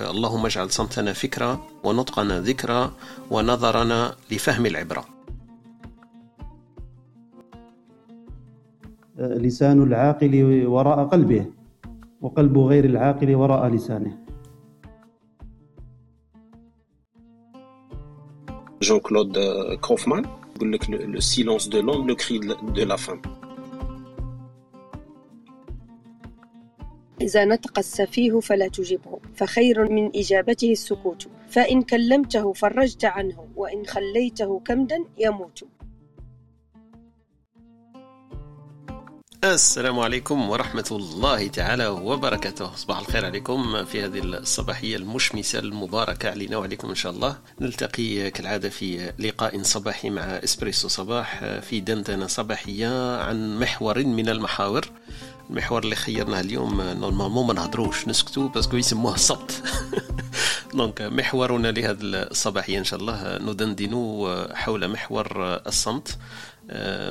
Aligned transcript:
اللهم 0.00 0.46
اجعل 0.46 0.70
صمتنا 0.70 1.12
فكرة 1.12 1.66
ونطقنا 1.84 2.40
ذكرى 2.40 2.92
ونظرنا 3.30 4.14
لفهم 4.30 4.66
العبرة. 4.66 5.04
لسان 9.18 9.82
العاقل 9.82 10.66
وراء 10.66 11.04
قلبه 11.04 11.46
وقلب 12.20 12.58
غير 12.58 12.84
العاقل 12.84 13.34
وراء 13.34 13.68
لسانه. 13.68 14.18
جون 18.82 19.00
كلود 19.00 19.38
كوفمان 19.80 20.24
يقول 20.56 20.72
لك 20.72 20.90
le 20.90 21.20
silence 21.20 21.68
de 21.68 21.80
l'homme 21.80 22.08
le 22.08 22.16
cri 22.16 22.38
إذا 27.22 27.44
نطق 27.44 27.78
السفيه 27.78 28.40
فلا 28.40 28.68
تجبه 28.68 29.20
فخير 29.36 29.92
من 29.92 30.10
إجابته 30.16 30.72
السكوت. 30.72 31.28
فإن 31.48 31.82
كلمته 31.82 32.52
فرجت 32.52 33.04
عنه 33.04 33.46
وإن 33.56 33.86
خليته 33.86 34.60
كمدا 34.64 35.04
يموت. 35.18 35.64
السلام 39.44 40.00
عليكم 40.00 40.50
ورحمة 40.50 40.88
الله 40.90 41.48
تعالى 41.48 41.86
وبركاته. 41.86 42.74
صباح 42.74 42.98
الخير 42.98 43.24
عليكم 43.24 43.84
في 43.84 44.04
هذه 44.04 44.18
الصباحية 44.18 44.96
المشمسة 44.96 45.58
المباركة 45.58 46.30
علينا 46.30 46.56
وعليكم 46.56 46.88
إن 46.88 46.94
شاء 46.94 47.12
الله. 47.12 47.38
نلتقي 47.60 48.30
كالعادة 48.30 48.68
في 48.68 49.12
لقاء 49.18 49.62
صباحي 49.62 50.10
مع 50.10 50.22
إسبريسو 50.22 50.88
صباح 50.88 51.44
في 51.44 51.80
دندنة 51.80 52.26
صباحية 52.26 53.16
عن 53.18 53.58
محور 53.58 54.04
من 54.04 54.28
المحاور. 54.28 54.88
المحور 55.50 55.82
اللي 55.82 55.96
خيرناه 55.96 56.40
اليوم 56.40 56.80
normalement 56.80 57.46
ما 57.46 57.52
نهضروش 57.52 58.08
نسكتوا 58.08 58.48
parce 58.48 58.66
que 58.66 58.76
يسموه 58.76 59.14
الصمت 59.14 59.62
donc 60.74 61.02
محورنا 61.02 61.68
لهذه 61.68 61.98
الصباحيه 62.02 62.78
إن 62.78 62.84
شاء 62.84 63.00
الله 63.00 63.38
ندندن 63.38 63.92
حول 64.54 64.88
محور 64.88 65.26
الصمت. 65.66 66.18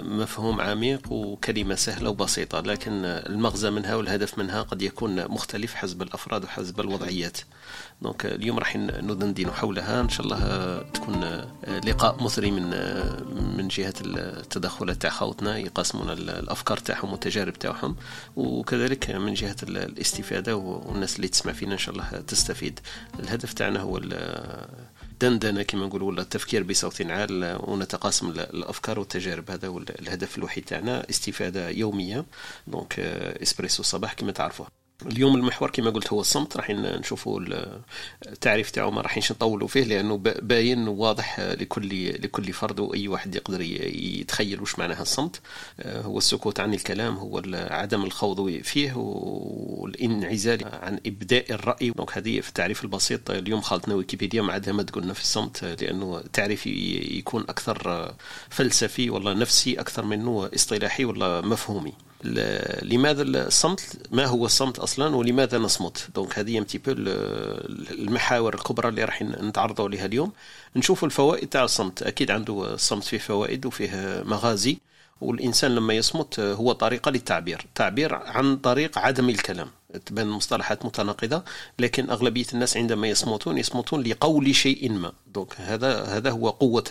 مفهوم 0.04 0.62
عميق 0.62 1.12
وكلمة 1.12 1.76
سهلة 1.76 2.10
وبسيطة 2.10 2.60
لكن 2.60 3.06
المغزى 3.06 3.70
منها 3.70 3.96
والهدف 3.96 4.38
منها 4.38 4.62
قد 4.62 4.82
يكون 4.82 5.28
مختلف 5.28 5.74
حسب 5.74 6.02
الأفراد 6.02 6.44
وحسب 6.44 6.80
الوضعيات. 6.80 7.38
donc 8.02 8.26
اليوم 8.26 8.60
راح 8.60 8.76
ندندن 8.78 9.52
حولها. 9.52 10.02
إن 10.02 10.10
شاء 10.10 10.26
الله 10.26 10.78
تكون 10.82 11.46
لقاء 11.86 12.24
مثري 12.24 12.52
من 12.52 12.70
من 13.58 13.68
جهة 13.68 13.94
التدخلات 14.02 15.02
تاع 15.02 15.10
خوتنا 15.10 15.58
يقاسمون 15.58 16.10
الأفكار 16.10 16.78
تاعهم 16.78 17.12
والتجارب 17.12 17.54
تاعهم 17.54 17.96
وكذلك 18.36 19.10
من 19.12 19.34
جهة 19.34 19.56
الاستفادة 19.64 20.56
والناس 20.56 21.16
اللي 21.16 21.28
تسمع 21.28 21.54
فينا 21.54 21.74
إن 21.74 21.78
شاء 21.78 21.96
الله 21.96 22.10
تستفيد. 22.28 22.80
الهدف 23.20 23.54
تاعنا 23.54 23.80
هو 23.80 24.02
دندنة 25.22 25.64
كما 25.64 25.86
نقولوا 25.86 26.08
ولا 26.08 26.22
التفكير 26.22 26.64
بصوت 26.64 27.02
عال 27.02 27.58
ونتقاسم 27.60 28.30
الأفكار 28.30 29.00
والتجارب. 29.00 29.52
هذا 29.52 29.68
هو 29.68 29.78
الهدف 29.78 30.38
الوحيد 30.38 30.66
تاعنا 30.66 31.10
استفادة 31.10 31.70
يومية. 31.70 32.26
donc 32.68 33.00
إسبريسو 33.44 33.82
الصباح 33.82 34.14
كما 34.14 34.32
تعرفوا 34.32 34.66
اليوم 35.06 35.36
المحور 35.36 35.70
كما 35.70 35.90
قلت 35.90 36.14
هو 36.14 36.22
الصمت 36.22 36.58
راح 36.58 36.70
نشوفوا 36.70 37.42
التعريف 38.28 38.72
تاعو 38.72 38.92
ما 38.92 39.02
راحينش 39.02 39.32
نطولوا 39.32 39.68
فيه 39.68 39.84
لأنه 39.84 40.18
باين 40.18 40.88
واضح 40.88 41.40
لكل 41.40 42.10
لكل 42.10 42.54
فرد 42.54 42.80
وأي 42.80 43.08
واحد 43.08 43.36
يقدر 43.36 43.62
يتخيل 43.62 44.62
واش 44.62 44.80
معناها 44.80 45.02
الصمت. 45.02 45.42
هو 45.86 46.18
السكوت 46.18 46.60
عن 46.60 46.74
الكلام 46.74 47.16
هو 47.16 47.42
عدم 47.54 48.04
الخوض 48.04 48.62
فيه 48.64 48.94
والانعزال 48.96 50.66
عن 50.66 51.00
إبداء 51.06 51.52
الرأي. 51.52 51.90
donc 51.90 52.18
هذه 52.18 52.40
في 52.40 52.50
التعريف 52.50 52.84
البسيط 52.84 53.32
اليوم 53.32 53.62
خالتنا 53.62 53.96
ويكيبيديا 53.96 54.42
ما 54.42 54.54
عندها 54.54 54.74
ما 54.74 54.84
تقولنا 54.84 55.14
في 55.14 55.22
الصمت 55.22 55.64
لأنه 55.64 56.18
التعريف 56.18 56.68
يكون 56.68 57.42
أكثر 57.50 58.14
فلسفي 58.50 59.10
ولا 59.10 59.34
نفسي 59.34 59.80
أكثر 59.80 60.06
منه 60.06 60.50
إصطلاحي 60.56 61.06
ولا 61.06 61.42
مفهومي. 61.42 61.94
لماذا 62.84 63.22
الصمت 63.22 63.98
ما 64.12 64.26
هو 64.26 64.46
الصمت 64.46 64.80
أصلا 64.80 65.16
ولماذا 65.16 65.58
نصمت؟ 65.58 66.08
donc 66.16 66.40
هذه 66.40 66.58
ام 66.58 66.66
المحاور 67.92 68.54
الكبرى 68.54 68.90
اللي 68.90 69.04
راح 69.04 69.22
نتعرضوا 69.22 69.86
عليها 69.86 70.06
اليوم. 70.06 70.32
نشوفوا 70.76 71.08
الفوائد 71.08 71.50
تاع 71.50 71.64
الصمت. 71.64 72.04
أكيد 72.04 72.32
عنده 72.32 72.74
الصمت 72.74 73.04
فيه 73.04 73.18
فوائد 73.18 73.66
وفيه 73.66 74.24
مغازي. 74.26 74.78
والإنسان 75.22 75.76
لما 75.76 75.94
يصمت 75.94 76.40
هو 76.40 76.72
طريقة 76.72 77.12
للتعبير. 77.12 77.66
تعبير 77.76 78.16
عن 78.16 78.58
طريق 78.58 78.98
عدم 78.98 79.30
الكلام. 79.30 79.68
تبان 80.06 80.28
مصطلحات 80.28 80.86
متناقضة 80.86 81.44
لكن 81.80 82.10
أغلبية 82.10 82.46
الناس 82.54 82.78
عندما 82.78 83.08
يصمتون 83.08 83.58
يصمتون 83.58 84.04
لقول 84.04 84.56
شيء 84.56 84.92
ما. 84.92 85.12
donc 85.34 85.54
هذا 85.58 86.04
هذا 86.04 86.32
هو 86.32 86.50
قوة 86.50 86.84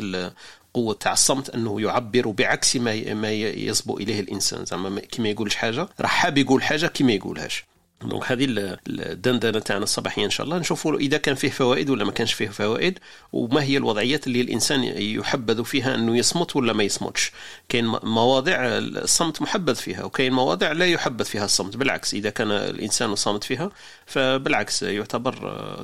قوة 0.74 0.94
تاع 0.94 1.12
الصمت 1.12 1.50
أنه 1.50 1.80
يعبر 1.80 2.30
بعكس 2.30 2.76
ما 2.76 3.14
ما 3.14 3.32
يصبو 3.32 3.96
إليه 3.98 4.20
الإنسان. 4.20 4.64
زعما 4.64 5.00
كيما 5.00 5.28
يقولش 5.28 5.56
حاجة 5.56 5.88
راح 6.00 6.10
حاب 6.10 6.38
يقول 6.38 6.62
حاجة 6.62 6.86
كيما 6.86 7.12
يقولهاش. 7.12 7.64
donc 8.04 8.32
هذه 8.32 8.76
الدندنة 8.88 9.58
تاعنا 9.58 9.84
الصباحية 9.84 10.24
إن 10.24 10.30
شاء 10.30 10.44
الله. 10.46 10.58
نشوفوا 10.58 10.96
إذا 10.96 11.18
كان 11.18 11.34
فيه 11.34 11.50
فوائد 11.50 11.90
ولا 11.90 12.04
ما 12.04 12.12
كانش 12.12 12.32
فيه 12.32 12.48
فوائد 12.48 12.98
وما 13.32 13.62
هي 13.62 13.76
الوضعيات 13.76 14.26
اللي 14.26 14.40
الإنسان 14.40 14.82
يحبذ 14.84 15.64
فيها 15.64 15.94
إنه 15.94 16.16
يصمت 16.16 16.56
ولا 16.56 16.72
ما 16.72 16.82
يصمتش. 16.84 17.32
كاين 17.68 17.86
مواضع 18.02 18.54
الصمت 18.58 19.42
محبذ 19.42 19.74
فيها 19.74 20.04
وكاين 20.04 20.32
مواضع 20.32 20.72
لا 20.72 20.86
يحبذ 20.86 21.24
فيها 21.24 21.44
الصمت. 21.44 21.76
بالعكس 21.76 22.14
إذا 22.14 22.30
كان 22.30 22.50
الإنسان 22.50 23.14
صامت 23.14 23.44
فيها 23.44 23.70
فبالعكس 24.06 24.82
يعتبر 24.82 25.34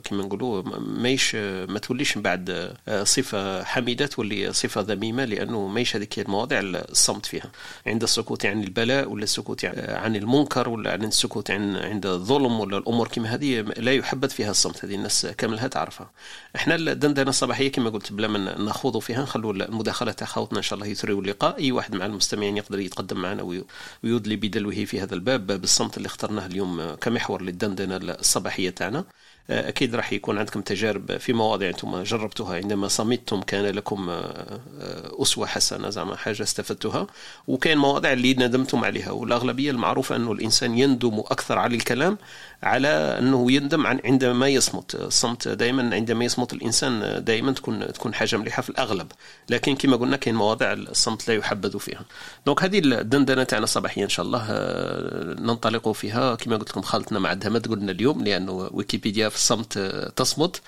كما 0.05 0.23
نقولوا 0.23 0.63
مايش 0.79 1.35
ما 1.69 1.79
توليش 1.79 2.17
من 2.17 2.23
بعد 2.23 2.77
صفة 3.03 3.65
حميدة 3.65 4.07
تولي 4.07 4.53
صفة 4.53 4.81
ذميمة 4.81 5.25
لأنه 5.25 5.67
مايش 5.67 5.97
هذيك 5.97 6.19
المواضع 6.19 6.61
الصمت 6.63 7.27
فيها. 7.27 7.51
عند 7.87 8.03
السكوت 8.03 8.47
عن 8.47 8.63
البلاء 8.63 9.09
ولا 9.09 9.25
السكوت 9.25 9.65
عن 9.89 10.17
المنكر 10.17 10.69
ولا 10.69 10.93
عن 10.93 11.05
السكوت 11.05 11.51
عن 11.51 11.77
عند 11.77 12.06
الظلم 12.15 12.61
ولا 12.61 12.79
الأمور 12.79 13.09
كما 13.09 13.35
هذه 13.35 13.61
لا 13.61 13.93
يحبذ 13.93 14.29
فيها 14.31 14.51
الصمت. 14.51 14.85
هذه 14.85 14.95
الناس 14.95 15.27
كاملها 15.27 15.69
تعرفها. 15.69 16.11
إحنا 16.57 16.75
الدندنه 16.75 17.29
الصباحيه 17.31 17.73
كما 17.73 17.91
قلت 17.91 18.13
بلا 18.13 18.29
ما 18.29 18.59
نخوضوا 18.59 19.01
فيها 19.01 19.23
نخلوا 19.23 19.53
المداخلة 19.53 20.13
تاع 20.13 20.27
خوتنا 20.27 20.59
إن 20.59 20.63
شاء 20.63 20.77
الله 20.79 20.87
يثريوا 20.87 21.23
اللقاء. 21.23 21.59
أي 21.59 21.73
واحد 21.73 21.95
مع 21.95 22.07
المستمعين 22.07 22.57
يقدر 22.57 22.79
يتقدم 22.79 23.23
معنا 23.23 23.63
ويدلي 24.05 24.37
بدلوه 24.37 24.85
في 24.85 25.01
هذا 25.01 25.15
الباب 25.15 25.47
باب 25.47 25.65
الصمت 25.65 25.97
اللي 25.97 26.07
اخترناه 26.07 26.47
اليوم 26.47 26.95
كمحور 26.95 27.43
للدندنة 27.43 27.97
الصباحية 27.97 28.71
تاعنا. 28.71 29.05
أكيد 29.51 29.95
راح 29.95 30.13
يكون 30.13 30.39
عندكم 30.39 30.61
تجارب 30.61 31.17
في 31.17 31.33
مواضيع 31.33 31.69
أنتم 31.69 32.03
جربتوها. 32.03 32.57
عندما 32.57 32.89
صمتم 32.89 33.43
كان 33.43 33.65
لكم 33.65 34.11
أسوة 35.23 35.47
حسنة 35.47 35.91
زعما 35.91 36.17
حاجة 36.17 36.43
استفدتوها. 36.43 37.07
وكاين 37.49 37.79
مواضيع 37.79 38.13
اللي 38.13 38.35
ندمتم 38.35 38.85
عليها. 38.85 39.11
والأغلبية 39.11 39.71
المعروفة 39.71 40.17
أنه 40.17 40.33
الإنسان 40.33 40.79
يندم 40.79 41.19
أكثر 41.19 41.59
على 41.59 41.77
الكلام 41.77 42.19
على 42.63 42.89
أنه 42.89 43.53
يندم 43.53 43.87
عن 43.87 44.01
عندما 44.05 44.49
يصمت. 44.49 44.95
الصمت 44.95 45.49
دائما 45.49 45.95
عندما 45.95 46.25
يصمت 46.25 46.53
الإنسان 46.53 47.25
دائما 47.25 47.53
تكون 47.53 47.93
تكون 47.93 48.15
حاجة 48.15 48.37
مليحة 48.37 48.63
في 48.63 48.71
الأغلب. 48.71 49.13
لكن 49.51 49.77
كما 49.77 49.97
قلنا 49.97 50.17
كاين 50.17 50.35
مواضيع 50.35 50.73
الصمت 50.73 51.29
لا 51.29 51.35
يحبذ 51.35 51.79
فيها. 51.79 52.05
دونك 52.47 52.63
هذه 52.63 52.79
الدندنة 52.79 53.45
تاعنا 53.45 53.65
الصباحيه 53.65 54.05
إن 54.05 54.09
شاء 54.09 54.27
الله 54.27 54.47
ننطلق 55.41 55.93
فيها. 55.93 56.35
كما 56.35 56.57
قلت 56.57 56.71
لكم 56.71 56.83
خالتنا 56.83 57.19
ما 57.19 57.29
عندها 57.29 57.51
ما 57.51 57.59
تقولنا 57.59 57.93
اليوم 57.93 58.25
لأنه 58.25 58.69
ويكيبيديا 58.73 59.29
في 59.29 59.37
الصمت 59.37 59.79
تصمت. 60.17 60.61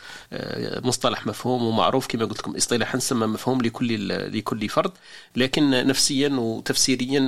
مصطلح 0.85 1.27
مفهوم 1.27 1.63
ومعروف. 1.63 2.07
كما 2.07 2.25
قلت 2.25 2.39
لكم 2.39 2.57
اصطلاحا 2.57 2.99
سمى 2.99 3.27
مفهوم 3.27 3.63
لكل 3.63 4.09
لكل 4.39 4.69
فرد. 4.69 4.93
لكن 5.37 5.71
نفسيا 5.71 6.29
وتفسيريا 6.29 7.21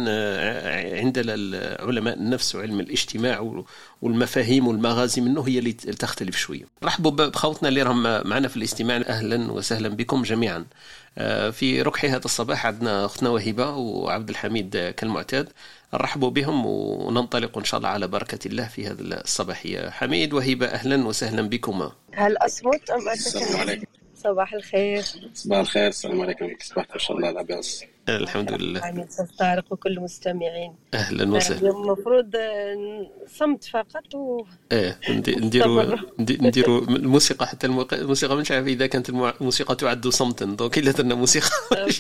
عند 1.01 1.19
علماء 1.81 2.15
النفس 2.15 2.55
وعلم 2.55 2.81
الاجتماع 2.81 3.65
والمفاهيم 4.03 4.69
والمغازي 4.69 5.21
منه 5.21 5.49
هي 5.49 5.59
اللي 5.59 5.73
تختلف 5.73 6.37
شوية. 6.37 6.65
رحبوا 6.85 7.11
بخوتنا 7.11 7.69
اللي 7.69 7.83
راهم 7.83 8.03
معنا 8.03 8.49
في 8.49 8.57
الاستماع. 8.57 8.97
أهلا 8.97 9.53
وسهلا 9.53 9.89
بكم 9.89 10.23
جميعا. 10.23 10.67
في 11.53 11.83
ركح 11.83 12.05
هذا 12.05 12.25
الصباح 12.25 12.67
عندنا 12.67 13.05
أختنا 13.05 13.29
وهبه 13.29 13.71
وعبد 13.71 14.29
الحميد 14.29 14.95
كالمعتاد. 14.97 15.49
نرحبوا 15.95 16.31
بهم 16.31 16.67
وننطلق 16.67 17.59
إن 17.59 17.65
شاء 17.65 17.79
الله 17.79 17.89
على 17.89 18.07
بركة 18.07 18.49
الله 18.49 18.67
في 18.67 18.87
هذه 18.87 19.01
الصباحيه 19.01 19.91
حميد 19.91 20.33
وهبه 20.33 20.67
أهلا 20.67 21.07
وسهلا 21.07 21.43
بكما. 21.43 21.93
هل 22.13 22.37
اصمت 22.37 22.91
أم 22.91 23.09
السلام 23.09 23.61
عليكم. 23.61 23.87
صباح 24.15 24.55
الخير. 24.55 25.05
صباح 25.35 25.61
الخير. 25.61 25.89
السلام 25.89 26.21
عليكم. 26.21 26.49
صباح 26.61 26.87
إن 26.95 27.01
شاء 27.01 27.17
الله 27.17 27.31
لاباس 27.31 27.85
الحمد 28.17 28.53
لله. 28.53 28.81
يعني 28.81 29.07
طارق 29.39 29.65
وكل 29.71 29.91
المستمعين. 29.93 30.75
أهلا 30.95 31.33
وسهلا. 31.37 31.61
اليوم 31.61 31.83
المفروض 31.85 32.37
صمت 33.27 33.65
فقط 33.65 34.15
و 34.15 34.45
إيه 34.73 34.99
نديروا 35.11 35.97
نديروا 36.21 36.81
الموسيقى 36.81 37.47
حتى 37.47 37.67
الموسيقى 37.67 38.37
مش 38.37 38.51
عارف 38.51 38.67
إذا 38.67 38.87
كانت 38.87 39.11
الموسيقى 39.11 39.77
تعد 39.77 40.09
صمتا. 40.09 40.45
donc 40.45 40.79
إلا 40.79 40.91
درنا 40.93 41.15
موسيقى. 41.15 41.49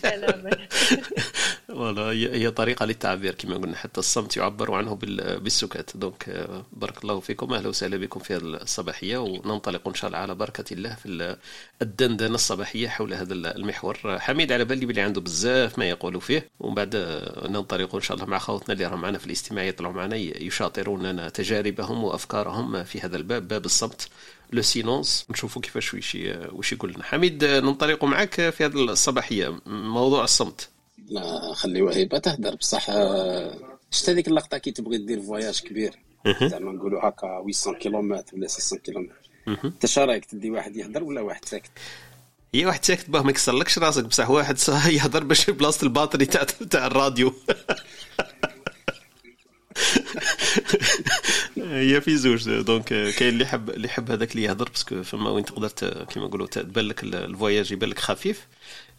هي 1.80 2.50
طريقة 2.50 2.86
للتعبير 2.86 3.34
كما 3.34 3.56
قلنا 3.56 3.76
حتى 3.76 4.00
الصمت 4.00 4.36
يعبر 4.36 4.74
عنه 4.74 4.94
بالسكات 5.38 5.90
donc 5.96 6.48
بارك 6.72 7.02
الله 7.02 7.20
فيكم 7.20 7.52
أهلا 7.52 7.68
وسهلا 7.68 7.96
بكم 7.96 8.20
في 8.20 8.34
هذه 8.34 8.42
الصباحية 8.42 9.18
وننطلق 9.18 9.88
إن 9.88 9.94
شاء 9.94 10.08
الله 10.08 10.18
على 10.18 10.34
بركة 10.34 10.74
الله 10.74 10.94
في 10.94 11.36
الدندنة 11.82 12.34
الصباحية 12.34 12.88
حول 12.88 13.14
هذا 13.14 13.34
المحور. 13.34 14.18
حميد 14.18 14.52
على 14.52 14.64
بالي 14.64 14.86
بلي 14.86 15.00
عنده 15.00 15.20
بزاف 15.20 15.78
ما 15.78 15.88
يقول 15.88 16.20
فيه 16.20 16.50
ومن 16.60 16.74
بعد 16.74 16.96
ننطلق 17.48 17.94
إن 17.94 18.00
شاء 18.00 18.16
الله 18.16 18.26
مع 18.26 18.38
خوتنا 18.38 18.72
اللي 18.74 18.86
راهم 18.86 19.00
معنا 19.00 19.18
في 19.18 19.26
الاستماع 19.26 19.64
يطلعوا 19.64 19.94
معنا 19.94 20.16
يشاطروننا 20.16 21.28
تجاربهم 21.28 22.04
وأفكارهم 22.04 22.84
في 22.84 23.00
هذا 23.00 23.16
الباب 23.16 23.48
باب 23.48 23.64
الصمت 23.64 24.08
le 24.52 24.62
silence 24.62 25.26
نشوفوا 25.30 25.62
كيفاش 25.62 25.94
وش 25.94 26.16
وش 26.52 26.72
يقول 26.72 26.92
لنا 26.92 27.04
حميد 27.04 27.44
ننطلق 27.44 28.04
معك 28.04 28.50
في 28.50 28.64
هذه 28.64 28.74
الصباحية. 28.74 29.58
موضوع 29.66 30.24
الصمت. 30.24 30.68
لا 31.10 31.54
خلي 31.54 31.82
وهيبه 31.82 32.18
تهدر. 32.18 32.54
بصح 32.54 32.86
شفت 33.90 34.10
هذيك 34.10 34.28
اللقطة 34.28 34.58
كي 34.58 34.70
تبغي 34.70 34.98
دير 34.98 35.22
voyage 35.22 35.60
كبير. 35.60 35.98
زعما 36.42 36.72
نقولوا 36.72 37.08
هكا 37.08 37.44
800 37.52 37.78
كيلومتر 37.78 38.36
ولا 38.36 38.46
600 38.46 38.82
كيلومتر. 38.82 39.14
أنت 39.48 39.98
رايك؟ 39.98 40.24
تدي 40.24 40.50
واحد 40.50 40.76
يهدر 40.76 41.02
ولا 41.04 41.20
واحد 41.20 41.44
ساكت؟ 41.44 41.70
هي 42.54 42.66
واحد 42.66 42.84
ساكت 42.84 43.10
باه 43.10 43.22
ما 43.22 43.30
يكسرلكش 43.30 43.78
راسك. 43.78 44.04
بصح 44.04 44.30
واحد 44.30 44.56
يهضر 44.86 45.24
باش 45.24 45.50
بلاصه 45.50 45.84
ال 45.84 45.89
batterie 45.89 46.26
تاع 46.26 46.42
تاع 46.70 46.86
الراديو. 46.86 47.34
هي 51.56 52.00
في 52.00 52.16
زوج. 52.16 52.50
donc 52.50 52.84
كاين 52.88 53.28
اللي 53.28 53.44
يحب 53.44 53.70
اللي 53.70 53.88
يحب 53.88 54.10
هذاك 54.10 54.32
اللي 54.32 54.42
يهضر 54.42 54.68
parce 54.68 54.90
que 54.90 55.02
فما 55.02 55.30
وين 55.30 55.44
تقدر 55.44 55.68
كيما 56.04 56.26
نقولوا 56.26 56.46
تبان 56.46 56.84
لك 56.84 57.02
ال 57.02 57.12
voyage 57.12 57.72
يبان 57.72 57.90
لك 57.90 57.98
خفيف. 57.98 58.46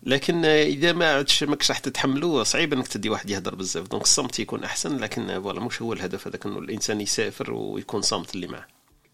لكن 0.04 0.46
إذا 0.46 0.94
ما 0.94 1.14
عادش 1.16 1.44
ماكش 1.44 1.70
راح 1.72 1.80
تتحملوا 1.80 2.44
صعيب 2.44 2.74
إنك 2.74 2.88
تدي 2.88 3.10
واحد 3.10 3.30
يهضر 3.30 3.56
بزاف. 3.56 3.88
donc 3.88 4.04
الصمت 4.04 4.40
يكون 4.40 4.64
أحسن 4.64 4.98
لكن 4.98 5.42
voilà 5.42 5.60
مش 5.60 5.82
هو 5.82 5.94
الهدف 5.94 6.28
هذاك 6.28 6.46
إنه 6.46 6.60
الإنسان 6.60 7.02
يسافر 7.02 7.54
ويكون 7.54 8.02
صامت 8.02 8.36
اللي 8.36 8.48
معه 8.48 8.68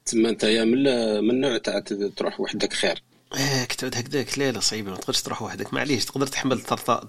تما 0.06 0.30
أنت 0.30 0.44
يا 0.44 0.64
من 0.64 0.84
من 1.24 1.42
نوع 1.42 1.58
تاع 1.58 1.80
تروح 2.16 2.40
وحدك 2.40 2.74
خير؟ 2.74 3.04
آه 3.34 3.66
كتعود 3.66 3.96
هكذاك. 3.98 4.40
لا 4.40 4.52
لا 4.52 4.60
صعيب. 4.60 4.90
ما 4.90 4.96
تقدرش 4.96 5.22
تروح 5.22 5.42
وحدك. 5.42 5.74
معليش 5.74 6.06
تقدر 6.06 6.28
تحمل 6.28 6.54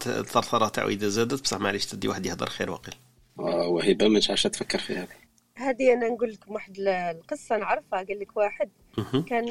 الثرثرة 0.07 0.69
تاعو 0.69 0.89
إذا 0.89 1.09
زادت 1.09 1.43
بصح 1.43 1.57
معليش 1.59 1.87
تدي 1.87 2.09
واحد 2.09 2.27
يهضر 2.27 2.49
خير 2.49 2.71
واقيل 2.71 2.95
آه 3.39 3.69
وهبة 3.69 4.09
ما 4.09 4.21
عادش 4.29 4.43
تفكر 4.43 4.79
في 4.79 4.93
هذه. 4.93 5.29
هذه 5.55 5.93
أنا 5.93 6.09
نقول 6.09 6.33
لكم 6.33 6.55
واحد 6.55 6.77
القصة 6.79 7.57
نعرفها. 7.57 8.03
قال 8.03 8.19
لك 8.21 8.37
واحد 8.37 8.69
كان 9.29 9.47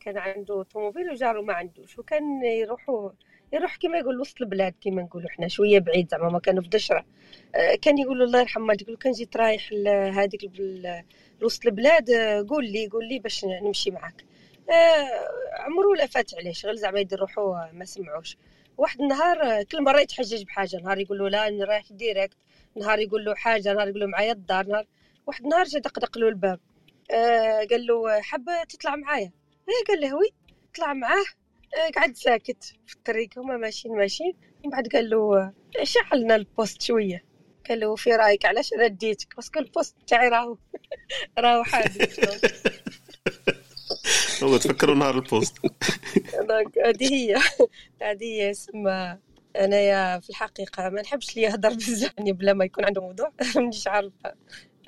كان 0.00 0.18
عنده 0.18 0.62
طوموبيل 0.62 1.10
وجاره 1.10 1.42
ما 1.42 1.52
عندوش 1.52 1.98
وكان 1.98 2.44
يروحوا 2.44 3.10
يروح 3.52 3.76
كما 3.76 3.98
يقول 3.98 4.20
وسط 4.20 4.40
البلاد 4.40 4.74
كما 4.80 5.02
نقولوا 5.02 5.28
إحنا 5.28 5.48
شوية 5.48 5.78
بعيد 5.78 6.10
زعما 6.10 6.28
ما 6.28 6.38
كانوا 6.38 6.62
في 6.62 6.68
دشرة. 6.68 7.04
آه، 7.54 7.74
كان 7.82 7.98
يقول 7.98 8.22
الله 8.22 8.40
يرحم 8.40 8.68
والديك 8.68 8.88
لو 8.88 8.96
كان 8.96 9.12
جيت 9.12 9.36
رايح 9.36 9.72
لهذيك 9.72 10.50
لوسط 11.40 11.66
البلاد 11.66 12.10
آه، 12.10 12.46
قول 12.48 12.64
لي 12.72 12.88
قول 12.88 13.08
لي 13.08 13.18
باش 13.18 13.44
نمشي 13.44 13.90
معاك. 13.90 14.24
آه، 14.70 15.62
عمرو 15.62 15.94
لا 15.94 16.06
فات 16.06 16.34
عليه 16.34 16.52
شغل 16.52 16.76
زعما 16.76 17.00
يدير 17.00 17.20
روحو 17.20 17.54
ما 17.72 17.84
سمعوش. 17.84 18.36
واحد 18.78 19.00
النهار 19.00 19.62
كل 19.62 19.82
مرة 19.82 20.00
يتحجج 20.00 20.42
بحاجة 20.44 20.76
نهار 20.76 20.98
يقول 20.98 21.18
له 21.18 21.28
لا 21.28 21.48
أنا 21.48 21.64
رايح 21.64 21.92
direct 21.92 22.36
نهار 22.76 22.98
يقول 22.98 23.24
له 23.24 23.34
حاجة 23.34 23.72
نهار 23.72 23.88
يقول 23.88 24.00
له 24.00 24.06
معايا 24.06 24.32
الدار 24.32 24.66
نهار 24.66 24.86
واحد 25.26 25.42
النهار 25.44 25.64
جا 25.64 25.78
دقدق 25.78 26.18
له 26.18 26.28
الباب. 26.28 26.60
قال 27.70 27.86
له 27.86 28.20
حابة 28.20 28.64
تطلع 28.64 28.96
معايا؟ 28.96 29.32
إيه 29.68 29.84
قال 29.88 30.00
له 30.00 30.16
oui 30.16 30.30
طلع 30.76 30.92
معاه. 30.92 31.24
قعد 31.96 32.16
ساكت 32.16 32.64
في 32.86 32.94
الطريق 32.94 33.38
هما 33.38 33.56
ماشيين 33.56 33.96
ماشيين. 33.96 34.32
من 34.64 34.70
بعد 34.70 34.88
قال 34.88 35.10
له 35.10 35.52
شعلنا 35.82 36.36
ال 36.36 36.44
poste 36.44 36.82
شوية. 36.82 37.24
قال 37.68 37.80
له 37.80 37.96
في 37.96 38.10
رأيك 38.10 38.44
علاش 38.44 38.72
رديتك؟ 38.72 39.36
parce 39.36 39.50
que 39.50 39.58
ال 39.58 39.64
poste 39.64 39.96
تاعي 40.06 40.28
راهو 40.28 40.56
راهو 41.38 41.64
حادث. 41.64 42.20
هو 44.42 44.56
تفكروا 44.56 44.94
نهار 44.94 45.14
ال 45.14 45.20
poste. 45.20 45.58
هذه 46.86 47.14
هي. 47.14 47.36
هذه 48.02 48.24
هي 48.24 48.50
اسمها 48.50 49.20
أنايا 49.56 50.20
في 50.20 50.30
الحقيقة. 50.30 50.88
ما 50.88 51.02
نحبش 51.02 51.30
اللي 51.30 51.42
يهضر 51.42 51.74
بزاف 51.74 52.12
يعني 52.18 52.32
بلا 52.32 52.52
ما 52.52 52.64
يكون 52.64 52.84
عنده 52.84 53.00
موضوع. 53.00 53.32
مانيش 53.56 53.88
عارفه 53.88 54.34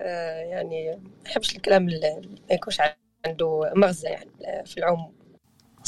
آه، 0.00 0.40
يعني 0.40 0.90
ما 0.90 1.10
نحبش 1.26 1.56
الكلام 1.56 1.88
اللي 1.88 2.20
ما 2.50 2.54
يكونش 2.54 2.80
عنده 3.26 3.72
مغزى 3.74 4.08
يعني 4.08 4.30
في 4.66 4.78
العموم. 4.78 5.17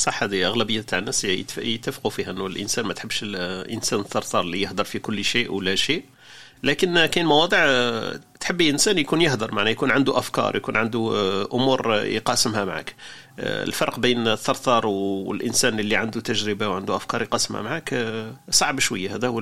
صح 0.01 0.23
هذه 0.23 0.47
أغلبية 0.47 0.81
تاع 0.81 0.99
الناس 0.99 1.25
يتفقوا 1.59 2.11
فيها 2.11 2.31
إنه 2.31 2.47
الإنسان 2.47 2.85
ما 2.85 2.93
تحبش 2.93 3.23
الانسان 3.23 4.01
الثرثار 4.01 4.41
اللي 4.41 4.61
يهضر 4.61 4.85
في 4.85 4.99
كل 4.99 5.25
شيء 5.25 5.53
ولا 5.53 5.75
شيء. 5.75 6.05
لكن 6.63 7.07
كاين 7.07 7.27
مواضيع 7.27 7.59
آه، 7.63 8.21
تحبي 8.41 8.71
إنسان 8.71 8.99
يكون 8.99 9.21
يهضر 9.21 9.55
معناه 9.55 9.71
يكون 9.71 9.91
عنده 9.91 10.19
أفكار 10.19 10.57
يكون 10.57 10.77
عنده 10.77 11.13
أمور 11.53 11.95
يقاسمها 11.95 12.65
معك. 12.65 12.95
الفرق 13.39 13.99
بين 13.99 14.29
الثرثار 14.29 14.87
والإنسان 14.87 15.81
اللي 15.81 15.97
عنده 15.97 16.21
تجربة 16.21 16.69
وعنده 16.69 16.97
أفكار 16.97 17.23
يقاسمها 17.23 17.63
معك 17.63 18.07
صعب 18.51 18.81
شوية. 18.81 19.15
هذا 19.15 19.29
هو 19.29 19.39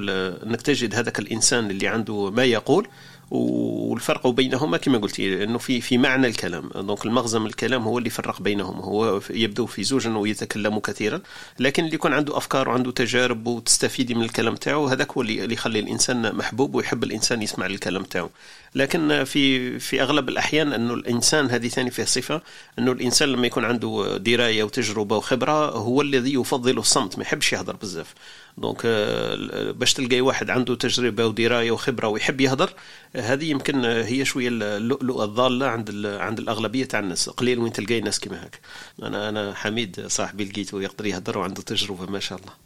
إنك 0.46 0.62
تجد 0.62 0.94
هذاك 0.94 1.18
الإنسان 1.18 1.70
اللي 1.70 1.88
عنده 1.88 2.30
ما 2.30 2.44
يقول 2.44 2.88
والفرق 3.30 4.26
بينهما 4.26 4.76
كما 4.76 4.98
قلتي 4.98 5.44
إنه 5.44 5.58
في 5.58 5.80
في 5.80 5.98
معنى 5.98 6.26
الكلام. 6.26 6.70
دونك 6.74 7.06
المغزى 7.06 7.38
من 7.38 7.46
الكلام 7.46 7.82
هو 7.82 7.98
اللي 7.98 8.06
يفرق 8.06 8.42
بينهم. 8.42 8.80
هو 8.80 9.20
يبدو 9.30 9.66
في 9.66 9.84
زوج 9.84 10.06
إنه 10.06 10.28
يتكلم 10.28 10.78
كثيرا 10.78 11.20
لكن 11.58 11.84
اللي 11.84 11.94
يكون 11.94 12.12
عنده 12.12 12.36
أفكار 12.36 12.68
وعنده 12.68 12.90
تجارب 12.90 13.46
وتستفيدي 13.46 14.14
من 14.14 14.22
الكلام 14.22 14.54
تاعو 14.54 14.86
هذاك 14.86 15.12
هو 15.12 15.22
اللي 15.22 15.54
يخلي 15.54 15.78
الإنسان 15.78 16.34
محبوب 16.36 16.74
ويحب 16.74 17.04
الإنسان 17.04 17.42
يسمع 17.42 17.66
الكلام 17.66 18.02
تاعو. 18.02 18.30
لكن 18.74 19.24
في 19.24 19.78
في 19.78 20.02
أغلب 20.02 20.28
الأحيان 20.28 20.72
إنه 20.72 20.94
الإنسان 20.94 21.50
هذه 21.50 21.68
ثاني 21.68 21.90
فيه 21.90 22.04
صفة 22.04 22.42
إنه 22.78 22.92
الإنسان 22.92 23.28
لما 23.28 23.46
يكون 23.46 23.64
عنده 23.64 24.16
دراية 24.16 24.62
وتجربة 24.64 25.16
وخبرة 25.16 25.70
هو 25.70 26.02
الذي 26.02 26.34
يفضل 26.34 26.78
الصمت 26.78 27.18
ما 27.18 27.22
يحبش 27.22 27.52
يهضر 27.52 27.76
بزاف. 27.76 28.14
دونك 28.58 28.80
آه، 28.84 29.70
باش 29.70 29.94
تلقاي 29.94 30.20
واحد 30.20 30.50
عنده 30.50 30.74
تجربة 30.74 31.26
ودراية 31.26 31.70
وخبرة 31.70 32.08
ويحب 32.08 32.40
يهضر 32.40 32.70
هذه 33.18 33.44
يمكن 33.44 33.84
هي 33.84 34.24
شوية 34.24 34.48
اللؤلؤه 34.48 35.24
الضالة 35.24 35.66
عند 35.66 36.06
عند 36.06 36.38
الأغلبية 36.38 36.84
تاع 36.84 37.00
الناس. 37.00 37.28
قليل 37.28 37.58
وين 37.58 37.72
تلقاي 37.72 38.00
ناس 38.00 38.20
كيما 38.20 38.46
هكا. 38.46 38.58
أنا 39.02 39.28
أنا 39.28 39.54
حميد 39.54 40.06
صاحبي 40.06 40.44
لقيته 40.44 40.82
يقدر 40.82 41.06
يهضر 41.06 41.38
وعنده 41.38 41.62
تجربة 41.62 42.06
ما 42.06 42.20
شاء 42.20 42.38
الله. 42.38 42.52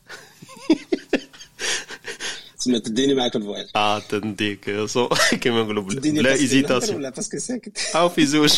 تسمى 2.59 2.81
تديني 2.81 3.15
معك 3.15 3.37
ال 3.37 3.41
voyage 3.41 3.67
آه 3.77 3.99
تنديك 3.99 4.85
سو 4.87 5.09
كيما 5.43 5.63
نقولوا 5.63 5.83
بلا 5.83 6.33
hésitation 6.33 6.97
ولا 6.97 7.11
parce 7.11 7.28
que 7.28 7.39
ساكت. 7.39 7.79
أو 7.97 8.09
في 8.09 8.27
زوج. 8.27 8.53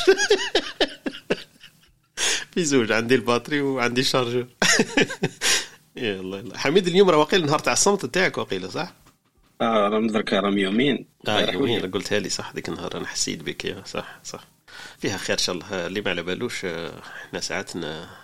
في 2.55 2.65
زوج. 2.65 2.93
عندي 2.93 3.15
ال 3.15 3.20
batterie 3.20 3.61
وعندي 3.61 4.01
ال 4.01 4.06
chargeur 4.06 4.47
يلا 5.97 6.39
يلا 6.39 6.59
حميد 6.59 6.87
اليوم 6.87 7.11
راه 7.11 7.17
واقيلا 7.17 7.47
نهار 7.47 7.59
تاع 7.59 7.73
الصمت 7.73 8.07
تاعك 8.07 8.39
واقيلا 8.39 8.69
صح؟ 8.69 8.93
آه 9.61 9.89
راه 9.89 10.01
درك 10.07 10.33
راه 10.33 10.51
يومين. 10.51 11.07
آه 11.29 11.51
يومين 11.51 11.91
قلتها 11.91 12.19
لي 12.19 12.29
صح 12.29 12.53
ذيك 12.55 12.69
النهار 12.69 12.97
أنا 12.97 13.07
حسيت 13.07 13.43
بك. 13.43 13.65
يا 13.65 13.83
صح 13.87 14.19
صح. 14.25 14.45
فيها 14.99 15.17
خير 15.17 15.37
إن 15.37 15.43
شاء 15.43 15.55
الله. 15.55 15.87
اللي 15.87 16.01
ما 16.01 16.11
على 16.11 16.23
بالوش 16.23 16.65
إحنا 16.65 17.41
ساعات 17.41 17.71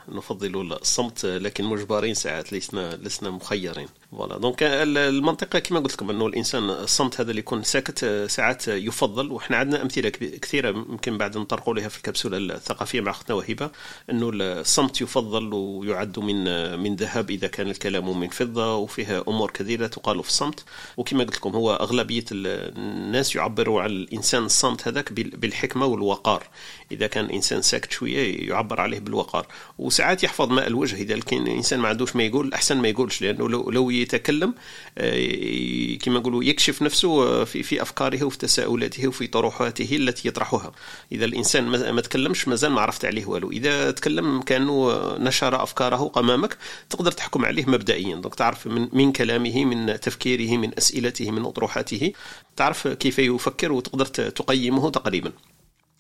نفضل 0.09 0.73
الصمت 0.73 1.27
لكن 1.27 1.65
مجبرين 1.65 2.15
ساعات 2.15 2.53
لسنا 2.53 2.97
لسنا 2.97 3.31
مخيرين. 3.31 3.89
voilà 4.13 4.39
donc 4.39 4.63
المنطقة 4.63 5.59
كما 5.59 5.81
قلت 5.81 5.93
لكم 5.93 6.11
إنه 6.11 6.27
الإنسان 6.27 6.71
الصمت 6.71 7.21
هذا 7.21 7.31
اللي 7.31 7.41
يكون 7.41 7.63
ساكت 7.63 8.05
ساعات 8.29 8.69
يفضل. 8.69 9.33
وحنا 9.33 9.57
عندنا 9.57 9.83
أمثلة 9.83 10.09
كثيرة 10.09 10.69
يمكن 10.69 11.19
بعد 11.19 11.39
نطرقوا 11.39 11.75
لها 11.75 11.89
في 11.89 11.97
الكبسولة 11.97 12.37
الثقافية 12.37 13.01
مع 13.01 13.11
أختنا 13.11 13.37
وهيبة 13.37 13.71
إنه 14.11 14.31
الصمت 14.35 15.01
يفضل 15.01 15.55
ويعد 15.55 16.19
من 16.19 16.45
من 16.81 16.97
ذهب 16.97 17.31
إذا 17.31 17.47
كان 17.47 17.71
الكلام 17.71 18.21
من 18.21 18.29
فضة 18.29 18.77
وفيها 18.77 19.25
أمور 19.29 19.51
كثيرة 19.51 19.87
تقال 19.87 20.23
في 20.23 20.29
الصمت. 20.29 20.65
وكما 20.97 21.25
قلت 21.25 21.37
لكم 21.37 21.51
هو 21.51 21.75
أغلبية 21.75 22.25
الناس 22.33 23.37
يعبروا 23.37 23.83
عن 23.83 23.91
الإنسان 23.91 24.45
الصمت 24.45 24.89
هذاك 24.89 25.13
بالحكمة 25.13 25.87
والوقار. 25.87 26.47
إذا 26.93 27.07
كان 27.07 27.25
الانسان 27.25 27.63
ساكت 27.63 27.93
شوية 27.93 28.49
يعبر 28.49 28.81
عليه 28.81 28.99
بالوقار. 28.99 29.47
وساعات 29.79 30.25
يحفظ 30.25 30.53
ماء 30.53 30.67
الوجه 30.67 30.97
إذا 30.97 31.19
كان 31.19 31.43
الانسان 31.43 31.81
ما 31.81 31.89
عندوش 31.89 32.17
ما 32.17 32.23
يقول 32.23 32.53
أحسن 32.53 32.77
ما 32.77 32.89
يقولش 32.89 33.23
لأنه 33.23 33.49
لو, 33.49 33.71
لو 33.71 33.91
يتكلم 33.91 34.55
آه، 34.99 35.95
كما 35.95 36.19
نقولوا 36.19 36.45
يكشف 36.45 36.83
نفسه 36.83 37.23
آه، 37.23 37.45
في 37.45 37.63
في 37.63 37.83
أفكاره 37.83 38.25
وفي 38.25 38.39
تساؤلاته 38.39 39.09
وفي 39.09 39.27
طروحاته 39.27 39.97
التي 39.97 40.29
يطرحها. 40.29 40.73
إذا 41.13 41.25
الإنسان 41.25 41.65
ما 41.69 42.01
تكلمش 42.01 42.49
مازال 42.49 42.73
ما 42.73 42.81
عرفت 42.81 43.05
عليه 43.05 43.27
والو. 43.27 43.51
إذا 43.51 43.91
تكلم 43.91 44.43
كأنه 44.43 44.91
نشر 45.19 45.63
أفكاره 45.63 46.13
أمامك 46.17 46.57
تقدر 46.91 47.13
تحكم 47.13 47.45
عليه 47.45 47.65
مبدئيا. 47.67 48.17
دونك 48.17 48.35
تعرف 48.35 48.67
من 48.67 48.89
من 48.93 49.13
كلامه 49.13 49.65
من 49.65 50.01
تفكيره 50.01 50.57
من 50.57 50.79
أسئلته 50.79 51.31
من 51.31 51.45
أطروحاته. 51.45 52.13
تعرف 52.57 52.89
كيف 52.89 53.19
يفكر 53.19 53.73
وتقدر 53.73 54.07
تقيمه 54.07 54.91
تقريبا. 54.91 55.33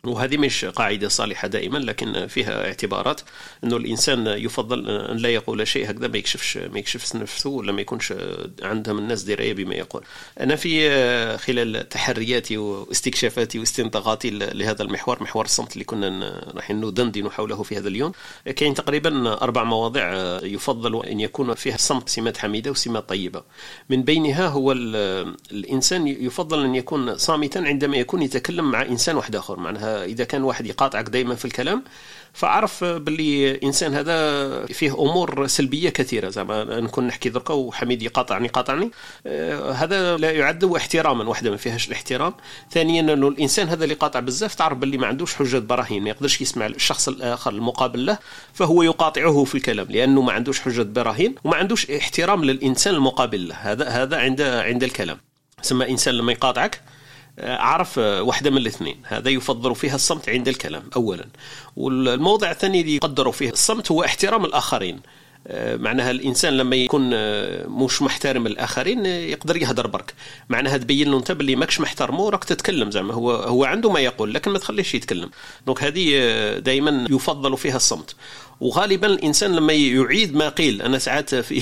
وهذه 0.04 0.36
مش 0.36 0.64
قاعدة 0.64 1.08
صالحة 1.08 1.48
دائما 1.48 1.78
لكن 1.78 2.26
فيها 2.26 2.66
اعتبارات 2.66 3.20
أنه 3.64 3.76
الإنسان 3.76 4.26
يفضل 4.26 4.90
أن 4.90 5.16
لا 5.16 5.28
يقول 5.28 5.66
شيء 5.66 5.90
هكذا 5.90 6.08
ما 6.08 6.18
يكشفش 6.18 6.56
ما 6.56 6.78
يكشفش 6.78 7.16
نفسه 7.16 7.50
ولا 7.50 7.72
ما 7.72 7.80
يكونش 7.80 8.14
عندهم 8.62 8.98
الناس 8.98 9.22
دراية 9.22 9.54
بما 9.54 9.74
يقول. 9.74 10.02
أنا 10.40 10.56
في 10.56 10.90
خلال 11.38 11.88
تحرياتي 11.88 12.56
واستكشافاتي 12.56 13.58
واستنطاقاتي 13.58 14.30
لهذا 14.30 14.82
المحور 14.82 15.22
محور 15.22 15.44
الصمت 15.44 15.72
اللي 15.72 15.84
كنا 15.84 16.40
راح 16.54 16.70
ندندن 16.70 17.30
حوله 17.30 17.62
في 17.62 17.76
هذا 17.78 17.88
اليوم 17.88 18.12
كاين 18.56 18.74
تقريبا 18.74 19.42
أربع 19.42 19.64
مواضيع 19.64 20.12
يفضل 20.44 21.06
أن 21.06 21.20
يكون 21.20 21.54
فيها 21.54 21.74
الصمت 21.74 22.08
سمات 22.08 22.38
حميدة 22.38 22.70
وسمات 22.70 23.08
طيبة. 23.08 23.42
من 23.90 24.02
بينها 24.02 24.46
هو 24.46 24.72
الإنسان 24.72 26.08
يفضل 26.08 26.64
أن 26.64 26.74
يكون 26.74 27.18
صامتا 27.18 27.58
عندما 27.58 27.96
يكون 27.96 28.22
يتكلم 28.22 28.70
مع 28.70 28.82
إنسان 28.82 29.16
واحد 29.16 29.36
آخر 29.36 29.60
معناها 29.60 29.89
إذا 30.04 30.24
كان 30.24 30.42
واحد 30.42 30.66
يقاطعك 30.66 31.08
دائما 31.08 31.34
في 31.34 31.44
الكلام 31.44 31.82
فعرف 32.32 32.84
باللي 32.84 33.50
الانسان 33.50 33.94
هذا 33.94 34.66
فيه 34.66 34.92
أمور 34.94 35.46
سلبية 35.46 35.90
كثيرة. 35.90 36.28
زعما 36.28 36.80
نكون 36.80 37.06
نحكي 37.06 37.28
دركا 37.28 37.54
وحميد 37.54 38.02
يقاطعني 38.02 38.46
يقاطعني. 38.46 38.90
آه 39.26 39.72
هذا 39.72 40.16
لا 40.16 40.30
يعد 40.30 40.64
احتراما 40.64 41.24
واحدة 41.24 41.50
ما 41.50 41.56
فيهاش 41.56 41.88
الاحترام. 41.88 42.34
ثانيا 42.70 43.00
إنه 43.00 43.28
الإنسان 43.28 43.68
هذا 43.68 43.84
اللي 43.84 43.94
قاطع 43.94 44.20
بزاف 44.20 44.54
تعرف 44.54 44.78
باللي 44.78 44.98
ما 44.98 45.06
عندوش 45.06 45.34
حجة 45.34 45.58
براهين 45.58 46.02
ما 46.02 46.10
يقدرش 46.10 46.40
يسمع 46.40 46.66
الشخص 46.66 47.08
الآخر 47.08 47.50
المقابل 47.50 48.06
له 48.06 48.18
فهو 48.52 48.82
يقاطعه 48.82 49.44
في 49.44 49.54
الكلام 49.54 49.86
لأنه 49.90 50.22
ما 50.22 50.32
عندوش 50.32 50.60
حجة 50.60 50.82
براهين 50.82 51.34
وما 51.44 51.56
عندوش 51.56 51.90
احترام 51.90 52.44
للإنسان 52.44 52.94
المقابل 52.94 53.48
له. 53.48 53.54
هذا 53.54 53.88
هذا 53.88 54.16
عند 54.16 54.40
عند 54.40 54.82
الكلام. 54.82 55.18
ثم 55.62 55.82
إنسان 55.82 56.14
لما 56.14 56.32
يقاطعك 56.32 56.80
عرف 57.42 57.98
واحدة 57.98 58.50
من 58.50 58.56
الاثنين. 58.56 58.96
هذا 59.04 59.30
يفضل 59.30 59.74
فيها 59.74 59.94
الصمت 59.94 60.28
عند 60.28 60.48
الكلام 60.48 60.82
أولا. 60.96 61.26
والموضع 61.76 62.50
الثاني 62.50 62.80
اللي 62.80 62.96
يقدر 62.96 63.32
فيه 63.32 63.50
الصمت 63.50 63.90
هو 63.90 64.04
احترام 64.04 64.44
الآخرين. 64.44 65.00
معناها 65.56 66.10
الإنسان 66.10 66.56
لما 66.56 66.76
يكون 66.76 67.10
مش 67.68 68.02
محترم 68.02 68.46
الآخرين 68.46 69.06
يقدر 69.06 69.56
يهدر 69.56 69.86
برك. 69.86 70.14
معناها 70.48 70.76
تبين 70.76 71.10
له 71.10 71.18
أنت 71.18 71.32
باللي 71.32 71.56
ماكش 71.56 71.80
محترمه 71.80 72.30
راك 72.30 72.44
تتكلم 72.44 72.90
زعما. 72.90 73.14
هو 73.14 73.32
هو 73.32 73.64
عنده 73.64 73.90
ما 73.90 74.00
يقول 74.00 74.34
لكن 74.34 74.50
ما 74.50 74.58
تخليش 74.58 74.94
يتكلم. 74.94 75.30
donc 75.66 75.84
هذه 75.84 76.18
دائما 76.58 77.06
يفضل 77.10 77.56
فيها 77.56 77.76
الصمت. 77.76 78.14
وغالبا 78.60 79.06
الإنسان 79.06 79.52
لما 79.52 79.72
يعيد 79.72 80.34
ما 80.34 80.48
قيل. 80.48 80.82
أنا 80.82 80.98
ساعات 80.98 81.34
في 81.34 81.60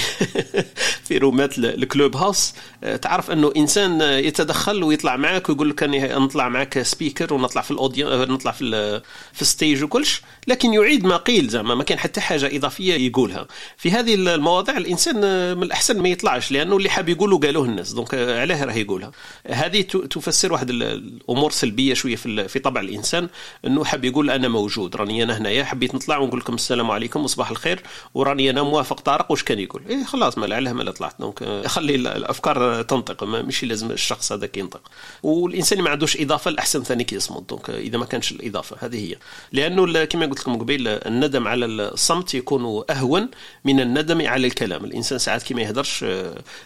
في 1.06 1.18
rooms 1.18 1.58
تاع 1.58 2.16
Clubhouse 2.16 2.54
تعرف 3.02 3.30
أنه 3.30 3.52
إنسان 3.56 4.00
يتدخل 4.00 4.82
ويطلع 4.82 5.16
معك 5.16 5.48
ويقول 5.48 5.70
لك 5.70 5.82
أني 5.82 6.08
نطلع 6.08 6.48
معك 6.48 6.82
speaker 6.82 7.34
ونطلع 7.34 7.62
في 7.62 7.70
ال 7.70 7.79
audio 7.79 8.24
نطلع 8.24 8.52
في 8.52 9.00
في 9.32 9.42
ال 9.42 9.49
stage 9.49 9.84
وكلش 9.84 10.22
لكن 10.46 10.74
يعيد 10.74 11.04
ما 11.04 11.16
قيل 11.16 11.48
زعما 11.48 11.74
ما 11.74 11.84
كان 11.84 11.98
حتى 11.98 12.20
حاجة 12.20 12.56
إضافية 12.56 12.94
يقولها. 12.94 13.46
في 13.76 13.90
هذه 13.90 14.14
المواضيع 14.14 14.76
الإنسان 14.76 15.16
من 15.56 15.62
الأحسن 15.62 16.02
ما 16.02 16.08
يطلعش 16.08 16.52
لأنه 16.52 16.76
اللي 16.76 16.90
حاب 16.90 17.08
يقوله 17.08 17.38
قالوه 17.38 17.64
الناس 17.64 17.92
donc 17.92 18.14
علاه 18.14 18.64
راه 18.64 18.72
يقولها. 18.72 19.12
هذه 19.46 19.80
تفسر 19.82 20.52
واحد 20.52 20.70
الأمور 20.70 21.50
سلبية 21.50 21.94
شوية 21.94 22.16
في 22.16 22.58
طبع 22.58 22.80
الإنسان 22.80 23.28
أنه 23.66 23.84
حاب 23.84 24.04
يقول 24.04 24.30
أنا 24.30 24.48
موجود 24.48 24.96
راني 24.96 25.22
أنا 25.22 25.38
هنايا 25.38 25.64
حبيت 25.64 25.94
نطلع 25.94 26.18
ونقول 26.18 26.40
لكم 26.40 26.54
السلام 26.54 26.87
عليكم 26.90 27.24
وصباح 27.24 27.50
الخير. 27.50 27.82
وراني 28.14 28.50
أنا 28.50 28.62
موافق 28.62 29.00
طارق 29.00 29.30
واش 29.30 29.42
كان 29.42 29.58
يقول؟ 29.58 29.82
إيه 29.88 30.04
خلاص 30.04 30.38
ما 30.38 30.54
علاه 30.54 30.72
ما 30.72 30.90
طلعت. 30.90 31.14
donc 31.20 31.66
خلي 31.66 31.94
الأفكار 31.94 32.82
تنطق 32.82 33.24
مش 33.24 33.64
لازم 33.64 33.90
الشخص 33.90 34.32
هذاك 34.32 34.56
ينطق 34.56 34.90
والإنسان 35.22 35.82
ما 35.82 35.90
عندوش 35.90 36.20
إضافة 36.20 36.48
الأحسن 36.48 36.82
ثاني 36.82 37.04
كيصمت 37.04 37.48
donc 37.48 37.70
إذا 37.70 37.98
ما 37.98 38.04
كانش 38.04 38.32
الإضافة 38.32 38.76
هذه 38.80 39.10
هي. 39.10 39.16
لأنه 39.52 40.04
كما 40.04 40.26
قلت 40.26 40.40
لكم 40.40 40.58
قبيل 40.58 40.88
الندم 40.88 41.48
على 41.48 41.66
الصمت 41.66 42.34
يكون 42.34 42.84
أهون 42.90 43.28
من 43.64 43.80
الندم 43.80 44.26
على 44.26 44.46
الكلام. 44.46 44.84
الإنسان 44.84 45.18
ساعات 45.18 45.42
كي 45.42 45.54
ما 45.54 45.62
يهدرش 45.62 46.04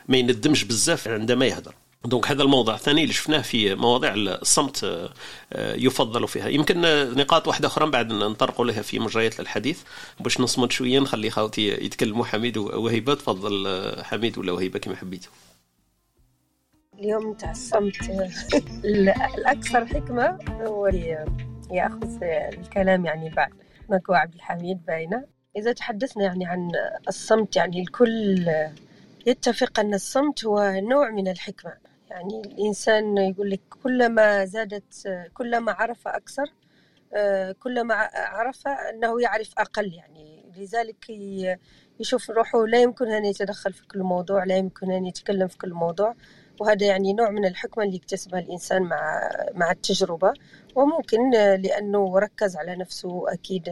ما 0.09 0.17
يندمش 0.17 0.65
بزاف 0.65 1.09
عندما 1.09 1.47
يهدر. 1.47 1.75
donc 2.05 2.27
هذا 2.31 2.43
الموضوع 2.43 2.75
الثاني 2.75 3.03
اللي 3.03 3.13
شفناه 3.13 3.43
في 3.43 3.75
مواضيع 3.75 4.15
الصمت 4.15 5.11
يفضل 5.57 6.29
فيها. 6.29 6.49
يمكن 6.49 6.81
نقاط 7.17 7.49
واحدة 7.49 7.69
أخرى 7.69 7.91
بعد 7.91 8.13
نطرقوا 8.13 8.65
لها 8.65 8.83
في 8.83 8.99
مجريات 8.99 9.41
الحديث. 9.41 9.83
باش 10.21 10.41
نصمت 10.41 10.73
شوية 10.73 11.01
نخلي 11.01 11.31
خاوتي 11.31 11.69
يتكلموا 11.69 12.25
حميد 12.25 12.57
وهيبة. 12.57 13.15
تفضل 13.15 13.85
حميد 14.03 14.39
ولا 14.39 14.53
وهيبة 14.53 14.79
كما 14.79 14.97
حبيتوا 14.97 15.33
اليوم 16.99 17.35
تاع 17.35 17.51
الصمت 17.51 17.97
الأكثر 19.39 19.87
حكمة 19.87 20.39
هو 20.51 20.87
يأخذ 21.71 22.19
الكلام 22.23 23.07
يعني 23.07 23.31
بعد. 23.31 23.53
ماكو 23.91 24.13
عبد 24.13 24.35
الحميد 24.35 24.85
باينة. 24.87 25.25
إذا 25.57 25.73
تحدثنا 25.73 26.25
يعني 26.25 26.47
عن 26.47 26.71
الصمت 27.09 27.57
يعني 27.57 27.81
الكل 27.81 28.47
يتفق 29.27 29.81
أن 29.81 29.95
الصمت 29.95 30.45
هو 30.45 30.81
نوع 30.91 31.11
من 31.11 31.29
الحكمة. 31.29 31.82
يعني 32.13 32.41
الإنسان 32.41 33.19
يقول 33.19 33.51
لك 33.51 33.61
كلما 33.83 34.45
زادت 34.45 35.09
كلما 35.35 35.73
عرف 35.73 36.09
أكثر 36.09 36.47
كلما 37.59 37.95
عرف 38.15 38.69
أنه 38.69 39.21
يعرف 39.23 39.51
أقل 39.59 39.95
يعني. 39.95 40.53
لذلك 40.57 41.11
يشوف 42.01 42.31
روحه 42.31 42.67
لا 42.67 42.83
يمكن 42.83 43.11
أن 43.11 43.25
يتدخل 43.25 43.73
في 43.73 43.87
كل 43.87 43.99
موضوع 43.99 44.45
لا 44.45 44.57
يمكن 44.57 44.91
أن 44.93 45.07
يتكلم 45.07 45.49
في 45.49 45.59
كل 45.59 45.73
موضوع. 45.73 46.15
وهذا 46.61 46.87
يعني 46.87 47.13
نوع 47.13 47.31
من 47.31 47.45
الحكمة 47.45 47.85
اللي 47.85 47.97
يكتسبها 47.97 48.41
الإنسان 48.41 48.83
مع 48.83 49.31
مع 49.55 49.71
التجربة. 49.71 50.33
وممكن 50.75 51.31
لأنه 51.31 52.19
ركز 52.19 52.57
على 52.57 52.77
نفسه 52.77 53.33
أكيد 53.33 53.69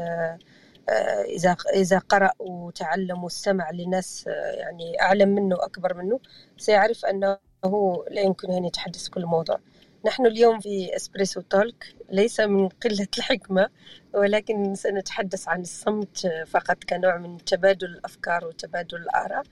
إذا 1.36 1.56
إذا 1.74 1.98
قرأ 1.98 2.30
وتعلم 2.38 3.24
واستمع 3.24 3.70
لناس 3.70 4.26
يعني 4.54 5.00
أعلم 5.02 5.28
منه 5.28 5.56
أكبر 5.60 5.94
منه 5.94 6.20
سيعرف 6.56 7.04
أنه 7.04 7.38
هو 7.64 8.06
لا 8.10 8.20
يمكن 8.20 8.52
أن 8.52 8.64
يتحدث 8.64 9.08
كل 9.08 9.26
موضوع. 9.26 9.60
نحن 10.06 10.26
اليوم 10.26 10.60
في 10.60 10.96
اسبريسو 10.96 11.40
تولك 11.40 11.94
ليس 12.10 12.40
من 12.40 12.68
قلة 12.68 13.08
الحكمة 13.18 13.68
ولكن 14.14 14.74
سنتحدث 14.74 15.48
عن 15.48 15.60
الصمت 15.60 16.26
فقط 16.46 16.84
كنوع 16.84 17.16
من 17.16 17.44
تبادل 17.44 17.86
الأفكار 17.86 18.44
وتبادل 18.44 18.96
الآراء. 18.96 19.42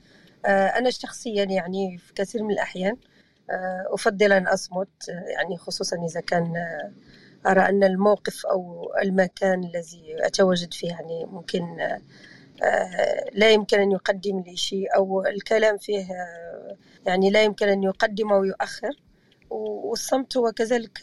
أنا 0.47 0.91
شخصيا 0.91 1.45
يعني 1.45 1.99
في 1.99 2.15
كثير 2.15 2.43
من 2.43 2.51
الأحيان 2.51 2.97
أفضل 3.87 4.33
أن 4.33 4.47
أصمت 4.47 5.09
يعني 5.09 5.57
خصوصا 5.57 5.97
إذا 5.97 6.21
كان 6.21 6.55
أرى 7.47 7.61
أن 7.61 7.85
الموقف 7.85 8.47
أو 8.47 8.93
المكان 9.03 9.65
الذي 9.65 10.17
أتواجد 10.21 10.75
فيه 10.75 10.89
يعني 10.89 11.25
ممكن 11.25 11.79
لا 13.33 13.51
يمكن 13.51 13.81
أن 13.81 13.93
يقدم 13.93 14.41
لي 14.41 14.57
شيء 14.57 14.97
أو 14.97 15.27
الكلام 15.27 15.79
فيه 15.79 16.07
يعني 17.07 17.31
لا 17.31 17.43
يمكن 17.43 17.69
أن 17.69 17.83
يقدم 17.83 18.33
أو 18.33 18.45
يؤخر. 18.45 18.91
والصمت 19.51 20.37
هو 20.37 20.53
كذلك 20.53 20.99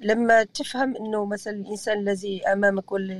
لما 0.00 0.44
تفهم 0.44 0.96
أنه 0.96 1.24
مثلا 1.24 1.54
الإنسان 1.54 1.98
الذي 1.98 2.42
أمامك 2.52 2.92
ولا 2.92 3.12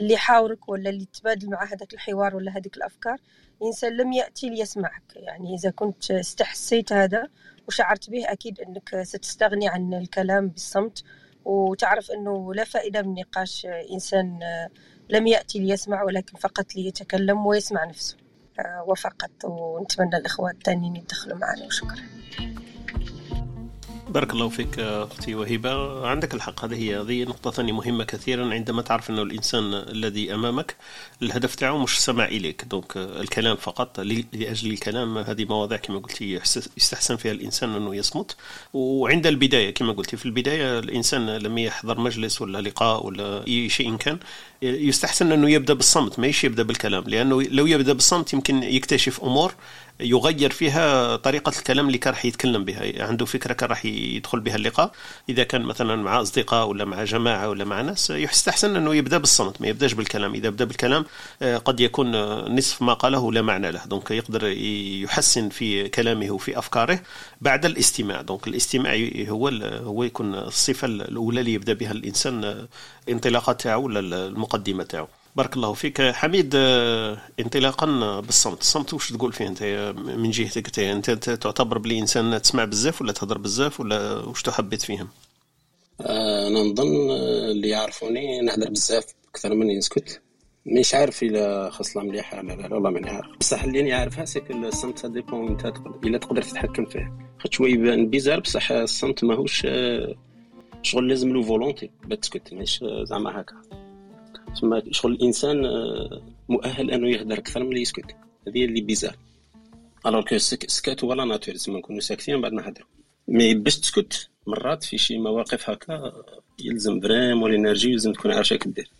اللي 0.00 0.14
يحاورك 0.14 0.68
ولا 0.68 0.90
اللي 0.90 1.04
تبادل 1.04 1.50
مع 1.50 1.64
هذاك 1.64 1.94
الحوار 1.94 2.36
ولا 2.36 2.52
هذيك 2.56 2.76
الأفكار 2.76 3.18
الإنسان 3.62 3.96
لم 3.96 4.12
يأتي 4.12 4.50
ليسمعك. 4.50 5.02
يعني 5.16 5.54
إذا 5.54 5.70
كنت 5.70 6.10
استحسيت 6.10 6.92
هذا 6.92 7.28
وشعرت 7.68 8.10
به 8.10 8.32
أكيد 8.32 8.60
أنك 8.60 9.02
ستستغني 9.02 9.68
عن 9.68 9.94
الكلام 9.94 10.48
بالصمت 10.48 11.04
وتعرف 11.44 12.10
أنه 12.10 12.54
لا 12.54 12.64
فائدة 12.64 13.02
من 13.02 13.14
نقاش 13.14 13.66
إنسان 13.92 14.38
لم 15.08 15.26
يأتي 15.26 15.58
ليسمع 15.58 16.02
ولكن 16.02 16.38
فقط 16.38 16.76
ليتكلم 16.76 17.46
ويسمع 17.46 17.84
نفسه. 17.84 18.16
وفقط 18.86 19.44
ونتمنى 19.44 20.16
الإخوة 20.16 20.50
الثانيين 20.50 20.96
يدخلوا 20.96 21.38
معنا. 21.38 21.66
وشكرا 21.66 22.02
بارك 24.14 24.32
الله 24.32 24.48
فيك 24.48 24.78
أختي 24.78 25.34
وهبه 25.34 26.06
عندك 26.06 26.34
الحق 26.34 26.64
هذه 26.64 26.74
هي 26.74 27.00
هذه 27.00 27.24
نقطة 27.24 27.50
ثانية 27.50 27.72
مهمة 27.72 28.04
كثيرا 28.04 28.54
عندما 28.54 28.82
تعرف 28.82 29.10
أنه 29.10 29.22
الإنسان 29.22 29.74
الذي 29.74 30.34
أمامك 30.34 30.76
الهدف 31.22 31.54
تاعو 31.54 31.78
مش 31.78 31.96
السماع 31.96 32.26
إليك. 32.26 32.64
دونك 32.64 32.96
الكلام 32.96 33.56
فقط 33.56 34.00
لأجل 34.00 34.70
الكلام 34.70 35.18
هذه 35.18 35.44
مواضيع 35.44 35.78
كما 35.78 35.98
قلتي 35.98 36.40
يستحسن 36.76 37.16
فيها 37.16 37.32
الإنسان 37.32 37.74
أنه 37.74 37.96
يصمت. 37.96 38.36
وعند 38.74 39.26
البداية 39.26 39.74
كما 39.74 39.92
قلتي 39.92 40.16
في 40.16 40.26
البداية 40.26 40.78
الإنسان 40.78 41.30
لما 41.30 41.60
يحضر 41.60 42.00
مجلس 42.00 42.42
ولا 42.42 42.58
لقاء 42.60 43.06
ولا 43.06 43.46
أي 43.46 43.68
شيء 43.68 43.96
كان 43.96 44.18
يستحسن 44.62 45.32
أنه 45.32 45.50
يبدأ 45.50 45.74
بالصمت 45.74 46.18
ما 46.18 46.32
يبدأ 46.44 46.62
بالكلام. 46.62 47.04
لأنه 47.06 47.42
لو 47.42 47.66
يبدأ 47.66 47.92
بالصمت 47.92 48.32
يمكن 48.32 48.62
يكتشف 48.62 49.20
أمور 49.22 49.54
يغير 50.00 50.50
فيها 50.50 51.16
طريقة 51.16 51.52
الكلام 51.58 51.86
اللي 51.86 51.98
كان 51.98 52.12
راح 52.12 52.24
يتكلم 52.24 52.64
بها. 52.64 53.04
عنده 53.06 53.24
فكرة 53.24 53.52
كان 53.52 53.68
راح 53.68 53.84
يدخل 53.84 54.40
بها 54.40 54.56
اللقاء. 54.56 54.92
إذا 55.28 55.44
كان 55.44 55.62
مثلا 55.62 55.96
مع 55.96 56.20
أصدقاء 56.20 56.66
ولا 56.68 56.84
مع 56.84 57.04
جماعة 57.04 57.48
ولا 57.48 57.64
مع 57.64 57.80
ناس 57.80 58.10
يستحسن 58.10 58.76
أنه 58.76 58.94
يبدأ 58.94 59.18
بالصمت 59.18 59.60
ما 59.60 59.68
يبدأش 59.68 59.92
بالكلام. 59.92 60.34
إذا 60.34 60.50
بدأ 60.50 60.64
بالكلام 60.64 61.04
آه، 61.42 61.56
قد 61.56 61.80
يكون 61.80 62.10
نصف 62.56 62.82
ما 62.82 62.92
قاله 62.92 63.32
لا 63.32 63.42
معنى 63.42 63.70
له. 63.70 63.84
donc 63.84 64.10
يقدر 64.10 64.44
يحسن 65.04 65.48
في 65.48 65.88
كلامه 65.88 66.30
وفي 66.30 66.58
أفكاره 66.58 67.00
بعد 67.40 67.64
الاستماع. 67.64 68.20
donc 68.22 68.48
الاستماع 68.48 69.08
هو 69.28 69.48
هو 69.84 70.02
يكون 70.04 70.34
الصفة 70.34 70.86
الأولى 70.86 71.40
اللي 71.40 71.52
يبدأ 71.54 71.72
بها 71.72 71.92
الإنسان 71.92 72.44
آه، 72.44 72.68
انطلاقة 73.08 73.52
تاعو 73.52 73.82
ولا 73.84 74.00
المقدمة 74.00 74.82
تاعو. 74.84 75.08
بارك 75.36 75.56
الله 75.56 75.72
فيك. 75.72 76.02
حميد 76.02 76.52
آه، 76.56 77.18
انطلاقا 77.40 78.20
بالصمت. 78.20 78.60
الصمت 78.60 78.94
واش 78.94 79.12
تقول 79.12 79.32
فيه 79.32 79.46
أنت؟ 79.48 79.62
من 79.96 80.30
جهتك 80.30 80.78
أنت؟ 80.78 81.10
تعتبر 81.10 81.78
بلي 81.78 81.98
إنسان 81.98 82.42
تسمع 82.42 82.64
بزاف 82.64 83.02
ولا 83.02 83.12
تهضر 83.12 83.38
بزاف 83.38 83.80
ولا 83.80 84.12
واش 84.12 84.42
تحبط 84.42 84.82
فيهم؟ 84.82 85.08
آه، 86.00 86.48
أنا 86.48 86.60
نظن 86.60 87.10
آه، 87.10 87.50
اللي 87.50 87.68
يعرفوني 87.68 88.40
نهضر 88.40 88.70
بزاف 88.70 89.04
أكثر 89.30 89.54
من 89.54 89.70
يسكت 89.70 90.20
مش 90.66 90.94
عارف 90.94 91.22
إلا 91.22 91.70
خصلة 91.70 92.02
مليحه 92.02 92.42
لا 92.42 92.52
لا 92.52 92.74
والله 92.74 92.90
ماني 92.90 93.10
عارف. 93.10 93.26
بصح 93.40 93.62
اللي 93.64 93.80
أنا 93.80 93.96
عارفها 94.00 94.24
c'est 94.24 94.42
الصمت 94.50 95.06
dépend 95.06 95.48
انت 95.48 95.72
إلا 96.04 96.18
تقدر 96.18 96.42
تتحكم 96.42 96.84
فيه. 96.84 97.12
خاطر 97.38 97.52
شوية 97.56 97.72
يبان 97.72 98.10
bizarre 98.10 98.40
بصح 98.40 98.72
الصمت 98.72 99.24
ماهوش 99.24 99.66
شغل 100.82 101.08
لازم 101.08 101.32
له 101.32 101.42
volonté 101.42 101.90
باش 102.04 102.18
تسكت 102.18 102.54
مش 102.54 102.84
زعما 103.02 103.40
هكا. 103.40 103.83
تما 104.60 104.82
شغل 104.90 105.12
الإنسان 105.12 105.64
آه، 105.64 106.22
مؤهل 106.48 106.90
أنه 106.90 107.08
يهدر 107.08 107.38
أكثر 107.38 107.62
من 107.62 107.68
اللي 107.68 107.80
يسكت. 107.80 108.16
هذه 108.48 108.64
اللي 108.64 108.80
bizarre. 108.80 109.16
alors 110.06 110.24
que 110.24 110.34
السكات 110.34 111.04
هو 111.04 111.12
la 111.12 111.24
nature 111.24 111.54
تسمى 111.54 111.78
نكونوا 111.78 112.00
ساكتين 112.00 112.40
بعد 112.40 112.52
نهضروا 112.52 112.86
mais 113.28 113.54
باش 113.54 113.78
تسكت 113.78 114.28
مرات 114.46 114.84
في 114.84 114.98
شي 114.98 115.18
مواقف 115.18 115.70
هكا 115.70 116.12
يلزم 116.58 117.00
vraiment 117.00 117.50
ال 117.50 117.55
énergie 117.55 117.90
يلزم 117.90 118.12
تكون 118.12 118.32
عارف 118.32 118.52
اش 118.52 118.58
دير 118.66 118.90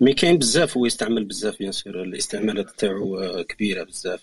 mais 0.00 0.12
كاين 0.14 0.38
بزاف 0.38 0.76
هو 0.76 0.86
يستعمل 0.86 1.24
بزاف 1.24 1.58
bien 1.58 1.72
sûr 1.72 2.02
الاستعمالات 2.02 2.70
تاعو 2.78 3.18
آه، 3.18 3.42
كبيرة 3.42 3.84
بزاف. 3.84 4.20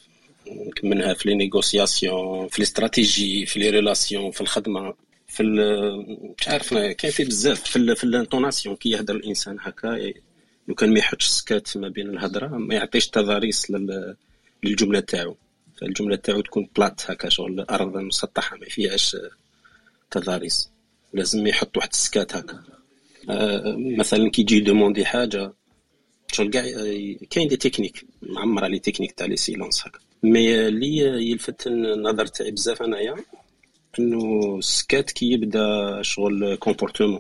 منها 0.84 1.14
في 1.14 1.30
les 1.30 1.36
négociations 1.36 2.48
في 2.48 2.58
الاستراتيجي 2.58 3.46
في 3.46 3.60
les 3.60 3.70
relations 3.70 4.32
في 4.32 4.42
الخدمة 4.42 4.94
في 5.28 5.44
مش 6.40 6.48
عارف 6.48 6.74
كاين 6.74 7.14
في 7.14 7.24
بزاف. 7.24 7.64
في 7.64 7.96
في 7.96 8.04
ال 8.04 8.10
intonation 8.10 8.76
كي 8.76 8.90
يهدر 8.90 9.16
الإنسان 9.16 9.58
هكا 9.60 10.14
لو 10.68 10.76
كان 10.76 10.94
ما 10.94 11.00
يحطش 11.00 11.28
سكات 11.28 11.78
ما 11.78 11.90
بين 11.90 12.10
الهضرة 12.10 12.48
ما 12.48 12.76
يعطيش 12.76 13.08
تضاريس 13.08 13.72
للجملة 14.64 15.00
تاعو. 15.00 15.38
فالجملة 15.82 16.16
تاعو 16.16 16.42
تكون 16.42 16.70
plate 16.78 17.12
هكا 17.12 17.30
شغل 17.30 17.60
أرض 17.62 17.98
مسطحة 17.98 18.58
ما 18.58 18.66
فيهاش 18.66 19.18
تضاريس. 20.12 20.70
لازم 21.14 21.48
يحط 21.48 21.78
واحد 21.78 21.90
السكات 21.94 22.36
هكا. 22.36 22.64
آه 23.30 23.76
مثلا 23.98 24.30
كي 24.30 24.42
يجي 24.42 24.60
demander 24.60 25.06
حاجة 25.06 25.54
شغل 26.32 26.50
كاع 26.50 26.64
كاين 27.30 27.48
des 27.48 27.58
techniques 27.58 28.06
معمرة 28.22 28.68
les 28.68 28.80
techniques 28.80 29.12
تاع 29.12 29.26
les 29.28 29.36
silences 29.36 29.88
هكا. 29.88 30.00
mais 30.24 30.68
اللي 30.68 30.98
يلفت 31.32 31.68
النظر 31.68 32.26
تاعي 32.26 32.52
بزاف 32.52 32.82
أنايا 32.82 33.16
إنه 34.00 34.56
السكات 34.58 35.12
كي 35.12 35.32
يبدأ 35.32 36.02
شغل 36.02 36.56
comportement 36.56 37.20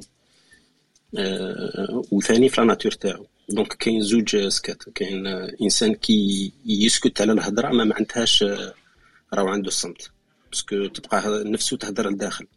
آه 1.18 2.04
وثاني 2.12 2.50
في 2.50 2.62
la 2.62 2.68
nature 2.68 2.92
تاعو. 2.92 3.26
donc 3.50 3.74
كاين 3.74 4.02
زوج 4.02 4.48
سكات. 4.48 4.84
كاين 4.96 5.28
إنسان 5.62 5.94
كي 5.94 6.52
يسكت 6.66 7.22
على 7.22 7.32
الهضرة 7.32 7.70
ما 7.70 7.84
معناتهاش 7.84 8.44
راهو 9.34 9.48
عنده 9.48 9.68
الصمت. 9.68 10.12
parce 10.52 10.73
que 10.73 10.86
تبقى 10.86 11.44
نفسه 11.44 11.78
تهضر 11.78 12.10
لداخل. 12.10 12.48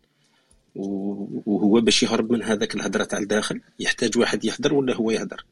وهو 0.75 1.81
باش 1.81 2.03
يهرب 2.03 2.33
من 2.33 2.43
هذاك 2.43 2.75
الهضرة 2.75 3.05
تاع 3.05 3.19
الداخل 3.19 3.61
يحتاج 3.81 4.19
واحد 4.19 4.45
يهضر 4.45 4.75
ولا 4.75 4.95
هو 4.95 5.11
يهضر؟ 5.11 5.45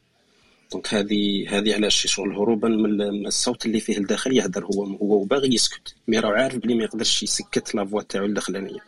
donc 0.72 0.94
هذه 0.94 1.46
هذه 1.58 1.74
علاش 1.74 2.06
شغل 2.06 2.32
هروبا 2.32 2.68
من 2.68 3.26
الصوت 3.26 3.66
اللي 3.66 3.80
فيه 3.80 3.98
الداخل 3.98 4.36
يهضر. 4.36 4.64
هو 4.64 4.84
هو 4.84 5.24
باغي 5.24 5.54
يسكت. 5.54 5.94
mais 6.08 6.18
راه 6.18 6.32
عارف 6.42 6.56
بلي 6.56 6.74
ما 6.74 6.84
يقدرش 6.84 7.22
يسكت 7.22 7.74
la 7.74 7.84
voix 7.84 8.02
تاعو 8.02 8.26
الداخلانية. 8.26 8.80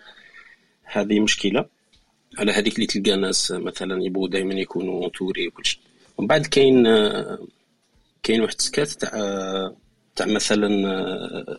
هذه 0.84 1.20
مشكلة. 1.20 1.66
على 2.38 2.52
هذيك 2.52 2.74
اللي 2.74 2.86
تلقى 2.86 3.16
ناس 3.16 3.50
مثلا 3.50 4.04
يبغوا 4.04 4.28
دائما 4.28 4.54
يكونوا 4.54 5.02
entourés 5.02 5.48
وكل 5.48 5.66
شيء. 5.66 5.80
ومن 6.20 6.26
بعد 6.26 6.46
كاين 6.46 6.84
كاين 8.22 8.40
واحد 8.40 8.54
السكات 8.58 8.88
تاع 8.88 9.10
تاع 10.16 10.26
مثلا 10.26 10.66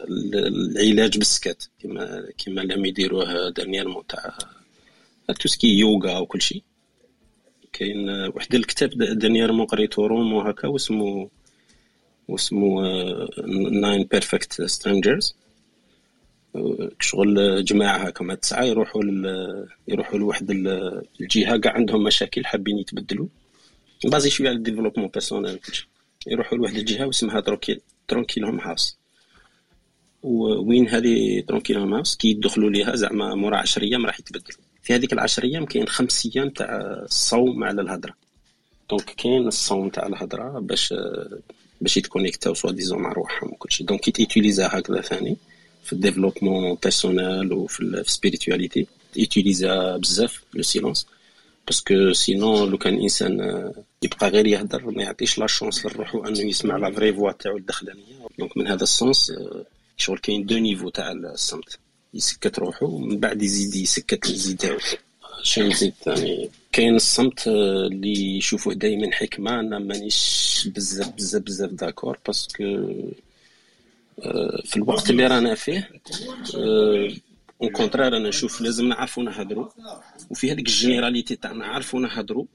العلاج 0.07 1.17
بالسكات 1.17 1.63
كما 1.79 2.23
كما 2.37 2.61
لم 2.61 2.85
يديروه 2.85 3.49
dernièrement 3.49 4.03
تاع 4.07 4.37
tout 5.39 5.52
ce 5.52 5.58
qui 5.58 5.67
est 5.67 5.89
yoga 5.89 6.17
وكل 6.17 6.41
شيء. 6.41 6.63
كاين 7.73 8.09
واحد 8.09 8.55
الكتاب 8.55 8.89
dernièrement 8.97 9.65
قريتو 9.65 10.05
roman 10.05 10.41
هكا 10.41 10.67
واسمو 10.67 11.29
واسمو 12.27 12.81
Nine 13.71 14.03
Perfect 14.03 14.61
Strangers. 14.61 15.35
شغل 16.99 17.63
جماعة 17.65 17.97
هكا 17.97 18.35
تسعة 18.35 18.63
يروحوا 18.63 19.03
يروحوا 19.87 20.19
لواحد 20.19 20.51
الجهة 21.21 21.57
كاع 21.57 21.73
عندهم 21.73 22.03
مشاكل 22.03 22.45
حابين 22.45 22.77
يتبدلوا. 22.77 23.27
basé 24.05 24.29
شوية 24.29 24.49
على 24.49 24.57
ال 24.57 24.61
développement 24.61 25.07
personnel 25.07 25.55
كلشي. 25.55 25.87
يروحوا 26.27 26.57
لواحد 26.57 26.75
الجهة 26.75 27.05
واسمها 27.05 27.39
Tranquil 27.39 27.81
Tranquillum 28.07 28.59
House. 28.59 28.97
وين 30.23 30.89
هذه 30.89 31.43
Tranquillum 31.47 31.93
House؟ 31.93 32.15
كي 32.15 32.27
يدخلوا 32.27 32.69
ليها 32.69 32.95
زعما 32.95 33.35
مورا 33.35 33.57
10 33.57 33.83
أيام 33.83 34.05
راح 34.05 34.19
يتبدلوا 34.19 34.59
في 34.83 34.95
هذيك 34.95 35.13
العشر 35.13 35.43
أيام 35.43 35.65
كاين 35.65 35.87
خمس 35.87 36.29
أيام 36.35 36.49
تاع 36.49 36.77
الصوم 37.03 37.63
على 37.63 37.81
الهضرة. 37.81 38.13
donc 38.89 39.03
كاين 39.03 39.47
الصوم 39.47 39.89
تاع 39.89 40.07
الهضرة 40.07 40.59
باش 40.59 40.93
باش 41.81 41.97
يتكونيكتاو 41.97 42.53
soi-disant 42.53 42.99
مع 42.99 43.11
روحهم 43.11 43.51
وكلشي. 43.51 43.83
donc 43.83 44.01
كي 44.01 44.11
تيتيليزا 44.11 44.67
هكذا 44.71 45.01
ثاني 45.01 45.37
في 45.83 45.93
ال 45.93 45.99
développement 45.99 46.77
personnel 46.83 47.53
وفي 47.53 47.79
ال 47.83 47.91
spiritualité 47.91 48.87
يوتيليزا 49.15 49.97
بزاف 49.97 50.43
le 50.53 50.61
silence 50.61 51.07
parce 51.67 51.96
que 51.96 52.13
sinon 52.13 52.69
لو 52.69 52.77
كان 52.77 52.93
الانسان 52.93 53.71
يبقى 54.03 54.29
غير 54.29 54.47
يهدر 54.47 54.91
ما 54.91 55.03
يعطيش 55.03 55.37
la 55.37 55.47
chance 55.47 55.85
لروحو 55.85 56.25
أنه 56.25 56.39
يسمع 56.39 56.77
la 56.77 56.91
vraie 56.91 57.13
voix 57.13 57.31
تاعو 57.31 57.57
الداخلانية. 57.57 58.27
donc 58.39 58.57
من 58.57 58.67
هذا 58.67 58.83
ال 58.83 58.93
sens 58.93 59.33
شغل 59.97 60.17
كاين 60.17 60.45
deux 60.45 60.57
niveaux 60.57 60.89
تاع 60.89 61.11
الصمت. 61.11 61.79
يسكت 62.13 62.59
روحو 62.59 62.85
ومن 62.85 63.17
بعد 63.19 63.41
يزيد 63.41 63.75
يسكت 63.75 64.25
الزيد 64.25 64.57
تاعو. 64.57 64.77
شنو 65.43 65.67
نزيد 65.67 65.93
ثاني 66.03 66.49
كاين 66.71 66.95
الصمت 66.95 67.47
اللي 67.47 68.37
يشوفوه 68.37 68.73
دائما 68.73 69.11
حكمة 69.11 69.59
أنا 69.59 69.79
مانيش 69.79 70.67
بزاف 70.75 71.09
بزاف 71.15 71.41
بزاف 71.41 71.71
d'accord 71.71 72.17
parce 72.27 72.50
que 72.50 72.63
في 74.65 74.77
الوقت 74.77 75.09
اللي 75.09 75.27
رانا 75.27 75.55
فيه 75.55 75.89
contraire 77.69 78.17
أنا 78.17 78.29
نشوف 78.29 78.61
لازم 78.61 78.87
نعرفوا 78.87 79.23
نهضروا 79.23 79.69
وفي 80.29 80.51
هذيك 80.51 80.67
ال 80.67 80.73
généralité 80.73 81.35
تاع 81.35 81.51
نعرفوا 81.51 81.99
نهضروا 81.99 82.45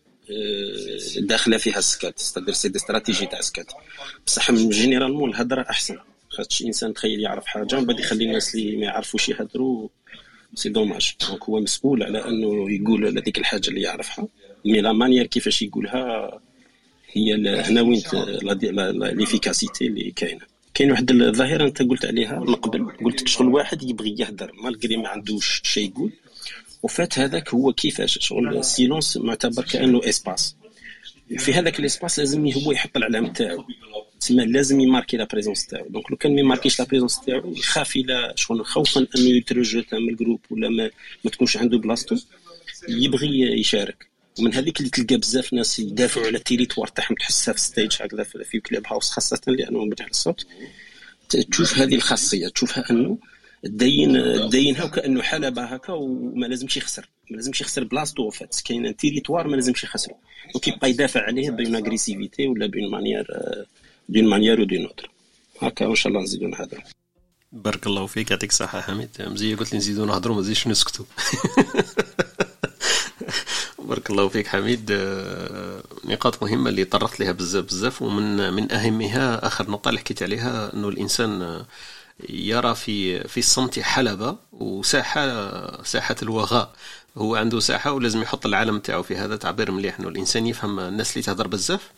داخله 1.16 1.56
فيها 1.56 1.78
السكات 1.78 2.18
c'est-à-dire 2.18 2.54
c'est 2.54 2.68
des 2.68 2.78
stratégies 2.78 3.26
تاع 3.26 3.38
السكات 3.38 3.72
بصح 4.26 4.52
généralement 4.52 5.30
الهضره 5.30 5.66
احسن 5.70 5.96
خاطش 6.28 6.62
انسان 6.62 6.94
تخيل 6.94 7.20
يعرف 7.20 7.46
حاجة 7.46 7.76
ومن 7.76 7.86
بعد 7.86 8.00
يخلي 8.00 8.24
الناس 8.24 8.54
اللي 8.54 8.76
ما 8.76 8.84
يعرفوش 8.84 9.28
يهضروا 9.28 9.88
c'est 10.54 10.68
dommage 10.68 11.14
donc 11.28 11.44
هو 11.44 11.60
مسؤول 11.60 12.02
على 12.02 12.28
انه 12.28 12.70
يقول 12.70 13.18
هذيك 13.18 13.38
الحاجة 13.38 13.68
اللي 13.68 13.82
يعرفها 13.82 14.28
mais 14.64 14.80
la 14.80 14.92
manière 14.92 15.26
كيفاش 15.26 15.62
يقولها 15.62 16.30
هي 17.12 17.34
هنا 17.60 17.80
وين 17.80 18.02
l'efficacité 18.92 19.86
اللي 19.86 20.10
كاينة 20.10 20.55
كاين 20.76 20.90
واحد 20.90 21.10
الظاهرة 21.10 21.64
انت 21.64 21.82
قلت 21.82 22.04
عليها 22.04 22.38
من 22.38 22.54
قبل 22.54 22.90
قلت 23.04 23.28
شغل 23.28 23.48
واحد 23.48 23.82
يبغي 23.82 24.16
يهدر 24.18 24.52
malgré 24.64 24.96
ما 24.96 25.08
عندوش 25.08 25.62
شيء 25.64 25.90
يقول. 25.90 26.12
en 26.82 26.94
fait 26.94 27.18
هذاك 27.18 27.54
هو 27.54 27.72
كيفاش 27.72 28.18
شغل 28.22 28.58
ال 28.58 28.66
silence 28.66 29.16
معتبر 29.16 29.62
كأنه 29.62 30.00
espace 30.08 30.56
في 31.38 31.52
هذاك 31.52 31.80
ال 31.80 31.86
espace 31.86 32.18
لازم 32.18 32.46
هو 32.46 32.72
يحط 32.72 32.96
العلام 32.96 33.26
تاعو. 33.26 33.64
تسمى 34.20 34.44
لازم 34.44 34.80
يماركي 34.80 35.16
la 35.16 35.24
présence 35.24 35.66
تاعو. 35.66 35.88
donc 35.88 36.10
لو 36.10 36.16
كان 36.16 36.34
ما 36.34 36.40
يماركيش 36.40 36.78
la 36.78 36.86
présence 36.86 37.20
تاعو 37.20 37.52
يخاف 37.52 37.96
إلى 37.96 38.32
شغل 38.36 38.66
خوفا 38.66 39.06
أنه 39.16 39.30
يتروجيتا 39.30 39.86
من 39.92 40.08
ال 40.08 40.13
groupe 40.13 40.40
ولا 40.50 40.68
ما, 40.68 40.90
ما 41.24 41.30
تكونش 41.30 41.56
عنده 41.56 41.78
بلاصتو 41.78 42.16
يبغي 42.88 43.60
يشارك. 43.60 44.15
ومن 44.38 44.54
هذيك 44.54 44.80
اللي 44.80 44.90
تلقى 44.90 45.16
بزاف 45.16 45.52
ناس 45.52 45.78
يدافعوا 45.78 46.26
على 46.26 46.36
ال 46.38 46.43
territoire 46.43 46.86
تاعهم 46.88 47.14
تحسها 47.14 47.54
في 47.54 47.60
stage 47.60 47.96
هكذا 48.00 48.22
في 48.22 48.60
Clubhouse 48.60 49.10
خاصة 49.10 49.40
لأنه 49.46 49.84
مبدع 49.84 50.06
الصوت. 50.06 50.46
تشوف 51.28 51.78
هذه 51.78 51.94
الخاصية 51.94 52.48
تشوفها 52.48 52.84
أنه 52.90 53.18
دين 53.64 54.18
دينها 54.48 54.84
وكانه 54.84 55.22
حلبه 55.22 55.64
هكا 55.64 55.92
وما 55.92 56.46
لازمش 56.46 56.76
يخسر. 56.76 57.08
ما 57.30 57.36
لازمش 57.36 57.60
يخسر 57.60 57.84
بلاصتو 57.84 58.30
en 58.30 58.40
fait 58.40 58.60
كاين 58.64 58.96
territoire 58.96 59.48
ما 59.48 59.56
لازمش 59.56 59.84
يخسرو. 59.84 60.16
وكيبقى 60.54 60.90
يدافع 60.90 61.22
عليه 61.22 61.50
بين 61.50 61.76
agressivité 61.76 62.46
ولا 62.46 62.66
بين 62.66 62.90
manière 62.90 63.26
d'une 64.08 64.24
manière 64.24 64.60
ou 64.60 64.67
d'une 64.67 64.84
autre 64.86 65.10
هكا 65.60 65.86
وان 65.86 65.94
شاء 65.94 66.12
الله 66.12 66.22
نزيدو 66.22 66.48
نهضروا 66.48 66.82
بارك 67.52 67.86
الله 67.86 68.06
فيك 68.06 68.30
يعطيك 68.30 68.50
الصحة 68.50 68.80
حميد 68.80 69.08
مزية 69.20 69.56
قلت 69.56 69.72
لي 69.72 69.78
نزيدو 69.78 70.04
نهضروا 70.04 70.42
ما 70.42 70.54
نسكتوا 70.66 71.04
بارك 73.86 74.10
الله 74.10 74.28
فيك 74.28 74.46
حميد. 74.46 74.88
آه، 74.90 75.82
نقاط 76.04 76.42
مهمة 76.42 76.70
اللي 76.70 76.84
طرقت 76.84 77.20
لها 77.20 77.32
بزاف 77.32 77.64
بزاف 77.64 78.02
ومن 78.02 78.52
من 78.52 78.72
أهمها 78.72 79.46
آخر 79.46 79.70
نقطة 79.70 79.88
اللي 79.88 80.00
حكيت 80.00 80.22
عليها 80.22 80.74
أنه 80.74 80.88
الإنسان 80.88 81.64
يرى 82.28 82.74
في 82.74 83.20
في 83.28 83.40
الصمت 83.40 83.78
حلبة 83.78 84.36
وساحة 84.52 85.82
ساحة 85.82 86.16
الوغاء. 86.22 86.72
هو 87.16 87.36
عنده 87.36 87.60
ساحة 87.60 87.92
ولازم 87.92 88.22
يحط 88.22 88.46
العالم 88.46 88.78
تاعو 88.78 89.02
في 89.02 89.16
هذا 89.16 89.36
تعبير 89.36 89.70
مليح 89.70 89.98
إنه 90.00 90.08
الإنسان 90.08 90.46
يفهم 90.46 90.80
الناس 90.80 91.12
اللي 91.12 91.22
تهضر 91.22 91.46
بزاف. 91.48 91.90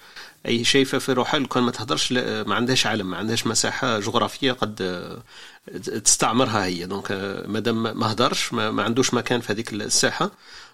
أي 0.47 0.65
شايفه 0.65 0.99
في 0.99 1.13
روحها 1.13 1.41
لو 1.41 1.47
كان 1.49 1.63
ما 1.63 1.71
تهضرش 1.71 2.13
ما 2.13 2.55
عندهاش 2.55 2.87
عالم 2.87 3.11
ما 3.11 3.17
عندهاش 3.17 3.47
مساحة 3.47 3.99
جغرافية 3.99 4.53
قد 4.53 4.77
تستعمرها 6.05 6.65
هي. 6.65 6.87
دونك 6.87 7.13
مادام 7.49 7.83
ما 7.83 8.13
هضرش 8.13 8.53
ما 8.53 8.83
عندوش 8.83 9.15
مكان 9.15 9.41
في 9.41 9.53
هذيك 9.53 9.73
الساحة 9.73 10.31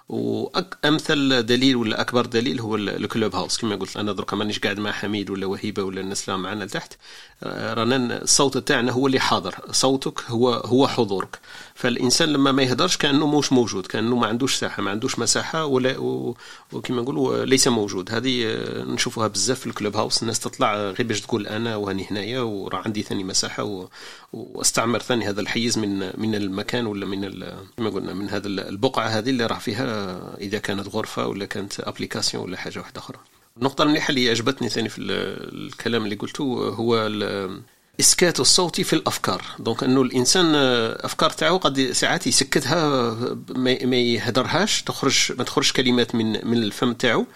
وامثل 0.08 1.46
دليل 1.46 1.76
ولا 1.76 2.00
أكبر 2.00 2.26
دليل 2.26 2.60
هو 2.60 2.76
ال 2.76 3.34
Clubhouse. 3.34 3.58
كما 3.58 3.76
قلت 3.76 3.96
أنا 3.96 4.12
درك 4.12 4.34
مانيش 4.34 4.58
قاعد 4.58 4.78
مع 4.78 4.92
حميد 4.92 5.30
ولا 5.30 5.46
وهيبة 5.46 5.82
ولا 5.82 6.00
الناس 6.00 6.28
اللي 6.28 6.40
معنا 6.40 6.64
لتحت. 6.64 6.94
رانا 7.46 8.22
الصوت 8.22 8.58
تاعنا 8.58 8.92
هو 8.92 9.06
اللي 9.06 9.20
حاضر. 9.20 9.54
صوتك 9.70 10.22
هو 10.28 10.50
هو 10.50 10.88
حضورك. 10.88 11.38
فالإنسان 11.74 12.28
لما 12.28 12.52
ما 12.52 12.62
يهدرش 12.62 12.96
كأنه 12.96 13.38
مش 13.38 13.52
موجود 13.52 13.86
كأنه 13.86 14.16
ما 14.16 14.26
عندوش 14.26 14.54
ساحة 14.54 14.82
ما 14.82 14.90
عندوش 14.90 15.18
مساحة 15.18 15.64
ولا 15.64 15.98
وكما 16.72 17.02
نقولوا 17.02 17.44
ليس 17.44 17.68
موجود. 17.68 18.14
هذه 18.14 18.44
آه، 18.46 18.84
نشوفوها 18.84 19.26
بزاف 19.28 19.60
في 19.60 19.66
ال 19.66 19.96
Clubhouse. 19.96 20.22
الناس 20.22 20.40
تطلع 20.40 20.74
غير 20.76 21.06
باش 21.06 21.20
تقول 21.20 21.46
أنا 21.46 21.76
وهني 21.76 22.06
هنايا 22.10 22.40
وراه 22.40 22.82
عندي 22.84 23.02
ثاني 23.02 23.24
مساحة 23.24 23.88
واستعمر 24.32 24.98
ثاني 24.98 25.28
هذا 25.28 25.40
الحيز 25.40 25.78
من 25.78 25.98
من 25.98 26.34
المكان 26.34 26.86
ولا 26.86 27.06
من 27.06 27.44
كما 27.76 27.90
قلنا 27.90 28.14
من 28.14 28.28
هذا 28.28 28.46
البقعة 28.46 29.06
هذه 29.06 29.30
اللي 29.30 29.46
راه 29.46 29.58
فيها 29.58 30.18
إذا 30.40 30.58
كانت 30.58 30.88
غرفة 30.88 31.26
ولا 31.26 31.44
كانت 31.44 31.80
application 31.80 32.44
ولا 32.44 32.56
حاجة 32.56 32.78
واحدة 32.78 33.00
أخرى. 33.00 33.18
النقطة 33.58 33.82
المليحة 33.82 34.10
اللي 34.10 34.30
عجبتني 34.30 34.68
ثاني 34.68 34.88
في 34.88 34.98
الكلام 35.00 36.04
اللي 36.04 36.14
قلته 36.14 36.44
هو 36.68 37.08
إسكات 38.00 38.40
الصوت 38.40 38.80
في 38.80 38.92
الأفكار. 38.92 39.42
donc 39.58 39.82
إنه 39.84 40.02
الإنسان 40.02 40.54
آه، 40.54 41.06
أفكار 41.06 41.30
تاعو 41.30 41.56
قد 41.56 41.80
ساعات 41.80 42.26
يسكتها 42.26 43.10
ما 43.56 43.96
يهدرهاش 43.96 44.82
تخرج 44.82 45.32
ما 45.38 45.44
تخرج 45.44 45.72
كلمات 45.72 46.14
من 46.14 46.46
من 46.48 46.62
الفم 46.62 46.92
تاعو 46.92 47.26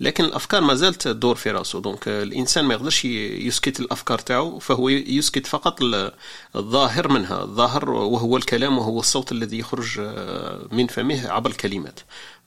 لكن 0.00 0.24
الأفكار 0.24 0.60
ما 0.60 0.74
زالت 0.74 1.02
تدور 1.02 1.34
في 1.34 1.50
راسه 1.50 1.80
donc 1.80 2.08
الإنسان 2.08 2.64
ما 2.64 2.74
يقدرش 2.74 3.04
يسكت 3.04 3.80
الأفكار 3.80 4.18
تاعو 4.18 4.58
فهو 4.58 4.88
يسكت 4.88 5.46
فقط 5.46 5.78
الظاهر 6.56 7.08
منها. 7.08 7.42
الظاهر 7.42 7.90
وهو 7.90 8.36
الكلام 8.36 8.78
وهو 8.78 9.00
الصوت 9.00 9.32
الذي 9.32 9.58
يخرج 9.58 9.98
آه، 10.00 10.68
من 10.72 10.86
فمه 10.86 11.28
عبر 11.28 11.50
الكلمات. 11.50 12.00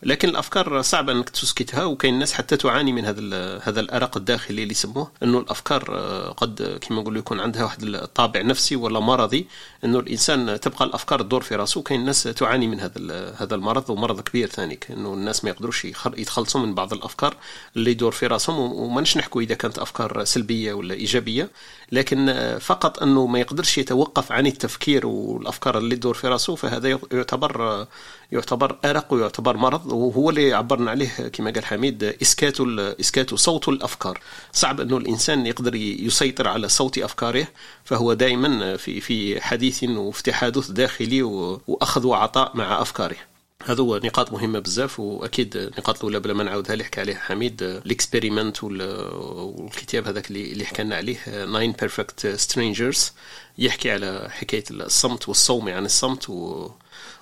لكن 0.04 0.30
الأفكار 0.30 0.82
صعب 0.82 1.10
أنك 1.10 1.30
تسكتها 1.30 1.86
وكاين 1.86 2.14
الناس 2.14 2.34
حتى 2.34 2.58
تعاني 2.58 2.92
من 2.92 3.06
هذا 3.06 3.22
هذا 3.64 3.80
الأرق 3.80 4.18
الداخلي 4.18 4.64
اللي 4.64 4.72
يسموه. 4.72 5.12
إنه 5.24 5.40
الأفكار 5.40 5.86
آه، 5.90 6.32
قد 6.32 6.80
كما 6.82 7.02
نقول 7.02 7.18
يكون 7.18 7.40
عندها 7.40 7.64
واحد 7.64 7.84
الطابع 7.84 8.42
نفسي 8.42 8.76
ولا 8.76 9.00
مرضي. 9.00 9.48
إنه 9.86 10.00
الإنسان 10.00 10.60
تبقى 10.60 10.86
الأفكار 10.86 11.22
تدور 11.22 11.42
في 11.42 11.56
راسه 11.56 11.80
وكاين 11.80 12.00
الناس 12.00 12.24
تعاني 12.24 12.68
من 12.68 12.80
هذا 12.80 13.36
هذا 13.38 13.56
المرض 13.56 13.90
ومرض 13.90 14.22
كبير 14.22 14.48
ثاني. 14.48 14.80
إنه 14.90 15.14
الناس 15.14 15.44
ما 15.44 15.50
يقدروش 15.50 15.86
يتخلصوا 16.18 16.62
من 16.62 16.76
بعض 16.76 16.94
الأفكار 16.94 17.36
اللي 17.76 17.92
يدور 17.92 18.12
في 18.12 18.28
راسهم. 18.28 18.60
وما 18.60 19.02
نحكوا 19.02 19.42
إذا 19.42 19.56
كانت 19.56 19.80
أفكار 19.80 20.24
سلبية 20.24 20.74
ولا 20.74 20.94
إيجابية. 20.94 21.50
لكن 21.92 22.36
فقط 22.62 23.04
إنه 23.04 23.28
ما 23.28 23.40
يقدرش 23.40 23.78
يتوقف 23.78 24.32
عن 24.32 24.48
التفكير 24.48 25.08
والأفكار 25.08 25.78
اللي 25.78 25.96
تدور 25.96 26.14
في 26.14 26.28
راسه 26.28 26.56
فهذا 26.56 27.00
يعتبر 27.12 27.88
يعتبر 28.32 28.78
أرق 28.86 29.14
ويعتبر 29.14 29.58
مرض 29.58 29.92
وهو 29.92 30.30
اللي 30.30 30.54
عبرنا 30.54 30.92
عليه 30.92 31.08
كما 31.08 31.52
قال 31.52 31.66
حميد 31.66 32.04
إسكات 32.04 32.58
إسكات 33.00 33.34
صوت 33.36 33.70
الأفكار. 33.70 34.20
صعب 34.54 34.82
أنه 34.82 34.98
الإنسان 34.98 35.46
يقدر 35.46 35.76
يسيطر 35.76 36.48
على 36.48 36.70
صوت 36.70 36.98
أفكاره 36.98 37.48
فهو 37.84 38.14
دائما 38.14 38.78
في 38.78 39.02
في 39.02 39.42
حديث 39.42 39.84
وفي 39.84 40.24
تحادث 40.24 40.72
داخلي 40.72 41.24
وأخذ 41.24 42.08
وعطاء 42.08 42.58
مع 42.58 42.82
أفكاره. 42.82 43.18
هذا 43.66 43.82
هو 43.84 43.98
نقاط 43.98 44.32
مهمة 44.34 44.60
بزاف 44.60 45.00
وأكيد 45.00 45.56
النقاط 45.56 45.98
الأولى 45.98 46.20
بلا 46.20 46.34
ما 46.34 46.44
نعاودها 46.44 46.74
اللي 46.74 46.84
حكى 46.84 47.02
عليها 47.02 47.20
حميد 47.20 47.64
ال 47.64 47.73
experiment 47.73 48.64
والكتاب 48.64 50.08
هذاك 50.08 50.32
اللي 50.32 50.66
حكينا 50.66 50.96
عليه 50.96 51.46
Nine 51.46 51.72
Perfect 51.72 52.28
Strangers 52.28 53.12
يحكي 53.58 53.92
على 53.92 54.28
حكاية 54.32 54.64
الصمت 54.72 55.28
والصوم 55.28 55.70
عن 55.70 55.86
الصمت 55.86 56.30
و 56.30 56.70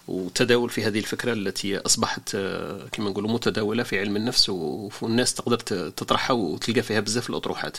وتداول 0.09 0.69
في 0.69 0.83
هذه 0.83 0.99
الفكرة 0.99 1.33
التي 1.33 1.77
أصبحت 1.77 2.29
كما 2.91 3.09
نقولوا 3.09 3.31
متداولة 3.31 3.83
في 3.83 3.99
علم 3.99 4.15
النفس 4.15 4.49
والناس 4.49 5.33
تقدر 5.33 5.57
تطرحها 5.89 6.33
وتلقى 6.33 6.81
فيها 6.81 6.99
بزاف 6.99 7.29
الأطروحات. 7.29 7.77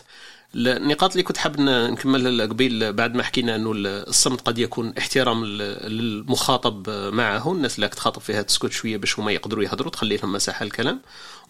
النقاط 0.54 1.10
اللي 1.10 1.22
كنت 1.22 1.36
حاب 1.36 1.60
نكملها 1.60 2.46
قبيل 2.46 2.92
بعد 2.92 3.14
ما 3.14 3.22
حكينا 3.22 3.56
إنه 3.56 3.72
الصمت 3.74 4.40
قد 4.40 4.58
يكون 4.58 4.92
احترام 4.98 5.44
للمخاطب 5.44 6.90
معه 6.90 7.52
الناس 7.52 7.76
اللي 7.76 7.88
تخاطب 7.88 8.20
فيها 8.22 8.42
تسكت 8.42 8.72
شوية 8.72 8.96
باش 8.96 9.18
هما 9.18 9.32
يقدروا 9.32 9.64
يهضروا 9.64 9.90
تخلي 9.90 10.16
لهم 10.16 10.32
مساحة 10.32 10.64
الكلام 10.64 11.00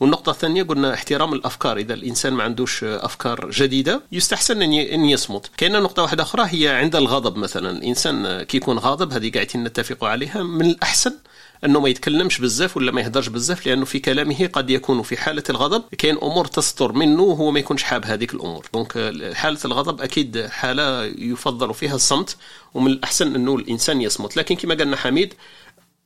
والنقطة 0.01 0.31
الثانية 0.31 0.63
قلنا 0.63 0.95
احترام 0.95 1.33
الأفكار 1.33 1.77
إذا 1.77 1.95
الإنسان 1.95 2.33
ما 2.33 2.43
عندوش 2.45 2.85
أفكار 2.85 3.51
جديدة 3.51 4.03
يستحسن 4.13 4.63
أن 4.63 5.05
يصمت. 5.05 5.51
كاينة 5.57 5.79
نقطة 5.81 6.03
واحدة 6.03 6.23
أخرى 6.23 6.47
هي 6.51 6.69
عند 6.69 6.97
الغضب 6.97 7.37
مثلا. 7.37 7.71
الإنسان 7.71 8.43
كي 8.43 8.57
يكون 8.57 8.79
غاضب 8.79 9.13
هذه 9.13 9.31
قاعدين 9.31 9.65
نتفق 9.65 10.05
عليها 10.05 10.43
من 10.43 10.67
الأحسن 10.67 11.13
أنه 11.65 11.81
ما 11.81 11.89
يتكلمش 11.89 12.39
بزاف 12.39 12.77
ولا 12.77 12.93
ما 12.93 13.01
يهدرش 13.01 13.29
بزاف 13.29 13.67
لأنه 13.67 13.85
في 13.85 13.99
كلامه 13.99 14.47
قد 14.47 14.71
يكون 14.71 15.03
في 15.03 15.17
حالة 15.17 15.43
الغضب. 15.51 15.85
كاين 15.99 16.17
أمور 16.17 16.47
تصدر 16.47 16.93
منه 16.93 17.23
وهو 17.23 17.51
ما 17.51 17.59
يكونش 17.59 17.83
حاب 17.83 18.05
هذيك 18.05 18.35
الأمور. 18.35 18.67
دونك 18.75 18.93
حالة 19.35 19.59
الغضب 19.65 20.01
أكيد 20.01 20.47
حالة 20.47 21.05
يفضل 21.05 21.75
فيها 21.75 21.95
الصمت 21.95 22.37
ومن 22.75 22.91
الأحسن 22.91 23.35
أنه 23.35 23.57
الإنسان 23.57 24.01
يصمت. 24.03 24.37
لكن 24.37 24.57
كما 24.57 24.75
قالنا 24.75 24.97
حميد 24.97 25.35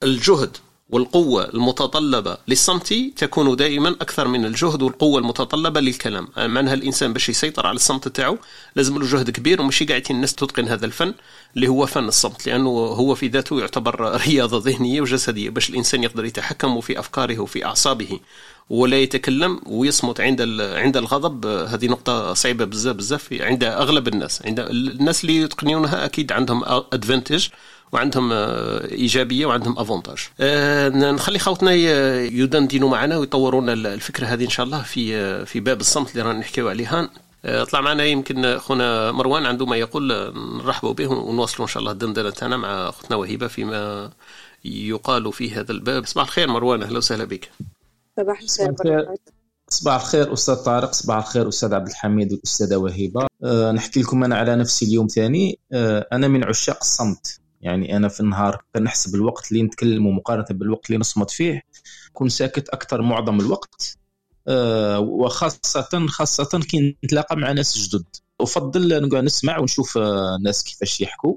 الجهد 0.03 0.57
والقوة 0.91 1.45
المتطلبة 1.45 2.37
للصمت 2.49 2.95
تكون 3.17 3.57
دائما 3.57 3.89
أكثر 3.89 4.29
من 4.29 4.45
الجهد 4.45 4.83
والقوة 4.83 5.19
المتطلبة 5.19 5.81
للكلام. 5.81 6.29
معناها 6.37 6.75
الإنسان 6.75 7.13
باش 7.13 7.29
يسيطر 7.29 7.67
على 7.67 7.77
الصمت 7.77 8.09
تاعو؟ 8.09 8.39
لازم 8.77 8.99
له 8.99 9.07
جهد 9.07 9.31
كبير 9.31 9.61
وماشي 9.61 9.85
قاعدين 9.85 10.17
الناس 10.17 10.35
تتقن 10.35 10.69
هذا 10.69 10.87
الفن 10.87 11.15
اللي 11.57 11.69
هو 11.69 11.87
فن 11.87 12.09
الصمت 12.09 12.47
لأنه 12.47 12.71
هو 12.71 13.15
في 13.15 13.29
ذاته 13.29 13.61
يعتبر 13.61 14.01
رياضة 14.27 14.71
ذهنية 14.71 15.01
وجسدية 15.01 15.51
باش 15.51 15.71
الإنسان 15.71 16.03
يقدر 16.03 16.25
يتحكم 16.25 16.81
في 16.81 16.99
أفكاره 16.99 17.39
وفي 17.39 17.65
أعصابه 17.65 18.21
ولا 18.71 18.97
يتكلم 18.97 19.61
ويصمت 19.67 20.21
عند 20.21 20.41
عند 20.61 20.97
الغضب. 20.97 21.47
هذه 21.47 21.87
نقطة 21.87 22.35
صعبة 22.35 22.65
بزاف 22.65 22.97
بزاف 22.97 23.33
عند 23.33 23.65
أغلب 23.65 24.09
الناس. 24.09 24.43
عند 24.47 24.61
الناس 24.61 25.25
اللي 25.25 25.37
يتقنونها 25.37 26.05
أكيد 26.05 26.33
عندهم 26.33 26.63
ادفانتج 26.65 27.49
وعندهم 27.95 28.33
آه، 28.33 28.91
إيجابية 28.91 29.47
وعندهم 29.47 29.79
أفونتاج. 29.79 30.19
آه، 30.41 30.89
نخلي 30.89 31.39
خوتنا 31.39 31.73
يدندنوا 31.73 32.89
معنا 32.89 33.17
ويطورونا 33.17 33.73
الفكرة 33.73 34.27
هذه 34.27 34.45
إن 34.45 34.51
شاء 34.51 34.67
الله 34.67 34.83
في 34.83 35.17
آه، 35.17 35.45
في 35.45 35.61
باب 35.61 35.81
الصمت 35.81 36.11
اللي 36.11 36.23
رانا 36.23 36.39
نحكيو 36.39 36.69
عليها 36.69 37.11
طلع 37.71 37.81
معنا 37.81 38.05
يمكن 38.05 38.59
خونا 38.59 39.13
مروان 39.13 39.47
عنده 39.47 39.67
ما 39.67 39.77
يقول 39.77 40.33
نرحبوا 40.35 40.93
به 40.93 41.07
ونواصلوا 41.07 41.67
إن 41.67 41.73
شاء 41.73 41.81
الله 41.81 41.93
الدندنة 41.93 42.31
تاعنا 42.31 42.57
مع 42.57 42.89
اختنا 42.89 43.17
وهبه 43.17 43.47
فيما 43.47 44.11
يقال 44.65 45.33
في 45.33 45.51
هذا 45.51 45.73
الباب. 45.73 46.07
صباح 46.07 46.27
الخير 46.27 46.49
مروان 46.49 46.83
أهلا 46.83 46.99
وسهلا 46.99 47.25
بك. 47.25 47.51
صباح 48.17 48.41
الخير. 48.41 48.75
صباح 49.69 50.01
الخير. 50.01 50.33
أستاذ 50.33 50.55
طارق 50.55 50.93
صباح 50.93 51.17
الخير 51.17 51.49
أستاذ 51.49 51.75
عبد 51.75 51.89
الحميد 51.89 52.33
والأستاذة 52.33 52.77
وهبه 52.77 53.27
أه 53.45 53.73
نحكي 53.73 54.01
لكم 54.01 54.25
أنا 54.25 54.37
على 54.37 54.57
نفسي 54.57 54.85
اليوم 54.85 55.07
ثاني. 55.07 55.59
أه 55.73 56.07
أنا 56.13 56.29
من 56.29 56.45
عشاق 56.45 56.79
الصمت. 56.81 57.41
يعني 57.65 57.97
أنا 57.97 58.09
في 58.09 58.21
النهار 58.21 58.63
كنحسب 58.75 59.15
الوقت 59.15 59.53
اللي 59.53 59.63
نتكلم 59.63 60.17
مقارنة 60.17 60.47
بالوقت 60.51 60.87
اللي 60.87 60.99
نصمت 60.99 61.31
فيه 61.31 61.63
كون 62.13 62.29
ساكت 62.29 62.69
أكثر 62.69 63.03
معظم 63.03 63.41
الوقت 63.41 63.99
أه 64.49 65.01
وخاصه 65.01 66.07
خاصة 66.07 66.61
كي 66.61 66.97
نتلاقى 67.05 67.37
مع 67.37 67.53
ناس 67.53 67.79
جدد. 67.79 68.05
أفضل 68.41 69.25
نسمع 69.25 69.59
ونشوف 69.59 69.99
الناس 69.99 70.61
آه، 70.61 70.65
كيفاش 70.65 71.01
يحكوا. 71.01 71.35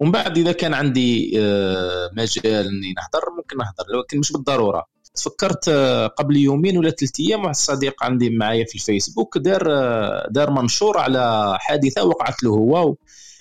ومن 0.00 0.12
بعد 0.12 0.38
إذا 0.38 0.52
كان 0.52 0.74
عندي 0.74 1.32
أه 1.40 2.10
مجال 2.12 2.66
إني 2.66 2.92
نهضر 2.92 3.30
ممكن 3.36 3.56
نهضر 3.56 4.00
لكن 4.00 4.18
مش 4.18 4.32
بالضرورة. 4.32 4.86
تفكرت 5.14 5.68
آه، 5.68 6.06
قبل 6.06 6.36
يومين 6.36 6.78
ولا 6.78 6.90
ثلاث 6.90 7.20
أيام 7.20 7.40
واحد 7.40 7.50
الصديق 7.50 8.04
عندي 8.04 8.30
معايا 8.30 8.64
في 8.64 8.74
الفيسبوك 8.74 9.38
دار 9.38 9.66
آه، 9.70 10.28
دار 10.30 10.50
منشور 10.50 10.98
على 10.98 11.56
حادثة 11.60 12.04
وقعت 12.04 12.42
له 12.42 12.50
هو 12.50 12.94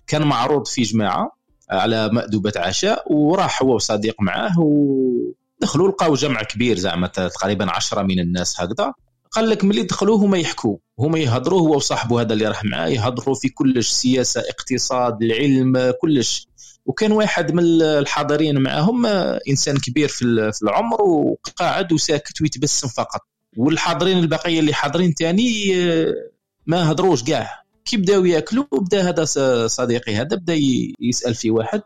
كان 0.08 0.28
معروض 0.28 0.68
في 0.68 0.82
جماعة. 0.82 1.41
على 1.72 2.10
مأدوبة 2.10 2.54
عشاء 2.56 3.14
وراح 3.14 3.64
هو 3.64 3.76
وصديق 3.76 4.16
معاه 4.22 4.60
ودخلوا 4.60 5.90
لقاو 5.90 6.16
جمع 6.16 6.44
كبير 6.44 6.78
زعما 6.78 7.08
تقريبا 7.08 7.72
عشرة 7.72 8.02
من 8.02 8.20
الناس 8.20 8.62
هكذا. 8.62 8.94
قال 9.32 9.50
لك 9.50 9.64
ملي 9.64 9.84
دخلوا 9.84 10.18
هما 10.18 10.38
يحكوا. 10.38 10.78
هما 11.00 11.20
يهضروا 11.20 11.60
هو 11.60 11.76
وصاحبه 11.76 12.22
هذا 12.22 12.34
اللي 12.34 12.48
راح 12.48 12.64
معاه 12.64 12.88
يهضروا 12.88 13.36
في 13.36 13.50
كلش 13.50 13.90
سياسة 13.90 14.42
اقتصاد 14.50 15.24
العلم 15.24 15.94
كلش. 16.02 16.48
وكان 16.86 17.12
واحد 17.12 17.52
من 17.52 17.64
الحاضرين 17.82 18.58
معهم 18.58 19.06
إنسان 19.50 19.78
كبير 19.78 20.08
في 20.08 20.52
العمر 20.64 21.02
وقاعد 21.02 21.94
وساكت 21.94 22.42
ويتبسم 22.42 22.88
فقط. 22.88 23.22
والحاضرين 23.58 24.18
البقية 24.18 24.60
اللي 24.60 24.74
حاضرين 24.74 25.14
تاني 25.14 25.76
ما 26.66 26.92
هضروش 26.92 27.24
كاع 27.24 27.61
كي 27.86 27.98
بداو 27.98 28.26
ياكلوا 28.26 28.66
بدا 28.72 29.10
هذا 29.10 29.26
صديقي 29.68 30.16
هذا 30.16 30.36
بدا 30.36 30.56
يسأل 31.00 31.36
في 31.36 31.52
واحد 31.52 31.82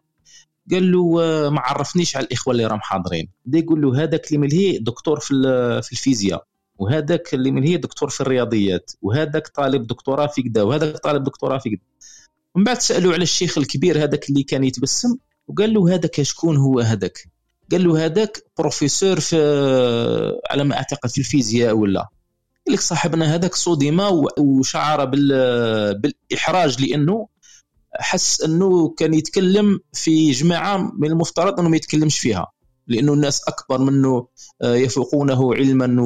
قال 0.71 0.91
له 0.91 1.13
ما 1.49 1.59
عرفنيش 1.59 2.17
على 2.17 2.25
الإخوة 2.25 2.51
اللي 2.51 2.65
راهم 2.65 2.81
حاضرين. 2.81 3.29
بدا 3.45 3.59
يقول 3.59 3.81
له 3.81 4.03
هذاك 4.03 4.27
اللي 4.27 4.37
ملهي 4.37 4.77
دكتور 4.77 5.19
في 5.19 5.33
في 5.83 5.91
الفيزياء 5.91 6.45
وهذاك 6.77 7.33
اللي 7.33 7.51
ملهي 7.51 7.77
دكتور 7.77 8.09
في 8.09 8.21
الرياضيات 8.21 8.91
وهذاك 9.01 9.47
طالب 9.47 9.87
دكتوراه 9.87 10.27
في 10.27 10.41
كذا 10.41 10.61
وهذاك 10.63 10.97
طالب 10.97 11.23
دكتوراه 11.23 11.57
في 11.57 11.69
كذا 11.69 11.79
من 12.55 12.63
بعد 12.63 12.79
سألوا 12.79 13.13
على 13.13 13.23
الشيخ 13.23 13.57
الكبير 13.57 14.03
هذاك 14.03 14.29
اللي 14.29 14.43
كان 14.43 14.63
يتبسم 14.63 15.17
وقال 15.47 15.73
له 15.73 15.93
هذاك 15.95 16.21
شكون 16.21 16.57
هو 16.57 16.79
هذاك؟ 16.79 17.29
قال 17.71 17.83
له 17.87 18.05
هذاك 18.05 18.43
بروفيسور 18.57 19.19
في 19.19 19.35
على 20.49 20.63
ما 20.63 20.75
أعتقد 20.77 21.09
في 21.09 21.17
الفيزياء 21.17 21.77
ولا. 21.77 22.07
لك 22.67 22.79
صاحبنا 22.79 23.35
هذاك 23.35 23.55
صدم 23.55 23.99
وشعر 24.37 25.05
بالإحراج 25.05 26.85
لأنه 26.85 27.27
حس 27.99 28.41
أنه 28.41 28.89
كان 28.89 29.13
يتكلم 29.13 29.79
في 29.93 30.31
جماعة 30.31 30.91
من 30.97 31.07
المفترض 31.11 31.59
أنه 31.59 31.69
ما 31.69 31.75
يتكلمش 31.75 32.19
فيها 32.19 32.51
لأنه 32.87 33.13
الناس 33.13 33.41
أكبر 33.47 33.77
منه 33.77 34.27
آه، 34.61 34.75
يفوقونه 34.75 35.55
علما 35.55 36.05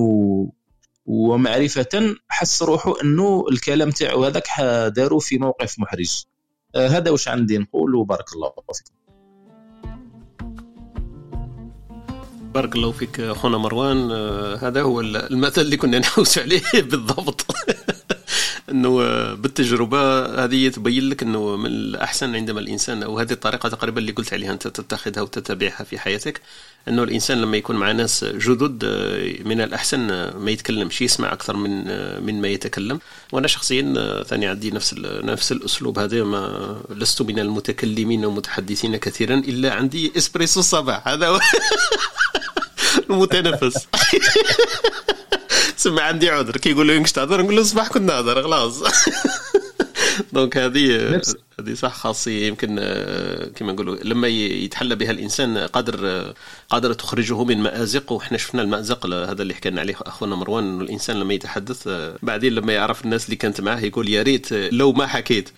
ومعرفة 1.06 2.16
حس 2.28 2.64
روحه 2.64 2.94
أنه 3.04 3.46
الكلام 3.52 3.92
تاعو 3.92 4.26
هذاك 4.26 4.48
داروا 4.96 5.20
في 5.20 5.38
موقف 5.38 5.80
محرج. 5.80 6.24
آه، 6.76 6.88
هذا 6.88 7.12
واش 7.12 7.28
عندي 7.28 7.58
نقول 7.58 7.96
وبارك 7.96 8.34
الله 8.34 8.50
فيكم. 8.74 8.99
بارك 12.54 12.76
الله 12.76 12.92
فيك 12.92 13.20
أخونا 13.20 13.58
مروان. 13.58 14.12
آه، 14.12 14.56
هذا 14.56 14.82
هو 14.82 15.02
المثل 15.02 15.62
اللي 15.62 15.78
كنا 15.78 16.00
نحوس 16.06 16.38
عليه 16.38 16.62
بالضبط. 16.74 17.46
إنه 18.72 18.98
بالتجربة 19.34 20.26
هذه 20.44 20.70
تبين 20.70 21.10
لك 21.10 21.24
إنه 21.24 21.56
من 21.56 21.66
الأحسن 21.66 22.36
عندما 22.36 22.60
الإنسان 22.60 23.04
أو 23.04 23.20
هذه 23.20 23.32
الطريقة 23.32 23.70
تقريبا 23.70 24.00
اللي 24.00 24.12
قلت 24.12 24.34
عليها 24.34 24.52
أنت 24.52 24.68
تتخذها 24.68 25.22
وتتبعها 25.22 25.84
في 25.84 26.00
حياتك. 26.00 26.42
إنه 26.88 27.04
الإنسان 27.04 27.42
لما 27.42 27.58
يكون 27.58 27.76
مع 27.76 27.92
ناس 27.92 28.26
جدد 28.26 28.86
من 29.46 29.62
الأحسن 29.62 30.00
ما 30.38 30.52
يتكلمش 30.52 31.02
يسمع 31.02 31.34
أكثر 31.34 31.58
من 31.58 31.86
من 32.26 32.42
ما 32.42 32.48
يتكلم. 32.48 33.00
وأنا 33.32 33.48
شخصيا 33.48 34.24
ثاني 34.24 34.48
عندي 34.48 34.72
نفس 34.72 34.96
نفس 35.04 35.52
الأسلوب 35.52 36.00
هذا 36.00 36.24
ما 36.24 36.76
لست 36.90 37.22
من 37.22 37.40
المتكلمين 37.40 38.26
والمتحدثين 38.26 38.98
كثيرا 38.98 39.36
إلا 39.36 39.74
عندي 39.74 40.12
إسبريسو 40.18 40.60
الصباح 40.60 41.08
هذا 41.08 41.40
المتنفس 43.10 43.88
سمع 45.78 46.02
عندي 46.02 46.30
عذر. 46.30 46.58
كي 46.58 46.70
يقول 46.70 46.88
لي 46.88 47.04
تهضر 47.04 47.42
نقول 47.42 47.56
له 47.56 47.64
صباح 47.64 47.88
كنت 47.88 48.12
نهضر 48.12 48.44
خلاص. 48.44 48.84
donc 50.34 50.58
هذه 50.58 51.22
هذه 51.60 51.74
صح 51.74 51.94
خاصية. 51.94 52.48
يمكن 52.48 52.78
آه، 52.80 53.46
كما 53.56 53.72
نقولوا 53.72 53.96
لما 54.04 54.28
يتحلى 54.28 54.96
بها 54.96 55.12
الإنسان 55.12 55.58
قادر 55.58 56.00
آه، 56.04 56.34
قادر 56.70 56.94
تخرجه 56.94 57.44
من 57.44 57.58
مأزق 57.58 58.12
وحنا 58.12 58.38
شفنا 58.38 58.62
المأزق 58.62 59.06
هذا 59.06 59.42
اللي 59.42 59.54
حكينا 59.54 59.82
عليه 59.82 59.96
أخونا 60.02 60.36
مروان 60.36 60.64
إنه 60.64 60.84
الإنسان 60.84 61.20
لما 61.20 61.34
يتحدث 61.34 61.88
آه، 61.88 62.16
بعدين 62.22 62.54
لما 62.54 62.74
يعرف 62.74 63.06
الناس 63.06 63.26
اللي 63.26 63.36
كانت 63.36 63.62
معاه 63.62 63.80
يقول 63.80 64.10
يا 64.10 64.22
ريت 64.24 64.54
لو 64.54 64.92
ما 64.94 65.08
حكيت. 65.08 65.50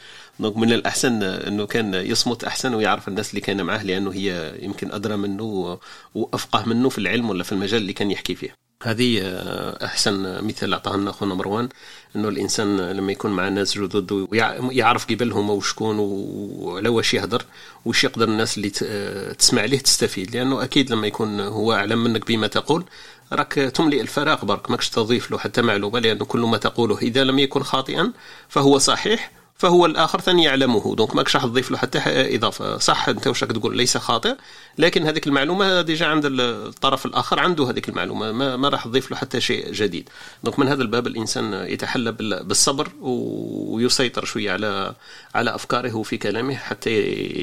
دونك 0.42 0.58
من 0.58 0.74
الأحسن 0.74 1.24
إنه 1.24 1.66
كان 1.66 1.94
يصمت 1.94 2.44
أحسن 2.44 2.74
ويعرف 2.74 3.08
الناس 3.08 3.30
اللي 3.30 3.42
كان 3.42 3.64
معاه 3.64 3.84
لأنه 3.84 4.14
هي 4.14 4.54
يمكن 4.62 4.92
أدرى 4.92 5.18
منه 5.18 5.78
وأفقه 6.16 6.66
منه 6.66 6.90
في 6.90 6.98
العلم 6.98 7.30
ولا 7.30 7.44
في 7.44 7.52
المجال 7.52 7.82
اللي 7.82 7.94
كان 7.94 8.12
يحكي 8.12 8.36
فيه. 8.36 8.56
هذه 8.84 9.22
آه، 9.24 9.86
أحسن 9.86 10.46
مثال 10.46 10.74
اعطاه 10.74 10.98
لنا 10.98 11.10
أخونا 11.10 11.36
مروان 11.36 11.70
إنه 12.16 12.30
الإنسان 12.30 12.78
لما 12.92 13.12
يكون 13.12 13.32
مع 13.32 13.50
ناس 13.50 13.78
جدد 13.78 14.12
ويعرف 14.12 15.06
قبلهم 15.12 15.50
وشكون 15.50 15.96
وعلى 16.00 16.90
واش 16.90 17.14
يهضر 17.14 17.46
وش 17.86 18.04
يقدر 18.04 18.28
الناس 18.28 18.58
اللي 18.58 18.72
آه، 18.84 19.34
تسمع 19.34 19.66
ليه 19.66 19.80
تستفيد. 19.80 20.36
لأنه 20.36 20.64
أكيد 20.64 20.92
لما 20.92 21.08
يكون 21.08 21.40
هو 21.40 21.74
أعلم 21.74 22.04
منك 22.04 22.28
بما 22.28 22.48
تقول 22.48 22.86
راك 23.34 23.54
تملئ 23.54 24.02
الفراغ 24.02 24.46
برك 24.46 24.72
ماكش 24.72 24.90
تضيف 24.90 25.32
له 25.32 25.38
حتى 25.38 25.62
معلومة 25.62 26.00
لأنه 26.00 26.26
كل 26.26 26.40
ما 26.40 26.58
تقوله 26.58 26.98
إذا 26.98 27.24
لم 27.24 27.40
يكن 27.40 27.64
خاطئا 27.64 28.14
فهو 28.50 28.78
صحيح 28.78 29.41
فهو 29.62 29.86
الآخر 29.86 30.22
ثاني 30.22 30.44
يعلمه. 30.44 30.96
donc 30.96 31.16
ماكش 31.16 31.36
راح 31.36 31.46
تضيف 31.46 31.72
له 31.72 31.78
حتى 31.78 32.00
إضافة. 32.36 32.78
صح 32.78 33.10
أنت 33.10 33.28
واش 33.28 33.44
راك 33.44 33.52
تقول؟ 33.52 33.78
ليس 33.78 33.98
خاطئ. 33.98 34.36
لكن 34.78 35.06
هذيك 35.06 35.28
المعلومة 35.28 35.82
déjà 35.82 36.06
عند 36.06 36.26
الطرف 36.26 37.06
الآخر 37.06 37.40
عنده 37.40 37.70
هذيك 37.70 37.90
المعلومة. 37.90 38.32
ما, 38.32 38.58
ما 38.58 38.70
راح 38.70 38.84
تضيف 38.84 39.12
له 39.12 39.18
حتى 39.18 39.42
شيء 39.42 39.72
جديد. 39.72 40.10
donc 40.44 40.60
من 40.60 40.68
هذا 40.68 40.82
الباب 40.82 41.08
الإنسان 41.08 41.54
يتحلى 41.54 42.12
بالصبر 42.44 42.88
ويسيطر 43.02 44.26
شوية 44.26 44.52
على 44.52 44.94
على 45.36 45.56
أفكاره 45.56 46.02
في 46.04 46.18
كلامه 46.18 46.56
حتى 46.56 46.90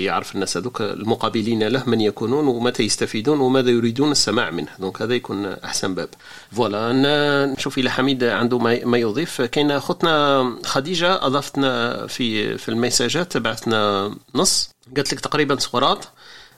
يعرف 0.04 0.34
الناس 0.34 0.56
هذوك 0.56 0.80
المقابلين 0.80 1.68
له 1.68 1.82
من 1.86 2.00
يكونون 2.00 2.46
ومتى 2.48 2.82
يستفيدون 2.82 3.40
وماذا 3.40 3.70
يريدون 3.70 4.10
السماع 4.10 4.50
منه. 4.50 4.68
donc 4.78 5.02
هذا 5.02 5.14
يكون 5.14 5.46
أحسن 5.46 5.94
باب. 5.94 6.08
ف 6.52 6.59
voilà 6.59 6.92
نشوف 7.46 7.78
إلى 7.78 7.90
حميد 7.90 8.24
عنده 8.24 8.58
ما 8.58 8.98
يضيف. 8.98 9.42
كاين 9.42 9.70
أختنا 9.70 10.56
خديجة 10.64 11.26
اضافتنا 11.26 12.07
في 12.08 12.58
في 12.58 12.68
ال 12.68 12.75
messages 12.75 13.32
تبعتنا 13.32 14.14
نص. 14.34 14.70
قالت 14.96 15.12
لك 15.12 15.20
تقريبا 15.20 15.58
سقراط. 15.58 16.08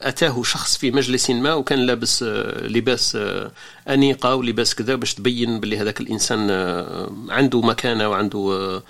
أتاه 0.02 0.42
شخص 0.42 0.76
في 0.76 0.90
مجلس 0.90 1.30
ما 1.30 1.54
وكان 1.54 1.78
لابس 1.78 2.22
آه، 2.22 2.66
لباس 2.66 3.16
آه، 3.16 3.50
أنيقة 3.88 4.34
ولباس 4.34 4.74
كذا 4.74 4.94
باش 4.94 5.14
تبين 5.14 5.60
باللي 5.60 5.78
هذاك 5.78 6.00
الإنسان 6.00 6.48
آه، 6.50 7.10
عنده 7.28 7.60
مكانة 7.60 8.08
وعنده 8.08 8.82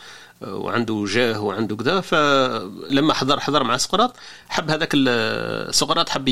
وعنده 0.42 1.04
جاه 1.08 1.40
وعنده 1.40 1.76
كذا. 1.76 2.00
فلما 2.00 3.14
حضر 3.14 3.40
حضر 3.40 3.64
مع 3.64 3.76
سقراط 3.76 4.16
حب 4.48 4.70
هذاك 4.70 4.92
سقراط 5.70 6.08
حب 6.08 6.28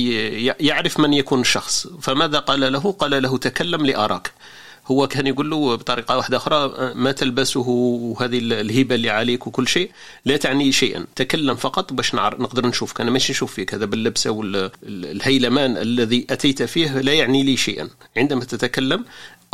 يعرف 0.60 1.00
من 1.00 1.12
يكون 1.12 1.40
الشخص. 1.40 1.86
فماذا 2.02 2.38
قال 2.38 2.72
له؟ 2.72 2.92
قال 2.92 3.22
له 3.22 3.38
تكلم 3.38 3.86
لأراك. 3.86 4.32
هو 4.90 5.08
كان 5.08 5.26
يقول 5.26 5.50
له 5.50 5.74
بطريقة 5.74 6.16
واحدة 6.16 6.36
أخرى 6.36 6.92
ما 6.94 7.12
تلبسه 7.12 7.68
وهذه 7.68 8.38
الهبة 8.38 8.94
اللي 8.94 9.10
عليك 9.10 9.46
وكل 9.46 9.68
شيء 9.68 9.90
لا 10.24 10.36
تعني 10.36 10.72
شيئا 10.72 11.06
تكلم 11.16 11.56
فقط 11.56 11.92
باش 11.92 12.14
نقدر 12.14 12.66
نشوفك 12.66 13.00
أنا 13.00 13.10
ماشي 13.10 13.32
نشوف 13.32 13.54
فيك 13.54 13.74
هذا 13.74 13.84
باللبسه 13.84 14.30
والهيلمان 14.30 15.76
الذي 15.76 16.26
أتيت 16.30 16.62
فيه 16.62 17.00
لا 17.00 17.12
يعني 17.12 17.42
لي 17.42 17.56
شيئا 17.56 17.88
عندما 18.16 18.44
تتكلم 18.44 19.04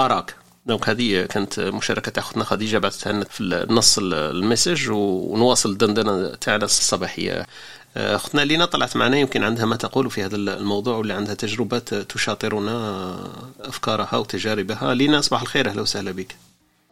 أراك. 0.01 0.35
donc 0.67 0.89
هذه 0.89 1.23
كانت 1.23 1.61
مشاركة 1.61 2.19
أختنا 2.19 2.45
خديجة 2.45 2.79
بعثتها 2.79 3.13
لنا 3.13 3.25
في 3.25 3.41
النص 3.41 3.99
ال 3.99 4.10
message 4.10 4.91
ونواصل 4.91 5.71
الدندنة 5.71 6.35
تاعنا 6.35 6.65
الصباحية. 6.65 7.47
أختنا 7.97 8.41
لينا 8.41 8.65
طلعت 8.65 8.97
معنا 8.97 9.17
يمكن 9.17 9.43
عندها 9.43 9.65
ما 9.65 9.77
تقول 9.77 10.11
في 10.11 10.25
هذا 10.25 10.37
الموضوع 10.37 10.97
واللي 10.97 11.15
عندها 11.15 11.35
تجربات 11.35 11.95
تشاطرنا 11.95 13.17
أفكارها 13.61 14.17
وتجاربها. 14.17 14.95
لينا 14.95 15.21
صباح 15.21 15.41
الخير 15.41 15.69
أهلا 15.69 15.83
وسهلا 15.83 16.11
بك. 16.11 16.37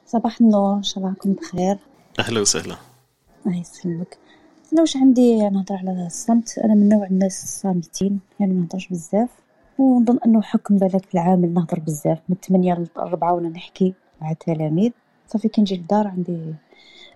صباح 0.06 0.40
النور 0.40 0.76
إن 0.76 0.82
شاء 0.82 0.98
الله 0.98 1.08
راكم 1.08 1.32
بخير. 1.32 1.78
أهلا 2.18 2.40
وسهلا. 2.40 2.76
الله 3.46 3.60
يسلمك. 3.60 4.18
أنا 4.72 4.80
واش 4.80 4.96
عندي 4.96 5.38
نهضر 5.38 5.76
على 5.76 6.06
الصمت. 6.06 6.58
أنا 6.58 6.74
من 6.74 6.88
نوع 6.88 7.06
الناس 7.06 7.44
الصامتين 7.44 8.20
يعني 8.40 8.52
ما 8.52 8.60
نهضرش 8.60 8.88
بزاف. 8.88 9.28
ونظن 9.78 10.18
أنه 10.26 10.42
حكم 10.42 10.76
ذلك 10.76 11.06
في 11.06 11.14
العامل 11.14 11.54
نهضر 11.54 11.80
بزاف 11.80 12.18
من 12.28 12.36
8 12.48 12.74
ل 12.74 12.86
4 12.98 13.32
وأنا 13.32 13.48
نحكي 13.48 13.94
مع 14.20 14.30
التلاميذ. 14.30 14.90
صافي 15.28 15.48
كي 15.48 15.60
نجي 15.60 15.76
للدار 15.76 16.06
عندي 16.06 16.54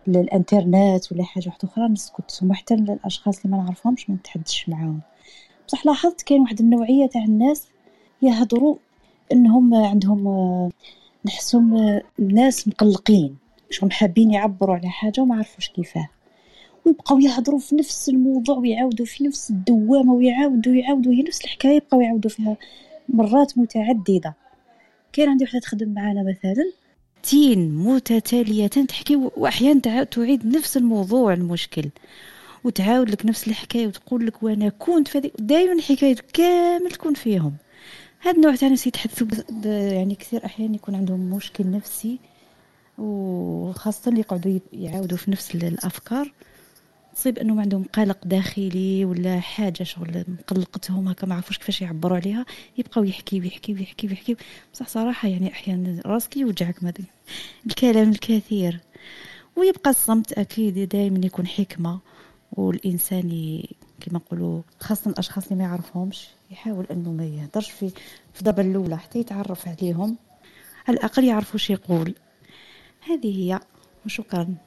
الانترنت 0.09 1.13
ولا 1.13 1.25
حاجة 1.25 1.47
واحدة 1.47 1.69
أخرى 1.69 1.89
نسكت 1.89 2.41
وحتى 2.43 2.75
الأشخاص 2.75 3.45
اللي 3.45 3.57
ما 3.57 3.63
نعرفهمش 3.63 4.11
ما 4.11 4.17
نتحدثش 4.17 4.69
معاهم. 4.69 5.01
بصح 5.69 5.87
لاحظت 5.87 6.23
كاين 6.23 6.41
واحد 6.41 6.61
النوعية 6.61 7.07
تاع 7.07 7.25
الناس 7.25 7.69
يهضروا 8.23 8.77
إنهم 9.33 9.75
عندهم 9.75 10.71
نحسهم 11.27 12.01
ناس 12.19 12.69
مقلقين 12.69 13.37
شهم 13.71 13.91
حابين 13.91 14.31
يعبروا 14.31 14.75
على 14.75 14.89
حاجة 14.89 15.21
وما 15.21 15.37
عرفوش 15.37 15.69
كيفاه. 15.69 16.09
ويبقاو 16.87 17.19
يهضروا 17.19 17.59
في 17.59 17.75
نفس 17.75 18.09
الموضوع 18.09 18.57
ويعاودوا 18.59 19.07
في 19.07 19.25
نفس 19.25 19.51
الدوامة 19.51 20.13
ويعاودوا 20.13 20.75
يعاودوا 20.75 21.13
هي 21.13 21.23
نفس 21.23 21.45
الحكاية 21.45 21.77
يبقاو 21.77 22.01
يعاودوا 22.01 22.31
فيها 22.31 22.57
مرات 23.09 23.59
متعددة. 23.59 24.35
كاين 25.13 25.29
عندي 25.29 25.45
وحدة 25.45 25.59
تخدم 25.59 25.95
معنا 25.95 26.23
مثلا 26.23 26.73
ساعتين 27.27 27.75
متتالية 27.75 28.67
تحكي 28.67 29.17
وأحيانا 29.17 30.05
تعيد 30.05 30.47
نفس 30.47 30.77
الموضوع 30.77 31.33
المشكل. 31.33 31.91
وتعاود 32.65 33.11
لك 33.11 33.27
نفس 33.27 33.49
الحكاية 33.49 33.87
وتقول 33.87 34.27
لك 34.27 34.43
وأنا 34.43 34.69
كنت 34.69 35.09
في 35.09 35.31
دائما 35.39 35.73
الحكاية 35.73 36.17
كامل 36.33 36.91
تكون 36.91 37.15
فيهم. 37.15 37.57
هذا 38.21 38.37
النوع 38.37 38.55
تاع 38.55 38.67
الناس 38.67 38.87
يتحدثوا 38.87 39.27
يعني 39.65 40.15
كثير 40.15 40.45
أحيانا 40.45 40.75
يكون 40.75 40.95
عندهم 40.95 41.21
مشكل 41.21 41.71
نفسي 41.71 42.19
وخاصة 42.99 44.09
اللي 44.09 44.21
يقعدوا 44.21 44.59
يعاودوا 44.73 45.19
في 45.19 45.31
نفس 45.31 45.55
الأفكار. 45.55 46.33
تصيب 47.17 47.39
انهم 47.39 47.61
عندهم 47.61 47.85
قلق 47.85 48.19
داخلي 48.25 49.05
ولا 49.05 49.41
حاجة 49.41 49.83
شغل 49.83 50.25
مقلقتهم 50.29 51.09
هكا 51.09 51.27
ما 51.27 51.35
عرفوش 51.35 51.59
كيفاش 51.59 51.83
يعبروا 51.83 52.17
عليها. 52.17 52.47
يبقاو 52.79 53.05
يحكي 53.05 53.41
ويحكي 53.41 53.75
ويحكي 53.75 54.07
ويحكي 54.07 54.37
بصح 54.73 54.89
صراحة 54.89 55.29
يعني 55.29 55.53
أحيانا 55.53 56.03
راسك 56.07 56.37
يوجعك 56.37 56.85
ما 56.85 56.93
الكلام 57.67 58.11
الكثير. 58.11 58.81
ويبقى 59.57 59.91
الصمت 59.91 60.33
أكيد 60.33 60.79
دائما 60.79 61.27
يكون 61.27 61.47
حكمة 61.47 61.99
والإنسان 62.53 63.63
كما 64.01 64.19
نقولوا 64.19 64.63
خاصة 64.81 65.11
الأشخاص 65.11 65.45
اللي 65.45 65.57
ما 65.57 65.65
يعرفهمش 65.69 66.29
يحاول 66.51 66.87
إنه 66.91 67.13
ما 67.13 67.25
يهدرش 67.25 67.71
في 67.71 67.89
في 68.33 68.41
الضربه 68.41 68.63
الأولى 68.63 68.99
حتى 68.99 69.19
يتعرف 69.19 69.69
عليهم. 69.69 70.17
على 70.89 70.97
الأقل 70.97 71.25
يعرفوا 71.25 71.55
وش 71.55 71.71
يقول. 71.71 72.15
هذه 73.09 73.39
هي 73.39 73.61
وشكرا. 74.07 74.66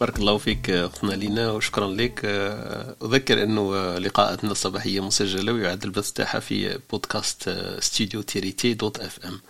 بارك 0.00 0.18
الله 0.18 0.38
فيك 0.38 0.70
أختنا 0.70 1.12
لينا 1.12 1.50
وشكرا 1.52 1.86
لك. 1.88 2.20
أذكر 3.02 3.42
أنه 3.42 3.98
لقاءاتنا 3.98 4.50
الصباحية 4.52 5.00
مسجلة 5.00 5.52
ويعد 5.52 5.84
البث 5.84 6.12
تاعها 6.12 6.40
في 6.40 6.78
بودكاست 6.90 7.50
ستوديو 7.80 8.22
تيريتي 8.22 8.74
dot 8.74 9.00
FM 9.00 9.40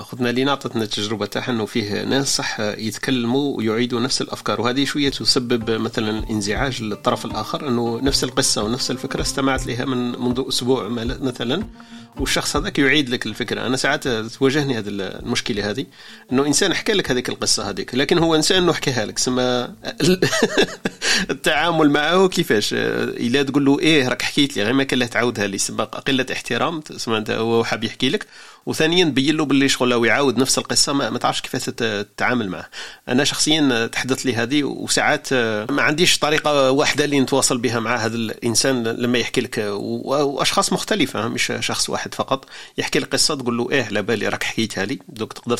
خذنا 0.00 0.28
لينا 0.28 0.52
عطتنا 0.52 0.82
التجربة 0.82 1.26
تاعها 1.26 1.50
إنه 1.50 1.66
فيه 1.66 2.04
ناس 2.04 2.36
صح 2.36 2.60
يتكلموا 2.60 3.56
ويعيدوا 3.56 4.00
نفس 4.00 4.22
الأفكار. 4.22 4.60
وهذه 4.60 4.84
شوية 4.84 5.08
تسبب 5.10 5.70
مثلا 5.70 6.30
انزعاج 6.30 6.82
للطرف 6.82 7.24
الآخر 7.24 7.68
إنه 7.68 8.00
نفس 8.02 8.24
القصة 8.24 8.62
ونفس 8.62 8.90
الفكرة 8.90 9.22
استمعت 9.22 9.66
لها 9.66 9.84
من 9.84 10.20
منذ 10.20 10.44
أسبوع 10.48 10.88
مثلا. 11.20 11.62
والشخص 12.16 12.56
هذاك 12.56 12.78
يعيد 12.78 13.08
لك 13.08 13.26
الفكرة. 13.26 13.66
أنا 13.66 13.76
ساعات 13.76 14.08
تواجهني 14.08 14.78
هذه 14.78 14.88
المشكلة 14.88 15.70
هذه 15.70 15.86
إنه 16.32 16.46
إنسان 16.46 16.74
حكى 16.74 16.92
لك 16.92 17.10
هذيك 17.10 17.28
القصة 17.28 17.70
هذيك 17.70 17.94
لكن 17.94 18.18
هو 18.18 18.34
إنسان 18.34 18.62
إنه 18.62 18.72
حكاها 18.72 19.06
لك. 19.06 19.18
سما 19.18 19.74
التعامل 21.30 21.90
معه 21.90 22.28
كيفاش؟ 22.28 22.70
إلا 22.74 23.42
تقول 23.42 23.64
له 23.64 23.78
إيه 23.78 24.08
راك 24.08 24.22
حكيت 24.22 24.56
لي 24.56 24.62
غير 24.62 24.72
ما 24.72 24.84
كان 24.84 24.98
له 24.98 25.06
تعاودها 25.06 25.46
لي. 25.46 25.58
سما 25.58 25.84
قلة 25.84 26.26
احترام 26.32 26.82
سما 26.96 27.24
هو 27.30 27.64
حاب 27.64 27.84
يحكي 27.84 28.08
لك. 28.08 28.26
وثانيا 28.66 29.04
بين 29.04 29.36
له 29.36 29.44
باللي 29.44 29.68
شغل 29.68 29.88
لو 29.88 30.04
يعاود 30.04 30.38
نفس 30.38 30.58
القصة 30.58 30.92
ما, 30.92 31.10
ما 31.10 31.18
تعرفش 31.18 31.40
كيف 31.40 31.70
تتعامل 31.70 32.48
معه. 32.48 32.70
أنا 33.08 33.24
شخصيا 33.24 33.86
تحدث 33.86 34.26
لي 34.26 34.34
هذه 34.34 34.62
وساعات 34.62 35.34
ما 35.70 35.82
عنديش 35.82 36.18
طريقة 36.18 36.70
واحدة 36.70 37.04
اللي 37.04 37.20
نتواصل 37.20 37.58
بها 37.58 37.80
مع 37.80 37.96
هذا 37.96 38.16
الإنسان 38.16 38.82
لما 38.82 39.18
يحكي 39.18 39.40
لك 39.40 39.64
وأشخاص 39.68 40.72
مختلفة 40.72 41.28
مش 41.28 41.52
شخص 41.60 41.90
واحد 41.90 42.14
فقط. 42.14 42.44
يحكي 42.78 42.98
لك 42.98 43.12
قصة 43.12 43.34
تقول 43.34 43.56
له 43.56 43.70
إيه 43.70 43.84
على 43.84 44.02
بالي 44.02 44.28
راك 44.28 44.42
حكيتها 44.42 44.84
لي. 44.84 44.98
دوك 45.08 45.32
تقدر 45.32 45.56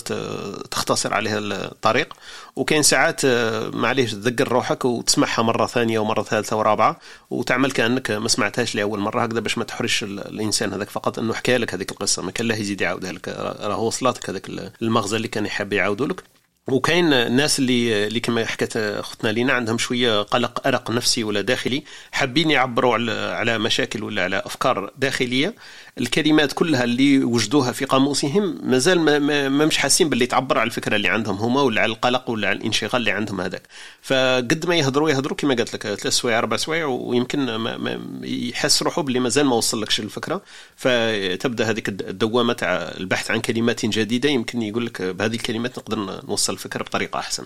تختصر 0.71 1.15
عليها 1.15 1.39
الطريق. 1.39 2.15
وكاين 2.57 2.83
ساعات 2.83 3.27
معليش 3.75 4.13
تذكر 4.13 4.49
روحك 4.49 4.85
وتسمعها 4.85 5.43
مرة 5.43 5.67
ثانية 5.67 5.99
ومرة 5.99 6.23
ثالثة 6.23 6.57
ورابعة 6.57 6.99
وتعمل 7.31 7.71
كأنك 7.71 8.11
ما 8.11 8.29
سمعتهاش 8.29 8.75
لأول 8.75 8.99
مرة. 9.01 9.25
هكذا 9.25 9.41
باش 9.41 9.59
ما 9.59 9.65
تحرش 9.65 10.03
الإنسان 10.03 10.73
هذاك 10.73 10.91
فقط. 10.91 11.19
إنه 11.19 11.35
حكى 11.35 11.59
لك 11.59 11.75
هذيك 11.75 11.93
القصة. 11.93 12.23
ما 12.23 12.31
كان 12.31 12.49
له 12.49 12.57
يزيد 12.57 12.81
يعاودها 12.81 13.13
لك 13.13 13.29
راه 13.61 13.81
وصلاتك 13.81 14.31
هذاك 14.31 14.51
المغزى 14.83 15.17
اللي 15.17 15.29
كان 15.29 15.47
يحب 15.47 15.73
يعاودوا 15.73 16.07
لك. 16.07 16.23
وكاين 16.69 17.13
الناس 17.13 17.59
اللي 17.59 18.07
اللي 18.07 18.21
كما 18.21 18.47
حكت 18.47 18.77
أختنا 18.77 19.29
لينا 19.29 19.53
عندهم 19.53 19.79
شوية 19.79 20.23
قلق 20.23 20.67
أرق 20.67 20.91
نفسي 20.91 21.25
ولا 21.25 21.41
داخلي 21.41 21.85
حابين 22.13 22.51
يعبروا 22.51 22.95
على 23.35 23.59
مشاكل 23.59 24.03
ولا 24.03 24.25
على 24.25 24.43
أفكار 24.47 24.93
داخلية. 24.97 25.55
الكلمات 25.99 26.53
كلها 26.53 26.85
اللي 26.85 27.25
وجدوها 27.25 27.73
في 27.73 27.85
قاموسهم 27.85 28.59
مازال 28.63 29.01
ما, 29.01 29.19
ما, 29.19 29.49
ما 29.49 29.67
مش 29.67 29.79
حاسين 29.79 30.09
باللي 30.09 30.27
تعبر 30.27 30.59
على 30.59 30.67
الفكرة 30.67 30.97
اللي 30.97 31.09
عندهم 31.09 31.37
هما 31.37 31.63
ولا 31.63 31.81
على 31.83 31.93
القلق 31.93 32.31
ولا 32.31 32.49
على 32.49 32.59
الانشغال 32.59 32.97
اللي 32.97 33.11
عندهم 33.11 33.41
هذاك. 33.41 33.63
فقد 34.03 34.65
ما 34.69 34.77
يهضروا 34.77 35.11
يهضروا 35.11 35.37
كما 35.37 35.55
قلت 35.55 35.75
لك 35.75 35.83
ثلاث 35.83 36.15
سوايع 36.15 36.39
أربع 36.39 36.57
سوايع 36.57 36.87
ويمكن 36.87 37.55
ما 37.55 37.77
ما 37.77 38.01
يحس 38.23 38.83
روحه 38.83 39.03
باللي 39.03 39.21
مازال 39.21 39.47
ما 39.47 39.57
وصلكش 39.57 40.01
الفكرة 40.01 40.43
فتبدأ 40.77 41.71
هذيك 41.71 41.89
الدوامة 41.89 42.53
تاع 42.53 42.73
البحث 43.01 43.31
عن 43.31 43.41
كلمات 43.41 43.87
جديدة. 43.87 44.29
يمكن 44.29 44.63
يقول 44.63 44.87
لك 44.87 45.03
بهذه 45.03 45.35
الكلمات 45.35 45.79
نقدر 45.79 46.21
نوصل 46.29 46.53
الفكرة 46.53 46.83
بطريقة 46.83 47.19
أحسن. 47.19 47.45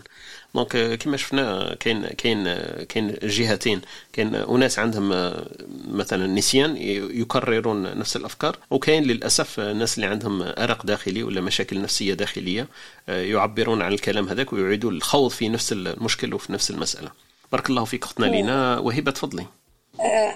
دونك 0.54 0.98
كما 0.98 1.16
شفنا 1.16 1.74
كاين 1.80 2.06
كاين 2.06 2.44
كاين 2.84 3.16
جهتين. 3.22 3.80
كاين 4.12 4.34
أناس 4.34 4.78
عندهم 4.78 5.34
مثلا 5.88 6.26
نسيان 6.26 6.76
يكررون 7.10 7.98
نفس 7.98 8.16
الأفكار 8.16 8.58
وكاين 8.70 9.02
للأسف 9.02 9.60
الناس 9.60 9.96
اللي 9.96 10.06
عندهم 10.06 10.42
أرق 10.42 10.86
داخلي 10.86 11.22
ولا 11.22 11.40
مشاكل 11.40 11.82
نفسية 11.82 12.14
داخلية 12.14 12.68
يعبرون 13.08 13.82
عن 13.82 13.92
الكلام 13.92 14.28
هذاك 14.28 14.52
ويعيدوا 14.52 14.90
الخوض 14.90 15.30
في 15.30 15.48
نفس 15.48 15.72
المشكل 15.72 16.34
وفي 16.34 16.52
نفس 16.52 16.70
المسألة. 16.70 17.10
بارك 17.52 17.70
الله 17.70 17.84
فيك 17.84 18.04
أختنا 18.04 18.26
لينا. 18.26 18.78
وهبة 18.78 19.10
تفضلي. 19.10 19.46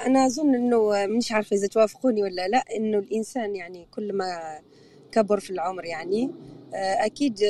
أنا 0.06 0.26
أظن 0.26 0.54
إنه 0.54 1.06
مش 1.06 1.32
عارفة 1.32 1.56
إذا 1.56 1.66
توافقوني 1.66 2.22
ولا 2.22 2.48
لا 2.48 2.64
إنه 2.76 2.98
الإنسان 2.98 3.56
يعني 3.56 3.86
كل 3.90 4.12
ما 4.12 4.58
كبر 5.12 5.40
في 5.40 5.50
العمر 5.50 5.84
يعني 5.84 6.30
أكيد 6.74 7.40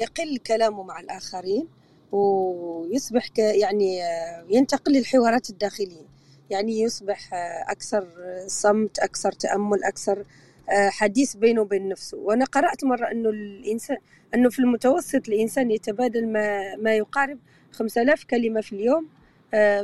يقل 0.00 0.38
كلامه 0.46 0.82
مع 0.82 1.00
الآخرين. 1.00 1.68
ويصبح 2.14 3.28
يعني 3.38 4.00
ينتقل 4.48 4.92
للحوارات 4.92 5.50
الداخلية. 5.50 6.06
يعني 6.50 6.80
يصبح 6.80 7.30
أكثر 7.68 8.08
صمت 8.46 8.98
أكثر 8.98 9.32
تأمل 9.32 9.84
أكثر 9.84 10.24
حديث 10.70 11.36
بينه 11.36 11.60
وبين 11.60 11.88
نفسه. 11.88 12.18
وأنا 12.18 12.44
قرأت 12.44 12.84
مرة 12.84 13.10
أنه 13.10 13.28
الإنسان 13.30 13.96
أنه 14.34 14.50
في 14.50 14.58
المتوسط 14.58 15.28
الإنسان 15.28 15.70
يتبادل 15.70 16.26
ما, 16.28 16.76
ما 16.76 16.96
يقارب 16.96 17.38
5000 17.72 18.24
كلمة 18.24 18.60
في 18.60 18.72
اليوم 18.72 19.08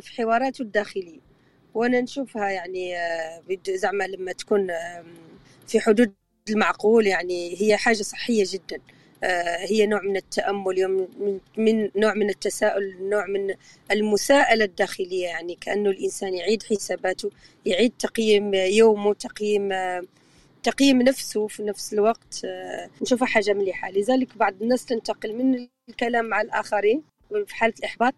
في 0.01 0.11
حواراته 0.17 0.63
الداخلية. 0.63 1.21
وأنا 1.75 2.01
نشوفها 2.01 2.51
يعني 2.51 2.95
زعما 3.69 4.05
لما 4.05 4.33
تكون 4.33 4.69
في 5.67 5.81
حدود 5.81 6.15
المعقول 6.51 7.07
يعني 7.07 7.63
هي 7.63 7.77
حاجة 7.77 8.03
صحية 8.03 8.45
جداً. 8.47 8.79
هي 9.69 9.87
نوع 9.87 10.03
من 10.03 10.17
التأمل 10.17 11.07
من 11.57 11.91
نوع 11.97 12.15
من 12.15 12.31
التساؤل 12.31 12.97
نوع 13.01 13.27
من 13.27 13.55
المساءلة 13.91 14.65
الداخلية 14.65 15.25
يعني 15.25 15.55
كأنه 15.55 15.91
الإنسان 15.91 16.35
يعيد 16.35 16.63
حساباته 16.63 17.31
يعيد 17.67 17.93
تقييم 17.99 18.55
يومه 18.55 19.15
تقييم 19.15 19.71
تقييم 20.63 21.03
نفسه 21.03 21.47
في 21.47 21.63
نفس 21.63 21.93
الوقت. 21.93 22.47
نشوفها 23.03 23.27
حاجة 23.27 23.53
مليحة. 23.53 23.91
لذلك 23.91 24.37
بعض 24.37 24.55
الناس 24.63 24.85
تنتقل 24.85 25.35
من 25.35 25.69
الكلام 25.89 26.25
مع 26.25 26.41
الآخرين 26.41 27.03
في 27.47 27.55
حالة 27.55 27.75
الإحباط 27.79 28.15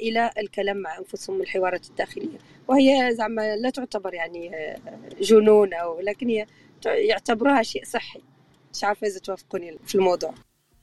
إلى 0.00 0.30
الكلام 0.38 0.76
مع 0.76 0.98
أنفسهم 0.98 1.40
الحوارات 1.40 1.86
الداخلية. 1.86 2.38
وهي 2.68 3.14
زعما 3.14 3.56
لا 3.56 3.70
تعتبر 3.70 4.14
يعني 4.14 4.50
جنون 5.20 5.74
أو 5.74 6.00
لكن 6.00 6.28
هي 6.28 6.46
يعتبروها 6.86 7.62
شيء 7.62 7.84
صحي. 7.84 8.20
مش 8.76 8.84
عارفة 8.84 9.06
إذا 9.06 9.18
توافقوني 9.18 9.78
في 9.86 9.94
الموضوع. 9.94 10.34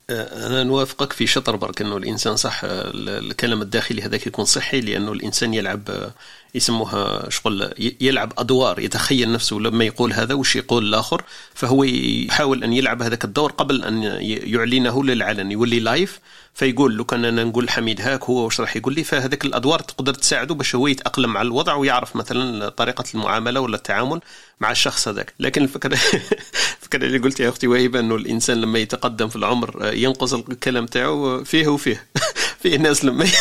أنا 0.10 0.64
نوافقك 0.64 1.14
في 1.14 1.28
شطر 1.28 1.56
برك 1.56 1.82
إنه 1.82 1.98
الإنسان 1.98 2.36
صح 2.36 2.62
الكلام 2.64 3.62
الداخلي 3.62 4.02
هذاك 4.02 4.28
يكون 4.28 4.46
صحي 4.46 4.82
لأنه 4.82 5.12
الإنسان 5.12 5.54
يلعب 5.54 6.12
يسموها 6.56 7.30
شغل 7.30 7.74
يلعب 8.02 8.34
أدوار 8.38 8.80
يتخيل 8.80 9.32
نفسه 9.32 9.56
لما 9.56 9.86
يقول 9.86 10.14
هذا 10.14 10.34
وش 10.34 10.56
يقول 10.56 10.86
الآخر. 10.86 11.24
فهو 11.56 11.84
يحاول 11.84 12.64
أن 12.64 12.74
يلعب 12.74 13.02
هذاك 13.02 13.24
الدور 13.26 13.52
قبل 13.52 13.84
أن 13.84 14.04
يعلنه 14.24 15.04
للعلن 15.04 15.52
يولي 15.52 15.80
لايف. 15.80 16.20
فيقول 16.54 16.96
لو 16.96 17.04
كان 17.04 17.26
أنا 17.26 17.44
نقول 17.44 17.70
حميد 17.70 18.02
هاك 18.02 18.24
هو 18.24 18.46
واش 18.46 18.62
راح 18.62 18.76
يقول 18.76 18.96
لي 18.96 19.04
فهذاك 19.04 19.46
الأدوار 19.46 19.80
تقدر 19.80 20.14
تساعده 20.14 20.56
باش 20.56 20.76
هو 20.76 20.88
يتأقلم 20.88 21.34
مع 21.34 21.42
الوضع 21.42 21.76
ويعرف 21.76 22.16
مثلا 22.16 22.70
طريقة 22.70 23.04
المعاملة 23.16 23.60
ولا 23.60 23.76
التعامل 23.76 24.22
مع 24.60 24.72
الشخص 24.72 25.08
هذاك. 25.08 25.34
لكن 25.40 25.64
الفكرة 25.64 25.94
الفكرة 26.82 27.06
اللي 27.06 27.18
قلت 27.18 27.40
يا 27.40 27.50
أختي 27.50 27.68
وهبه 27.68 28.00
إنه 28.00 28.16
الإنسان 28.16 28.62
لما 28.62 28.80
يتقدم 28.80 29.30
في 29.30 29.36
العمر 29.36 29.92
ينقص 29.94 30.34
الكلام 30.34 30.86
تاعو 30.86 31.44
فيه 31.44 31.68
وفيه. 31.68 32.06
فيه 32.62 32.78
ناس 32.78 33.06
لما 33.06 33.26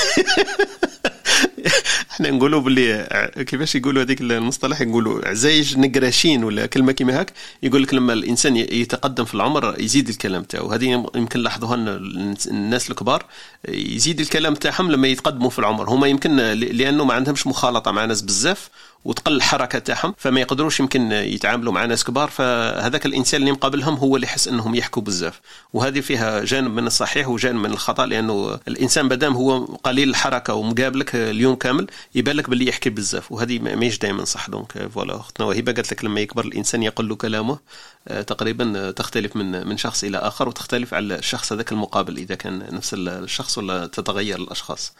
إحنا 2.10 2.30
نقولوا 2.30 2.60
باللي 2.60 3.08
كيفاش 3.46 3.74
يقولوا 3.74 4.02
هذيك 4.02 4.20
المصطلح؟ 4.20 4.80
يقولوا 4.80 5.28
عزايج 5.28 5.78
نقراشين 5.78 6.44
ولا 6.44 6.66
كلمة 6.66 6.92
كيما 6.92 7.20
هاك. 7.20 7.32
يقول 7.62 7.82
لك 7.82 7.94
لما 7.94 8.12
الإنسان 8.12 8.56
يتقدم 8.56 9.24
في 9.24 9.34
العمر 9.34 9.80
يزيد 9.80 10.08
الكلام 10.08 10.42
تاعو. 10.42 10.72
هذه 10.72 10.84
يمكن 11.14 11.40
لاحظوها 11.40 11.74
الناس 11.74 12.90
الكبار. 12.90 13.24
يزيد 13.68 14.20
الكلام 14.20 14.54
تاعهم 14.54 14.90
لما 14.90 15.08
يتقدموا 15.08 15.50
في 15.50 15.58
العمر. 15.58 15.90
هما 15.90 16.06
يمكن 16.06 16.36
لأنه 16.36 17.04
ما 17.04 17.14
عندهمش 17.14 17.46
مخالطة 17.46 17.90
مع 17.90 18.04
ناس 18.04 18.22
بزاف 18.22 18.68
وتقل 19.04 19.32
الحركة 19.36 19.78
تاعهم 19.78 20.14
فما 20.18 20.40
يقدروش 20.40 20.80
يمكن 20.80 21.12
يتعاملوا 21.12 21.72
مع 21.72 21.84
ناس 21.84 22.04
كبار. 22.04 22.30
فهذاك 22.30 23.06
الإنسان 23.06 23.40
اللي 23.40 23.52
مقابلهم 23.52 23.94
هو 23.94 24.16
اللي 24.16 24.26
يحس 24.26 24.48
إنهم 24.48 24.74
يحكوا 24.74 25.02
بزاف. 25.02 25.40
وهذه 25.72 26.00
فيها 26.00 26.44
جانب 26.44 26.74
من 26.74 26.86
الصحيح 26.86 27.28
وجانب 27.28 27.60
من 27.60 27.70
الخطأ 27.70 28.06
لأنه 28.06 28.58
الإنسان 28.68 29.06
مادام 29.06 29.34
هو 29.34 29.64
قليل 29.64 30.08
الحركة 30.08 30.54
ومقابلك 30.54 31.10
اليوم 31.32 31.54
كامل 31.54 31.86
يبان 32.14 32.36
لك 32.36 32.50
باللي 32.50 32.66
يحكي 32.66 32.90
بزاف. 32.90 33.32
وهذه 33.32 33.58
ماهيش 33.58 33.98
دائما 33.98 34.24
صح. 34.24 34.50
donc 34.50 34.88
voilà 34.88 35.16
اختنا 35.16 35.46
وهبه 35.46 35.72
قالت 35.72 35.92
لك 35.92 36.04
لما 36.04 36.20
يكبر 36.20 36.44
الإنسان 36.44 36.82
يقل 36.82 37.14
كلامه 37.14 37.58
تقريبا 38.06 38.90
تختلف 38.90 39.36
من 39.36 39.66
من 39.66 39.76
شخص 39.76 40.04
إلى 40.04 40.18
آخر 40.18 40.48
وتختلف 40.48 40.94
على 40.94 41.14
الشخص 41.14 41.52
هذاك 41.52 41.72
المقابل 41.72 42.16
إذا 42.16 42.34
كان 42.34 42.74
نفس 42.74 42.94
الشخص 42.94 43.58
ولا 43.58 43.86
تتغير 43.86 44.38
الأشخاص. 44.38 44.92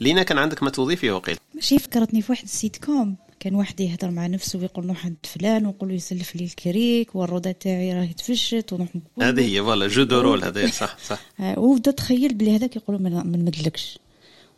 لينا 0.00 0.22
كان 0.22 0.38
عندك 0.38 0.62
ما 0.62 0.70
تضيفي 0.70 1.10
وقيل؟ 1.10 1.36
ماشي 1.54 1.78
فكرتني 1.78 2.22
في 2.22 2.32
واحد 2.32 2.44
السيت 2.44 2.84
كوم 2.84 3.16
كان 3.40 3.54
واحد 3.54 3.80
يهضر 3.80 4.10
مع 4.10 4.26
نفسه 4.26 4.58
ويقول 4.58 4.86
له 4.86 4.94
حد 4.94 5.16
فلان 5.24 5.66
ويقول 5.66 5.88
له 5.88 5.94
يسلف 5.94 6.36
لي 6.36 6.44
الكريك 6.44 7.16
والروده 7.16 7.50
تاعي 7.50 7.94
راهي 7.94 8.12
تفشت 8.12 8.72
ونروح 8.72 8.88
هذه 9.22 9.54
هي 9.54 9.62
voilà 9.62 9.88
jeu 9.88 10.02
de 10.02 10.20
rôle 10.20 10.44
هذا 10.44 10.66
صح 10.66 10.98
صح. 10.98 11.20
آه، 11.40 11.58
وبدا 11.58 11.90
تخيل 11.90 12.34
بلي 12.34 12.56
هذاك 12.56 12.76
يقول 12.76 13.02
ما 13.02 13.10
نمدلكش. 13.10 13.98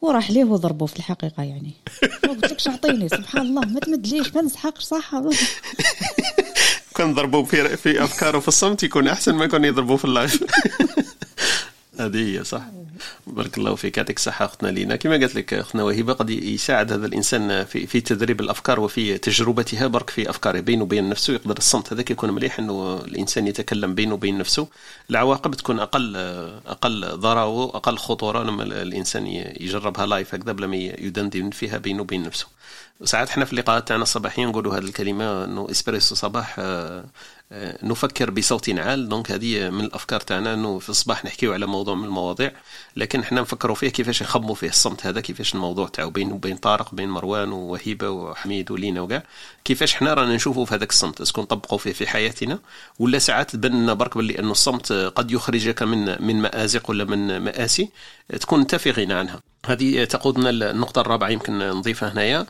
وراح 0.01 0.31
ليه 0.31 0.45
وضربه 0.45 0.87
في 0.87 0.97
الحقيقة 0.97 1.43
يعني؟ 1.43 1.73
ما 2.03 2.33
قلت 2.33 2.69
أعطيني 2.69 3.09
سبحان 3.09 3.43
الله 3.43 3.61
ما 3.61 3.81
تمدليش 3.81 4.35
ما 4.35 4.43
نسحقش 4.43 4.83
صح؟ 4.83 5.15
كان 6.95 7.15
ضربوا 7.15 7.45
في 7.45 7.77
في 7.77 8.05
أفكاره 8.05 8.39
في 8.39 8.49
الصمت 8.49 8.83
يكون 8.83 9.09
أحسن 9.09 9.35
ما 9.35 9.45
يكون 9.45 9.65
يضربوا 9.65 9.97
في 9.97 10.05
ال 10.05 10.11
live. 10.11 10.43
هذه 12.01 12.39
هي 12.39 12.45
صح. 12.45 12.63
بارك 13.27 13.59
الله 13.59 13.75
فيك 13.75 13.97
يعطيك 13.97 14.17
الصحة 14.17 14.45
أختنا 14.45 14.69
لينا. 14.69 14.97
كما 14.97 15.13
قالت 15.17 15.35
لك 15.35 15.55
أختنا 15.55 15.83
وهبة 15.83 16.13
قد 16.13 16.31
يساعد 16.31 16.93
هذا 16.93 17.07
الإنسان 17.07 17.65
في 17.65 17.87
في 17.87 18.01
تدريب 18.01 18.41
الأفكار 18.41 18.81
وفي 18.81 19.19
تجربتها. 19.19 19.87
برك 19.87 20.11
في 20.11 20.31
أفكاره 20.31 20.61
بينه 20.61 20.83
وبين 20.83 21.09
نفسه 21.09 21.33
يقدر 21.33 21.57
الصمت 21.59 21.93
هذاك 21.93 22.11
يكون 22.11 22.31
مليح 22.31 22.59
أنه 22.59 23.01
الإنسان 23.05 23.47
يتكلم 23.47 23.95
بينه 23.95 24.15
وبين 24.15 24.39
نفسه. 24.39 24.69
العواقب 25.11 25.55
تكون 25.55 25.81
أقل 25.81 26.17
أقل 26.67 27.17
ضرر 27.17 27.47
وأقل 27.47 27.99
خطورة 27.99 28.43
لما 28.43 28.63
الإنسان 28.63 29.27
يجربها 29.61 30.07
لايف 30.07 30.35
هكذا 30.35 30.53
بلا 30.53 30.67
ما 30.67 30.77
يدندن 30.77 31.51
فيها 31.51 31.79
بينه 31.79 32.03
وبين 32.03 32.23
نفسه. 32.23 32.47
ساعات 33.05 33.29
إحنا 33.29 33.45
في 33.45 33.53
اللقاءات 33.53 33.89
تاعنا 33.89 34.03
الصباحية 34.03 34.47
نقولوا 34.47 34.75
هذه 34.75 34.85
الكلمة 34.85 35.45
إنه 35.45 35.71
إسبريسو 35.71 36.15
صباح 36.15 36.57
آه، 36.59 37.05
نفكر 37.83 38.31
بصوت 38.31 38.71
عال. 38.79 39.09
donc 39.09 39.31
هذه 39.33 39.71
من 39.71 39.81
الأفكار 39.81 40.21
تاعنا 40.21 40.55
إنه 40.55 40.79
في 40.79 40.89
الصباح 40.89 41.25
نحكيو 41.25 41.53
على 41.53 41.67
موضوع 41.67 41.95
من 41.95 42.05
المواضيع 42.05 42.53
لكن 42.97 43.21
إحنا 43.21 43.41
نفكروا 43.41 43.75
فيه 43.75 43.89
كيفاش 43.89 44.23
نخموا 44.23 44.55
فيه 44.55 44.69
الصمت 44.69 45.07
هذا 45.07 45.21
كيفاش 45.21 45.55
الموضوع 45.55 45.89
تاعو 45.89 46.11
بين 46.11 46.33
وبين 46.33 46.57
طارق 46.57 46.95
بين 46.95 47.09
مروان 47.09 47.53
وهيبه 47.53 48.11
وحميد 48.11 48.71
ولينا 48.71 49.01
وكاع. 49.01 49.23
كيفاش 49.65 49.95
إحنا 49.95 50.15
رانا 50.15 50.35
نشوفوا 50.35 50.65
في 50.65 50.75
هذاك 50.75 50.91
الصمت؟ 50.91 51.21
est-ce 51.21 51.36
que 51.36 51.43
نطبقوا 51.43 51.79
فيه 51.79 51.93
في 51.93 52.07
حياتنا 52.07 52.59
ولا 52.99 53.19
ساعات 53.19 53.51
تبان 53.51 53.73
لنا 53.83 53.95
برك 53.95 54.17
باللي 54.17 54.39
إنه 54.39 54.51
الصمت 54.51 54.93
قد 54.93 55.31
يخرجك 55.31 55.83
من 55.83 56.23
من 56.27 56.43
مآزق 56.43 56.91
ولا 56.91 57.05
من 57.05 57.37
مآسي 57.37 57.89
تكون 58.41 58.61
انت 58.61 58.75
في 58.75 58.91
غنى 58.91 59.15
عنها. 59.15 59.41
هذه 59.67 60.05
تقودنا 60.05 60.51
النقطة 60.51 61.01
الرابعة 61.01 61.29
يمكن 61.29 61.59
نضيفها 61.59 62.13
هنايا. 62.13 62.47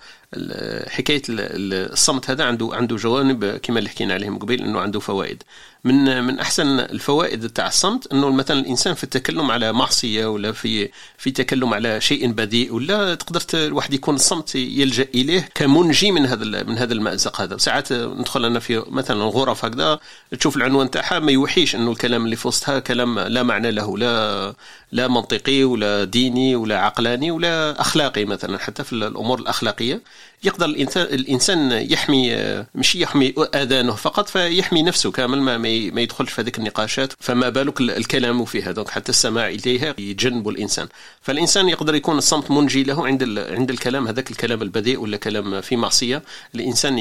حكاية 0.89 1.23
الصمت 1.29 2.31
هذا 2.31 2.45
عنده 2.45 2.71
عنده 2.73 2.97
جوانب 2.97 3.45
كما 3.45 3.79
اللي 3.79 3.91
حكينا 3.91 4.15
عليهم 4.15 4.39
قبل 4.39 4.63
إنه 4.63 4.81
عنده 4.81 5.01
فوائد. 5.01 5.43
من 5.85 6.24
من 6.24 6.39
أحسن 6.41 6.81
الفوائد 6.81 7.49
تاع 7.49 7.66
الصمت 7.66 8.12
إنه 8.12 8.31
مثلا 8.31 8.61
الإنسان 8.61 8.95
في 8.95 9.05
التكلم 9.05 9.51
على 9.51 9.72
معصية 9.72 10.26
ولا 10.26 10.53
في 10.53 10.91
في 11.18 11.31
تكلم 11.31 11.74
على 11.74 12.01
شيء 12.01 12.33
بذيء 12.33 12.74
ولا 12.74 13.14
تقدر 13.14 13.41
الواحد 13.55 13.95
يكون 13.95 14.14
الصمت 14.14 14.55
يلجأ 14.55 15.07
إليه 15.14 15.49
كمنجي 15.55 16.12
من 16.12 16.26
هذا 16.26 16.62
من 16.62 16.78
هذا 16.78 16.93
المأزق 16.93 17.41
هذا. 17.41 17.57
ساعات 17.57 17.93
ندخل 17.93 18.45
أنا 18.45 18.61
في 18.61 18.85
مثلا 18.89 19.24
غرف 19.24 19.64
هكذا 19.64 19.99
تشوف 20.39 20.57
العنوان 20.57 20.91
تاعها 20.91 21.18
ما 21.18 21.33
يوحيش 21.33 21.74
إنه 21.74 21.91
الكلام 21.91 22.24
اللي 22.24 22.37
في 22.37 22.49
وسطها 22.49 22.78
كلام 22.78 23.18
لا 23.18 23.43
معنى 23.43 23.70
له 23.70 23.99
لا 23.99 24.55
لا 24.93 25.09
منطقي 25.09 25.64
ولا 25.64 26.05
ديني 26.05 26.57
ولا 26.57 26.78
عقلاني 26.81 27.31
ولا 27.31 27.81
أخلاقي 27.81 28.24
مثلا. 28.24 28.59
حتى 28.59 28.85
في 28.85 28.93
الأمور 28.93 29.39
الأخلاقية 29.41 30.03
يقدر 30.45 30.66
الانسان 30.66 31.03
الإنسان 31.03 31.72
يحمي 31.72 32.36
مش 32.74 32.97
يحمي 32.97 33.34
آذانه 33.55 33.95
فقط 33.95 34.28
فيحمي 34.28 34.82
نفسه 34.82 35.11
كامل 35.11 35.41
ما 35.41 35.59
ما 35.59 36.01
يدخلش 36.01 36.32
في 36.32 36.41
هذيك 36.41 36.59
النقاشات. 36.59 37.12
فما 37.20 37.49
بالك 37.49 37.80
الكلام 37.80 38.45
فيها. 38.45 38.72
دونك 38.72 38.88
حتى 38.88 39.11
السماع 39.11 39.49
إليها 39.49 39.95
يجنب 39.99 40.49
الإنسان. 40.49 40.88
فالإنسان 41.22 41.68
يقدر 41.68 41.95
يكون 41.95 42.18
الصمت 42.18 42.51
منجي 42.51 42.84
له 42.84 43.07
عند 43.07 43.22
عند 43.38 43.70
الكلام. 43.70 44.09
هذاك 44.09 44.30
الكلام 44.30 44.62
البذيء 44.62 45.01
ولا 45.01 45.16
كلام 45.16 45.61
في 45.61 45.76
معصية. 45.76 46.22
الإنسان 46.55 46.99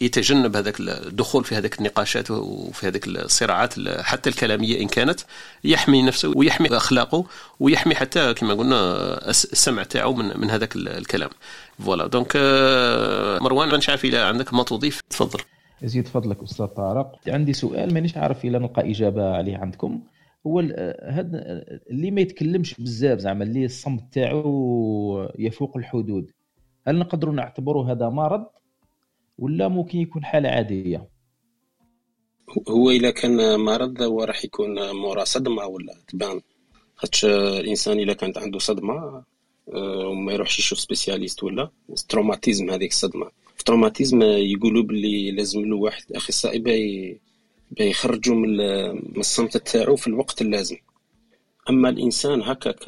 يتجنب 0.00 0.56
هذاك 0.56 0.80
الدخول 0.80 1.44
في 1.44 1.54
هذيك 1.54 1.78
النقاشات 1.78 2.30
وفي 2.30 2.86
هذيك 2.86 3.06
الصراعات 3.06 3.74
حتى 4.00 4.30
الكلامية 4.30 4.80
إن 4.80 4.88
كانت. 4.88 5.20
يحمي 5.64 6.02
نفسه 6.02 6.32
ويحمي 6.36 6.68
أخلاقه 6.76 7.24
ويحمي 7.60 7.94
حتى 7.94 8.34
كما 8.34 8.54
قلنا 8.54 8.78
السمع 9.30 9.82
تاعو 9.82 10.14
من 10.14 10.40
من 10.40 10.50
هذاك 10.50 10.76
الكلام. 10.76 11.30
ف 11.84 11.87
voilà. 11.87 12.06
donc 12.06 12.57
مروان 13.42 13.68
مانيش 13.68 13.88
عارف 13.88 14.04
إذا 14.04 14.24
عندك 14.24 14.54
ما 14.54 14.62
تضيف 14.62 15.00
تفضل. 15.00 15.40
يزيد 15.82 16.06
فضلك 16.06 16.42
أستاذ 16.42 16.66
طارق. 16.66 17.16
عندي 17.28 17.52
سؤال 17.52 17.94
مانيش 17.94 18.16
عارف 18.16 18.44
اذا 18.44 18.58
نلقى 18.58 18.90
إجابة 18.90 19.30
عليه 19.36 19.56
عندكم. 19.56 20.02
هو 20.46 20.60
هذا 21.02 21.38
اللي 21.90 22.10
ما 22.10 22.20
يتكلمش 22.20 22.74
بزاف 22.80 23.18
زعما 23.18 23.44
اللي 23.44 23.64
الصمت 23.64 24.12
تاعو 24.12 25.28
يفوق 25.38 25.76
الحدود 25.76 26.30
هل 26.86 26.98
نقدروا 26.98 27.34
نعتبروا 27.34 27.92
هذا 27.92 28.08
مرض 28.08 28.46
ولا 29.38 29.68
ممكن 29.68 29.98
يكون 29.98 30.24
حالة 30.24 30.48
عادية؟ 30.48 31.08
هو 32.68 32.90
إذا 32.90 33.10
كان 33.10 33.60
مرض 33.60 34.02
هو 34.02 34.24
راح 34.24 34.44
يكون 34.44 34.96
مورا 34.96 35.24
صدمة 35.24 35.66
ولا 35.66 35.94
تبان. 36.08 36.40
خاطش 36.96 37.24
الإنسان 37.24 37.98
إذا 37.98 38.12
كانت 38.12 38.38
عنده 38.38 38.58
صدمة 38.58 38.94
آه، 38.94 39.24
وما 39.72 40.32
يروحش 40.32 40.58
يشوف 40.58 40.80
spécialiste 40.80 41.42
ولا. 41.42 41.70
traumatisme 42.08 42.70
هذيك 42.70 42.90
الصدمة. 42.90 43.30
في 43.56 43.64
traumatisme 43.64 44.22
يقولوا 44.22 44.82
باللي 44.82 45.30
لازم 45.30 45.64
له 45.64 45.76
واحد 45.76 46.12
أخصائي 46.12 46.58
باش 46.58 47.20
يخرجوا 47.80 48.36
من 48.36 48.60
الصمت 49.18 49.56
تاعو 49.56 49.96
في 49.96 50.06
الوقت 50.06 50.42
اللازم. 50.42 50.76
أما 51.70 51.88
الإنسان 51.88 52.42
هكا 52.42 52.72
ك 52.72 52.84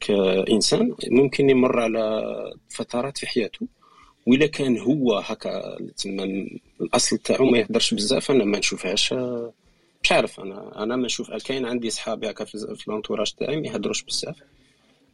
كإنسان 0.00 0.94
ممكن 1.10 1.50
يمر 1.50 1.80
على 1.80 2.22
فترات 2.68 3.18
في 3.18 3.26
حياته 3.26 3.66
وإلا 4.26 4.46
كان 4.46 4.78
هو 4.78 5.18
هكا 5.18 5.78
تما 5.96 6.46
الأصل 6.80 7.18
تاعو 7.18 7.44
ما 7.44 7.58
يهدرش 7.58 7.94
بزاف 7.94 8.30
أنا 8.30 8.44
ما 8.44 8.58
نشوفهاش. 8.58 9.12
مش 10.02 10.12
عارف 10.12 10.40
أنا 10.40 10.82
أنا 10.82 10.96
ما 10.96 11.06
نشوف. 11.06 11.30
كاين 11.30 11.66
عندي 11.66 11.90
صحابي 11.90 12.30
هكا 12.30 12.44
في 12.44 12.88
ال 12.88 12.92
entourage 12.92 13.32
تاعي 13.32 13.60
ما 13.60 13.66
يهدروش 13.66 14.02
بزاف. 14.02 14.36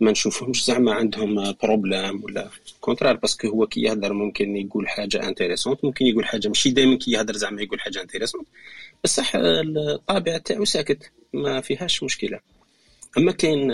ما 0.01 0.11
نشوفهمش 0.11 0.65
زعما 0.65 0.93
عندهم 0.95 1.55
problème 1.63 2.25
ولا 2.25 2.51
contraire 2.81 3.17
parce 3.17 3.37
que 3.37 3.49
هو 3.49 3.67
كي 3.67 3.83
يهدر 3.83 4.13
ممكن 4.13 4.57
يقول 4.57 4.89
حاجة 4.89 5.29
intéressante 5.29 5.85
ممكن 5.85 6.07
يقول 6.07 6.25
حاجة 6.27 6.49
ماشي 6.49 6.71
دائما 6.71 6.97
كي 6.97 7.11
يهدر 7.11 7.37
زعما 7.37 7.63
يقول 7.63 7.81
حاجة 7.81 8.03
intéressante 8.03 8.47
بصح 9.05 9.33
الطابع 9.37 10.39
تاعو 10.39 10.65
ساكت 10.65 11.11
ما 11.33 11.61
فيهاش 11.61 12.03
مشكلة. 12.03 12.41
أما 13.19 13.33
كاين 13.33 13.73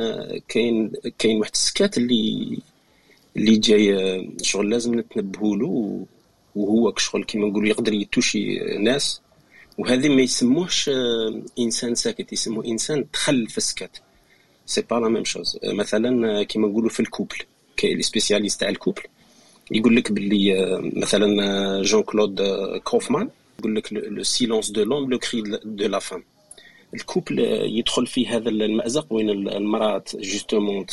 كاين 0.48 0.92
كاين 1.18 1.40
واحد 1.40 1.50
السكات 1.54 1.98
اللي 1.98 2.58
اللي 3.36 3.56
جاي 3.56 4.30
شغل 4.42 4.70
لازم 4.70 4.98
نتنبهوا 5.00 5.56
له 5.56 6.06
وهو 6.56 6.94
شغل 6.96 7.24
كيما 7.24 7.48
نقولوا 7.48 7.68
يقدر 7.68 7.92
ي 7.92 8.01
toucher 8.01 8.59
ناس. 8.78 9.20
وهذه 9.78 10.08
ما 10.08 10.22
يسموهش 10.22 10.90
إنسان 11.58 11.94
ساكت 11.94 12.32
يسموه 12.32 12.64
إنسان 12.64 13.06
دخل 13.12 13.46
في 13.46 13.58
السكات 13.58 13.98
c'est 14.66 14.82
pas 14.90 14.96
la 14.96 15.09
même 15.09 15.24
chose 15.24 15.59
مثلا 15.64 16.42
كيما 16.42 16.68
نقولوا 16.68 16.90
في 16.90 17.00
ال 17.00 17.06
couple 17.06 17.36
كاين 17.76 17.96
les 17.96 18.02
spécialistes 18.02 18.61
تاع 18.60 18.68
ال 18.68 18.73
couple. 18.73 19.02
يقول 19.70 19.96
لك 19.96 20.12
باللي 20.12 20.80
مثلا 20.96 21.82
جون 21.82 22.02
كلود 22.02 22.40
كوفمان 22.84 23.30
يقول 23.58 23.76
لك 23.76 23.92
le 23.92 24.22
silence 24.22 24.70
de 24.70 24.84
l'homme 24.84 25.11
le 25.11 25.18
cri 25.18 25.42
de 25.64 25.86
la 25.86 25.98
femme 25.98 26.24
ال 26.94 27.01
couple 27.01 27.38
يدخل 27.78 28.06
في 28.06 28.26
هذا 28.26 28.48
المأزق 28.48 29.12
وين 29.12 29.30
المرأة 29.30 30.04
justement 30.14 30.86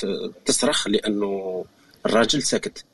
تصرخ 0.45 0.87
لأنه 0.87 1.65
الراجل 2.05 2.41
ساكت. 2.41 2.85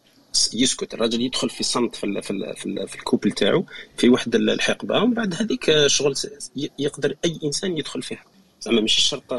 يسكت. 0.54 0.94
الراجل 0.94 1.22
يدخل 1.22 1.50
في 1.50 1.64
صمت 1.64 1.96
في 1.96 2.04
ال 2.04 2.24
في 2.24 2.32
ال 2.32 2.56
في, 2.56 2.66
ال 2.66 2.88
في 2.88 2.96
ال 2.96 3.01
couple 3.01 3.32
تاعو 3.32 3.66
في 3.98 4.10
واحد 4.10 4.36
الحقبة. 4.36 5.04
ومن 5.04 5.14
بعد 5.14 5.34
هذيك 5.34 5.88
شغل 5.88 6.14
يقدر 6.80 7.16
أي 7.26 7.40
إنسان 7.44 7.78
يدخل 7.78 8.02
فيها. 8.02 8.24
زعما 8.62 8.82
ماشي 8.82 9.02
شرط 9.02 9.34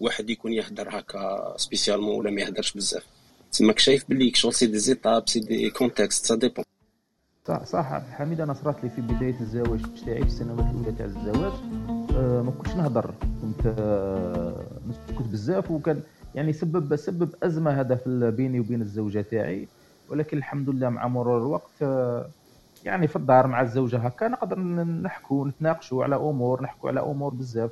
واحد 0.00 0.30
يكون 0.30 0.52
يهدر 0.52 0.88
هكا 0.98 1.54
spécialement 1.56 2.16
ولا 2.16 2.30
ما 2.30 2.40
يهدرش 2.40 2.72
بزاف. 2.72 3.06
تماك 3.52 3.78
شايف 3.78 4.08
باللي 4.08 4.32
شغل 4.34 4.54
c'est 4.54 4.66
des 4.66 4.78
étapes 4.78 5.28
c'est 5.28 5.40
des 5.40 5.70
contextes 5.70 6.26
ça 6.26 6.34
dépend 6.34 6.64
صح 7.48 7.64
صح. 7.64 8.02
حميد 8.10 8.40
أنا 8.40 8.54
صرات 8.54 8.84
لي 8.84 8.90
في 8.90 9.00
بداية 9.00 9.40
الزواج 9.40 9.80
تاعي 10.06 10.20
في 10.20 10.26
السنوات 10.26 10.66
الأولى 10.70 10.92
تاع 10.92 11.06
الزواج. 11.06 11.52
أه 12.16 12.42
ما 12.42 12.50
كنتش 12.50 12.70
نهضر. 12.70 13.14
كنت 13.42 13.74
أه 13.78 14.66
نسكت 14.88 15.22
بزاف 15.22 15.70
وكان 15.70 16.02
يعني 16.34 16.52
سبب 16.52 16.96
سبب 16.96 17.34
أزمة 17.42 17.80
هذا 17.80 17.94
في 17.94 18.30
بيني 18.36 18.60
وبين 18.60 18.82
الزوجة 18.82 19.20
تاعي. 19.20 19.68
ولكن 20.08 20.38
الحمد 20.38 20.70
لله 20.70 20.88
مع 20.88 21.08
مرور 21.08 21.38
الوقت 21.38 21.82
أه 21.82 22.28
يعني 22.84 23.08
في 23.08 23.16
الدار 23.16 23.46
مع 23.46 23.62
الزوجة 23.62 23.98
هكا 23.98 24.28
نقدر 24.28 24.58
نحكوا 24.58 25.48
نتناقشوا 25.48 26.04
على 26.04 26.16
أمور 26.16 26.62
نحكوا 26.62 26.90
على 26.90 27.00
أمور 27.00 27.34
بزاف. 27.34 27.70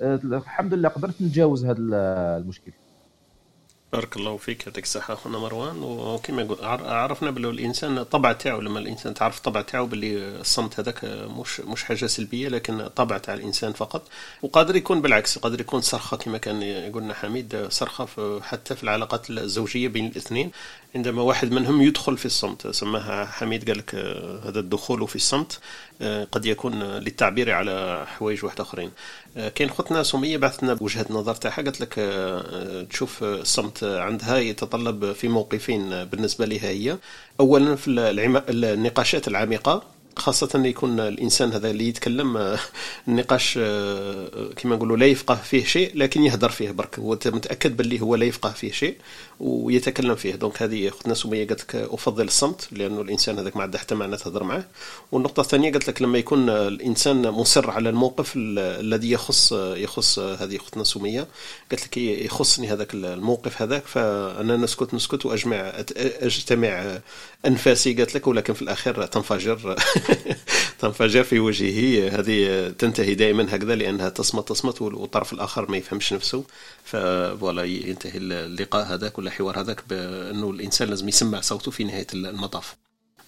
الحمد 0.00 0.74
لله 0.74 0.88
قدرت 0.88 1.22
نتجاوز 1.22 1.64
هذا 1.64 1.76
المشكل. 1.78 2.72
بارك 3.92 4.16
الله 4.16 4.36
فيك 4.36 4.66
يعطيك 4.66 4.84
الصحة 4.84 5.14
أخونا 5.14 5.38
مروان. 5.38 5.82
وكما 5.82 6.56
عرفنا 6.86 7.30
بلي 7.30 7.50
الإنسان 7.50 7.98
الطبع 7.98 8.32
تاعو 8.32 8.60
لما 8.60 8.78
الإنسان 8.78 9.14
تعرف 9.14 9.38
الطبع 9.38 9.62
تاعو 9.62 9.86
باللي 9.86 10.40
الصمت 10.40 10.80
هذاك 10.80 11.04
مش 11.04 11.60
مش 11.60 11.84
حاجة 11.84 12.06
سلبية 12.06 12.48
لكن 12.48 12.88
طبع 12.88 13.18
تاع 13.18 13.34
الإنسان 13.34 13.72
فقط. 13.72 14.08
وقادر 14.42 14.76
يكون 14.76 15.02
بالعكس 15.02 15.38
قادر 15.38 15.60
يكون 15.60 15.80
صرخة 15.80 16.16
كما 16.16 16.38
كان 16.38 16.62
يقولنا 16.62 17.14
حميد 17.14 17.66
صرخة 17.68 18.40
حتى 18.40 18.76
في 18.76 18.82
العلاقات 18.82 19.30
الزوجية 19.30 19.88
بين 19.88 20.06
الاثنين. 20.06 20.50
عندما 20.94 21.22
واحد 21.22 21.52
منهم 21.52 21.82
يدخل 21.82 22.16
في 22.16 22.26
الصمت 22.26 22.66
سماها 22.66 23.24
حميد 23.24 23.68
قال 23.68 23.78
لك 23.78 23.94
هذا 24.44 24.60
الدخول 24.60 25.08
في 25.08 25.16
الصمت. 25.16 25.60
قد 26.32 26.46
يكون 26.46 26.82
للتعبير 26.82 27.50
على 27.50 28.04
حوايج 28.06 28.44
واحد 28.44 28.60
آخرين. 28.60 28.90
كاين 29.54 29.70
خوتنا 29.70 30.02
سمية 30.02 30.36
بعثتنا 30.36 30.74
بوجهة 30.74 31.06
نظر 31.10 31.34
تاعها 31.34 31.62
قالت 31.62 31.80
لك 31.80 31.94
تشوف 32.90 33.24
الصمت 33.24 33.84
عندها 33.84 34.38
يتطلب 34.38 35.12
في 35.12 35.28
موقفين 35.28 36.04
بالنسبة 36.04 36.46
لها 36.46 36.68
هي. 36.68 36.98
اولا 37.40 37.76
في 37.76 37.90
النقاشات 38.48 39.28
العميقة 39.28 39.82
خاصة 40.16 40.62
يكون 40.66 41.00
الإنسان 41.00 41.52
هذا 41.52 41.70
اللي 41.70 41.88
يتكلم 41.88 42.36
آه، 42.36 42.58
النقاش 43.08 43.58
آه، 43.62 44.50
كما 44.56 44.76
نقولوا 44.76 44.96
لا 44.96 45.06
يفقه 45.06 45.34
فيه 45.34 45.64
شيء 45.64 45.90
لكن 45.94 46.24
يهدر 46.24 46.48
فيه 46.48 46.70
برك. 46.70 46.98
هو 46.98 47.18
متأكد 47.26 47.76
باللي 47.76 48.00
هو 48.00 48.14
لا 48.14 48.24
يفقه 48.24 48.50
فيه 48.50 48.72
شيء. 48.72 48.96
ويتكلم 49.42 50.14
فيه 50.14 50.34
دونك 50.34 50.62
هذه 50.62 50.88
اختنا 50.88 51.14
سمية 51.14 51.46
قالت 51.46 51.60
لك 51.60 51.74
أفضل 51.74 52.24
الصمت 52.24 52.68
لأنه 52.72 53.00
الإنسان 53.00 53.38
هذاك 53.38 53.56
ما 53.56 53.62
عنده 53.62 53.78
حتى 53.78 53.94
معنى 53.94 54.16
تهضر 54.16 54.44
معه 54.44 54.64
والنقطة 55.12 55.40
الثانية 55.40 55.72
قالت 55.72 55.88
لك 55.88 56.02
لما 56.02 56.18
يكون 56.18 56.48
الإنسان 56.48 57.30
مصر 57.30 57.70
على 57.70 57.88
الموقف 57.88 58.32
الذي 58.36 59.10
يخص 59.10 59.52
يخص 59.52 60.18
هذه 60.18 60.56
اختنا 60.56 60.84
سمية 60.84 61.26
قالت 61.70 61.84
لك 61.86 61.96
يخصني 61.96 62.72
هذاك 62.72 62.94
الموقف 62.94 63.62
هذاك. 63.62 63.86
فأنا 63.86 64.56
نسكت 64.56 64.94
نسكت 64.94 65.26
وأجمع 65.26 65.72
أجتمع 65.96 67.00
أنفاسي 67.46 67.94
قالت 67.94 68.14
لك 68.14 68.26
ولكن 68.26 68.54
في 68.54 68.62
الأخير 68.62 69.06
تنفجر 69.06 69.76
تنفجر 70.80 71.24
في 71.24 71.38
وجهه. 71.38 72.18
هذه 72.18 72.68
تنتهي 72.78 73.14
دائما 73.14 73.56
هكذا 73.56 73.74
لأنها 73.74 74.08
تصمت 74.08 74.48
تصمت 74.48 74.82
والطرف 74.82 75.32
الآخر 75.32 75.70
ما 75.70 75.76
يفهمش 75.76 76.12
نفسه. 76.12 76.44
voilà 76.84 77.64
ينتهي 77.64 78.18
اللقاء 78.18 78.84
هذاك 78.84 79.18
ولا 79.18 79.31
الحوار 79.32 79.60
هذاك 79.60 79.88
بأنه 79.88 80.50
الإنسان 80.50 80.88
لازم 80.88 81.08
يسمع 81.08 81.40
صوته 81.40 81.70
في 81.70 81.84
نهاية 81.84 82.06
المطاف. 82.14 82.76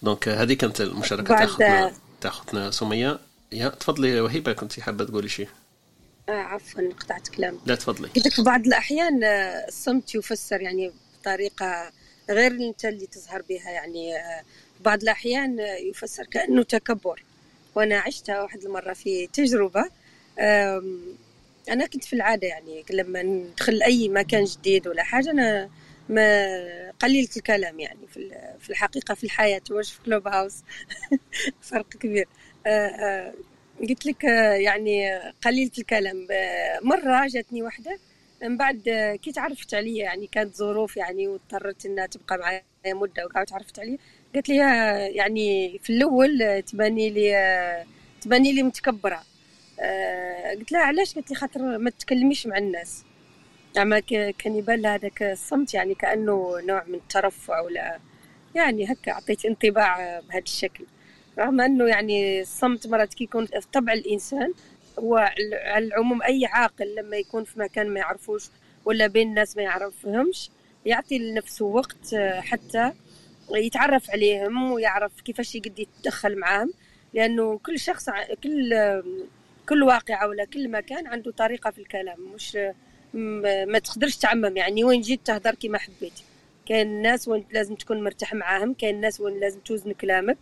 donc 0.01 0.27
هذه 0.27 0.53
كانت 0.53 0.81
المشاركة 0.81 1.39
تاخذنا 1.39 1.93
تاخذنا 2.21 2.71
سمية. 2.71 3.19
يا 3.51 3.69
تفضلي 3.69 4.21
وهيبة 4.21 4.53
كنت 4.53 4.79
حابة 4.79 5.05
تقولي 5.05 5.29
شيء 5.29 5.47
آه 6.29 6.31
عفوا 6.31 6.89
قطعت 6.99 7.27
كلام. 7.27 7.59
لا 7.65 7.75
تفضلي. 7.75 8.07
قلت 8.07 8.27
لك 8.27 8.41
بعض 8.41 8.65
الأحيان 8.65 9.23
آه، 9.23 9.67
الصمت 9.67 10.15
يفسر 10.15 10.61
يعني 10.61 10.91
بطريقة 11.21 11.91
غير 12.29 12.51
أنت 12.51 12.85
اللي 12.85 13.07
تظهر 13.07 13.41
بها 13.49 13.71
يعني 13.71 14.15
آه 14.15 14.41
بعض 14.85 15.01
الأحيان 15.01 15.59
يفسر 15.89 16.25
كأنه 16.25 16.63
تكبر. 16.63 17.23
وأنا 17.75 17.99
عشتها 17.99 18.41
واحد 18.41 18.63
المرة 18.63 18.93
في 18.93 19.27
تجربة. 19.27 19.85
أنا 21.69 21.85
كنت 21.93 22.03
في 22.03 22.13
العادة 22.13 22.47
يعني 22.47 22.85
لما 22.89 23.23
ندخل 23.23 23.83
أي 23.83 24.09
مكان 24.09 24.43
جديد 24.43 24.87
ولا 24.87 25.03
حاجة 25.03 25.31
أنا 25.31 25.69
ما 26.09 26.91
قليلة 26.99 27.29
الكلام 27.37 27.79
يعني 27.79 28.07
في 28.59 28.69
الحقيقة 28.69 29.13
في 29.15 29.23
الحياة 29.23 29.61
واش 29.71 29.93
في 29.93 30.01
كلوب 30.05 30.27
هاوس 30.27 30.63
فرق 31.61 31.89
كبير. 31.89 32.27
قلت 33.81 34.05
لك 34.05 34.23
يعني 34.59 35.19
قليلة 35.45 35.71
الكلام. 35.79 36.27
مرة 36.81 37.27
جاتني 37.27 37.61
واحدة 37.63 37.99
من 38.43 38.57
بعد 38.57 38.81
كي 39.21 39.31
تعرفت 39.31 39.73
عليا 39.73 40.03
يعني 40.03 40.27
كانت 40.27 40.55
ظروف 40.55 40.97
يعني 40.97 41.27
واضطرت 41.27 41.85
إنها 41.85 42.05
تبقى 42.05 42.37
معايا 42.37 42.63
مدة 42.87 43.25
وكاع 43.25 43.43
تعرفت 43.43 43.79
عليا. 43.79 43.97
قالت 44.35 44.49
لي 44.49 44.55
يعني 45.15 45.79
في 45.83 45.89
الأول 45.89 46.63
تباني 46.67 47.09
لي 47.09 47.85
تباني 48.21 48.53
لي 48.53 48.63
متكبرة. 48.63 49.23
آه، 49.79 50.51
قلت 50.55 50.71
لها 50.71 50.81
علاش؟ 50.81 51.15
قالت 51.15 51.29
لي 51.29 51.35
خاطر 51.35 51.77
ما 51.77 51.89
تكلميش 51.89 52.47
مع 52.47 52.57
الناس. 52.57 53.03
زعما 53.75 53.99
كان 53.99 54.55
يبان 54.55 54.85
هذاك 54.85 55.23
الصمت 55.23 55.73
يعني 55.73 55.95
كأنه 55.95 56.59
نوع 56.59 56.83
من 56.87 56.95
الترفع 56.95 57.59
ولا 57.59 57.99
يعني 58.55 58.91
هكا 58.91 59.11
عطيت 59.11 59.45
انطباع 59.45 60.19
بهذا 60.19 60.39
الشكل. 60.39 60.85
رغم 61.39 61.61
أنه 61.61 61.85
يعني 61.87 62.41
الصمت 62.41 62.87
مرات 62.87 63.13
كي 63.13 63.23
يكون 63.23 63.45
في 63.45 63.67
طبع 63.73 63.93
الإنسان 63.93 64.53
هو 64.99 65.17
على 65.65 65.85
العموم 65.87 66.21
أي 66.23 66.45
عاقل 66.45 66.95
لما 66.95 67.17
يكون 67.17 67.43
في 67.43 67.59
مكان 67.59 67.89
ما 67.89 67.99
يعرفوش 67.99 68.49
ولا 68.85 69.07
بين 69.07 69.29
الناس 69.29 69.57
ما 69.57 69.63
يعرفهمش 69.63 70.49
يعطي 70.85 71.17
لنفسه 71.19 71.65
وقت 71.65 72.15
حتى 72.39 72.91
يتعرف 73.55 74.11
عليهم 74.11 74.71
ويعرف 74.71 75.21
كيفاش 75.21 75.55
يقدر 75.55 75.79
يتدخل 75.79 76.39
معاهم. 76.39 76.73
لأنه 77.13 77.57
كل 77.57 77.79
شخص 77.79 78.09
كل 78.43 78.73
كل 79.69 79.83
واقعة 79.83 80.27
ولا 80.27 80.45
كل 80.45 80.71
مكان 80.71 81.07
عنده 81.07 81.31
طريقة 81.31 81.71
في 81.71 81.79
الكلام 81.79 82.19
مش 82.35 82.57
ما 83.15 83.79
تقدرش 83.79 84.15
تعمم 84.17 84.57
يعني 84.57 84.83
وين 84.83 85.01
جيت 85.01 85.19
تهضر 85.25 85.55
كيما 85.55 85.77
حبيت 85.77 86.13
كاين 86.65 86.87
الناس 86.87 87.27
وين 87.27 87.45
لازم 87.51 87.75
تكون 87.75 88.03
مرتاح 88.03 88.33
معاهم 88.33 88.73
كاين 88.73 88.95
الناس 88.95 89.21
وين 89.21 89.39
لازم 89.39 89.59
توزن 89.59 89.91
كلامك. 89.91 90.37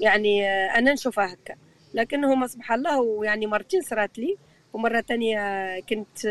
يعني 0.00 0.48
أنا 0.50 0.92
نشوفها 0.92 1.32
هكا. 1.32 1.54
لكن 1.94 2.24
هما 2.24 2.46
سبحان 2.46 2.78
الله 2.78 3.00
ويعني 3.00 3.46
مرتين 3.46 3.82
صرات 3.82 4.18
لي 4.18 4.36
ومرة 4.72 5.00
تانية 5.00 5.80
كنت 5.80 6.26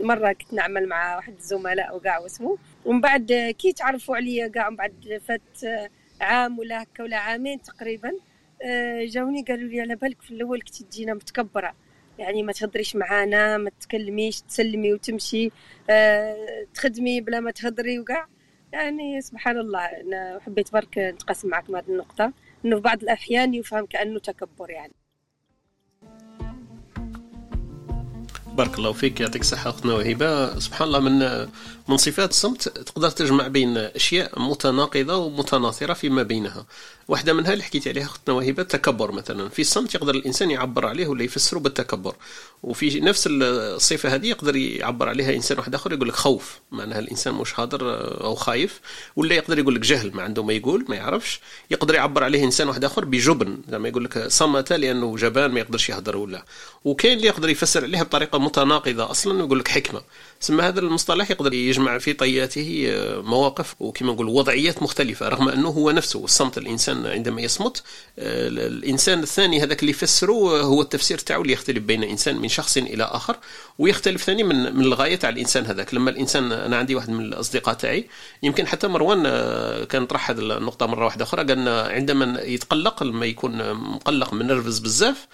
مرة 0.00 0.32
كنت 0.32 0.52
نعمل 0.52 0.88
مع 0.88 1.16
واحد 1.16 1.34
الزملاء 1.36 1.96
وكاع 1.96 2.18
واسمه 2.18 2.58
ومن 2.84 3.00
بعد 3.00 3.54
كي 3.58 3.72
تعرفوا 3.72 4.16
عليا 4.16 4.48
كاع 4.48 4.70
من 4.70 4.76
بعد 4.76 5.20
فات 5.26 5.84
عام 6.20 6.58
ولا 6.58 6.82
هكا 6.82 7.04
ولا 7.04 7.16
عامين 7.16 7.62
تقريبا 7.62 8.12
جاوني 9.02 9.42
قالوا 9.42 9.68
لي 9.68 9.80
على 9.80 9.96
بالك 9.96 10.22
في 10.22 10.30
الأول 10.30 10.60
كنت 10.60 10.82
تجينا 10.82 11.14
متكبرة. 11.14 11.74
يعني 12.18 12.42
ما 12.42 12.52
تهضريش 12.52 12.96
معانا 12.96 13.56
ما 13.56 13.70
تكلميش 13.80 14.40
تسلمي 14.40 14.92
وتمشي 14.92 15.50
تخدمي 16.74 17.20
بلا 17.20 17.40
ما 17.40 17.50
تهضري 17.50 17.98
وكاع. 17.98 18.28
يعني 18.72 19.20
سبحان 19.20 19.58
الله 19.58 19.84
أنا 19.84 20.40
حبيت 20.46 20.72
برك 20.72 20.98
نتقاسم 20.98 21.48
معكم 21.48 21.76
هذه 21.76 21.88
النقطة. 21.88 22.32
إنه 22.64 22.76
في 22.76 22.82
بعض 22.82 23.02
الأحيان 23.02 23.54
يفهم 23.54 23.86
كأنه 23.86 24.18
تكبر 24.18 24.70
يعني. 24.70 24.92
بارك 28.46 28.78
الله 28.78 28.92
فيك 28.92 29.20
يعطيك 29.20 29.40
الصحة 29.40 29.70
أختنا 29.70 29.94
وهبة 29.94 30.58
سبحان 30.58 30.88
الله 30.88 31.00
من 31.00 31.48
من 31.88 31.96
صفات 31.96 32.30
الصمت 32.30 32.68
تقدر 32.68 33.10
تجمع 33.10 33.48
بين 33.48 33.76
أشياء 33.76 34.42
متناقضة 34.42 35.16
ومتناثرة 35.16 35.92
فيما 35.92 36.22
بينها. 36.22 36.66
واحدة 37.08 37.32
منها 37.32 37.52
اللي 37.52 37.64
حكيت 37.64 37.88
عليها 37.88 38.04
أختنا 38.04 38.34
وهبة 38.34 38.62
التكبر 38.62 39.12
مثلا. 39.12 39.48
في 39.48 39.62
الصمت 39.62 39.94
يقدر 39.94 40.14
الإنسان 40.14 40.50
يعبر 40.50 40.86
عليه 40.86 41.06
ولا 41.06 41.24
يفسره 41.24 41.58
بالتكبر. 41.58 42.16
وفي 42.62 43.00
نفس 43.00 43.28
الصفة 43.30 44.14
هذه 44.14 44.26
يقدر 44.26 44.56
يعبر 44.56 45.08
عليها 45.08 45.34
إنسان 45.34 45.58
واحد 45.58 45.74
آخر 45.74 45.92
يقول 45.92 46.08
لك 46.08 46.14
خوف 46.14 46.58
معناها 46.70 46.98
الإنسان 46.98 47.34
مش 47.34 47.52
حاضر 47.52 47.80
أو 48.24 48.34
خايف. 48.34 48.80
ولا 49.16 49.34
يقدر 49.34 49.58
يقول 49.58 49.74
لك 49.74 49.80
جهل 49.80 50.14
ما 50.14 50.22
عنده 50.22 50.42
ما 50.42 50.52
يقول 50.52 50.84
ما 50.88 50.96
يعرفش. 50.96 51.40
يقدر 51.70 51.94
يعبر 51.94 52.24
عليه 52.24 52.44
إنسان 52.44 52.68
واحد 52.68 52.84
آخر 52.84 53.04
بجبن 53.04 53.58
زعما 53.70 53.88
يقول 53.88 54.04
لك 54.04 54.28
صمت 54.28 54.72
لأنه 54.72 55.16
جبان 55.16 55.50
ما 55.50 55.60
يقدرش 55.60 55.88
يهضر 55.88 56.16
ولا. 56.16 56.44
وكاين 56.84 57.16
اللي 57.16 57.26
يقدر 57.26 57.48
يفسر 57.48 57.84
عليها 57.84 58.02
بطريقة 58.02 58.38
متناقضة 58.38 59.10
أصلا 59.10 59.42
ويقول 59.42 59.58
لك 59.58 59.68
حكمة. 59.68 60.02
سما 60.40 60.68
هذا 60.68 60.80
المصطلح 60.80 61.30
يقدر 61.30 61.54
يجمع 61.54 61.98
في 61.98 62.12
طياته 62.12 62.86
آه، 62.88 63.20
مواقف 63.20 63.74
وكما 63.80 64.12
نقول 64.12 64.28
وضعيات 64.28 64.82
مختلفة 64.82 65.28
رغم 65.28 65.48
أنه 65.48 65.68
هو 65.68 65.90
نفسه 65.90 66.24
الصمت 66.24 66.58
الإنسان 66.58 67.06
عندما 67.06 67.40
يصمت. 67.40 67.82
آه، 68.18 68.48
الإنسان 68.48 69.22
الثاني 69.22 69.62
هذاك 69.62 69.80
اللي 69.80 69.90
يفسره 69.90 70.60
آه، 70.60 70.62
هو 70.62 70.82
التفسير 70.82 71.18
تاعو 71.18 71.42
اللي 71.42 71.52
يختلف 71.52 71.78
بين 71.78 72.04
إنسان 72.04 72.36
من 72.36 72.48
شخص 72.48 72.76
إلى 72.76 73.04
آخر 73.04 73.36
ويختلف 73.78 74.22
ثاني 74.22 74.42
من 74.42 74.76
من 74.76 74.84
الغاية 74.84 75.16
تاع 75.16 75.30
الإنسان 75.30 75.66
هذاك. 75.66 75.94
لما 75.94 76.10
الإنسان 76.10 76.52
أنا 76.52 76.76
عندي 76.76 76.94
واحد 76.94 77.10
من 77.10 77.24
الأصدقاء 77.24 77.74
تاعي 77.74 78.08
يمكن 78.42 78.66
حتى 78.66 78.88
مروان 78.88 79.22
كان 79.84 80.06
طرح 80.06 80.30
هذه 80.30 80.38
النقطة 80.38 80.86
مرة 80.86 81.04
واحدة 81.04 81.24
أخرى 81.24 81.44
قال 81.44 81.68
عندما 81.68 82.40
يتقلق 82.42 83.02
لما 83.02 83.26
يكون 83.26 83.74
مقلق 83.74 84.34
من 84.34 84.46
نرفز 84.46 84.78
بزاف 84.78 85.26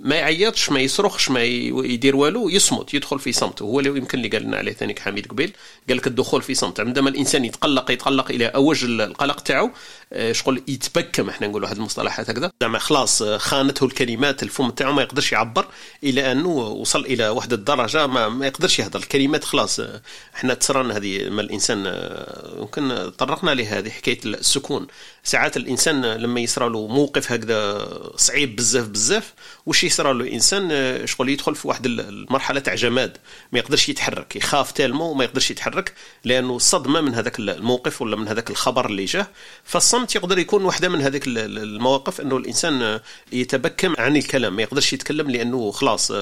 ما 0.00 0.16
يعيطش 0.16 0.70
ما 0.70 0.80
يصرخش 0.80 1.30
ما 1.30 1.42
يدير 1.42 2.16
والو 2.16 2.48
يصمت 2.48 2.94
يدخل 2.94 3.18
في 3.18 3.32
صمت. 3.32 3.62
وهو 3.62 3.80
اللي 3.80 3.98
يمكن 3.98 4.18
اللي 4.18 4.28
قال 4.28 4.42
لنا 4.42 4.56
عليه 4.56 4.72
ثاني 4.72 5.00
حميد 5.00 5.26
قبيل. 5.26 5.52
قال 5.88 5.96
لك 5.96 6.06
الدخول 6.06 6.42
في 6.42 6.54
صمت. 6.54 6.80
عندما 6.80 7.08
الإنسان 7.10 7.44
يتقلق 7.44 7.90
يتقلق 7.90 8.30
إلى 8.30 8.46
أوج 8.46 8.84
القلق 8.84 9.40
تاعو 9.40 9.70
آه، 10.12 10.32
شغل 10.32 10.62
يتبكم 10.68 11.28
إحنا 11.28 11.46
نقولوا 11.46 11.68
هذه 11.68 11.76
المصطلحات 11.76 12.30
هكذا. 12.30 12.52
زعما 12.60 12.78
خلاص 12.78 13.22
آه، 13.22 13.36
خانته 13.38 13.86
الكلمات 13.86 14.42
الفم 14.42 14.70
تاعو 14.70 14.92
ما 14.92 15.02
يقدرش 15.02 15.32
يعبر 15.32 15.66
إلى 16.04 16.32
أنه 16.32 16.48
وصل 16.48 17.00
إلى 17.00 17.28
واحد 17.28 17.52
الدرجه 17.52 18.06
ما, 18.06 18.28
ما 18.28 18.46
يقدرش 18.46 18.78
يهضر 18.78 18.98
الكلمات 18.98 19.44
خلاص 19.44 19.80
آه، 19.80 20.02
إحنا 20.34 20.54
تصرنا 20.54 20.96
هذه 20.96 21.28
ما 21.30 21.42
الإنسان 21.42 22.08
يمكن 22.58 23.10
طرقنا 23.18 23.50
لهذه 23.50 23.90
حكاية 23.90 24.18
السكون. 24.24 24.86
ساعات 25.24 25.56
الإنسان 25.56 26.02
لما 26.06 26.40
يصرى 26.40 26.68
له 26.68 26.86
موقف 26.86 27.32
هكذا 27.32 27.88
صعيب 28.16 28.56
بزاف 28.56 28.88
بزاف 28.88 29.32
واش 29.66 29.84
يصرى 29.84 30.12
له 30.12 30.20
الإنسان 30.20 31.06
شغل 31.06 31.28
يدخل 31.28 31.54
في 31.54 31.68
واحد 31.68 31.86
المرحلة 31.86 32.60
تاع 32.60 32.74
جماد. 32.74 33.16
ما 33.52 33.58
يقدرش 33.58 33.88
يتحرك 33.88 34.36
يخاف 34.36 34.72
تالمو 34.72 35.04
وما 35.10 35.24
يقدرش 35.24 35.50
يتحرك 35.50 35.94
لأنه 36.24 36.58
صدمة 36.58 37.00
من 37.00 37.14
هذاك 37.14 37.38
الموقف 37.38 38.02
ولا 38.02 38.16
من 38.16 38.28
هذاك 38.28 38.50
الخبر 38.50 38.86
اللي 38.86 39.04
جاه. 39.04 39.26
فالصمت 39.64 40.14
يقدر 40.14 40.38
يكون 40.38 40.64
واحدة 40.64 40.88
من 40.88 41.00
هذيك 41.00 41.22
المواقف 41.26 42.20
إنه 42.20 42.36
الإنسان 42.36 43.00
يتبكم 43.32 43.94
عن 43.98 44.16
الكلام. 44.16 44.56
ما 44.56 44.62
يقدرش 44.62 44.92
يتكلم 44.92 45.30
لأنه 45.30 45.70
خلاص 45.70 46.12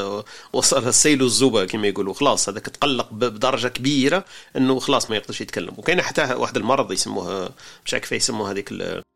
وصل 0.53 0.89
السيل 0.89 1.23
الزبى 1.23 1.65
كما 1.65 1.89
يقولوا. 1.89 2.15
خلاص 2.15 2.49
هذاك 2.49 2.67
تقلق 2.67 3.09
بدرجة 3.13 3.69
كبيرة 3.69 4.25
إنه 4.57 4.79
خلاص 4.79 5.11
ما 5.11 5.17
يقدرش 5.17 5.41
يتكلم. 5.41 5.73
وكاين 5.77 6.03
حتى 6.03 6.23
واحد 6.35 6.57
المرض 6.57 6.93
يسموه 6.93 7.51
مش 7.87 7.95
عارف 7.95 8.13
يسموه 8.13 8.51
هذيك 8.51 8.69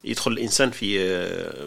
يدخل 0.05 0.33
الإنسان 0.33 0.71
في 0.71 0.99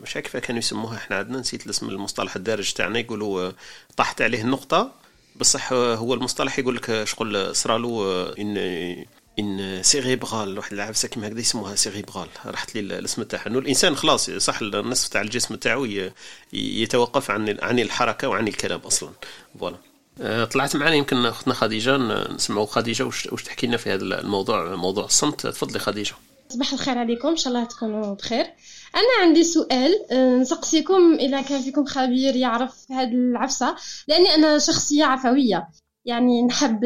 مش 0.04 0.16
عارف 0.16 0.38
كانوا 0.38 0.60
يسموها 0.60 0.98
إحنا 0.98 1.16
عندنا 1.16 1.40
نسيت 1.40 1.66
الاسم 1.66 1.90
المصطلح 1.90 2.36
الدارج 2.36 2.74
تاعنا 2.74 3.00
يقولوا 3.00 3.52
طاحت 3.98 4.22
عليه 4.22 4.42
النقطة. 4.42 4.92
بصح 5.36 5.74
هو 5.74 6.14
المصطلح 6.14 6.60
يقول 6.60 6.76
لك 6.76 7.04
شغل 7.04 7.56
صرالو 7.56 8.24
un 8.24 8.58
un 9.40 9.84
cérébral 9.84 10.58
واحد 10.58 10.74
العفسة 10.74 11.08
كيما 11.08 11.28
هكذا 11.28 11.40
يسموها 11.40 11.76
cérébral 11.76 12.28
راحت 12.46 12.76
لي 12.76 12.80
الاسم 12.80 13.24
تاعها. 13.24 13.48
إنه 13.48 13.60
الإنسان 13.60 13.96
خلاص 13.96 14.30
صح 14.30 14.62
النصف 14.62 15.08
تاع 15.08 15.22
الجسم 15.22 15.56
تاعو 15.56 15.88
يتوقف 16.54 17.32
عن 17.32 17.58
عن 17.62 17.80
الحركة 17.80 18.28
وعن 18.28 18.48
الكلام 18.48 18.80
أصلا. 18.80 19.10
فوالا. 19.60 19.78
آه، 20.22 20.46
طلعت 20.46 20.76
معنا 20.76 20.96
يمكن 20.96 21.26
أختنا 21.26 21.54
خديجة 21.54 21.98
نسمعوا 22.34 22.66
خديجة 22.66 23.04
واش 23.04 23.44
تحكي 23.46 23.68
لنا 23.68 23.78
في 23.78 23.94
هذا 23.94 24.04
الموضوع 24.04 24.76
موضوع 24.76 25.06
الصمت؟ 25.06 25.48
تفضلي 25.48 25.80
خديجة. 25.80 26.14
صباح 26.50 26.74
الخير 26.74 26.98
عليكم. 26.98 27.28
إن 27.28 27.36
شاء 27.36 27.54
الله 27.54 27.66
تكونوا 27.66 28.14
بخير. 28.14 28.46
أنا 28.96 29.24
عندي 29.28 29.44
سؤال 29.44 29.92
آه، 30.12 30.38
نسقسيكم 30.38 31.14
اذا 31.14 31.42
كان 31.42 31.62
فيكم 31.62 31.86
خبير 31.86 32.36
يعرف 32.36 32.92
هذه 32.92 33.12
العفسة 33.12 33.76
لأني 34.08 34.36
أنا 34.36 34.58
شخصية 34.58 35.06
عفوية. 35.06 35.68
يعني 36.06 36.44
نحب 36.44 36.86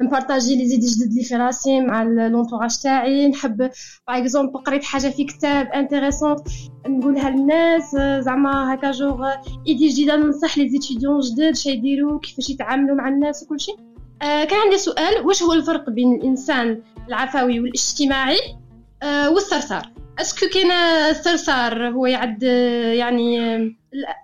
نبارطاجي 0.00 0.56
لي 0.56 0.68
زيد 0.68 0.80
جدد 0.80 1.12
لي 1.12 1.24
في 1.24 1.36
راسي 1.36 1.80
مع 1.80 2.02
لونطوراج 2.02 2.78
تاعي. 2.78 3.28
نحب 3.28 3.56
باغ 3.56 3.70
exemple 4.08 4.58
قريت 4.58 4.84
حاجة 4.84 5.08
في 5.08 5.24
كتاب 5.24 5.66
intéressante 5.66 6.40
نقولها 6.86 7.30
للناس 7.30 7.96
زعما 8.24 8.74
هكا 8.74 8.90
جوغ 8.90 9.26
إيدي 9.66 9.88
جديدة 9.88 10.16
ننصح 10.16 10.58
les 10.58 10.68
étudiants 10.68 11.20
جدد 11.20 11.54
شي 11.54 11.70
يديروا 11.70 12.20
كيفاش 12.20 12.50
يتعاملوا 12.50 12.96
مع 12.96 13.08
الناس 13.08 13.42
وكل 13.42 13.60
شيء 13.60 13.76
كان 14.20 14.60
عندي 14.64 14.78
سؤال 14.78 15.26
واش 15.26 15.42
هو 15.42 15.52
الفرق 15.52 15.90
بين 15.90 16.14
الإنسان 16.14 16.82
العفوي 17.08 17.60
والاجتماعي 17.60 18.38
والثرثار. 19.04 19.92
est-ce 20.20 20.37
que 20.37 20.46
كاين 20.48 20.70
الثرثار 20.70 21.88
هو 21.88 22.06
يعد 22.06 22.42
يعني 22.92 23.38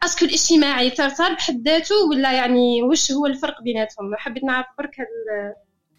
est-ce 0.03 0.17
que 0.17 0.25
الاجتماعي 0.25 0.91
ثرثار 0.91 1.33
بحد 1.35 1.69
ذاته 1.69 1.95
ولا 2.11 2.33
يعني 2.33 2.83
واش 2.83 3.13
هو 3.13 3.27
الفرق 3.27 3.63
بيناتهم؟ 3.63 4.15
حبيت 4.17 4.45
نعرف 4.45 4.67
برك 4.79 5.01
هاد 5.01 5.07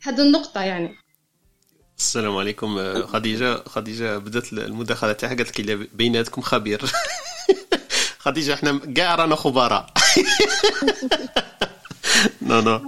هاد 0.04 0.20
النقطة 0.20 0.62
يعني. 0.62 0.96
السلام 1.98 2.38
عليكم 2.38 2.78
خديجة 3.14 3.56
خديجة 3.56 4.18
بدأت 4.18 4.54
المداخلة 4.54 5.14
تاعها 5.14 5.36
قالت 5.36 5.60
لك 5.60 5.90
بيناتكم 5.94 6.42
خبير. 6.42 6.82
خديجة 8.26 8.54
إحنا 8.54 8.80
كاع 8.96 9.16
رانا 9.16 9.36
خبراء. 9.36 9.86
non 12.42 12.62
non. 12.62 12.80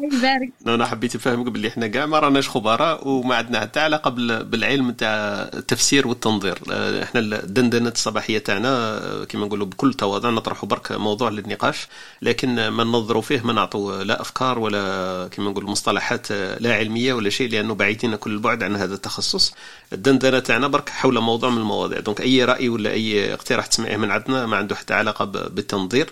non 0.66 0.76
non 0.76 0.86
حبيت 0.86 1.16
نفهمك 1.16 1.46
باللي 1.52 1.68
إحنا 1.68 1.88
كاع 1.88 2.06
ما 2.06 2.20
راناش 2.20 2.50
خبراء 2.50 3.08
وما 3.08 3.36
عندنا 3.36 3.60
حتى 3.60 3.80
علاقة 3.80 4.10
بالعلم 4.42 4.92
تاع 4.92 5.10
التفسير 5.54 6.08
والتنظير. 6.08 6.60
آه، 6.72 7.04
إحنا 7.04 7.20
الدندنة 7.20 7.90
الصباحية 7.90 8.38
تاعنا 8.38 8.70
آه، 8.70 9.24
كما 9.24 9.46
نقولوا 9.46 9.66
بكل 9.68 9.94
تواضع 9.94 10.30
نطرحوا 10.30 10.70
برك 10.70 10.92
موضوع 10.92 11.30
للنقاش 11.30 11.88
لكن 12.22 12.68
ما 12.68 12.84
ننظروا 12.84 13.22
فيه 13.22 13.42
ما 13.42 13.54
نعطوا 13.54 14.04
لا 14.04 14.22
أفكار 14.22 14.60
ولا 14.60 15.28
كما 15.32 15.50
نقول 15.50 15.66
مصطلحات 15.66 16.32
آه، 16.32 16.58
لا 16.60 16.76
علمية 16.76 17.14
ولا 17.14 17.30
شيء 17.30 17.50
لأنه 17.50 17.76
بعيدين 17.76 18.16
كل 18.16 18.32
البعد 18.32 18.64
عن 18.64 18.76
هذا 18.76 18.94
التخصص. 18.94 19.54
الدندنة 19.94 20.40
تاعنا 20.40 20.68
برك 20.68 20.90
حول 20.90 21.20
موضوع 21.20 21.50
من 21.50 21.58
المواضيع. 21.58 22.00
دونك 22.00 22.22
أي 22.22 22.46
رأي 22.46 22.70
ولا 22.70 22.92
أي 22.92 23.34
اقتراح 23.34 23.66
تسمعيه 23.66 23.98
من 23.98 24.12
عندنا 24.12 24.46
ما 24.46 24.58
عنده 24.58 24.76
حتى 24.76 24.94
علاقة 24.94 25.26
بالتنظير. 25.26 26.10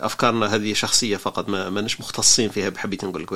أفكارنا 0.00 0.54
هذه 0.54 0.72
شخصية 0.72 1.16
فقط 1.16 1.48
ما 1.48 1.70
ماناش 1.70 2.00
مختصين 2.00 2.50
فيها 2.50 2.68
بحبيت 2.68 3.04
نقول 3.04 3.22
لك 3.22 3.28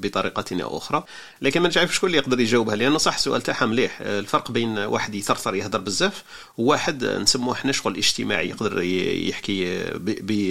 بطريقة 0.00 0.62
أو 0.62 0.78
أخرى. 0.78 1.04
لكن 1.42 1.60
ما 1.60 1.70
نعرف 1.76 1.94
شكون 1.94 2.08
اللي 2.08 2.18
يقدر 2.18 2.40
يجاوبها 2.40 2.76
لأنه 2.76 2.98
صح 2.98 3.14
السؤال 3.14 3.42
تاعها 3.42 3.66
مليح. 3.66 4.00
الفرق 4.00 4.50
بين 4.50 4.78
واحد 4.78 5.14
يثرثر 5.14 5.54
يهضر 5.54 5.78
بزاف 5.78 6.22
وواحد 6.58 7.04
نسموه 7.04 7.54
إحنا 7.54 7.72
شغل 7.72 7.96
اجتماعي 7.96 8.48
يقدر 8.48 8.82
يحكي 8.82 9.84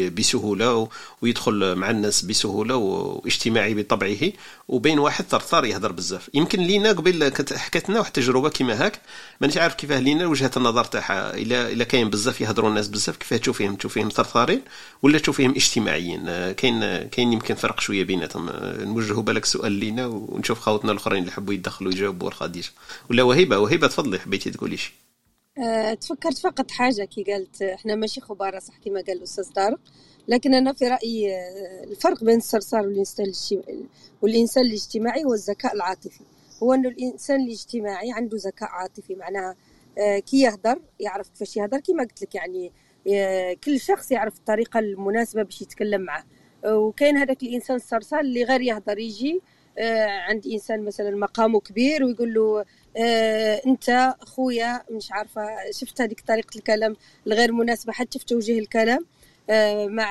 بسهولة 0.10 0.90
ويدخل 1.22 1.76
مع 1.76 1.90
الناس 1.90 2.26
بسهولة 2.26 2.76
واجتماعي 2.76 3.74
بطبعه. 3.74 4.32
وبين 4.68 5.00
واحد 5.00 5.26
ثرثار 5.30 5.66
يهضر 5.66 5.92
بزاف. 5.92 6.30
يمكن 6.34 6.60
لينا 6.60 6.90
قبل 6.90 7.34
حكت 7.56 7.90
لنا 7.90 8.00
واحد 8.00 8.21
التجربه 8.22 8.50
كيما 8.50 8.86
هاك. 8.86 9.02
مانيش 9.42 9.58
عارف 9.58 9.74
كيفاه 9.76 10.00
لينا 10.00 10.26
وجهة 10.28 10.52
النظر 10.58 10.84
تاعها 10.84 11.34
الا 11.34 11.72
إلا 11.72 11.84
كاين 11.84 12.10
بزاف 12.10 12.42
يهضروا 12.42 12.70
الناس 12.70 12.88
بزاف 12.88 13.18
كيفاه 13.18 13.38
تشوف 13.38 13.58
فيهم 13.58 13.76
تشوف 13.76 13.94
فيهم 13.94 14.10
ثرثارين 14.10 14.62
ولا 15.04 15.20
تشوف 15.20 15.38
فيهم 15.38 15.52
اجتماعيين 15.52 16.52
كاين 16.52 17.08
كاين 17.10 17.34
يمكن 17.34 17.56
فرق 17.56 17.80
شوية 17.80 18.04
بيناتهم. 18.04 18.50
نوجهوا 18.94 19.24
بالك 19.24 19.46
سؤال 19.46 19.72
لينا 19.72 20.06
ونشوف 20.08 20.60
خاوتنا 20.60 20.92
الأخرين 20.92 21.20
اللي 21.20 21.32
يحبوا 21.32 21.54
يدخلوا 21.54 21.92
يجاوبوا 21.92 22.28
الخديجه 22.28 22.70
ولا 23.10 23.24
وهبه 23.24 23.58
وهبه 23.58 23.88
تفضلي 23.88 24.20
حبيتي 24.20 24.52
تقولي 24.52 24.78
شي. 24.78 24.94
أه 25.58 25.94
تفكرت 25.94 26.38
فقط 26.38 26.72
حاجة 26.72 27.06
كي 27.06 27.24
قالت 27.24 27.62
إحنا 27.62 27.96
ماشي 27.96 28.22
خبراء 28.22 28.60
صح 28.60 28.74
كما 28.86 29.02
قال 29.08 29.18
الأستاذ 29.18 29.52
طارق. 29.56 29.80
لكن 30.28 30.54
أنا 30.54 30.74
في 30.74 30.88
رأيي 30.88 31.36
آه، 31.36 31.84
الفرق 31.92 32.24
بين 32.24 32.38
الصرصار 32.38 33.06
والإنسان 34.22 34.66
الاجتماعي 34.66 35.24
هو 35.24 35.34
الذكاء 35.34 35.76
العاطفي. 35.76 36.20
هو 36.64 36.74
أنه 36.74 36.90
الإنسان 36.90 37.42
الاجتماعي 37.42 38.12
عنده 38.12 38.38
ذكاء 38.38 38.70
عاطفي 38.70 39.16
معناها 39.16 39.56
آه، 39.98 40.20
كي 40.20 40.42
يهدر 40.42 40.82
يعرف 41.00 41.30
كيفاش 41.30 41.58
يهدر 41.58 41.80
كما 41.80 42.04
قلت 42.04 42.22
لك 42.22 42.36
يعني 42.36 42.72
آه، 43.14 43.54
كل 43.54 43.80
شخص 43.80 44.12
يعرف 44.12 44.38
الطريقة 44.38 44.80
المناسبة 44.80 45.44
باش 45.44 45.62
يتكلم 45.62 46.02
معه 46.02 46.24
وكاين 46.66 47.18
هذاك 47.18 47.44
الإنسان 47.44 47.76
الصرصار 47.76 48.20
اللي 48.20 48.44
غير 48.44 48.62
يهضر 48.62 49.00
يجي 49.00 49.42
آه، 49.78 50.08
عند 50.08 50.48
إنسان 50.48 50.86
مثلا 50.86 51.12
مقامه 51.12 51.60
كبير 51.60 52.04
ويقول 52.04 52.34
له 52.34 52.66
آه 52.98 53.62
أنت 53.68 54.16
خويا 54.20 54.84
مش 54.92 55.12
عارفة 55.12 55.72
شفت 55.72 56.02
هذيك 56.02 56.22
طريقة 56.22 56.58
الكلام 56.58 56.96
الغير 57.28 57.52
مناسبة 57.52 57.94
حتى 57.94 58.20
في 58.20 58.26
توجيه 58.26 58.60
الكلام. 58.60 59.00
آه 59.00 59.21
مع 59.88 60.08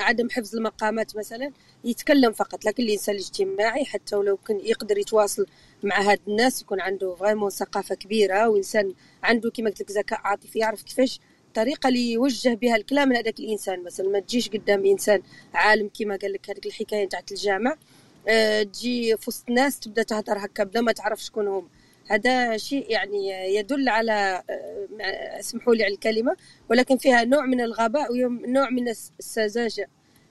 عدم 0.00 0.30
حفظ 0.30 0.56
المقامات 0.56 1.16
مثلا 1.16 1.52
يتكلم 1.84 2.32
فقط. 2.32 2.64
لكن 2.64 2.82
الإنسان 2.82 3.14
الاجتماعي 3.14 3.84
حتى 3.84 4.16
ولو 4.16 4.36
كان 4.36 4.60
يقدر 4.60 4.98
يتواصل 4.98 5.46
مع 5.82 6.00
هاد 6.00 6.20
الناس 6.28 6.62
يكون 6.62 6.80
عنده 6.80 7.14
فريمون 7.14 7.50
ثقافة 7.50 7.94
كبيرة 7.94 8.48
وإنسان 8.48 8.94
عنده 9.22 9.50
كما 9.50 9.70
قلت 9.70 9.80
لك 9.80 9.90
ذكاء 9.90 10.20
عاطفي 10.24 10.58
يعرف 10.58 10.82
كيفاش 10.82 11.20
الطريقة 11.48 11.88
اللي 11.88 12.12
يوجه 12.12 12.54
بها 12.54 12.76
الكلام 12.76 13.12
لهذاك 13.12 13.40
الإنسان. 13.40 13.84
مثلا 13.84 14.08
ما 14.08 14.20
تجيش 14.20 14.48
قدام 14.48 14.86
إنسان 14.86 15.22
عالم 15.54 15.90
كما 16.00 16.16
قال 16.16 16.32
لك 16.32 16.50
هذيك 16.50 16.66
الحكاية 16.66 17.08
تاعت 17.08 17.32
الجامع 17.32 17.76
أه 18.28 18.62
تجي 18.62 19.16
في 19.16 19.24
وسط 19.28 19.50
ناس 19.50 19.80
تبدأ 19.80 20.02
تهضر 20.02 20.38
هكا 20.38 20.64
بلا 20.64 20.80
ما 20.80 20.92
تعرف 20.92 21.22
شكون 21.22 21.48
هم. 21.48 21.68
هذا 22.12 22.56
شيء 22.56 22.90
يعني 22.90 23.54
يدل 23.54 23.88
على 23.88 24.42
أه 24.50 25.38
اسمحوا 25.40 25.74
لي 25.74 25.84
على 25.84 25.94
الكلمة 25.94 26.36
ولكن 26.70 26.96
فيها 26.96 27.24
نوع 27.24 27.46
من 27.46 27.60
الغباء 27.60 28.12
ونوع 28.12 28.70
من 28.70 28.88
السذاجة 28.88 29.88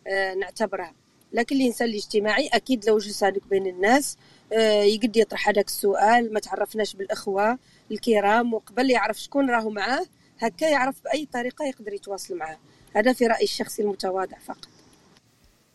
أه 0.07 0.33
نعتبرها. 0.33 0.93
لكن 1.33 1.55
الإنسان 1.55 1.87
الاجتماعي 1.87 2.47
أكيد 2.47 2.85
لو 2.89 2.97
جلس 2.97 3.23
هذاك 3.23 3.47
بين 3.49 3.67
الناس 3.67 4.17
أه 4.53 4.83
يقد 4.83 5.17
يطرح 5.17 5.49
هذاك 5.49 5.67
السؤال 5.67 6.33
ما 6.33 6.39
تعرفناش 6.39 6.95
بالإخوة 6.95 7.59
الكرام 7.91 8.53
وقبل 8.53 8.91
يعرف 8.91 9.19
شكون 9.19 9.49
راهو 9.49 9.69
معاه 9.69 10.05
هكا 10.39 10.65
يعرف 10.65 11.03
بأي 11.03 11.27
طريقة 11.33 11.65
يقدر 11.65 11.93
يتواصل 11.93 12.37
معه 12.37 12.59
هذا 12.95 13.13
في 13.13 13.27
رأيي 13.27 13.43
الشخصي 13.43 13.81
المتواضع 13.81 14.37
فقط. 14.37 14.80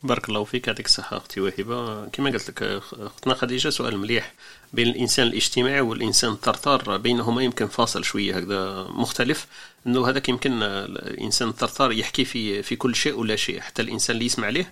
بارك 0.07 0.28
الله 0.28 0.44
فيك 0.44 0.66
يعطيك 0.68 0.86
الصحة 0.86 1.16
أختي 1.16 1.40
وهبة. 1.40 2.07
كما 2.09 2.30
قلت 2.30 2.48
لك 2.50 2.62
أختنا 2.92 3.34
خديجة 3.34 3.68
سؤال 3.68 3.98
مليح 3.98 4.32
بين 4.72 4.88
الإنسان 4.88 5.26
الاجتماعي 5.26 5.80
والإنسان 5.80 6.32
الثرثار. 6.32 6.96
بينهما 6.96 7.42
يمكن 7.42 7.66
فاصل 7.66 8.04
شوية 8.04 8.36
هكذا 8.36 8.86
مختلف. 8.90 9.46
أنه 9.86 10.09
هذاك 10.09 10.28
يمكن 10.28 10.62
الإنسان 10.62 11.48
الثرثار 11.48 11.92
يحكي 11.92 12.24
في 12.24 12.62
في 12.62 12.76
كل 12.76 12.94
شيء 12.96 13.14
ولا 13.18 13.36
شيء 13.36 13.61
حتى 13.61 13.82
الإنسان 13.82 14.14
اللي 14.16 14.26
يسمع 14.26 14.48
له 14.48 14.66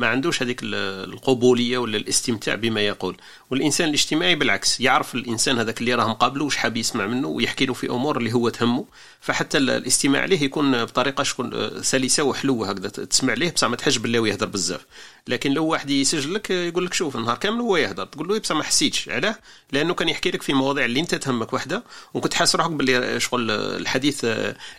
ما 0.00 0.06
عندوش 0.06 0.42
هذيك 0.42 0.60
القبولية 0.62 1.78
ولا 1.78 1.96
الاستمتاع 1.96 2.54
بما 2.54 2.80
يقول. 2.80 3.16
والإنسان 3.50 3.88
الاجتماعي 3.88 4.34
بالعكس 4.34 4.80
يعرف 4.80 5.14
الإنسان 5.14 5.58
هذاك 5.58 5.80
اللي 5.80 5.94
راه 5.94 6.08
مقابله 6.08 6.44
واش 6.44 6.56
حاب 6.56 6.76
يسمع 6.76 7.06
منه 7.06 7.28
ويحكي 7.28 7.66
له 7.66 7.74
في 7.74 7.90
أمور 7.90 8.18
اللي 8.18 8.32
هو 8.32 8.48
تهمه. 8.48 8.84
فحتى 9.20 9.58
الاستماع 9.58 10.24
ليه 10.24 10.42
يكون 10.42 10.84
بطريقة 10.84 11.22
شكون 11.22 11.70
سلسة 11.82 12.22
وحلوة 12.22 12.70
هكذا 12.70 12.88
تسمع 12.88 13.34
ليه 13.34 13.50
بصح 13.50 13.68
ما 13.68 13.76
تحش 13.76 13.96
بالله 13.96 14.20
ويهضر 14.20 14.46
بزاف. 14.46 14.86
لكن 15.28 15.52
لو 15.52 15.66
واحد 15.66 15.90
يسجل 15.90 16.34
لك 16.34 16.50
يقول 16.50 16.86
لك 16.86 16.94
شوف 16.94 17.16
النهار 17.16 17.36
كامل 17.36 17.60
هو 17.60 17.76
يهضر 17.76 18.04
تقول 18.04 18.28
له 18.28 18.38
بصح 18.38 18.56
ما 18.56 18.62
حسيتش 18.62 19.08
علاه؟ 19.08 19.36
لأنه 19.72 19.94
كان 19.94 20.08
يحكي 20.08 20.30
لك 20.30 20.42
في 20.42 20.52
مواضيع 20.52 20.84
اللي 20.84 21.00
أنت 21.00 21.14
تهمك 21.14 21.52
وحدة 21.52 21.82
وكنت 22.14 22.34
حاس 22.34 22.56
روحك 22.56 22.70
باللي 22.70 23.20
شغل 23.20 23.50
الحديث 23.50 24.26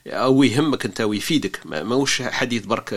أو 0.08 0.44
يهمك 0.44 0.86
أنت 0.86 1.02
ويفيدك. 1.02 1.60
ماهوش 1.66 2.22
حديث 2.22 2.66
برك 2.66 2.90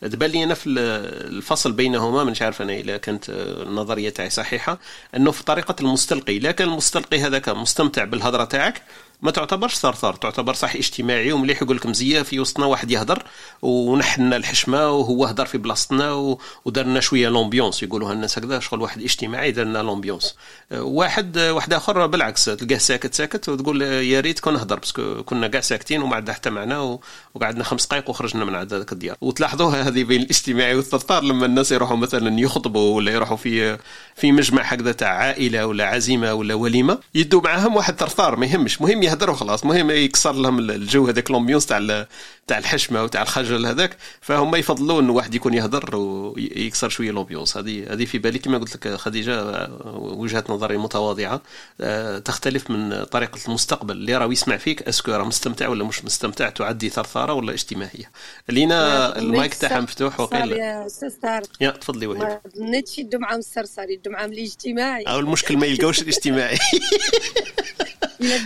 تبان 0.00 0.30
لي 0.30 0.44
أنا 0.44 0.54
في 0.54 0.68
الفصل 0.68 1.72
بينهما 1.72 2.24
مش 2.24 2.42
عارف 2.42 2.62
أنا 2.62 2.72
اذا 2.72 2.96
كانت 2.96 3.24
النظرية 3.66 4.10
تاعي 4.10 4.30
صحيحة 4.30 4.78
أنه 5.16 5.30
في 5.30 5.44
طريقة 5.44 5.76
المستلقي. 5.80 6.38
لا 6.38 6.52
كان 6.52 6.68
المستلقي 6.68 7.20
هذاك 7.20 7.48
مستمتع 7.48 8.04
بالهضرة 8.04 8.44
تاعك 8.44 8.82
ما 9.22 9.30
تعتبرش 9.30 9.74
ثرثار 9.74 10.14
تعتبر 10.14 10.54
صح 10.54 10.74
اجتماعي 10.74 11.32
ومليح 11.32 11.62
يقول 11.62 11.76
لك 11.76 11.86
مزية 11.86 12.22
في 12.22 12.40
وسطنا 12.40 12.66
واحد 12.66 12.90
يهضر 12.90 13.22
ونحنا 13.62 14.36
الحشمة 14.36 14.90
وهو 14.90 15.24
هضر 15.24 15.46
في 15.46 15.58
بلاصتنا 15.58 16.36
ودرنا 16.64 17.00
شوية 17.00 17.28
l'ambiance 17.28 17.82
يقولوها 17.82 18.12
الناس 18.12 18.38
هكذا. 18.38 18.60
شغل 18.60 18.80
واحد 18.80 19.02
اجتماعي 19.02 19.52
درنا 19.52 19.78
l'ambiance 19.78 20.34
واحد 20.72 21.38
واحد 21.38 21.72
آخر 21.72 22.06
بالعكس 22.06 22.44
تلقاه 22.44 22.78
ساكت 22.78 23.14
ساكت 23.14 23.48
وتقول 23.48 23.82
يا 23.82 24.20
ريت 24.20 24.40
كون 24.40 24.54
نهضر 24.54 24.78
parce 24.78 25.05
que 25.05 25.22
كنا 25.22 25.48
كاع 25.48 25.60
ساكتين 25.60 26.02
وما 26.02 26.14
عاد 26.14 26.30
حتى 26.30 26.50
معنا 26.50 26.98
وقعدنا 27.34 27.64
خمس 27.64 27.86
دقائق 27.86 28.10
وخرجنا 28.10 28.44
من 28.44 28.54
عند 28.54 28.74
هذاك 28.74 28.92
الديار. 28.92 29.16
وتلاحظوها 29.20 29.82
هذه 29.88 30.04
بين 30.04 30.22
الاجتماعي 30.22 30.74
والثرثار 30.74 31.22
لما 31.22 31.46
الناس 31.46 31.72
يروحوا 31.72 31.96
مثلا 31.96 32.40
يخطبوا 32.40 32.96
ولا 32.96 33.12
يروحوا 33.12 33.36
في 33.36 33.78
في 34.16 34.32
مجمع 34.32 34.62
هكذا 34.62 34.92
تاع 34.92 35.08
عائلة 35.08 35.66
ولا 35.66 35.86
عزيمة 35.86 36.34
ولا 36.34 36.54
وليمة 36.54 36.98
يدوا 37.14 37.40
معاهم 37.40 37.76
واحد 37.76 37.96
ثرثار 38.00 38.36
ما 38.36 38.46
يهمش. 38.46 38.80
مهم 38.80 39.02
يهدر 39.12 39.30
وخلاص 39.30 39.64
مهم 39.64 39.90
يكسر 39.90 40.32
لهم 40.32 40.58
الجو 40.58 41.06
هذاك 41.06 41.30
l'ambiance 41.30 41.66
تاع 41.66 42.06
تاع 42.46 42.58
الحشمة 42.58 43.02
وتاع 43.02 43.22
الخجل 43.22 43.66
هذاك 43.66 43.96
فهم 44.20 44.54
يفضلوا 44.54 45.00
انه 45.00 45.12
واحد 45.12 45.34
يكون 45.34 45.54
يهدر 45.54 45.96
ويكسر 45.96 46.88
شوية 46.88 47.10
l'ambiance 47.10 47.56
هذه 47.56 47.92
هذه 47.92 48.04
في 48.04 48.18
بالي 48.18 48.38
كما 48.38 48.58
قلت 48.58 48.74
لك 48.74 48.94
خديجة 48.94 49.68
وجهة 49.94 50.44
نظري 50.48 50.78
متواضعة. 50.78 51.42
آه، 51.80 52.18
تختلف 52.18 52.70
من 52.70 53.04
طريقة 53.04 53.38
المستقبل. 53.48 53.94
اللي 53.94 54.16
راه 54.16 54.32
يسمع 54.32 54.56
فيك 54.56 54.82
est-ce 54.82 55.02
que 55.02 55.12
راه 55.12 55.24
مستمتع 55.24 55.68
ولا 55.68 55.84
مش 55.84 56.04
مستمتع؟ 56.04 56.48
تعدي 56.48 56.90
ثرثاره 56.90 57.32
ولا 57.32 57.52
اجتماعية؟ 57.52 58.10
لينا 58.48 59.18
المايك 59.18 59.54
تاعها 59.54 59.80
مفتوح 59.80 60.20
وقيل 60.20 60.52
يا 60.52 60.86
أستاذ 60.86 61.12
طارق. 61.22 61.48
يا 61.60 61.70
تفضلي 61.70 62.06
وهيبة. 62.06 62.18
ما 62.18 62.40
ظنيتش 62.58 62.98
يدوا 62.98 63.20
معاهم 63.20 63.38
الثرثار 63.38 63.90
يدوا 63.90 64.12
معاهم 64.12 64.32
الاجتماعي. 64.32 65.02
أو 65.02 65.18
المشكل 65.18 65.56
ما 65.56 65.66
يلقاوش 65.66 66.02
الاجتماعي. 66.02 66.58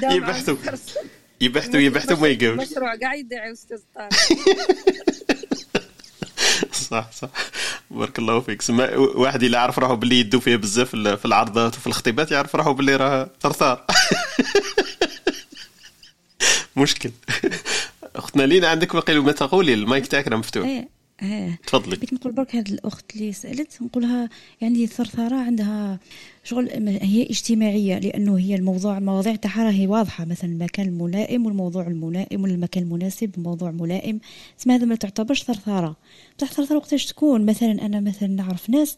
يبحثوا. 0.03 0.57
يبحثوا 1.41 1.81
يبحثوا 1.81 2.17
ما 2.17 2.29
يلقاوش 2.29 2.69
مشروع 2.71 2.95
قاعد 2.95 3.19
يدعي 3.19 3.53
أستاذ 3.53 3.79
طارق. 3.95 4.11
صح 6.91 7.11
صح. 7.13 7.29
بارك 7.91 8.19
الله 8.19 8.41
فيك. 8.41 8.63
سما 8.63 8.97
واحد 8.97 9.43
اللي 9.43 9.59
عرف 9.59 9.79
روحه 9.79 9.95
باللي 9.95 10.21
يدو 10.21 10.41
فيه 10.41 10.57
بزاف 10.57 10.89
في 10.97 11.25
العرضات 11.25 11.77
وفي 11.77 11.87
الخطيبات 11.87 12.31
يعرف 12.33 12.57
روحه 12.57 12.73
باللي 12.73 12.97
راه 12.97 13.31
ثرثار 13.41 13.85
مشكل. 16.77 17.11
أختنا 18.17 18.43
لينا 18.43 18.69
عندك 18.69 18.93
باقي 18.95 19.19
ما 19.19 19.33
تقولي 19.33 19.75
المايك 19.75 20.07
تاعك 20.07 20.29
راه 20.29 20.37
مفتوح. 20.37 20.67
إيه 20.67 20.89
إيه. 21.23 21.59
تفضلي. 21.67 21.97
بغيت 21.97 22.13
نقول 22.13 22.33
برك 22.33 22.57
هذه 22.57 22.69
الأخت 22.69 23.17
اللي 23.17 23.33
سألت 23.33 23.83
نقولها 23.83 24.29
يعني 24.61 24.85
الثرثره 24.85 25.37
عندها 25.37 25.99
شغل 26.47 26.89
هي 26.89 27.23
اجتماعية 27.23 27.99
لأنه 27.99 28.39
هي 28.39 28.55
الموضوع 28.55 28.99
المواضيع 28.99 29.37
تاعها 29.37 29.65
راهي 29.65 29.87
واضحة. 29.87 30.25
مثلا 30.25 30.51
المكان 30.51 30.89
الملائم 30.89 31.47
والموضوع 31.47 31.87
الملائم 31.87 32.43
والمكان 32.43 32.83
المناسب 32.83 33.31
الموضوع 33.39 33.71
ملائم. 33.71 34.21
تسمى 34.59 34.75
هذا 34.75 34.85
ما 34.85 34.95
تعتبرش 34.95 35.43
ثرثرة. 35.43 35.97
بصح 36.39 36.53
ثرثرة 36.53 36.77
وقتاش 36.77 37.07
تكون؟ 37.07 37.47
مثلا 37.47 37.87
أنا 37.87 38.01
مثلا 38.01 38.29
نعرف 38.29 38.71
ناس 38.71 38.97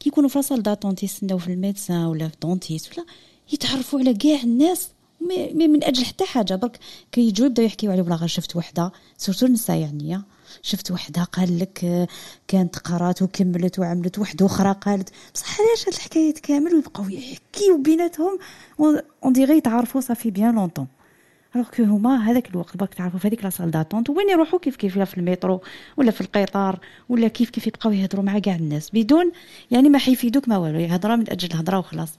كي 0.00 0.08
يكونوا 0.08 0.28
في 0.28 0.38
la 0.38 0.45
salle 0.45 0.62
d'attente 0.62 1.02
يستناو 1.02 1.38
في 1.38 1.48
ال 1.48 1.55
médecin 1.55 2.04
ولا 2.04 2.28
في 2.28 2.36
dentiste 2.42 2.98
ولا 2.98 3.06
يتعرفوا 3.52 4.00
على 4.00 4.14
كاع 4.14 4.42
الناس 4.42 4.88
من 5.54 5.84
أجل 5.84 6.04
حتى 6.04 6.24
حاجة. 6.24 6.54
برك 6.54 6.78
كيجوا 7.12 7.46
يبداو 7.46 7.66
يحكيو 7.66 7.90
عليه 7.90 8.02
والله 8.02 8.26
شفت 8.26 8.56
وحدة. 8.56 8.92
surtout 9.18 9.46
النساء 9.46 9.76
يعني 9.76 10.22
شفت 10.62 10.90
وحدة 10.90 11.24
قال 11.24 11.58
لك 11.58 12.08
كانت 12.48 12.78
قرات 12.78 13.22
وكملت 13.22 13.78
وعملت 13.78 14.18
وحدة 14.18 14.46
أخرى 14.46 14.72
قالت 14.80 15.10
بصح 15.34 15.60
علاش 15.60 15.88
هاد 15.88 15.94
الحكايات 15.94 16.38
كامل 16.38 16.74
ويبقاو 16.74 17.08
يحكيو 17.08 17.82
بيناتهم 17.82 18.38
اون 19.24 19.32
ديغي 19.32 19.56
يتعرفوا 19.56 20.00
صافي 20.00 20.30
بيان 20.30 20.54
لونطون 20.54 20.86
الوغ 21.54 21.68
كو 21.76 21.82
هما 21.82 22.30
هذاك 22.30 22.50
الوقت 22.50 22.76
برك 22.76 22.94
تعرفوا 22.94 23.18
في 23.18 23.28
هذيك 23.28 23.44
لاصال 23.44 23.70
داتونت 23.70 24.10
وين 24.10 24.30
يروحوا؟ 24.30 24.58
كيف 24.58 24.76
كيف 24.76 24.98
في 24.98 25.18
المترو 25.18 25.60
ولا 25.96 26.10
في 26.10 26.20
القطار 26.20 26.78
ولا 27.08 27.28
كيف 27.28 27.50
كيف 27.50 27.66
يبقاو 27.66 27.92
يهضروا 27.92 28.24
مع 28.24 28.38
كاع 28.38 28.54
الناس؟ 28.54 28.90
بدون 28.90 29.32
يعني 29.70 29.88
ما 29.88 29.98
حيفيدوك 29.98 30.48
ما 30.48 30.56
والو 30.56 30.78
يهضروا 30.78 31.16
من 31.16 31.30
أجل 31.30 31.48
الهضرة 31.50 31.78
وخلاص. 31.78 32.10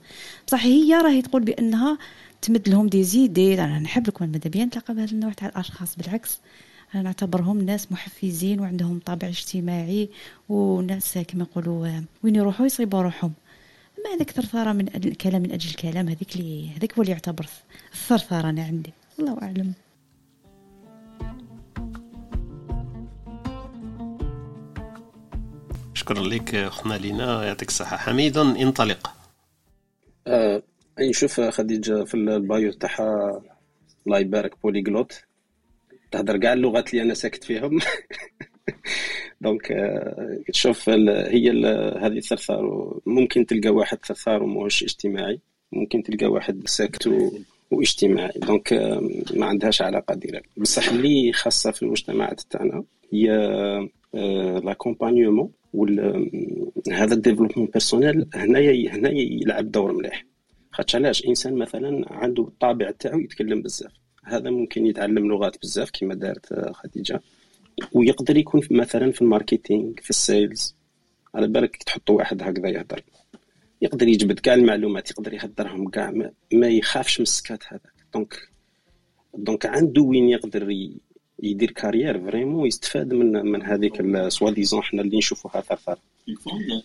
بصح 0.46 0.64
هي 0.64 0.94
راهي 0.94 1.22
تقول 1.22 1.42
بأنها 1.42 1.98
تمد 2.42 2.68
لهم 2.68 2.86
دي 2.86 3.04
زيدي 3.04 3.54
أنا 3.54 3.78
نحب 3.78 4.08
لكم 4.08 4.28
ماذا 4.28 4.50
بيا 4.50 4.64
نتلاقى 4.64 4.94
بهذا 4.94 5.12
النوع 5.12 5.32
تاع 5.32 5.48
الأشخاص 5.48 5.96
بالعكس. 5.96 6.38
أنا 6.94 7.02
نعتبرهم 7.02 7.60
ناس 7.60 7.92
محفزين 7.92 8.60
وعندهم 8.60 8.98
طابع 8.98 9.28
اجتماعي 9.28 10.08
وناس 10.48 11.18
كما 11.18 11.42
نقولوا 11.42 12.00
وين 12.22 12.36
يروحوا 12.36 12.66
يصيبوا 12.66 13.02
روحهم. 13.02 13.32
ما 14.04 14.14
هذاك 14.14 14.30
ثرثره 14.30 14.72
من 14.72 14.94
أجل 14.94 15.10
الكلام 15.10 15.42
من 15.42 15.52
أجل 15.52 15.70
الكلام 15.70 16.08
هذيك 16.08 16.36
اللي 16.36 16.70
هذاك 16.70 16.92
هو 16.94 17.02
اللي 17.02 17.12
يعتبر 17.12 17.46
الثرثره 17.92 18.50
أنا 18.50 18.64
عندي. 18.64 18.92
الله 19.18 19.38
أعلم. 19.42 19.72
شكرا 25.94 26.22
لك 26.22 26.54
اختنا 26.54 26.94
لينا 26.94 27.44
يعطيك 27.44 27.68
الصحة. 27.68 27.96
حميد 27.96 28.38
انطلق. 28.38 29.14
آه 30.26 30.62
نشوف 31.00 31.40
خديجة 31.40 32.04
في 32.04 32.14
البايو 32.14 32.72
تاعها 32.72 33.42
الله 34.06 34.18
يبارك 34.18 34.62
polyglotte. 34.62 35.24
تهدر. 36.14 36.36
كاع 36.36 36.52
اللغات 36.52 36.90
اللي 36.90 37.02
أنا 37.02 37.14
ساكت 37.14 37.44
فيهم. 37.44 37.78
donc 39.40 39.66
تشوف 40.52 40.88
هي 40.88 41.50
هذه 41.98 42.18
الثرثار 42.18 42.94
ممكن 43.06 43.46
تلقى 43.46 43.68
واحد 43.68 43.98
ثرثار 44.04 44.42
وماهوش 44.42 44.82
اجتماعي 44.82 45.40
ممكن 45.72 46.02
تلقى 46.02 46.26
واحد 46.26 46.68
ساكت 46.68 47.10
واجتماعي. 47.70 48.32
donc 48.36 48.72
ما 49.34 49.46
عندهاش 49.46 49.82
علاقة 49.82 50.14
directe. 50.14 50.48
بصح 50.56 50.88
اللي 50.88 51.32
خاصة 51.32 51.70
في 51.70 51.82
المجتمعات 51.82 52.40
تاعنا 52.40 52.84
هي 53.12 53.28
l'accompagnement 54.64 55.50
هذا 56.92 57.14
ال 57.14 57.18
développement 57.18 57.66
personnel 57.66 58.26
هنايا 58.34 58.94
هنايا 58.94 59.42
يلعب 59.42 59.70
دور 59.70 59.92
مليح. 59.92 60.24
خاطش 60.70 60.96
علاش؟ 60.96 61.26
إنسان 61.26 61.54
مثلا 61.54 62.12
عنده 62.12 62.42
الطابع 62.42 62.90
تاعو 62.90 63.18
يتكلم 63.18 63.62
بزاف. 63.62 64.03
هذا 64.24 64.50
ممكن 64.50 64.86
يتعلم 64.86 65.28
لغات 65.28 65.56
بزاف 65.62 65.90
كما 65.92 66.14
دارت 66.14 66.70
خديجة. 66.72 67.20
ويقدر 67.92 68.36
يكون 68.36 68.60
مثلا 68.70 69.12
في 69.12 69.22
ال 69.22 69.29
marketing 69.29 69.92
في 70.02 70.10
ال 70.10 70.19
sales. 70.19 70.76
على 71.34 71.48
بالك 71.48 71.76
تحط 71.76 72.10
واحد 72.10 72.42
هكذا 72.42 72.68
يهضر. 72.68 73.02
يقدر 73.82 74.08
يجبد 74.08 74.38
كاع 74.38 74.54
المعلومات 74.54 75.10
يقدر 75.10 75.34
يهدرهم 75.34 75.88
كاع 75.88 76.12
ما 76.52 76.68
يخافش 76.68 77.20
من 77.20 77.22
السكات 77.22 77.62
هذاك. 77.68 77.94
donc 78.14 78.48
donc 79.34 79.66
عنده 79.66 80.02
وين 80.02 80.28
يقدر 80.28 80.70
يدير 81.42 81.70
carrière 81.70 82.20
vraiment 82.20 82.66
يستفاد 82.66 83.14
من 83.14 83.32
من 83.46 83.62
هذيك 83.62 84.02
soi-disant 84.28 84.82
حنا 84.82 85.02
اللي 85.02 85.16
نشوفوها 85.16 85.60
ثرثر 85.60 85.98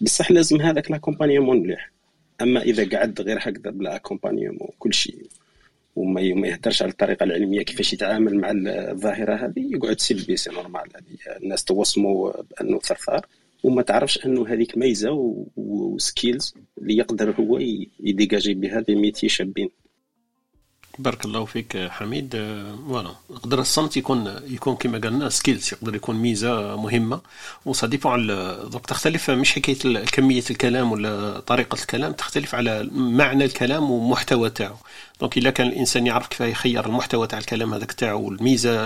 بصح 0.01 0.31
لازم 0.31 0.61
هذاك 0.61 0.91
l'accompagnement 0.91 1.59
مليح. 1.59 1.91
أما 2.41 2.61
إذا 2.61 2.97
قعد 2.97 3.21
غير 3.21 3.37
هكذا 3.41 3.71
بلا 3.71 3.95
accompagnement 3.95 4.69
كل 4.79 4.93
شيء 4.93 5.27
وما 5.99 6.47
يهدرش 6.47 6.81
على 6.81 6.91
الطريقة 6.91 7.23
العلمية 7.23 7.61
كيفاش 7.61 7.93
يتعامل 7.93 8.35
مع 8.37 8.51
الظاهرة 8.91 9.35
هذه 9.35 9.53
يقعد 9.75 9.99
سلبي 9.99 10.37
c'est 10.37 10.49
normal. 10.51 10.81
هذه 10.95 11.37
الناس 11.43 11.63
توصموا 11.63 12.31
بأنه 12.41 12.79
ثرثار 12.79 13.25
وما 13.63 13.81
تعرفش 13.81 14.25
أنه 14.25 14.47
هذيك 14.47 14.77
ميزة 14.77 15.11
و 15.57 15.71
skills 15.71 16.53
اللي 16.77 16.97
يقدر 16.97 17.31
هو 17.31 17.59
يديجاجي 17.99 18.53
بها 18.53 18.79
دي 18.79 18.95
ميتي 18.95 19.29
شابين. 19.29 19.69
بارك 20.99 21.25
الله 21.25 21.45
فيك 21.45 21.77
حميد. 21.89 22.29
voilà 22.87 23.11
يقدر 23.29 23.59
الصمت 23.59 23.97
يكون 23.97 24.35
يكون 24.47 24.75
كما 24.75 24.97
قلنا 24.97 25.29
skills 25.29 25.73
يقدر 25.73 25.95
يكون 25.95 26.15
ميزة 26.15 26.75
مهمة. 26.75 27.21
و 27.65 27.72
ça 27.72 27.87
dépend 27.87 28.27
donc 28.27 28.85
تختلف 28.85 29.29
مش 29.31 29.53
حكاية 29.53 30.05
كمية 30.05 30.43
الكلام 30.51 30.91
ولا 30.91 31.39
طريقة 31.39 31.75
الكلام 31.75 32.11
تختلف 32.11 32.55
على 32.55 32.89
معنى 32.93 33.45
الكلام 33.45 33.91
ومحتوى 33.91 34.49
تاعو. 34.49 34.75
donc 35.19 35.37
إلا 35.37 35.49
كان 35.49 35.67
الإنسان 35.67 36.07
يعرف 36.07 36.27
كيف 36.27 36.41
يخير 36.41 36.85
المحتوى 36.85 37.27
تاع 37.27 37.39
الكلام 37.39 37.73
هذاك 37.73 37.91
تاعو 37.91 38.21
والميزه 38.25 38.85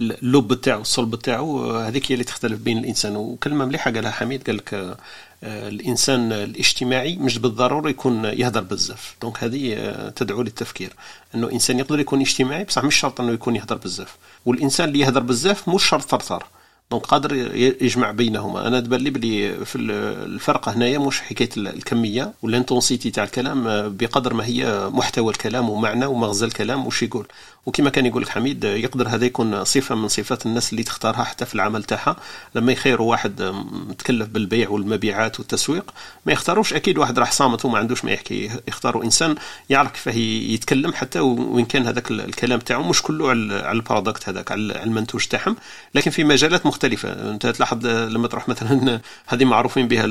اللب 0.00 0.60
تاعو 0.60 0.80
الصلب 0.80 1.14
تاعو 1.14 1.70
هذيك 1.76 2.12
هي 2.12 2.14
اللي 2.14 2.24
تختلف 2.24 2.60
بين 2.60 2.78
الإنسان. 2.78 3.16
وكلمة 3.16 3.64
مليحة 3.64 3.90
قالها 3.90 4.10
حميد 4.10 4.42
قال 4.46 4.56
لك 4.56 4.74
آه، 4.74 4.96
الإنسان 5.42 6.32
الاجتماعي 6.32 7.16
مش 7.16 7.38
بالضرورة 7.38 7.90
يكون 7.90 8.24
يهدر 8.24 8.60
بزاف. 8.60 9.16
donc 9.22 9.44
هذه 9.44 9.74
آه، 9.76 10.08
تدعو 10.08 10.42
للتفكير. 10.42 10.92
إنه 11.34 11.52
إنسان 11.52 11.78
يقدر 11.78 12.00
يكون 12.00 12.20
اجتماعي 12.20 12.64
بصح 12.64 12.84
مش 12.84 12.96
شرط 12.96 13.20
إنه 13.20 13.32
يكون 13.32 13.56
يهدر 13.56 13.76
بزاف. 13.76 14.16
والإنسان 14.46 14.88
اللي 14.88 14.98
يهدر 15.00 15.20
بزاف 15.20 15.68
مش 15.68 15.84
شرط 15.88 16.02
ثرثار 16.10 16.46
donc 16.90 17.06
قادر 17.06 17.34
يجمع 17.56 18.10
بينهما. 18.10 18.66
أنا 18.66 18.80
تبان 18.80 19.00
لي 19.00 19.10
بلي 19.10 19.64
في 19.64 19.78
الفرق 19.78 20.68
هنايا 20.68 20.98
مش 20.98 21.20
حكاية 21.20 21.48
الكمية 21.56 22.32
وال 22.42 22.54
intensité 22.54 23.10
تاع 23.10 23.24
الكلام 23.24 23.68
آه، 23.68 23.88
بقدر 23.88 24.34
ما 24.34 24.44
هي 24.46 24.88
محتوى 24.92 25.32
الكلام 25.32 25.70
ومعنى 25.70 26.06
ومغزى 26.06 26.46
الكلام 26.46 26.86
وش 26.86 27.02
يقول. 27.02 27.26
وكما 27.66 27.90
كان 27.90 28.06
يقول 28.06 28.22
لك 28.22 28.28
حميد 28.28 28.64
يقدر 28.64 29.08
هذا 29.08 29.26
يكون 29.26 29.64
صفة 29.64 29.94
من 29.94 30.08
صفات 30.08 30.46
الناس 30.46 30.72
اللي 30.72 30.82
تختارها 30.82 31.24
حتى 31.24 31.44
في 31.46 31.54
العمل 31.54 31.84
تاعها. 31.84 32.16
لما 32.54 32.72
يخيروا 32.72 33.10
واحد 33.10 33.42
متكلف 33.72 34.28
بالبيع 34.28 34.68
والمبيعات 34.70 35.40
والتسويق 35.40 35.94
ما 36.26 36.32
يختاروش. 36.32 36.72
أكيد 36.72 36.98
واحد 36.98 37.18
راح 37.18 37.32
صامت 37.32 37.64
وما 37.64 37.78
عندوش 37.78 38.04
ما 38.04 38.12
يحكي. 38.12 38.50
يختاروا 38.68 39.04
إنسان 39.04 39.34
يعرف 39.70 39.92
كيفاه 39.92 40.12
يتكلم 40.52 40.92
حتى 40.92 41.20
وإن 41.20 41.64
كان 41.64 41.86
هذاك 41.86 42.10
الكلام 42.10 42.58
تاعو 42.60 42.82
مش 42.82 43.02
كله 43.02 43.30
على 43.30 43.72
ال 43.72 43.79
product 43.79 44.28
هذاك 44.28 44.52
على 44.52 44.82
المنتوج 44.82 45.24
تاعهم. 45.26 45.56
لكن 45.94 46.10
في 46.10 46.24
مجالات 46.24 46.66
مختلفة. 46.66 47.30
أنت 47.30 47.46
تلاحظ 47.46 47.86
لما 47.86 48.28
تروح 48.28 48.48
مثلا 48.48 49.00
هذه 49.28 49.44
معروفين 49.44 49.88
بها 49.88 50.06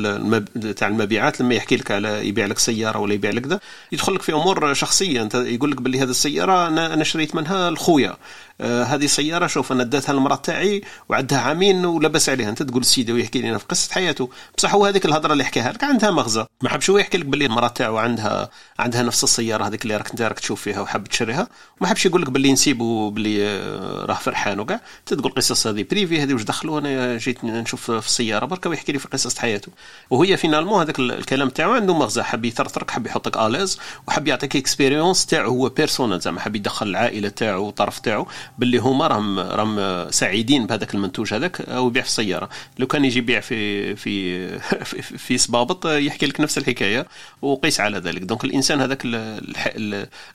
تاع 0.71 0.87
المبيعات 0.87 1.41
لما 1.41 1.55
يحكي 1.55 1.75
لك 1.77 1.91
على 1.91 2.27
يبيع 2.27 2.45
لك 2.45 2.59
سيارة 2.59 2.99
ولا 2.99 3.13
يبيع 3.13 3.31
لك 3.31 3.47
ذا 3.47 3.59
يدخل 3.91 4.15
لك 4.15 4.21
في 4.21 4.33
أمور 4.33 4.73
شخصية. 4.73 5.21
أنت 5.21 5.35
يقول 5.35 5.71
لك 5.71 5.81
باللي 5.81 5.99
هذه 5.99 6.09
السيارة 6.09 6.67
أنا 6.67 6.93
أنا 6.93 7.03
شريت 7.03 7.35
منها. 7.35 7.44
الخويا. 7.51 8.17
آه 8.61 8.83
هذه 8.83 9.05
سيارة 9.05 9.47
شوف 9.47 9.71
أنا 9.71 9.83
اديتها 9.83 10.13
للمراه 10.13 10.35
تاعي 10.35 10.81
وعندها 11.09 11.39
عامين 11.39 11.85
ولبس 11.85 12.29
عليها. 12.29 12.49
أنت 12.49 12.63
تقول 12.63 12.81
السيدة 12.81 13.13
ويحكي 13.13 13.41
لنا 13.41 13.57
في 13.57 13.65
قصة 13.65 13.93
حياته. 13.93 14.29
بصح 14.57 14.73
هو 14.75 14.85
هذيك 14.85 15.05
الهضرة 15.05 15.33
اللي 15.33 15.43
حكاها 15.43 15.71
لك 15.71 15.83
عندها 15.83 16.11
مغزى. 16.11 16.45
ما 16.61 16.69
حبش 16.69 16.89
هو 16.89 16.97
يحكي 16.97 17.17
لك 17.17 17.25
باللي 17.25 17.45
المرأة 17.45 17.67
تاعو 17.67 17.97
عندها 17.97 18.49
عندها 18.79 19.03
نفس 19.03 19.23
السيارة 19.23 19.67
هذيك 19.67 19.83
اللي 19.83 19.97
راك 19.97 20.09
انت 20.09 20.21
راك 20.21 20.39
تشوف 20.39 20.61
فيها 20.61 20.81
وحاب 20.81 21.03
تشريها. 21.03 21.47
وما 21.81 21.89
حبش 21.89 22.05
يقول 22.05 22.21
لك 22.21 22.29
باللي 22.29 22.51
نسيبو 22.51 23.09
باللي 23.09 23.47
آه، 23.47 24.05
راه 24.05 24.13
فرحان 24.15 24.59
وكاع. 24.59 24.81
تقول 25.05 25.31
قصص 25.31 25.67
هذه 25.67 25.85
privée 25.91 26.23
هذه 26.23 26.33
واش 26.33 26.43
دخلوا؟ 26.43 26.79
أنا 26.79 27.17
جيت 27.17 27.43
نشوف 27.43 27.91
في 27.91 28.07
السيارة 28.07 28.45
برك 28.45 28.65
ويحكي 28.65 28.91
لي 28.91 28.99
في 28.99 29.07
قصه 29.07 29.41
حياته. 29.41 29.71
وهي 30.09 30.37
finalement 30.37 30.81
هذاك 30.81 30.99
الكلام 30.99 31.49
تاعو 31.49 31.73
عنده 31.73 31.93
مغزى. 31.93 32.23
حب 32.23 32.45
يثرثرك 32.45 32.91
حب 32.91 33.07
يحطك 33.07 33.37
à 33.37 33.43
l'aise 33.43 33.79
وحب 34.07 34.27
يعطيك 34.27 34.55
expérience 34.55 35.25
تاعو 35.25 35.49
هو 35.49 35.69
personnelle 35.69 36.19
زعما 36.19 36.39
حب 36.39 36.55
يدخل 36.55 36.87
العائلة 36.87 37.29
تاعو 37.29 37.65
والطرف 37.65 37.99
تاعو. 37.99 38.27
باللي 38.57 38.77
هما 38.77 39.07
راهم 39.07 39.39
راهم 39.39 40.11
سعيدين 40.11 40.67
بهذاك 40.67 40.95
المنتوج 40.95 41.33
هذاك 41.33 41.61
أو 41.61 41.87
يبيع 41.87 42.01
في 42.01 42.07
السيارة. 42.09 42.49
لو 42.79 42.87
كان 42.87 43.05
يجي 43.05 43.19
يبيع 43.19 43.39
في 43.39 43.95
في 43.95 44.47
في, 44.89 45.01
في 45.01 45.37
صبابط 45.37 45.85
يحكي 45.85 46.25
لك 46.25 46.41
نفس 46.41 46.57
الحكاية 46.57 47.07
وقيس 47.41 47.79
على 47.79 47.97
ذلك. 47.97 48.21
donc 48.21 48.45
الإنسان 48.45 48.81
هذاك 48.81 49.01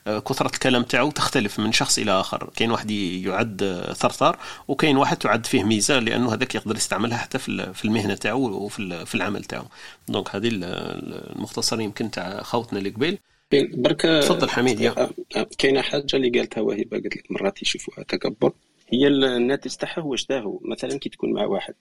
كثرة 0.05 0.47
الكلام 0.47 0.83
تاعو 0.83 1.11
تختلف 1.11 1.59
من 1.59 1.71
شخص 1.71 1.97
إلى 1.99 2.11
آخر. 2.11 2.49
كاين 2.55 2.71
واحد 2.71 2.91
يعد 2.91 3.85
ثرثار 3.95 4.37
وكاين 4.67 4.97
واحد 4.97 5.17
تعد 5.17 5.45
فيه 5.45 5.63
ميزة 5.63 5.99
لأنه 5.99 6.33
هذاك 6.33 6.55
يقدر 6.55 6.75
يستعملها 6.75 7.17
حتى 7.17 7.39
في 7.39 7.85
المهنة 7.85 8.15
تاعو 8.15 8.39
وفي 8.41 9.15
العمل 9.15 9.43
تاعو. 9.43 9.65
donc 10.07 10.35
هذه 10.35 10.49
المختصر 10.53 11.81
يمكن 11.81 12.11
تاع 12.11 12.41
خوتنا 12.43 12.79
اللي 12.79 12.89
قبيل 12.89 13.17
برك 13.53 14.01
تفضل 14.01 14.49
حميد 14.49 14.79
يا 14.79 15.09
كاينة 15.57 15.81
حاجة 15.81 16.05
اللي 16.13 16.29
قالتها 16.29 16.61
وهبه 16.61 16.89
قالت 16.91 17.17
لك 17.17 17.31
مرات 17.31 17.61
يشوفوها 17.61 18.03
تكبر. 18.03 18.53
هي 18.89 19.07
الناتج 19.07 19.75
تاعها 19.75 20.01
هو 20.01 20.15
شداهو 20.15 20.59
مثلا 20.63 20.99
كي 20.99 21.09
تكون 21.09 21.33
مع 21.33 21.45
واحد. 21.45 21.73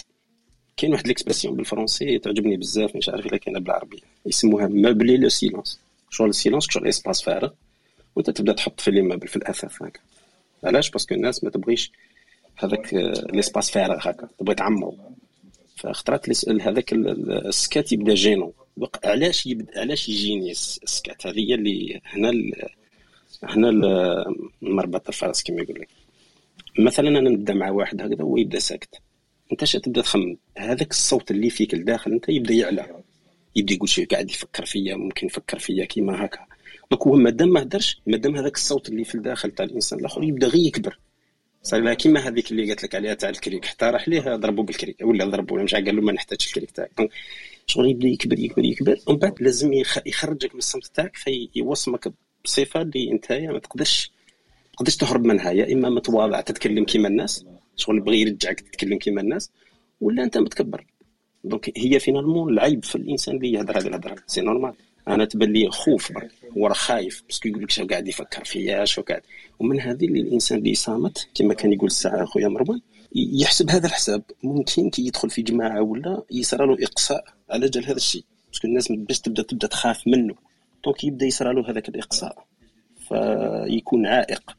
كاين 0.76 0.92
واحد 0.92 1.08
l'expression 1.08 1.56
بالفرنسي 1.56 2.18
تعجبني 2.18 2.56
بزاف 2.56 2.96
مش 2.96 3.08
عارف 3.08 3.26
إلا 3.26 3.36
كاينة 3.36 3.60
بالعربيه 3.60 3.98
يسموها 4.26 4.66
meubler 4.66 5.16
le 5.16 5.28
silence. 5.28 5.80
شغل 6.10 6.28
ال 6.28 6.33
silence 6.33 6.66
شغل 6.70 6.88
espace 6.88 7.22
فارغ 7.22 7.50
وأنت 8.16 8.30
تبدأ 8.30 8.52
تحط 8.52 8.80
في 8.80 8.90
les 8.90 9.02
meubles 9.02 9.28
في 9.28 9.36
الأثاث 9.36 9.82
هكا. 9.82 10.00
علاش؟ 10.64 10.90
parce 10.90 11.05
que 11.05 11.14
الناس 11.14 11.44
ما 11.44 11.50
تبغيش 11.50 11.92
هذاك 12.56 12.94
l'espace 13.32 13.70
فارغ 13.70 13.98
هكا 14.00 14.28
تبغي 14.38 14.54
تعمرو 14.54 14.96
فاخترت 15.76 16.48
هذاك 16.62 16.92
السكات 16.92 17.92
يبدأ 17.92 18.14
جينو. 18.14 18.52
علاش 19.04 19.46
يبدا 19.46 19.80
علاش 19.80 20.08
يجيني 20.08 20.50
السكات 20.50 21.26
هذه 21.26 21.54
اللي 21.54 22.00
هنا 22.04 22.32
هنا 23.42 23.70
مربط 24.62 25.08
الفرس 25.08 25.42
كما 25.42 25.62
يقول 25.62 25.80
لك 25.80 25.88
مثلا 26.78 27.08
أنا 27.08 27.30
نبدأ 27.30 27.54
مع 27.54 27.70
واحد 27.70 28.02
هكذا 28.02 28.22
هو 28.22 28.36
يبدأ 28.36 28.58
ساكت. 28.58 28.94
أنت 29.52 29.76
تبدأ 29.76 30.02
تخمم؟ 30.02 30.36
هذاك 30.58 30.90
الصوت 30.90 31.30
اللي 31.30 31.50
فيك 31.50 31.74
الداخل 31.74 32.12
أنت 32.12 32.28
يبدأ 32.28 32.54
يعلى. 32.54 33.02
يبدأ 33.56 33.74
يقول 33.74 33.88
شيء 33.88 34.06
قاعد 34.06 34.30
يفكر 34.30 34.64
فيا 34.64 34.96
ممكن 34.96 35.26
يفكر 35.26 35.58
فيا 35.58 35.84
كيما 35.84 36.24
هكا. 36.24 36.46
donc 36.90 37.02
هو 37.06 37.16
مادام 37.16 37.48
ما 37.48 37.62
هدرش 37.62 38.00
مادام 38.06 38.36
هذاك 38.36 38.54
الصوت 38.54 38.88
اللي 38.88 39.04
في 39.04 39.14
الداخل 39.14 39.50
تاع 39.50 39.64
الإنسان 39.64 39.98
الآخر 39.98 40.24
يبدأ 40.24 40.46
غير 40.46 40.66
يكبر. 40.66 40.98
صار 41.62 41.94
كيما 41.94 42.28
هذيك 42.28 42.50
اللي 42.50 42.68
قالت 42.68 42.82
لك 42.82 42.94
عليها 42.94 43.14
تاع 43.14 43.28
الكريك. 43.28 43.64
حتى 43.64 43.84
راح 43.84 44.08
ليه 44.08 44.20
ضربوا 44.20 44.64
بالكريك. 44.64 44.96
ولا 45.02 45.24
ضربوا 45.24 45.62
مش 45.62 45.74
قال 45.74 45.96
له 45.96 46.02
ما 46.02 46.12
نحتاجش 46.12 46.46
الكريك 46.46 46.70
تاعك. 46.70 47.10
شغل 47.66 47.90
يبدأ 47.90 48.08
يكبر 48.08 48.38
يكبر 48.38 48.64
يكبر. 48.64 48.98
ومن 49.06 49.18
بعد 49.18 49.42
لازم 49.42 49.72
يخرجك 50.06 50.54
من 50.54 50.58
الصمت 50.58 50.86
تاعك 50.86 51.16
فيوصمك 51.16 52.12
بصفة 52.44 52.82
اللي 52.82 53.12
أنت 53.12 53.32
ما 53.32 53.58
تقدرش 53.58 54.12
ما 54.70 54.76
تقدرش 54.76 54.96
تهرب 54.96 55.24
منها. 55.24 55.50
يا 55.50 55.72
إما 55.72 55.90
متواضع 55.90 56.40
تتكلم 56.40 56.84
كيما 56.84 57.08
الناس 57.08 57.44
شغل 57.76 58.00
بغي 58.00 58.20
يرجعك 58.20 58.60
تتكلم 58.60 58.98
كيما 58.98 59.20
الناس 59.20 59.50
ولا 60.00 60.22
أنت 60.22 60.38
متكبر. 60.38 60.86
donc 61.44 61.72
هي 61.76 62.00
finalement 62.00 62.52
العيب 62.52 62.84
في 62.84 62.94
الإنسان 62.94 63.36
اللي 63.36 63.52
يهضر 63.52 63.78
هذه 63.78 63.86
الهضره 63.86 64.16
c'est 64.26 64.40
normal 64.40 64.72
أنا 65.08 65.24
تبان 65.24 65.52
لي 65.52 65.70
خوف 65.70 66.12
هو 66.58 66.66
راه 66.66 66.74
خايف. 66.74 67.22
parce 67.28 67.41
que 67.41 67.48
يقول 67.48 67.62
لك 67.62 67.70
شنو 67.70 67.86
قاعد 67.86 68.08
يفكر 68.08 68.44
فيا 68.44 68.84
شو 68.84 69.02
قاعد. 69.02 69.22
ومن 69.58 69.80
هذه 69.80 70.04
اللي 70.04 70.20
الإنسان 70.20 70.58
اللي 70.58 70.74
صامت 70.74 71.28
كما 71.34 71.54
كان 71.54 71.72
يقول 71.72 71.86
الساعة 71.86 72.24
خويا 72.24 72.48
مروان 72.48 72.80
يحسب 73.14 73.70
هذا 73.70 73.86
الحساب 73.86 74.22
ممكن 74.42 74.90
كي 74.90 75.06
يدخل 75.06 75.30
في 75.30 75.42
جماعة 75.42 75.82
ولا 75.82 76.22
يصرى 76.30 76.66
له 76.66 76.76
اقصاء 76.82 77.24
على 77.50 77.68
جال 77.68 77.84
هذا 77.84 77.96
الشيء 77.96 78.24
parce 78.48 78.61
que 78.61 78.68
الناس 78.68 78.92
باش 78.92 79.20
تبدا 79.20 79.42
تبدا 79.42 79.66
تخاف 79.66 80.06
منه 80.06 80.34
donc 80.84 81.04
يبدا 81.04 81.26
يصرى 81.26 81.54
له 81.54 81.70
هذاك 81.70 81.88
الاقصاء 81.88 82.44
فيكون 83.08 84.06
عائق 84.06 84.56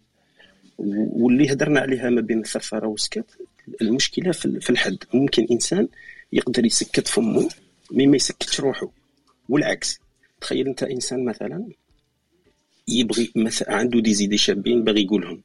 واللي 0.77 1.53
هدرنا 1.53 1.79
عليها 1.79 2.09
ما 2.09 2.21
بين 2.21 2.39
الثرثره 2.39 2.87
والسكت 2.87 3.37
المشكلة 3.81 4.31
في 4.31 4.69
الحد 4.69 4.97
ممكن 5.13 5.47
انسان 5.51 5.87
يقدر 6.33 6.65
يسكت 6.65 7.07
فمه 7.07 7.49
mais 7.91 8.07
ما 8.07 8.15
يسكتش 8.15 8.59
روحه 8.59 8.91
والعكس 9.49 9.99
تخيل 10.41 10.67
انت 10.67 10.83
انسان 10.83 11.25
مثلا 11.25 11.67
يبغي 12.87 13.31
مثلا 13.35 13.73
عنده 13.73 13.99
des 13.99 14.13
idées 14.13 14.83
باغي 14.83 15.01
يقولهم 15.03 15.41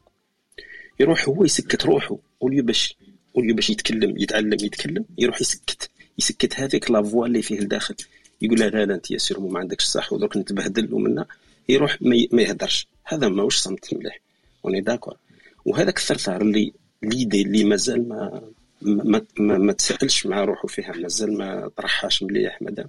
يروح 1.00 1.28
هو 1.28 1.44
يسكت 1.44 1.84
روحه. 1.84 2.16
وليو 2.40 2.64
باش 2.64 2.96
وليو 3.34 3.54
باش 3.54 3.70
يتكلم 3.70 4.18
يتعلم 4.18 4.52
يتكلم. 4.52 5.04
يروح 5.18 5.40
يسكت. 5.40 5.90
يسكت 6.18 6.60
هذيك 6.60 6.90
la 6.90 7.02
voix 7.02 7.26
اللي 7.26 7.42
فيه 7.42 7.58
الداخل 7.58 7.94
يقول 8.42 8.60
لا 8.60 8.68
لا 8.84 8.94
أنت 8.94 9.10
يا 9.10 9.18
zéro 9.18 9.48
ما 9.48 9.58
عندكش 9.58 9.84
صح 9.84 10.12
ودرك 10.12 10.36
نتبهدل 10.36 10.94
ومنا 10.94 11.26
يروح 11.68 11.98
ما 12.02 12.42
يهدرش. 12.42 12.88
هذا 13.04 13.28
ماهوش 13.28 13.56
صمت 13.56 13.94
مليح. 13.94 14.20
وني 14.62 14.80
d'accord 14.80 15.16
وهذاك 15.64 15.98
الثرثار 15.98 16.42
اللي 16.42 16.72
l'idée 17.02 17.42
اللي 17.42 17.64
مازال 17.64 18.08
ما 18.08 18.42
ما, 18.82 19.22
ما, 19.38 19.58
ما 19.58 19.72
تسالش 19.72 20.26
مع 20.26 20.44
روحه 20.44 20.68
فيها 20.68 20.92
مازال 20.92 21.38
ما 21.38 21.70
طرحهاش 21.76 22.22
مليح 22.22 22.62
مادام. 22.62 22.86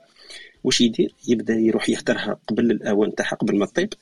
واش 0.64 0.82
يدير؟ 0.82 1.14
يبدا 1.28 1.54
يروح 1.54 1.90
يهدرها 1.90 2.40
قبل 2.48 2.72
الاوان 2.72 3.16
تاعها 3.16 3.36
قبل 3.36 3.58
ما 3.58 3.66
تطيب. 3.66 3.94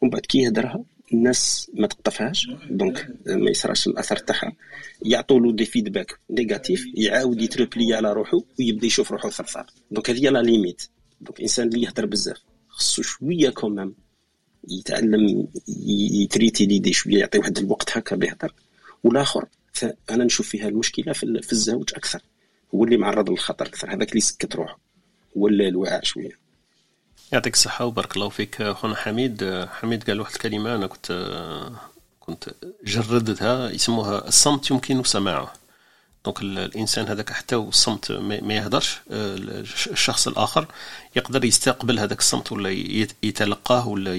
ومن 0.00 0.10
بعد 0.10 0.26
كي 0.26 0.38
يهدرها 0.38 0.84
الناس 1.12 1.70
ما 1.74 1.86
تقطفهاش 1.86 2.50
donc 2.70 3.08
ما 3.26 3.50
يصراش 3.50 3.86
الأثر 3.86 4.16
تاعها. 4.16 4.52
يعطوا 5.04 5.40
له 5.40 5.52
des 5.52 5.64
feedbacks 5.64 6.18
négatifs 6.30 6.86
يعاود 6.94 7.42
يت 7.42 7.54
replier 7.54 7.94
على 7.94 8.12
روحه 8.12 8.40
ويبدا 8.58 8.86
يشوف 8.86 9.12
روحه 9.12 9.30
ثرثار 9.30 9.66
donc 9.90 10.10
هذه 10.10 10.28
la 10.28 10.42
limite 10.42 10.82
donc 11.20 11.38
الانسان 11.38 11.68
اللي 11.68 11.82
يهدر 11.82 12.06
بزاف 12.06 12.38
خصو 12.68 13.02
شوية 13.02 13.50
quand 13.50 13.74
même 13.74 13.94
يتعلم 14.68 15.48
ي 16.22 16.28
traiter 16.28 16.66
l'idée 16.66 16.92
شوية 16.92 17.18
يعطي 17.18 17.38
واحد 17.38 17.58
الوقت 17.58 17.98
هكا 17.98 18.16
بيهدر 18.16 18.54
والآخر 19.04 19.48
أنا 20.10 20.24
نشوف 20.24 20.48
فيها 20.48 20.68
المشكلة 20.68 21.12
في 21.12 21.52
الزوج 21.52 21.90
أكثر. 21.94 22.22
هو 22.74 22.84
اللي 22.84 22.96
معرض 22.96 23.30
للخطر 23.30 23.66
أكثر 23.66 23.94
هذاك 23.94 24.10
اللي 24.10 24.20
سكت 24.20 24.56
روحه. 24.56 24.78
هو 25.36 25.48
الوعاء 25.48 26.04
شوية. 26.04 26.49
يعطيك 27.32 27.54
الصحة 27.54 27.84
وبارك 27.84 28.16
الله 28.16 28.28
فيك 28.28 28.62
خونا 28.62 28.94
حميد. 28.94 29.66
حميد 29.80 30.10
قال 30.10 30.20
واحد 30.20 30.32
الكلمة 30.32 30.74
أنا 30.74 30.86
كنت 30.86 31.32
كنت 32.20 32.50
جردتها 32.84 33.70
يسموها 33.70 34.28
الصمت 34.28 34.70
يمكن 34.70 35.04
سماعه. 35.04 35.52
دونك 36.24 36.42
الإنسان 36.42 37.06
هذاك 37.06 37.32
حتى 37.32 37.56
الصمت 37.56 38.12
ما 38.12 38.54
يهدرش 38.54 39.00
الشخص 39.10 40.28
الآخر 40.28 40.66
يقدر 41.16 41.44
يستقبل 41.44 41.98
هذاك 41.98 42.18
الصمت 42.18 42.52
ولا 42.52 42.70
يتلقاه 43.22 43.88
ولا 43.88 44.16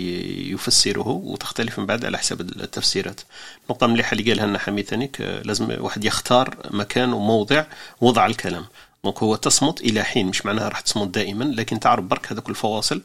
يفسره 0.52 1.08
وتختلف 1.08 1.80
من 1.80 1.86
بعد 1.86 2.06
على 2.06 2.18
حسب 2.18 2.42
التفسيرات. 2.42 3.22
نقطة 3.70 3.88
مليحة 3.88 4.14
اللي 4.14 4.32
قالها 4.32 4.46
لنا 4.46 4.60
حميد 4.60 4.86
ثانيك 4.86 5.22
لازم 5.22 5.76
واحد 5.80 6.06
يختار 6.06 6.58
مكان 6.72 7.14
وموضع 7.14 7.66
وضع 8.02 8.26
الكلام. 8.26 8.66
donc 9.04 9.24
هو 9.24 9.36
تصمت 9.36 9.82
إلى 9.82 10.04
حين 10.04 10.28
مش 10.28 10.46
معناها 10.46 10.70
راح 10.70 10.80
تصمت 10.80 11.08
دائما 11.08 11.44
لكن 11.44 11.80
تعرف 11.80 12.04
برك 12.04 12.32
هذوك 12.32 12.50
الفواصل 12.50 13.02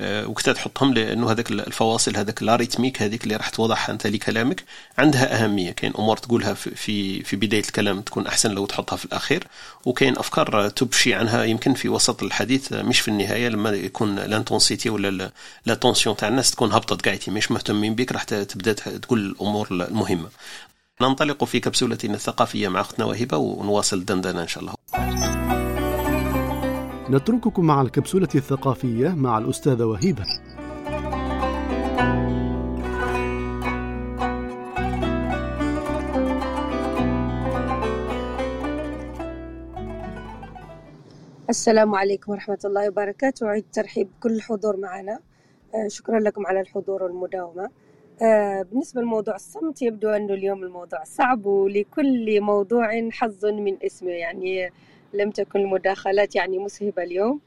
آه، 0.00 0.26
وقتاه 0.26 0.52
تحطهم 0.52 0.94
لأنه 0.94 1.30
هذاك 1.30 1.50
الفواصل 1.50 2.16
هذاك 2.16 2.42
la 2.42 2.53
rythmique 2.53 3.02
هذيك 3.02 3.24
اللي 3.24 3.36
راح 3.36 3.48
توضحها 3.48 3.92
أنت 3.92 4.06
لكلامك 4.06 4.64
عندها 4.98 5.44
أهمية. 5.44 5.70
كاين 5.70 5.92
أمور 5.98 6.16
تقولها 6.16 6.54
في 6.54 7.22
في 7.22 7.36
بداية 7.36 7.60
الكلام 7.60 8.00
تكون 8.00 8.26
أحسن 8.26 8.50
لو 8.50 8.66
تحطها 8.66 8.96
في 8.96 9.04
الأخير 9.04 9.46
وكاين 9.84 10.18
أفكار 10.18 10.68
تبشي 10.68 11.14
عنها 11.14 11.44
يمكن 11.44 11.74
في 11.74 11.88
وسط 11.88 12.22
الحديث 12.22 12.72
مش 12.72 13.00
في 13.00 13.08
النهاية 13.08 13.48
لما 13.48 13.70
يكون 13.70 14.16
l'intensité 14.16 14.90
ولا 14.90 15.32
l'attention 15.66 16.16
تاع 16.16 16.28
الناس 16.28 16.50
تكون 16.50 16.72
هبطت 16.72 17.04
قاعدتي 17.04 17.30
مش 17.30 17.50
مهتمين 17.50 17.94
بك 17.94 18.12
راح 18.12 18.22
تبدأ 18.22 18.72
تقول 18.72 19.18
الأمور 19.20 19.68
المهمة. 19.70 20.28
ننطلق 21.02 21.44
في 21.44 21.60
كبسولتنا 21.60 22.14
الثقافية 22.14 22.68
مع 22.68 22.80
أختنا 22.80 23.04
وهبة 23.06 23.36
ونواصل 23.36 23.96
الدندنه 23.96 24.42
إن 24.42 24.48
شاء 24.48 24.62
الله. 24.62 24.74
نترككم 27.10 27.64
مع 27.64 27.82
الكبسولة 27.82 28.28
الثقافية 28.34 29.08
مع 29.08 29.38
الأستاذة 29.38 29.84
وهيبة. 29.84 30.24
السلام 41.50 41.94
عليكم 41.94 42.32
ورحمة 42.32 42.58
الله 42.64 42.88
وبركاته. 42.88 43.46
أعيد 43.46 43.64
ترحيب 43.72 44.08
بكل 44.18 44.32
الحضور 44.32 44.76
معنا. 44.76 45.18
آه، 45.74 45.88
شكرا 45.88 46.20
لكم 46.20 46.46
على 46.46 46.60
الحضور 46.60 47.02
والمداومة. 47.02 47.70
بالنسبة 48.70 49.00
لموضوع 49.00 49.34
الصمت 49.34 49.82
يبدو 49.82 50.08
أنه 50.08 50.34
اليوم 50.34 50.62
الموضوع 50.62 51.04
صعب 51.04 51.46
ولكل 51.46 52.40
موضوع 52.40 53.08
حظ 53.12 53.46
من 53.46 53.76
اسمه 53.82 54.10
يعني 54.10 54.70
لم 55.14 55.30
تكن 55.30 55.60
المداخلات 55.60 56.36
يعني 56.36 56.58
مسهبة 56.58 57.02
اليوم. 57.02 57.40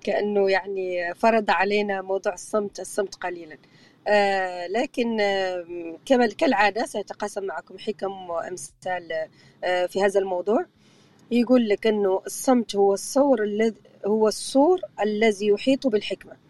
كأنه 0.00 0.50
يعني 0.50 1.14
فرض 1.14 1.50
علينا 1.50 2.02
موضوع 2.02 2.32
الصمت 2.34 2.80
الصمت 2.80 3.14
قليلا. 3.14 3.58
آه 4.08 4.66
لكن 4.66 5.20
آه 5.20 5.98
كالعادة 6.38 6.86
سأتقاسم 6.86 7.44
معكم 7.44 7.78
حكم 7.78 8.30
وأمثال 8.30 9.28
آه 9.64 9.86
في 9.86 10.02
هذا 10.02 10.20
الموضوع. 10.20 10.66
يقول 11.30 11.68
لك 11.68 11.86
أنه 11.86 12.22
الصمت 12.26 12.76
هو 12.76 12.94
الصور 12.94 13.42
الذي 13.42 13.76
هو 14.06 14.28
السور 14.28 14.80
الذي 15.02 15.46
يحيط 15.46 15.86
بالحكمة. 15.86 16.47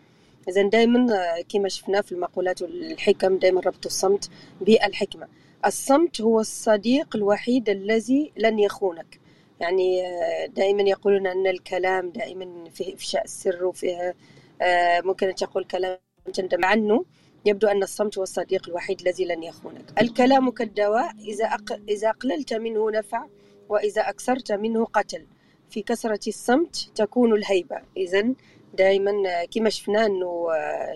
إذا 0.49 0.63
دائما 0.63 1.15
آه، 1.15 1.45
كما 1.49 1.69
شفنا 1.69 2.03
في 2.03 2.13
المقولات 2.13 2.63
والحكم 2.63 3.39
دائما 3.39 3.61
ربط 3.61 3.87
الصمت 3.87 4.31
بالحكمة. 4.61 5.29
الصمت 5.67 6.21
هو 6.21 6.41
الصديق 6.41 7.17
الوحيد 7.17 7.69
الذي 7.69 8.33
لن 8.37 8.59
يخونك. 8.59 9.21
يعني 9.61 10.07
آه، 10.07 10.47
دائما 10.47 10.83
يقولون 10.83 11.27
أن 11.27 11.47
الكلام 11.47 12.11
دائما 12.11 12.71
فيه 12.71 12.95
إفشاء 12.95 13.25
السر 13.25 13.65
وفيه 13.65 14.15
آه، 14.63 15.01
ممكن 15.01 15.35
تقول 15.35 15.65
كلام 15.65 15.99
تندم 16.35 16.65
عنه. 16.65 17.05
يبدو 17.45 17.69
أن 17.69 17.83
الصمت 17.83 18.19
هو 18.19 18.23
الصديق 18.23 18.69
الوحيد 18.69 19.01
الذي 19.01 19.25
لن 19.25 19.43
يخونك. 19.43 19.85
الكلام 20.01 20.51
كالدواء 20.51 21.11
إذا 21.29 21.45
أق... 21.45 21.81
إذا 21.89 22.09
أقللت 22.09 22.55
منه 22.55 22.91
نفع 22.91 23.27
وإذا 23.69 24.03
أكثرت 24.03 24.53
منه 24.53 24.85
قتل. 24.85 25.27
في 25.71 25.83
كثرة 25.83 26.29
الصمت 26.29 26.91
تكون 26.95 27.33
الهيبة. 27.33 27.77
إذا 27.97 28.35
دائما 28.75 29.13
آه، 29.27 29.45
كما 29.45 29.71
شفنا 29.71 30.07
أنه 30.07 30.49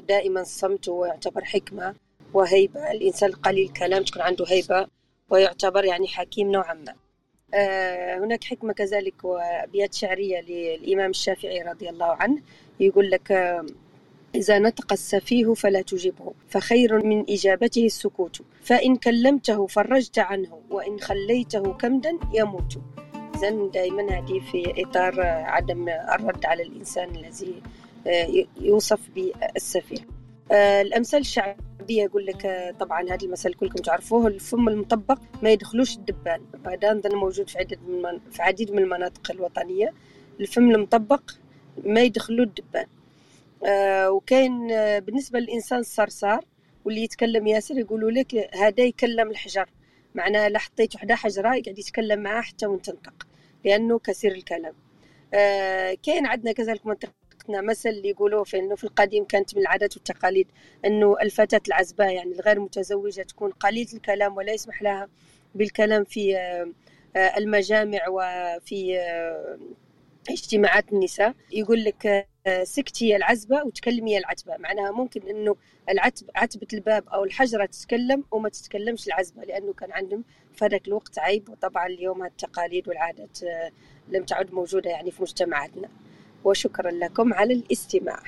دائما 0.09 0.41
الصمت 0.41 0.89
هو 0.89 1.05
يعتبر 1.05 1.45
حكمة 1.45 1.95
وهيبة. 2.35 2.91
الإنسان 2.91 3.29
القليل 3.29 3.66
الكلام 3.66 4.03
تكون 4.03 4.23
عنده 4.23 4.45
هيبة 4.49 4.87
ويعتبر 5.31 5.85
يعني 5.85 6.09
حكيم 6.09 6.53
نوعا 6.53 6.75
ما. 6.75 6.95
آه، 7.55 8.18
هناك 8.18 8.45
حكمة 8.45 8.73
كذلك 8.73 9.25
وأبيات 9.25 9.95
شعرية 9.95 10.41
للإمام 10.41 11.11
الشافعي 11.11 11.62
رضي 11.62 11.89
الله 11.89 12.07
عنه. 12.07 12.43
يقول 12.81 13.11
لك 13.11 13.33
آه، 13.33 13.66
إذا 14.35 14.59
نطق 14.59 14.93
السفيه 14.93 15.55
فلا 15.55 15.83
تجبه 15.83 16.33
فخير 16.49 17.07
من 17.07 17.25
إجابته 17.31 17.87
السكوت. 17.87 18.43
فإن 18.62 18.97
كلمته 18.97 19.66
فرجت 19.66 20.18
عنه 20.18 20.61
وإن 20.70 21.01
خليته 21.01 21.73
كمدا 21.73 22.18
يموت. 22.35 22.79
إذا 23.43 23.70
دائما 23.74 24.18
هذه 24.18 24.40
في 24.40 24.74
إطار 24.82 25.20
عدم 25.20 25.88
الرد 25.88 26.47
على 26.47 26.62
الإنسان 26.62 27.16
الذي 27.16 27.62
آه، 28.07 28.47
يوصف 28.61 29.01
بالسفيه 29.14 30.07
الأمثال 30.53 31.20
الشعبية 31.20 32.03
يقول 32.03 32.26
لك 32.26 32.74
طبعا 32.80 33.03
هذا 33.03 33.18
المثل 33.22 33.55
كلكم 33.55 33.82
تعرفوه 33.82 34.26
الفم 34.26 34.68
المطبق 34.68 35.18
ما 35.43 35.51
يدخلوش 35.51 35.97
الدبان. 35.97 36.40
هذا 36.66 36.93
نظن 36.93 37.16
موجود 37.16 37.51
في 37.51 37.59
عدد 37.59 37.78
من 37.88 38.18
في 38.30 38.43
عديد 38.43 38.72
من 38.72 38.78
المناطق 38.78 39.30
الوطنية. 39.30 39.93
الفم 40.40 40.70
المطبق 40.70 41.22
ما 41.84 42.01
يدخلوا 42.01 42.45
الدبان. 42.45 42.86
آه 43.64 44.11
وكاين 44.11 44.70
آه 44.72 44.99
بالنسبة 44.99 45.38
للإنسان 45.38 45.78
الصرصار 45.78 46.45
واللي 46.84 47.03
يتكلم 47.03 47.47
ياسر 47.47 47.78
يقولوا 47.78 48.11
لك 48.11 48.51
هذا 48.55 48.84
يكلم 48.84 49.30
الحجر. 49.30 49.68
معناه 50.14 50.49
لا 50.49 50.59
حطيت 50.59 50.95
وحده 50.95 51.14
حجرة 51.14 51.55
يقعد 51.55 51.78
يتكلم 51.78 52.20
معاه 52.20 52.40
حتى 52.40 52.66
وانت 52.66 52.86
تنطق. 52.90 53.26
لأنه 53.65 53.99
كثير 53.99 54.33
الكلام. 54.33 54.75
آه 55.35 55.97
كاين 56.03 56.27
عندنا 56.27 56.53
كذلك 56.53 56.87
منطقة 56.87 57.13
وقتنا 57.43 57.61
مثل 57.61 57.89
اللي 57.89 58.09
يقولوه 58.09 58.45
في 58.45 58.59
إنه 58.59 58.75
في 58.75 58.85
القديم 58.85 59.25
كانت 59.25 59.57
من 59.57 59.63
العادات 59.63 59.97
والتقاليد 59.97 60.49
إنه 60.85 61.17
الفتاة 61.23 61.61
العزباء 61.69 62.13
يعني 62.15 62.33
الغير 62.33 62.61
متزوجة 62.61 63.23
تكون 63.23 63.51
قليله 63.51 63.93
الكلام 63.95 64.37
ولا 64.37 64.53
يسمح 64.53 64.83
لها 64.83 65.09
بالكلام 65.55 66.05
في 66.05 66.37
آه، 66.37 66.73
آه، 67.17 67.39
المجامع 67.39 68.09
وفي 68.09 68.99
آه، 68.99 69.59
اجتماعات 70.31 70.93
النساء 70.93 71.35
يقول 71.53 71.85
لك 71.85 72.29
سكتي 72.62 73.16
العزبة 73.16 73.62
وتكلمي 73.62 74.18
العتبة. 74.18 74.57
معناها 74.57 74.91
ممكن 74.91 75.29
أنه 75.29 75.57
العتب 75.89 76.31
عتبة 76.35 76.66
الباب 76.73 77.09
أو 77.09 77.25
الحجرة 77.25 77.66
تتكلم 77.66 78.25
وما 78.31 78.49
تتكلمش 78.49 79.07
العزبة 79.07 79.43
لأنه 79.43 79.73
كان 79.73 79.93
عندهم 79.93 80.25
في 80.55 80.64
هذاك 80.64 80.89
الوقت 80.89 81.18
عيب. 81.18 81.49
وطبعا 81.49 81.87
اليوم 81.87 82.25
التقاليد 82.25 82.89
والعادات 82.89 83.39
لم 84.09 84.25
تعد 84.25 84.53
موجودة 84.53 84.91
يعني 84.91 85.11
في 85.11 85.23
مجتمعاتنا. 85.23 85.89
وشكرا 86.45 86.91
لكم 86.91 87.35
على 87.35 87.55
الاستماع. 87.55 88.23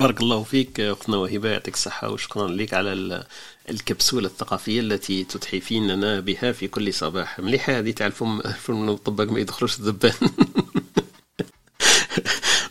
بارك 0.00 0.20
الله 0.20 0.42
فيك 0.42 0.80
أختنا 0.80 1.16
وهبة 1.16 1.48
يعطيك 1.48 1.74
الصحة 1.74 2.10
وشكرا 2.10 2.48
لك 2.48 2.74
على 2.74 3.24
الكبسولة 3.70 4.26
الثقافية 4.26 4.80
التي 4.80 5.24
تتحفيننا 5.24 6.20
بها 6.20 6.52
في 6.52 6.68
كل 6.68 6.94
صباح. 6.94 7.40
مليحة 7.40 7.78
هذه 7.78 7.90
تاع 7.90 8.06
الفم 8.06 8.40
الطباق 8.88 9.30
ما 9.30 9.40
يدخلوش 9.40 9.78
الذبان 9.78 10.12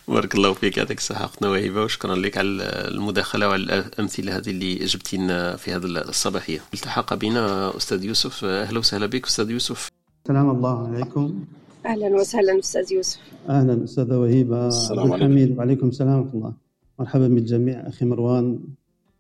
بارك 0.08 0.36
الله 0.36 0.54
فيك 0.54 0.78
يعطيك 0.78 0.98
الصحة 0.98 1.26
أختنا 1.26 1.50
وهبة 1.50 1.84
وشكرا 1.84 2.16
لك 2.16 2.38
على 2.38 2.64
المداخلة 2.64 3.48
وعلى 3.48 3.64
الأمثلة 3.80 4.38
هذه 4.38 4.50
اللي 4.50 4.76
جبتي 4.76 5.18
لنا 5.18 5.56
في 5.56 5.74
هذه 5.74 5.86
الصباحية. 5.86 6.62
التحق 6.74 7.14
بنا 7.14 7.78
أستاذ 7.78 8.04
يوسف. 8.04 8.46
أهلا 8.46 8.80
وسهلا 8.80 9.06
بك 9.06 9.26
أستاذ 9.26 9.52
يوسف. 9.52 9.90
السلام 10.24 10.50
الله 10.50 10.88
عليكم. 10.88 11.46
أهلا 11.86 12.08
وسهلا 12.08 12.60
أستاذ 12.60 12.94
يوسف. 12.94 13.20
أهلا 13.50 13.84
أستاذة 13.84 14.18
وهبة. 14.18 14.68
السلام 14.68 15.14
عليكم. 15.14 15.58
وعليكم 15.58 15.88
السلام 15.88 16.20
ورحمة 16.20 16.34
الله. 16.34 16.69
مرحبا 17.00 17.28
بالجميع 17.28 17.88
أخي 17.88 18.06
مروان. 18.06 18.60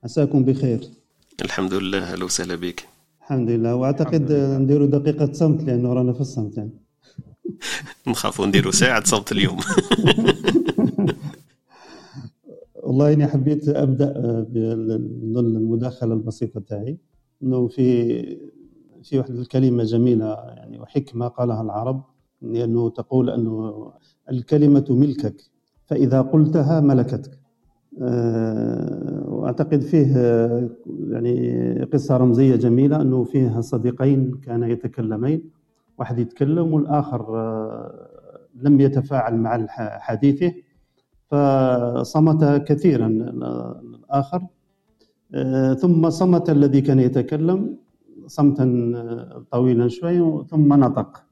عساكم 0.03 0.43
بخير. 0.45 0.89
الحمد 1.41 1.73
لله 1.73 1.97
أهلا 1.97 2.25
وسهلا 2.25 2.55
بك. 2.55 2.87
الحمد 3.21 3.49
لله. 3.49 3.75
وأعتقد 3.75 4.31
نديروا 4.31 4.87
دقيقة 4.87 5.33
صمت 5.33 5.63
لأنه 5.63 5.93
رانا 5.93 6.13
في 6.13 6.21
الصمت 6.21 6.57
يعني. 6.57 6.71
نخافوا 8.07 8.45
نديروا 8.45 8.71
ساعة 8.71 9.03
صمت 9.03 9.31
اليوم. 9.31 9.57
والله 12.83 13.13
إني 13.13 13.27
حبيت 13.27 13.69
أبدأ 13.69 14.13
بالمداخله 14.49 16.13
البسيطة 16.13 16.59
تاعي. 16.59 16.97
إنه 17.43 17.67
في 17.67 18.19
في 19.03 19.17
واحد 19.17 19.35
الكلمة 19.35 19.83
جميلة 19.83 20.25
يعني 20.57 20.79
وحكمة 20.79 21.27
قالها 21.27 21.61
العرب 21.61 22.03
لأنه 22.41 22.89
تقول 22.89 23.29
أنه 23.29 23.91
الكلمة 24.31 24.85
ملكك 24.89 25.35
فإذا 25.85 26.21
قلتها 26.21 26.79
ملكتك. 26.79 27.31
آه، 27.31 27.48
وأعتقد 29.27 29.81
فيه 29.81 30.07
يعني 31.09 31.83
قصة 31.93 32.17
رمزية 32.17 32.55
جميلة 32.55 33.01
أنه 33.01 33.23
فيه 33.23 33.59
صديقين 33.59 34.31
كانا 34.45 34.67
يتكلمين 34.67 35.41
واحد 35.97 36.19
يتكلم 36.19 36.73
والآخر 36.73 37.37
آه، 37.37 38.09
لم 38.55 38.81
يتفاعل 38.81 39.37
مع 39.37 39.65
حديثه 39.99 40.53
فصمت 41.27 42.63
كثيرا 42.67 43.07
الآخر. 43.07 44.41
آه، 45.33 45.73
ثم 45.73 46.09
صمت 46.09 46.49
الذي 46.49 46.81
كان 46.81 46.99
يتكلم 46.99 47.77
صمتا 48.27 48.63
آه، 48.95 49.43
طويلا 49.51 49.87
شوي 49.87 50.45
ثم 50.49 50.73
نطق. 50.73 51.23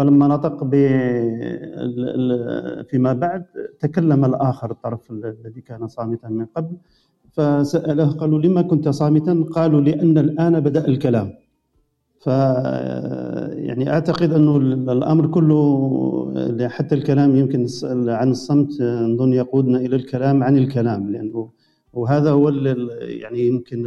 فلما 0.00 0.26
نطق 0.34 0.56
فيما 2.90 3.12
بعد 3.12 3.44
تكلم 3.80 4.24
الآخر 4.24 4.70
الطرف 4.70 5.10
الذي 5.10 5.60
كان 5.60 5.88
صامتا 5.88 6.28
من 6.28 6.46
قبل 6.56 6.76
فسأله 7.32 8.10
قالوا 8.20 8.38
لما 8.38 8.62
كنت 8.62 8.88
صامتا؟ 8.88 9.44
قالوا 9.56 9.80
لأن 9.80 10.18
الآن 10.18 10.60
بدأ 10.60 10.88
الكلام. 10.88 11.28
ف 12.20 12.26
يعني 13.68 13.90
أعتقد 13.90 14.32
أنه 14.32 14.56
الأمر 14.96 15.26
كله 15.26 16.68
حتى 16.68 16.94
الكلام 16.94 17.36
يمكن 17.36 17.66
عن 18.20 18.30
الصمت 18.30 18.82
نظن 18.82 19.32
يقودنا 19.32 19.78
إلى 19.78 19.96
الكلام 19.96 20.42
عن 20.42 20.58
الكلام 20.58 21.10
لأنه 21.10 21.50
وهذا 21.92 22.30
هو 22.30 22.48
يعني 23.22 23.40
يمكن 23.48 23.78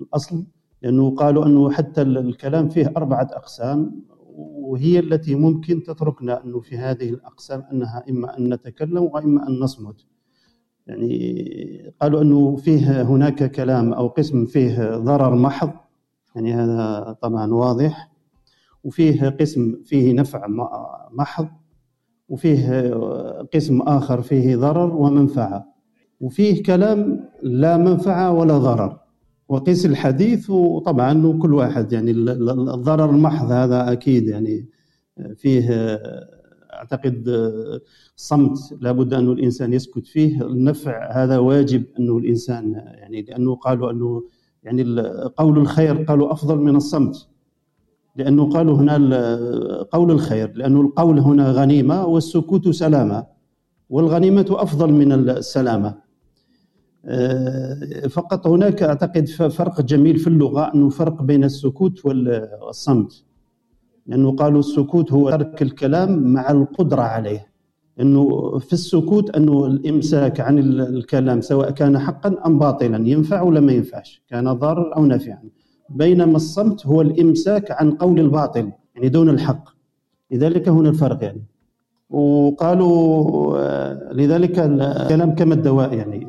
الأصل 0.00 0.44
لأنه 0.82 1.10
قالوا 1.14 1.46
أنه 1.46 1.70
حتى 1.70 2.02
الكلام 2.02 2.68
فيه 2.68 2.92
أربعة 2.96 3.28
أقسام. 3.32 3.78
وهي 4.38 4.98
التي 4.98 5.34
ممكن 5.34 5.82
تتركنا 5.82 6.44
انه 6.44 6.60
في 6.60 6.78
هذه 6.78 7.10
الأقسام 7.10 7.64
أنها 7.72 8.04
إما 8.10 8.38
أن 8.38 8.54
نتكلم 8.54 9.02
وإما 9.02 9.48
أن 9.48 9.58
نصمت. 9.60 10.06
يعني 10.86 11.92
قالوا 12.00 12.22
أنه 12.22 12.56
فيه 12.56 13.02
هناك 13.02 13.50
كلام 13.50 13.92
أو 13.92 14.08
قسم 14.08 14.44
فيه 14.44 14.96
ضرر 14.96 15.34
محض 15.34 15.70
يعني 16.34 16.52
هذا 16.54 17.16
طبعا 17.22 17.52
واضح. 17.52 18.10
وفيه 18.84 19.28
قسم 19.28 19.82
فيه 19.84 20.12
نفع 20.12 20.46
محض. 21.10 21.48
وفيه 22.28 22.94
قسم 23.54 23.82
آخر 23.82 24.22
فيه 24.22 24.56
ضرر 24.56 24.96
ومنفعة. 24.96 25.74
وفيه 26.20 26.62
كلام 26.62 27.28
لا 27.42 27.76
منفعة 27.76 28.32
ولا 28.32 28.58
ضرر. 28.58 28.98
وقيس 29.48 29.86
الحديث 29.86 30.50
وطبعا 30.50 31.38
كل 31.42 31.54
واحد 31.54 31.92
يعني 31.92 32.10
الضرر 32.10 33.10
المحض 33.10 33.50
هذا 33.50 33.92
أكيد 33.92 34.28
يعني 34.28 34.68
فيه 35.36 35.98
أعتقد 36.72 37.28
صمت 38.16 38.58
لابد 38.80 39.14
أن 39.14 39.32
الإنسان 39.32 39.72
يسكت 39.72 40.06
فيه. 40.06 40.46
النفع 40.46 41.12
هذا 41.12 41.38
واجب 41.38 41.84
أنه 41.98 42.18
الإنسان 42.18 42.72
يعني 42.72 43.22
لأنه 43.22 43.54
قالوا 43.54 43.90
أنه 43.90 44.22
يعني 44.62 45.00
قول 45.36 45.58
الخير 45.58 46.02
قالوا 46.02 46.32
أفضل 46.32 46.58
من 46.58 46.76
الصمت 46.76 47.28
لأنه 48.16 48.50
قالوا 48.50 48.76
هنا 48.76 48.96
قول 49.92 50.10
الخير 50.10 50.52
لأنه 50.56 50.80
القول 50.80 51.18
هنا 51.18 51.52
غنيمة 51.52 52.06
والسكوت 52.06 52.68
سلامة 52.68 53.26
والغنيمة 53.90 54.46
أفضل 54.50 54.92
من 54.92 55.12
السلامة. 55.12 55.88
آه، 55.88 56.07
فقط 58.10 58.46
هناك 58.46 58.82
أعتقد 58.82 59.28
فرق 59.28 59.80
جميل 59.80 60.16
في 60.18 60.26
اللغة 60.26 60.74
أنه 60.74 60.88
فرق 60.88 61.22
بين 61.22 61.44
السكوت 61.44 62.04
والصمت. 62.04 63.24
لأنه 64.06 64.36
قالوا 64.36 64.60
السكوت 64.60 65.12
هو 65.12 65.30
ترك 65.30 65.62
الكلام 65.62 66.32
مع 66.32 66.50
القدرة 66.50 67.02
عليه. 67.02 67.48
انه 68.00 68.58
في 68.58 68.72
السكوت 68.72 69.36
أنه 69.36 69.66
الإمساك 69.66 70.40
عن 70.40 70.58
الكلام 70.58 71.40
سواء 71.40 71.70
كان 71.70 71.98
حقا 71.98 72.36
أم 72.46 72.58
باطلا 72.58 73.08
ينفع 73.08 73.42
ولا 73.42 73.60
ما 73.60 73.72
ينفعش 73.72 74.22
كان 74.28 74.52
ضارا 74.52 74.94
أو 74.96 75.06
نافعا. 75.06 75.42
بينما 75.90 76.36
الصمت 76.36 76.86
هو 76.86 77.00
الإمساك 77.00 77.70
عن 77.70 77.90
قول 77.90 78.20
الباطل 78.20 78.72
يعني 78.94 79.08
دون 79.08 79.28
الحق. 79.28 79.68
لذلك 80.30 80.68
هنا 80.68 80.88
الفرق 80.88 81.24
يعني. 81.24 81.42
وقالوا 82.10 83.58
آه، 83.58 84.12
لذلك 84.12 84.58
الكلام 84.58 85.34
كما 85.34 85.54
الدواء 85.54 85.94
يعني. 85.94 86.26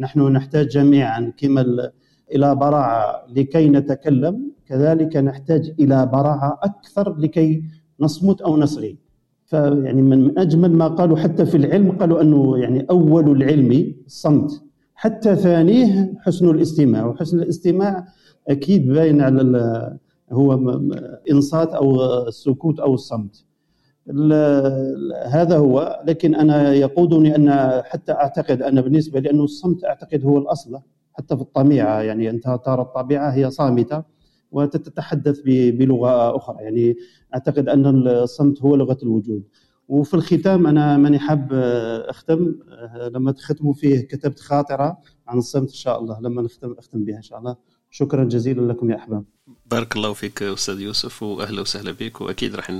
نحن 0.00 0.20
نحتاج 0.20 0.68
جميعا 0.68 1.32
كما 1.36 1.90
إلى 2.34 2.54
براعة 2.54 3.24
لكي 3.36 3.68
نتكلم. 3.68 4.50
كذلك 4.68 5.16
نحتاج 5.16 5.74
إلى 5.80 6.06
براعة 6.06 6.58
أكثر 6.62 7.18
لكي 7.18 7.62
نصمت 8.00 8.40
أو 8.40 8.56
نصغي 8.56 8.98
فيعني 9.44 10.02
من 10.02 10.38
أجمل 10.38 10.72
ما 10.72 10.88
قالوا 10.88 11.16
حتى 11.16 11.46
في 11.46 11.56
العلم 11.56 11.92
قالوا 11.92 12.22
أنه 12.22 12.58
يعني 12.58 12.86
أول 12.90 13.30
العلم 13.36 13.94
الصمت. 14.06 14.62
حتى 14.94 15.36
ثانية 15.36 16.14
حسن 16.18 16.50
الاستماع. 16.50 17.06
وحسن 17.06 17.38
الاستماع 17.38 18.04
أكيد 18.48 18.88
باين 18.88 19.20
على 19.20 19.98
هو 20.32 20.80
إنصات 21.30 21.74
أو 21.74 22.04
السكوت 22.28 22.80
أو 22.80 22.94
الصمت. 22.94 23.44
هذا 25.26 25.56
هو. 25.56 26.02
لكن 26.06 26.34
أنا 26.34 26.74
يقودني 26.74 27.36
أن 27.36 27.50
حتى 27.84 28.12
أعتقد 28.12 28.62
أن 28.62 28.80
بالنسبة 28.80 29.20
لأنه 29.20 29.44
الصمت 29.44 29.84
أعتقد 29.84 30.24
هو 30.24 30.38
الأصل 30.38 30.78
حتى 31.12 31.36
في 31.36 31.42
الطبيعة. 31.42 32.00
يعني 32.02 32.30
أنت 32.30 32.58
ترى 32.64 32.82
الطبيعة 32.82 33.30
هي 33.30 33.50
صامتة 33.50 34.02
وتتحدث 34.52 35.40
بلغة 35.46 36.36
أخرى. 36.36 36.56
يعني 36.60 36.96
أعتقد 37.34 37.68
أن 37.68 37.86
الصمت 38.08 38.62
هو 38.62 38.76
لغة 38.76 38.98
الوجود. 39.02 39.42
وفي 39.88 40.14
الختام 40.14 40.66
أنا 40.66 40.96
ماني 40.96 41.18
حاب 41.18 41.52
أختم. 42.08 42.54
لما 43.14 43.32
تختموا 43.32 43.72
فيه 43.72 44.00
كتبت 44.00 44.40
خاطرة 44.40 44.98
عن 45.26 45.38
الصمت 45.38 45.68
إن 45.68 45.74
شاء 45.74 46.00
الله 46.00 46.20
لما 46.20 46.42
نختم 46.42 46.74
أختم 46.78 47.04
بها 47.04 47.16
إن 47.16 47.22
شاء 47.22 47.38
الله. 47.38 47.56
شكرا 47.90 48.24
جزيلا 48.24 48.72
لكم 48.72 48.90
يا 48.90 48.96
أحباب. 48.96 49.24
بارك 49.66 49.96
الله 49.96 50.12
فيك 50.12 50.42
أستاذ 50.42 50.80
يوسف 50.80 51.22
وأهلا 51.22 51.60
وسهلا 51.60 51.92
بك 51.92 52.20
وأكيد 52.20 52.54
راح 52.54 52.70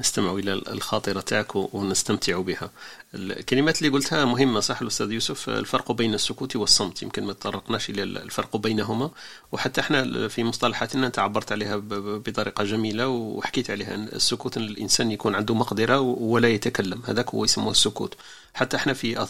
نستمع 0.00 0.32
إلى 0.32 0.52
الخاطرة 0.52 1.20
تاعك 1.20 1.56
ونستمتع 1.56 2.40
بها. 2.40 2.70
الكلمات 3.14 3.78
اللي 3.78 3.92
قلتها 3.92 4.24
مهمة 4.24 4.60
صح 4.60 4.80
الاستاذ 4.80 5.12
يوسف؟ 5.12 5.48
الفرق 5.48 5.92
بين 5.92 6.14
السكوت 6.14 6.56
والصمت 6.56 7.02
يمكن 7.02 7.24
ما 7.24 7.32
تطرقناش 7.32 7.90
إلى 7.90 8.02
الفرق 8.02 8.56
بينهما. 8.56 9.10
وحتى 9.52 9.80
إحنا 9.80 10.28
في 10.28 10.44
مصطلحاتنا 10.44 11.06
أنت 11.06 11.18
عبرت 11.18 11.52
عليها 11.52 11.76
بطريقة 11.76 12.64
جميلة 12.64 13.08
وحكيت 13.08 13.70
عليها 13.70 13.94
السكوت 13.94 14.56
إن 14.56 14.62
الإنسان 14.62 15.10
يكون 15.10 15.34
عنده 15.34 15.54
مقدرة 15.54 16.00
ولا 16.00 16.48
يتكلم. 16.48 17.02
هذاك 17.06 17.30
هو 17.30 17.44
يسموه 17.44 17.70
السكوت. 17.70 18.14
حتى 18.54 18.76
إحنا 18.76 18.92
في 18.92 19.22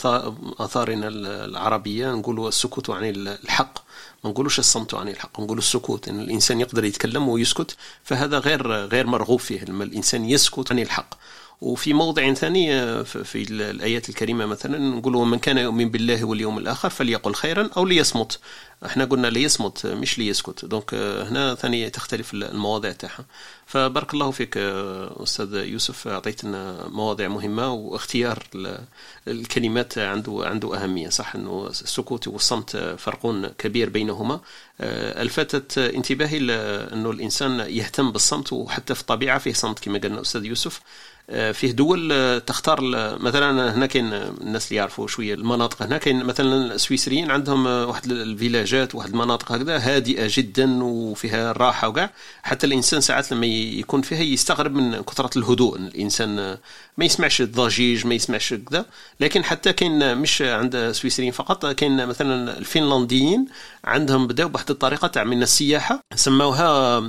آثارنا 0.58 1.08
العربية 1.44 2.14
نقول 2.14 2.48
السكوت 2.48 2.90
عن 2.90 3.04
الحق 3.04 3.86
ما 4.24 4.30
نقولوش 4.30 4.58
الصمت 4.58 4.94
عن 4.94 5.08
الحق 5.08 5.40
نقول 5.40 5.58
السكوت. 5.58 6.08
إن 6.08 6.20
الإنسان 6.20 6.45
يقدر 6.50 6.84
يتكلم 6.84 7.28
ويسكت 7.28 7.76
فهذا 8.04 8.38
غير 8.38 8.72
غير 8.72 9.06
مرغوب 9.06 9.40
فيه. 9.40 9.64
لما 9.64 9.84
الإنسان 9.84 10.24
يسكت 10.24 10.72
عن 10.72 10.78
الحق. 10.78 11.14
وفي 11.60 11.92
موضع 11.92 12.34
ثاني 12.34 13.04
في 13.04 13.42
الآيات 13.50 14.08
الكريمة 14.08 14.46
مثلا 14.46 14.78
نقول 14.78 15.16
ومن 15.16 15.38
كان 15.38 15.58
يؤمن 15.58 15.88
بالله 15.90 16.24
واليوم 16.24 16.58
الآخر 16.58 16.90
فليقل 16.90 17.34
خيرا 17.34 17.70
أو 17.76 17.84
ليصمت. 17.86 18.38
إحنا 18.86 19.04
قلنا 19.04 19.26
ليصمت 19.26 19.86
مش 19.86 20.18
ليسكت. 20.18 20.64
donc 20.64 20.94
هنا 20.94 21.54
ثاني 21.54 21.90
تختلف 21.90 22.34
المواضيع 22.34 22.92
تاعها. 22.92 23.24
فبارك 23.66 24.14
الله 24.14 24.30
فيك 24.30 24.56
أستاذ 24.56 25.54
يوسف 25.54 26.08
أعطيتنا 26.08 26.88
مواضيع 26.88 27.28
مهمة 27.28 27.72
واختيار 27.72 28.42
الكلمات 29.28 29.98
عنده 29.98 30.42
عنده 30.46 30.82
أهمية. 30.82 31.08
صح 31.08 31.34
أنه 31.34 31.66
السكوت 31.70 32.28
والصمت 32.28 32.76
فرق 32.98 33.52
كبير 33.58 33.88
بينهما. 33.88 34.40
الفتت 34.80 35.78
انتباهي 35.78 36.38
أنه 36.92 37.10
الإنسان 37.10 37.60
يهتم 37.60 38.12
بالصمت 38.12 38.52
وحتى 38.52 38.94
في 38.94 39.00
الطبيعة 39.00 39.38
فيه 39.38 39.52
صمت 39.52 39.78
كما 39.78 39.98
قالنا 39.98 40.20
أستاذ 40.20 40.44
يوسف. 40.44 40.80
آه، 40.80 41.15
فيه 41.28 41.72
دول 41.72 42.12
آه، 42.12 42.38
تختار 42.38 42.80
مثلا 43.20 43.74
هنا 43.74 43.86
كاين 43.86 44.12
الناس 44.12 44.68
اللي 44.68 44.76
يعرفوا 44.76 45.06
شوية 45.06 45.34
المناطق 45.34 45.82
هنا 45.82 45.98
كاين 45.98 46.24
مثلا 46.24 46.74
السويسريين 46.74 47.30
عندهم 47.30 47.66
آه، 47.66 47.86
واحد 47.86 48.10
الفيلاجات 48.10 48.94
واحد 48.94 49.10
المناطق 49.10 49.52
هكذا 49.52 49.78
هادئة 49.78 50.26
جدا 50.30 50.84
وفيها 50.84 51.50
الراحه 51.50 51.88
وكاع. 51.88 52.10
حتى 52.42 52.66
الإنسان 52.66 53.00
ساعات 53.00 53.32
لما 53.32 53.46
يكون 53.46 54.02
فيها 54.02 54.20
يستغرب 54.20 54.74
من 54.74 55.02
كثرة 55.02 55.38
الهدوء. 55.38 55.76
الإنسان 55.76 56.56
ما 56.98 57.04
يسمعش 57.04 57.40
الضجيج 57.40 58.06
ما 58.06 58.14
يسمعش 58.14 58.54
كذا. 58.54 58.86
لكن 59.20 59.44
حتى 59.44 59.72
كاين 59.72 60.18
مش 60.18 60.42
عند 60.42 60.74
السويسريين 60.74 61.32
فقط 61.32 61.66
كاين 61.66 62.06
مثلا 62.06 62.58
الفنلنديين 62.58 63.46
عندهم 63.84 64.26
بداو 64.26 64.48
بواحد 64.48 64.70
الطريقة 64.70 65.08
تاع 65.08 65.24
من 65.24 65.42
السياحة 65.42 66.00
سموها 66.14 67.00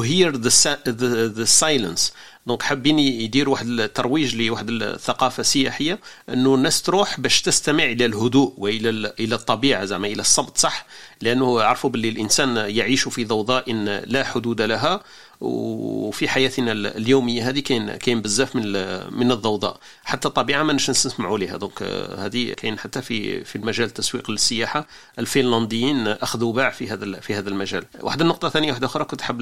hear 0.00 0.32
the, 0.32 0.50
the, 0.84 1.32
the 1.40 1.46
silence. 1.46 2.12
donc 2.46 2.62
حابين 2.62 2.98
يديروا 2.98 3.54
واحد 3.54 3.66
الترويج 3.66 4.36
لواحد 4.36 4.70
الثقافة 4.70 5.42
سياحية 5.42 5.98
أنه 6.28 6.54
الناس 6.54 6.82
تروح 6.82 7.20
باش 7.20 7.42
تستمع 7.42 7.84
إلى 7.84 8.04
الهدوء 8.04 8.54
وإلى 8.58 9.12
إلى 9.20 9.34
الطبيعة 9.34 9.84
زعما 9.84 10.06
إلى 10.06 10.20
الصمت 10.20 10.58
صح؟ 10.58 10.86
لأنه 11.20 11.62
عرفوا 11.62 11.90
باللي 11.90 12.08
الإنسان 12.08 12.56
يعيش 12.56 13.08
في 13.08 13.24
ضوضاء 13.24 13.72
لا 14.06 14.24
حدود 14.24 14.62
لها. 14.62 15.00
وفي 15.40 16.28
حياتنا 16.28 16.72
اليومية 16.72 17.48
هذه 17.48 17.60
كاين 17.60 17.96
كاين 17.96 18.22
بزاف 18.22 18.56
من 18.56 18.72
من 19.18 19.32
الضوضاء. 19.32 19.80
حتى 20.04 20.28
الطبيعة 20.28 20.62
ما 20.62 20.72
نش 20.72 20.90
نسمعوا 20.90 21.38
لها 21.38 21.56
donc 21.56 21.82
آه، 21.82 22.26
هذه 22.26 22.52
كاين 22.52 22.78
حتى 22.78 23.02
في 23.02 23.44
في 23.44 23.56
المجال 23.56 23.86
التسويق 23.86 24.30
للسياحة. 24.30 24.86
الفنلنديين 25.18 26.08
أخذوا 26.08 26.52
باع 26.52 26.70
في 26.70 26.90
هذا 26.90 27.20
في 27.20 27.34
هذا 27.34 27.48
المجال. 27.48 27.84
واحدة 28.00 28.22
النقطه 28.22 28.48
ثانية 28.48 28.70
واحدة 28.70 28.86
أخرى 28.86 29.04
كنت 29.04 29.20
حاب 29.20 29.40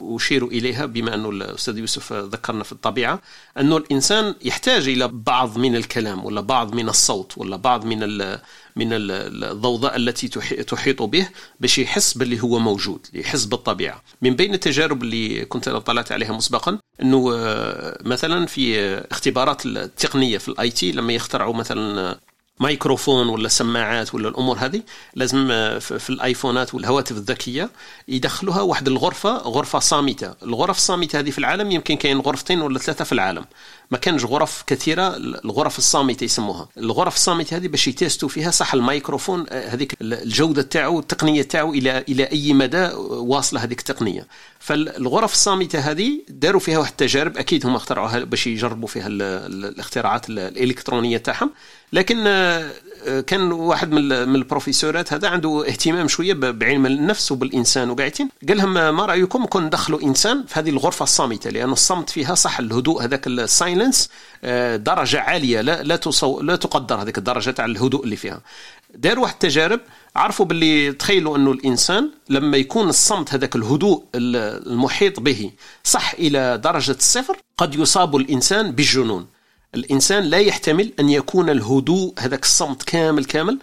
أشير 0.00 0.46
إليها 0.46 0.86
بما 0.86 1.14
أنه 1.14 1.30
الأستاذ 1.30 1.78
يوسف 1.78 2.12
ذكرنا 2.12 2.64
في 2.64 2.72
الطبيعة 2.72 3.20
أنه 3.58 3.76
الإنسان 3.76 4.34
يحتاج 4.42 4.88
إلى 4.88 5.08
بعض 5.08 5.58
من 5.58 5.76
الكلام 5.76 6.24
ولا 6.24 6.40
بعض 6.40 6.74
من 6.74 6.88
الصوت 6.88 7.38
ولا 7.38 7.56
بعض 7.56 7.84
من 7.84 8.02
من 8.76 8.88
الضوضاء 8.92 9.96
التي 9.96 10.28
تحيط 10.68 11.02
به 11.02 11.28
باش 11.60 11.78
يحس 11.78 12.14
باللي 12.14 12.42
هو 12.42 12.58
موجود 12.58 13.06
يحس 13.14 13.44
بالطبيعه 13.44 14.02
من 14.22 14.36
بين 14.36 14.54
التجارب 14.54 15.02
اللي 15.02 15.44
كنت 15.44 15.68
طلعت 15.68 16.12
عليها 16.12 16.32
مسبقا 16.32 16.78
إنه 17.02 17.34
آه، 17.34 17.98
مثلا 18.04 18.46
في 18.46 18.94
اختبارات 19.10 19.66
التقنية 19.66 20.38
في 20.38 20.48
الآي 20.48 20.70
تي 20.70 20.92
لما 20.92 21.12
يخترعوا 21.12 21.54
مثلا 21.54 22.18
مايكروفون 22.60 23.28
ولا 23.28 23.48
سماعات 23.48 24.14
ولا 24.14 24.28
الأمور 24.28 24.56
هذه 24.58 24.82
لازم 25.14 25.50
آه، 25.50 25.78
في 25.78 26.10
الآيفونات 26.10 26.74
والهواتف 26.74 27.12
الذكية 27.12 27.70
يدخلوها 28.08 28.60
واحد 28.60 28.88
الغرفة 28.88 29.36
غرفة 29.36 29.78
صامتة. 29.78 30.34
الغرف 30.42 30.76
الصامتة 30.76 31.18
هذه 31.18 31.30
في 31.30 31.38
العالم 31.38 31.70
يمكن 31.70 31.96
كاين 31.96 32.20
غرفتين 32.20 32.60
ولا 32.60 32.78
ثلاثة 32.78 33.04
في 33.04 33.12
العالم. 33.12 33.44
ما 33.90 33.98
كانش 33.98 34.24
غرف 34.24 34.64
كثيرة 34.66 35.16
الغرف 35.16 35.78
الصامتة 35.78 36.24
يسموها. 36.24 36.68
الغرف 36.76 37.14
الصامتة 37.14 37.56
هذه 37.56 37.68
باش 37.68 37.88
يتيستوا 37.88 38.28
فيها 38.28 38.50
صح 38.50 38.74
الميكروفون 38.74 39.46
هذيك 39.50 39.96
الجودة 40.02 40.62
تاعو 40.62 40.98
التقنية 40.98 41.42
تاعو 41.42 41.72
إلى 41.72 42.04
إلى 42.08 42.24
أي 42.24 42.52
مدى 42.52 42.88
واصلة 43.08 43.64
هذيك 43.64 43.78
التقنية. 43.78 44.26
فالغرف 44.58 45.32
الصامتة 45.32 45.78
هذه 45.78 46.20
داروا 46.28 46.60
فيها 46.60 46.78
واحد 46.78 46.90
التجارب 46.90 47.36
أكيد 47.36 47.66
هم 47.66 47.74
اخترعوها 47.74 48.18
باش 48.18 48.46
يجربوا 48.46 48.88
فيها 48.88 49.06
الاختراعات 49.06 50.28
الإلكترونية 50.30 51.18
تاعهم. 51.18 51.50
لكن 51.92 52.26
آه، 52.26 52.70
كان 53.26 53.52
واحد 53.52 53.90
من 53.92 54.12
البروفيسورات 54.36 55.12
هذا 55.12 55.28
عنده 55.28 55.64
اهتمام 55.68 56.08
شوية 56.08 56.34
بعلم 56.34 56.86
النفس 56.86 57.32
وبالإنسان. 57.32 57.90
وقاعدين 57.90 58.28
قال 58.48 58.56
لهم 58.56 58.74
ما 58.74 59.06
رأيكم 59.06 59.44
كون 59.44 59.64
ندخلوا 59.64 60.02
إنسان 60.02 60.44
في 60.46 60.60
هذه 60.60 60.70
الغرفة 60.70 61.02
الصامتة؟ 61.02 61.50
لأن 61.50 61.72
الصمت 61.72 62.10
فيها 62.10 62.34
صح 62.34 62.58
الهدوء 62.58 63.04
هذاك 63.04 63.26
السايلنس 63.26 64.10
آه، 64.44 64.76
درجة 64.76 65.20
عالية 65.20 65.60
لا 65.60 65.82
لا 65.82 65.96
تصو 65.96 66.40
لا 66.40 66.56
تقدر 66.56 67.02
هذيك 67.02 67.18
الدرجة 67.18 67.50
تاع 67.50 67.64
الهدوء 67.64 68.04
اللي 68.04 68.16
فيها. 68.16 68.40
داروا 68.94 69.22
واحد 69.22 69.34
التجارب 69.34 69.80
عرفوا 70.16 70.46
باللي 70.46 70.92
تخيلوا 70.92 71.36
أنه 71.36 71.52
الإنسان 71.52 72.10
لما 72.28 72.56
يكون 72.56 72.88
الصمت 72.88 73.34
هذاك 73.34 73.56
الهدوء 73.56 74.04
المحيط 74.14 75.20
به 75.20 75.50
صح 75.84 76.12
إلى 76.18 76.58
درجة 76.58 76.92
الصفر 76.92 77.36
قد 77.58 77.74
يصاب 77.74 78.16
الإنسان 78.16 78.72
بالجنون. 78.72 79.26
الإنسان 79.74 80.24
لا 80.24 80.38
يحتمل 80.38 80.92
أن 81.00 81.08
يكون 81.08 81.50
الهدوء 81.50 82.14
هذاك 82.18 82.42
الصمت 82.42 82.82
كامل 82.82 83.24
كامل 83.24 83.58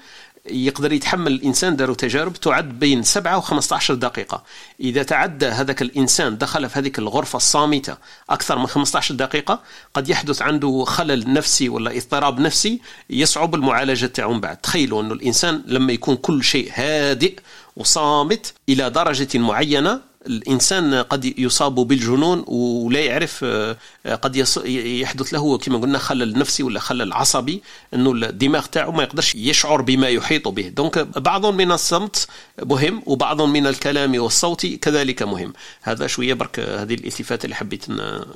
يقدر 0.50 0.94
يتحمل 0.94 1.32
الإنسان 1.32 1.76
داروا 1.76 1.96
تجارب 1.96 2.34
تعد 2.34 2.80
بين 2.80 3.04
7 3.04 3.38
و 3.38 3.42
15 3.42 3.94
دقيقة. 3.94 4.44
إذا 4.80 5.04
تعدى 5.04 5.46
هذاك 5.46 5.82
الإنسان 5.82 6.38
دخل 6.38 6.70
في 6.70 6.80
هذيك 6.80 7.00
الغرفة 7.00 7.38
الصامتة 7.38 7.98
أكثر 8.30 8.58
من 8.58 8.68
15 8.68 9.16
دقيقة 9.16 9.62
قد 9.94 10.10
يحدث 10.10 10.42
عنده 10.42 10.84
خلل 10.88 11.34
نفسي 11.34 11.70
ولا 11.70 11.98
اضطراب 11.98 12.40
نفسي 12.40 12.82
يصعب 13.10 13.56
المعالجة 13.56 14.06
تاعو 14.06 14.40
بعد. 14.40 14.58
تخيلوا 14.58 15.02
أنه 15.02 15.14
الإنسان 15.14 15.64
لما 15.66 15.94
يكون 15.94 16.16
كل 16.16 16.44
شيء 16.44 16.72
هادئ 16.74 17.40
وصامت 17.78 18.54
إلى 18.70 18.90
درجة 18.90 19.38
معينة 19.38 20.11
الإنسان 20.28 20.94
قد 20.96 21.40
يصاب 21.40 21.76
بالجنون 21.76 22.44
ولا 22.48 23.00
يعرف 23.00 23.40
آه، 23.44 23.78
قد 24.06 24.36
يحدث 24.66 25.34
له 25.34 25.58
كما 25.58 25.78
قلنا 25.78 25.98
خلل 25.98 26.38
نفسي 26.38 26.64
ولا 26.64 26.80
خلل 26.80 27.14
عصبي 27.14 27.62
إنه 27.94 28.12
الدماغ 28.12 28.66
تاعو 28.66 28.92
ما 28.92 29.04
يقدرش 29.04 29.36
يشعر 29.36 29.82
بما 29.82 30.10
يحيط 30.10 30.48
به. 30.48 30.68
دونك 30.68 31.00
بعض 31.00 31.46
من 31.46 31.72
الصمت 31.72 32.28
مهم 32.64 33.04
وبعض 33.06 33.42
من 33.42 33.68
الكلام 33.68 34.22
والصوت 34.22 34.66
كذلك 34.66 35.24
مهم. 35.24 35.54
هذا 35.82 36.08
شوية 36.08 36.34
برك 36.34 36.60
هذه 36.60 36.94
الإلتفات 36.94 37.46
اللي 37.46 37.56
حبيت 37.56 37.86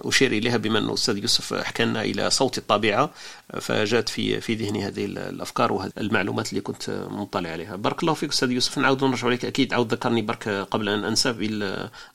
أشير 0.06 0.32
إليها 0.32 0.57
بما 0.57 0.80
إنه 0.80 0.90
الاستاذ 0.90 1.18
يوسف 1.18 1.53
حكى 1.53 1.86
لنا 1.86 2.02
إلى 2.02 2.30
صوت 2.30 2.57
الطبيعة 2.57 3.12
فجاءت 3.62 4.10
في 4.10 4.41
في 4.41 4.56
ذهني 4.56 4.88
هذه 4.88 5.06
الأفكار 5.06 5.74
والمعلومات 5.74 6.49
اللي 6.49 6.62
كنت 6.62 7.07
مطلع 7.10 7.49
عليها. 7.49 7.76
بارك 7.76 8.03
الله 8.03 8.14
فيك 8.14 8.30
أستاذ 8.30 8.52
يوسف. 8.52 8.78
نعاود 8.78 9.03
نرجع 9.03 9.28
عليك 9.28 9.45
أكيد 9.45 9.74
عاود 9.74 9.94
ذكرني 9.94 10.22
برك 10.22 10.49
قبل 10.72 10.90
أن 10.90 11.03
أنسى 11.03 11.34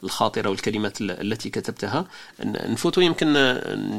بالخاطره 0.03 0.51
والكلمات 0.51 1.01
التي 1.01 1.51
كتبتها. 1.51 2.07
نفوتوا. 2.45 3.03
يمكن 3.03 3.33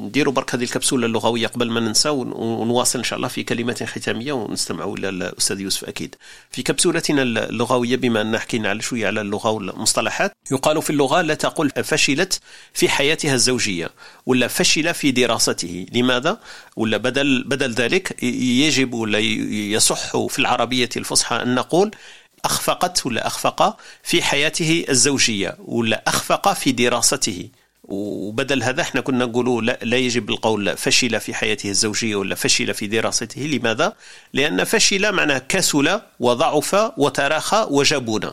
نديروا 0.05 0.33
برك 0.33 0.55
هذه 0.55 0.63
الكبسولة 0.63 1.05
اللغوية 1.05 1.47
قبل 1.47 1.69
ما 1.69 1.79
ننسى 1.79 2.09
ونواصل 2.09 2.99
إن 2.99 3.03
شاء 3.05 3.17
الله 3.17 3.27
في 3.27 3.43
كلمات 3.43 3.83
ختامية 3.83 4.33
ونستمعوا 4.33 4.97
إلى 4.97 5.09
الأستاذ 5.09 5.59
يوسف 5.59 5.83
أكيد. 5.83 6.15
في 6.51 6.63
كبسولتنا 6.63 7.21
اللغوية 7.21 7.95
بما 7.95 8.21
أن 8.21 8.39
حكينا 8.39 8.69
على 8.69 8.81
شوية 8.81 9.07
على 9.07 9.21
اللغة 9.21 9.49
والمصطلحات 9.49 10.31
يقال 10.51 10.81
في 10.81 10.89
اللغة 10.89 11.21
لا 11.21 11.33
تقل 11.33 11.69
فشلت 11.69 12.39
في 12.73 12.89
حياتها 12.89 13.33
الزوجية 13.33 13.89
ولا 14.25 14.47
فشل 14.47 14.93
في 14.93 15.11
دراسته. 15.11 15.85
لماذا؟ 15.93 16.39
ولا 16.75 16.97
بدل 16.97 17.43
بدل 17.43 17.71
ذلك 17.71 18.23
يجب 18.23 18.93
ولا 18.93 19.19
يصح 19.19 20.27
في 20.27 20.39
العربية 20.39 20.89
الفصحى 20.97 21.35
أن 21.35 21.55
نقول 21.55 21.91
أخفقت 22.45 23.05
ولا 23.05 23.27
أخفق 23.27 23.77
في 24.03 24.21
حياته 24.21 24.85
الزوجية 24.89 25.57
ولا 25.65 26.03
أخفق 26.07 26.53
في 26.53 26.71
دراسته. 26.71 27.49
وبدل 27.83 28.63
هذا 28.63 28.81
إحنا 28.81 29.01
كنا 29.01 29.25
نقولوا 29.25 29.61
لا, 29.61 29.79
لا 29.81 29.97
يجب 29.97 30.29
القول 30.29 30.77
فشل 30.77 31.19
في 31.19 31.33
حياته 31.33 31.69
الزوجية 31.69 32.15
ولا 32.15 32.35
فشل 32.35 32.73
في 32.73 32.87
دراسته. 32.87 33.41
لماذا؟ 33.41 33.93
لأن 34.33 34.63
فشل 34.63 35.11
معناه 35.11 35.37
كسل 35.37 36.01
وضعف 36.19 36.75
وتراخى 36.97 37.67
وجبن 37.69 38.31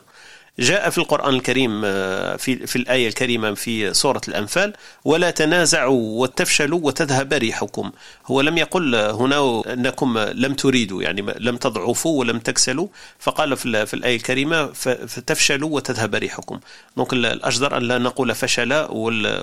جاء 0.58 0.90
في 0.90 0.98
القرآن 0.98 1.34
الكريم 1.34 1.82
آه، 1.84 2.36
في, 2.36 2.66
في 2.66 2.76
الآية 2.76 3.08
الكريمة 3.08 3.54
في 3.54 3.94
سورة 3.94 4.20
الأنفال 4.28 4.72
ولا 5.04 5.30
تنازعوا 5.30 6.22
وتفشلوا 6.22 6.80
وتذهب 6.82 7.32
ريحكم. 7.32 7.90
هو 8.26 8.40
لم 8.40 8.58
يقل 8.58 8.94
هنا 8.94 9.62
أنكم 9.72 10.18
لم 10.18 10.54
تريدوا 10.54 11.02
يعني 11.02 11.22
لم 11.38 11.56
تضعفوا 11.56 12.20
ولم 12.20 12.38
تكسلوا. 12.38 12.88
فقال 13.18 13.56
في 13.56 13.94
الآية 13.94 14.16
الكريمة 14.16 14.66
فتفشلوا 15.06 15.70
وتذهب 15.70 16.14
ريحكم. 16.14 16.60
donc 16.96 17.12
الأجدر 17.12 17.76
أن 17.76 17.82
لا 17.82 17.98
نقول 17.98 18.34
فشل 18.34 18.86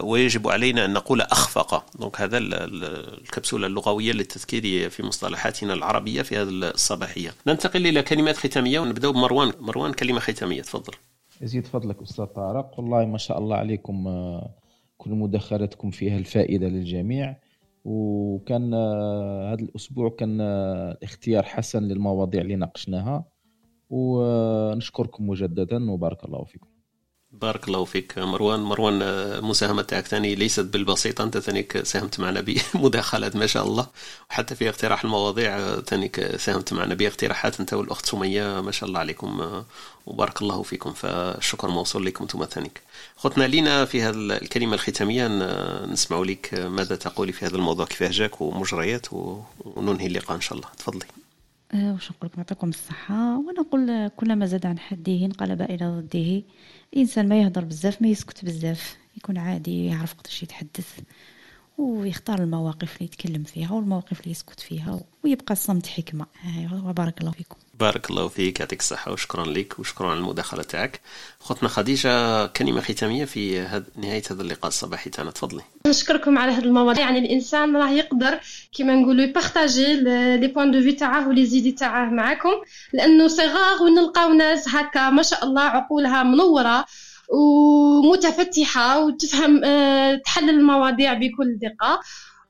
ويجب 0.01 0.47
علينا 0.47 0.85
أن 0.85 0.93
نقول 0.93 1.21
أخفق. 1.21 1.85
donc 1.99 2.21
هذا 2.21 2.37
الكبسولة 2.37 3.67
اللغوية 3.67 4.11
للتذكير 4.11 4.89
في 4.89 5.03
مصطلحاتنا 5.03 5.73
العربية 5.73 6.21
في 6.21 6.37
هذه 6.37 6.49
الصباحية. 6.49 7.33
ننتقل 7.47 7.87
إلى 7.87 8.01
كلمات 8.01 8.37
ختامية 8.37 8.79
ونبدأ 8.79 9.09
بمروان 9.09 9.53
مروان 9.59 9.93
كلمة 9.93 10.19
ختامية 10.19 10.61
تفضل. 10.61 10.93
يزيد 11.41 11.65
فضلك 11.65 12.01
أستاذ 12.01 12.25
طارق. 12.25 12.79
والله 12.79 13.05
ما 13.05 13.17
شاء 13.17 13.39
الله 13.39 13.55
عليكم 13.55 14.07
آه، 14.07 14.55
كل 14.97 15.11
مداخلتكم 15.11 15.89
فيها 15.91 16.17
الفائدة 16.17 16.67
للجميع. 16.67 17.37
وكان 17.85 18.73
آه، 18.73 19.53
هذا 19.53 19.61
الأسبوع 19.61 20.09
كان 20.09 20.41
آه، 20.41 20.97
اختيار 21.03 21.43
حسن 21.43 21.83
للمواضيع 21.83 22.41
اللي 22.41 22.55
ناقشناها. 22.55 23.25
ونشكركم 23.89 25.27
مجددا 25.29 25.91
وبارك 25.91 26.25
الله 26.25 26.43
فيكم. 26.43 26.74
بارك 27.41 27.67
الله 27.67 27.85
فيك 27.85 28.17
مروان. 28.17 28.59
مروان 28.59 29.01
المساهمة 29.01 29.81
تاعك 29.81 30.05
ثاني 30.05 30.35
ليست 30.35 30.59
بالبسيطة 30.59 31.23
أنت 31.23 31.37
ثانيك 31.37 31.83
ساهمت 31.83 32.19
معنا 32.19 32.41
بمداخلات 32.41 33.35
ما 33.35 33.47
شاء 33.47 33.67
الله. 33.67 33.87
وحتى 34.29 34.55
في 34.55 34.69
اقتراح 34.69 35.03
المواضيع 35.03 35.79
ثانيك 35.79 36.35
ساهمت 36.35 36.73
معنا 36.73 36.93
باقتراحات 36.93 37.59
أنت 37.59 37.73
والأخت 37.73 38.05
سمية 38.05 38.61
ما 38.61 38.71
شاء 38.71 38.89
الله 38.89 38.99
عليكم 38.99 39.63
وبارك 40.05 40.41
الله 40.41 40.63
فيكم. 40.63 40.93
فالشكر 40.93 41.69
موصول 41.69 42.05
لكم 42.05 42.23
أنتم 42.23 42.45
ثانيك. 42.45 42.81
خطنا 43.17 43.43
لينا 43.43 43.85
في 43.85 44.01
هذه 44.01 44.15
الكلمة 44.15 44.73
الختامية 44.73 45.27
نسمع 45.85 46.19
لك 46.19 46.53
ماذا 46.53 46.95
تقولي 46.95 47.31
في 47.31 47.45
هذا 47.45 47.55
الموضوع 47.55 47.85
كيفاه 47.85 48.09
جاك 48.11 48.41
ومجريات 48.41 49.07
وننهي 49.65 50.07
اللقاء 50.07 50.35
إن 50.35 50.41
شاء 50.41 50.57
الله. 50.57 50.69
تفضلي. 50.77 51.05
وش 51.73 52.11
نقول 52.11 52.29
لكم 52.29 52.37
يعطيكم 52.37 52.69
الصحة. 52.69 53.37
ونقول 53.37 54.09
كلما 54.17 54.45
زاد 54.45 54.65
عن 54.65 54.79
حده 54.79 55.25
انقلب 55.25 55.61
إلى 55.61 55.85
ضده. 55.85 56.41
الإنسان 56.93 57.29
ما 57.29 57.39
يهضر 57.41 57.63
بزاف 57.63 58.01
ما 58.01 58.07
يسكت 58.07 58.45
بزاف 58.45 58.97
يكون 59.17 59.37
عادي 59.37 59.85
يعرف 59.85 60.13
قداش 60.13 60.43
يتحدث 60.43 60.99
ويختار 61.77 62.39
المواقف 62.43 62.95
اللي 62.95 63.05
يتكلم 63.05 63.43
فيها 63.43 63.71
والمواقف 63.71 64.19
اللي 64.19 64.31
يسكت 64.31 64.59
فيها 64.59 65.01
ويبقى 65.23 65.51
الصمت 65.53 65.87
حكمة. 65.87 66.25
أيوة، 66.57 66.87
وبارك 66.89 67.21
الله 67.21 67.31
فيكم. 67.31 67.57
بارك 67.79 68.09
الله 68.09 68.27
فيك 68.27 68.59
يعطيك 68.59 68.79
الصحة 68.79 69.11
وشكرا 69.11 69.45
لك 69.45 69.79
وشكرا 69.79 70.09
على 70.09 70.19
المداخلة 70.19 70.63
تاعك. 70.63 71.01
خوتنا 71.39 71.69
خديجة 71.69 72.45
كلمة 72.45 72.81
ختامية 72.81 73.25
في 73.25 73.59
هد... 73.59 73.85
نهاية 73.95 74.23
هذا 74.31 74.41
اللقاء 74.41 74.67
الصباحي 74.67 75.09
تاعنا. 75.09 75.31
تفضلي. 75.31 75.61
نشكركم 75.87 76.37
على 76.37 76.51
هذه 76.51 76.63
المواضيع 76.63 77.05
يعني 77.05 77.19
الإنسان 77.19 77.75
راه 77.75 77.89
يقدر 77.89 78.39
كيما 78.71 78.95
نقولوا 78.95 79.23
ي 79.23 79.31
partager 79.31 79.93
les 79.93 80.47
points 80.47 80.71
de 80.71 80.81
vue 80.81 80.91
تاعه 80.91 81.27
و 81.27 81.45
les 81.45 81.55
idées 81.55 81.71
تاعه 81.71 82.09
معاكم 82.09 82.53
لأنه 82.93 83.27
صغار 83.27 83.81
ونلقاو 83.81 84.33
ناس 84.33 84.69
هكا 84.69 85.09
ما 85.09 85.23
شاء 85.23 85.43
الله 85.43 85.61
عقولها 85.61 86.23
منورة 86.23 86.85
ومتفتحة 87.29 89.05
وتفهم 89.05 89.63
آه، 89.63 90.15
تحلل 90.15 90.49
المواضيع 90.49 91.13
بكل 91.13 91.57
دقة. 91.61 91.99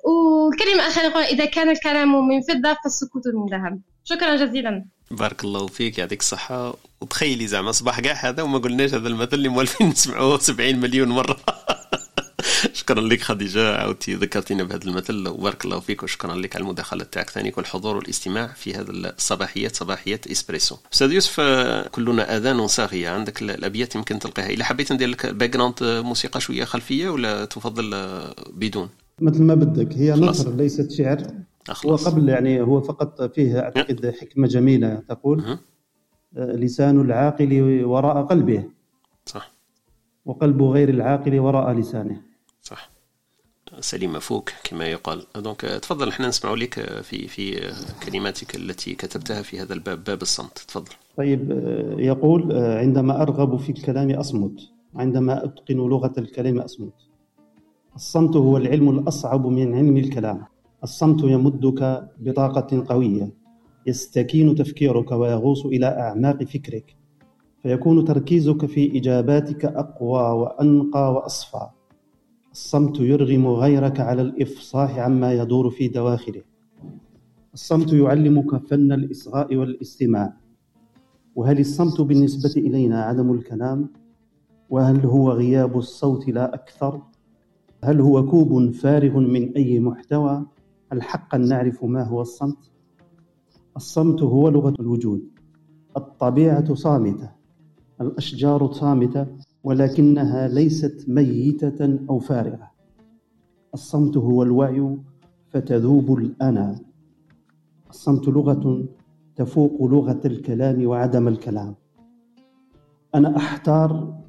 وكلمة 0.05 0.87
أخيرة 0.87 1.19
إذا 1.19 1.45
كان 1.45 1.69
الكلام 1.69 2.27
من 2.27 2.41
فضة 2.41 2.77
فالسكوت 2.83 3.23
من 3.27 3.57
ذهب. 3.57 3.81
شكرا 4.03 4.35
جزيلا. 4.35 4.85
بارك 5.11 5.43
الله 5.43 5.67
فيك 5.67 5.97
يعطيك 5.97 6.19
الصحة. 6.19 6.77
وتخيلي 7.01 7.47
زعما 7.47 7.71
صباح 7.71 7.99
كاع 7.99 8.13
هذا 8.13 8.43
وما 8.43 8.57
قلناش 8.57 8.93
هذا 8.93 9.07
المثل 9.07 9.33
اللي 9.33 9.49
موالفين 9.49 9.87
نسمعوه 9.87 10.39
70 10.39 10.75
مليون 10.75 11.07
مرة. 11.07 11.37
شكرا 12.73 13.01
لك 13.01 13.21
خديجة 13.21 13.77
عاودتي 13.77 14.15
ذكرتينا 14.15 14.63
بهذا 14.63 14.83
المثل 14.83 15.27
وبارك 15.27 15.65
الله 15.65 15.79
فيك 15.79 16.03
وشكرا 16.03 16.35
لك 16.35 16.55
على 16.55 16.63
المداخلة 16.63 17.03
تاعك 17.03 17.29
ثاني 17.29 17.53
والحضور 17.57 17.97
والاستماع 17.97 18.47
في 18.47 18.73
هذا 18.73 18.91
الصباحيات 18.91 19.75
صباحيات 19.75 20.27
إسبريسو. 20.27 20.77
أستاذ 20.93 21.11
يوسف 21.11 21.41
كلنا 21.91 22.37
آذان 22.37 22.67
صاغية 22.67 23.09
عندك 23.09 23.41
الأبيات 23.41 23.95
يمكن 23.95 24.19
تلقيها. 24.19 24.49
إلا 24.49 24.65
حبيت 24.65 24.91
ندير 24.91 25.07
لك 25.09 25.25
background 25.25 25.75
موسيقى 25.83 26.41
شوية 26.41 26.63
خلفية 26.63 27.09
ولا 27.09 27.45
تفضل 27.45 27.95
بدون؟ 28.53 28.89
مثل 29.21 29.43
ما 29.43 29.55
بدك. 29.55 29.93
هي 29.93 30.11
نثر 30.11 30.55
ليست 30.55 30.91
شعر. 30.91 31.27
هو 31.85 31.95
قبل 31.95 32.29
يعني 32.29 32.61
هو 32.61 32.81
فقط 32.81 33.21
فيه 33.21 33.59
أعتقد 33.59 34.15
حكمة 34.21 34.47
جميلة 34.47 34.95
تقول 34.95 35.57
لسان 36.33 37.01
العاقل 37.01 37.83
وراء 37.85 38.23
قلبه. 38.23 38.63
صح. 39.25 39.51
وقلب 40.25 40.61
غير 40.61 40.89
العاقل 40.89 41.39
وراء 41.39 41.73
لسانه. 41.73 42.21
صح. 42.61 42.89
سليم 43.79 44.19
فوك 44.19 44.51
كما 44.63 44.85
يقال. 44.85 45.25
دونك 45.35 45.61
تفضل 45.61 46.09
إحنا 46.09 46.27
نسمع 46.27 46.53
لك 46.53 47.01
في 47.01 47.27
في 47.27 47.73
كلماتك 48.05 48.55
التي 48.55 48.95
كتبتها 48.95 49.41
في 49.41 49.59
هذا 49.59 49.73
الباب 49.73 50.03
باب 50.03 50.21
الصمت. 50.21 50.57
تفضل. 50.67 50.91
طيب 51.17 51.51
يقول 51.97 52.57
عندما 52.57 53.21
أرغب 53.21 53.57
في 53.59 53.71
الكلام 53.71 54.11
أصمت. 54.11 54.59
عندما 54.95 55.45
أتقن 55.45 55.75
لغة 55.75 56.13
الكلام 56.17 56.59
أصمت. 56.59 56.93
الصمت 57.95 58.35
هو 58.35 58.57
العلم 58.57 58.99
الأصعب 58.99 59.47
من 59.47 59.75
علم 59.75 59.97
الكلام. 59.97 60.45
الصمت 60.85 61.23
يمدك 61.23 62.09
بطاقة 62.19 62.83
قوية 62.89 63.27
يستكين 63.87 64.55
تفكيرك 64.55 65.11
ويغوص 65.11 65.65
إلى 65.65 65.85
أعماق 65.85 66.43
فكرك 66.43 66.95
فيكون 67.63 68.05
تركيزك 68.05 68.65
في 68.65 68.97
إجاباتك 68.97 69.65
أقوى 69.65 70.25
وأنقى 70.41 71.13
وأصفى. 71.13 71.67
الصمت 72.51 72.99
يرغم 72.99 73.47
غيرك 73.47 73.99
على 73.99 74.21
الإفصاح 74.21 74.99
عما 74.99 75.33
يدور 75.33 75.69
في 75.69 75.87
دواخله. 75.87 76.41
الصمت 77.53 77.93
يعلمك 77.93 78.67
فن 78.67 78.91
الإصغاء 78.91 79.55
والاستماع. 79.55 80.33
وهل 81.35 81.59
الصمت 81.59 82.01
بالنسبة 82.01 82.61
إلينا 82.61 83.03
عدم 83.03 83.31
الكلام؟ 83.31 83.89
وهل 84.69 85.05
هو 85.05 85.31
غياب 85.31 85.77
الصوت 85.77 86.27
لا 86.27 86.53
أكثر؟ 86.53 87.01
هل 87.83 88.01
هو 88.01 88.25
كوب 88.25 88.71
فارغ 88.71 89.19
من 89.19 89.53
أي 89.53 89.79
محتوى؟ 89.79 90.45
هل 90.91 91.03
حقا 91.03 91.37
نعرف 91.37 91.83
ما 91.83 92.03
هو 92.03 92.21
الصمت. 92.21 92.71
الصمت 93.77 94.23
هو 94.23 94.49
لغة 94.49 94.73
الوجود. 94.79 95.29
الطبيعة 95.97 96.73
صامتة. 96.73 97.31
الأشجار 98.01 98.71
صامتة 98.71 99.27
ولكنها 99.63 100.47
ليست 100.47 101.05
ميتة 101.07 101.99
أو 102.09 102.19
فارغة. 102.19 102.71
الصمت 103.73 104.17
هو 104.17 104.43
الوعي 104.43 104.97
فتذوب 105.49 106.17
الأنا. 106.17 106.79
الصمت 107.89 108.27
لغة 108.27 108.85
تفوق 109.35 109.83
لغة 109.83 110.21
الكلام 110.25 110.85
وعدم 110.85 111.27
الكلام. 111.27 111.75
أنا 113.15 113.37
أحتار 113.37 114.21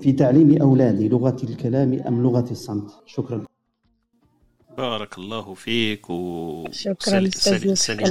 في 0.00 0.12
تعليم 0.12 0.62
أولادي 0.62 1.08
لغة 1.08 1.36
الكلام 1.44 1.92
أم 1.92 2.22
لغة 2.22 2.50
الصمت؟ 2.50 2.90
شكرا. 3.06 3.44
بارك 4.78 5.18
الله 5.18 5.54
فيك 5.54 6.10
وسلمت 6.10 7.48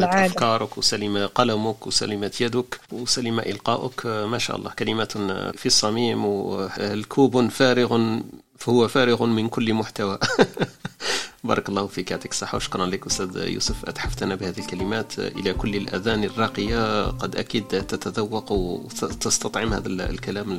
أفكارك 0.03 0.77
وسلم 0.77 1.27
قلمك 1.27 1.87
وسلمت 1.87 2.41
يدك 2.41 2.79
وسلم 2.91 3.39
إلقاؤك. 3.39 4.05
ما 4.05 4.37
شاء 4.37 4.57
الله. 4.57 4.71
كلمات 4.71 5.11
في 5.57 5.65
الصميم 5.65 6.25
والكوب 6.25 7.47
فارغ 7.49 8.19
فهو 8.57 8.87
فارغ 8.87 9.25
من 9.25 9.49
كل 9.49 9.73
محتوى. 9.73 10.19
بارك 11.43 11.69
الله 11.69 11.87
فيك 11.87 12.11
يعطيك 12.11 12.31
الصحة 12.31 12.55
وشكرا 12.55 12.85
لك 12.85 13.05
أستاذ 13.05 13.47
يوسف. 13.47 13.85
أتحفتنا 13.85 14.35
بهذه 14.35 14.59
الكلمات 14.59 15.19
إلى 15.19 15.53
كل 15.53 15.75
الأذان 15.75 16.23
الراقية. 16.23 17.03
قد 17.05 17.35
أكيد 17.35 17.67
تتذوق 17.67 18.51
وتستطعم 18.51 19.73
هذا 19.73 19.87
الكلام 19.87 20.51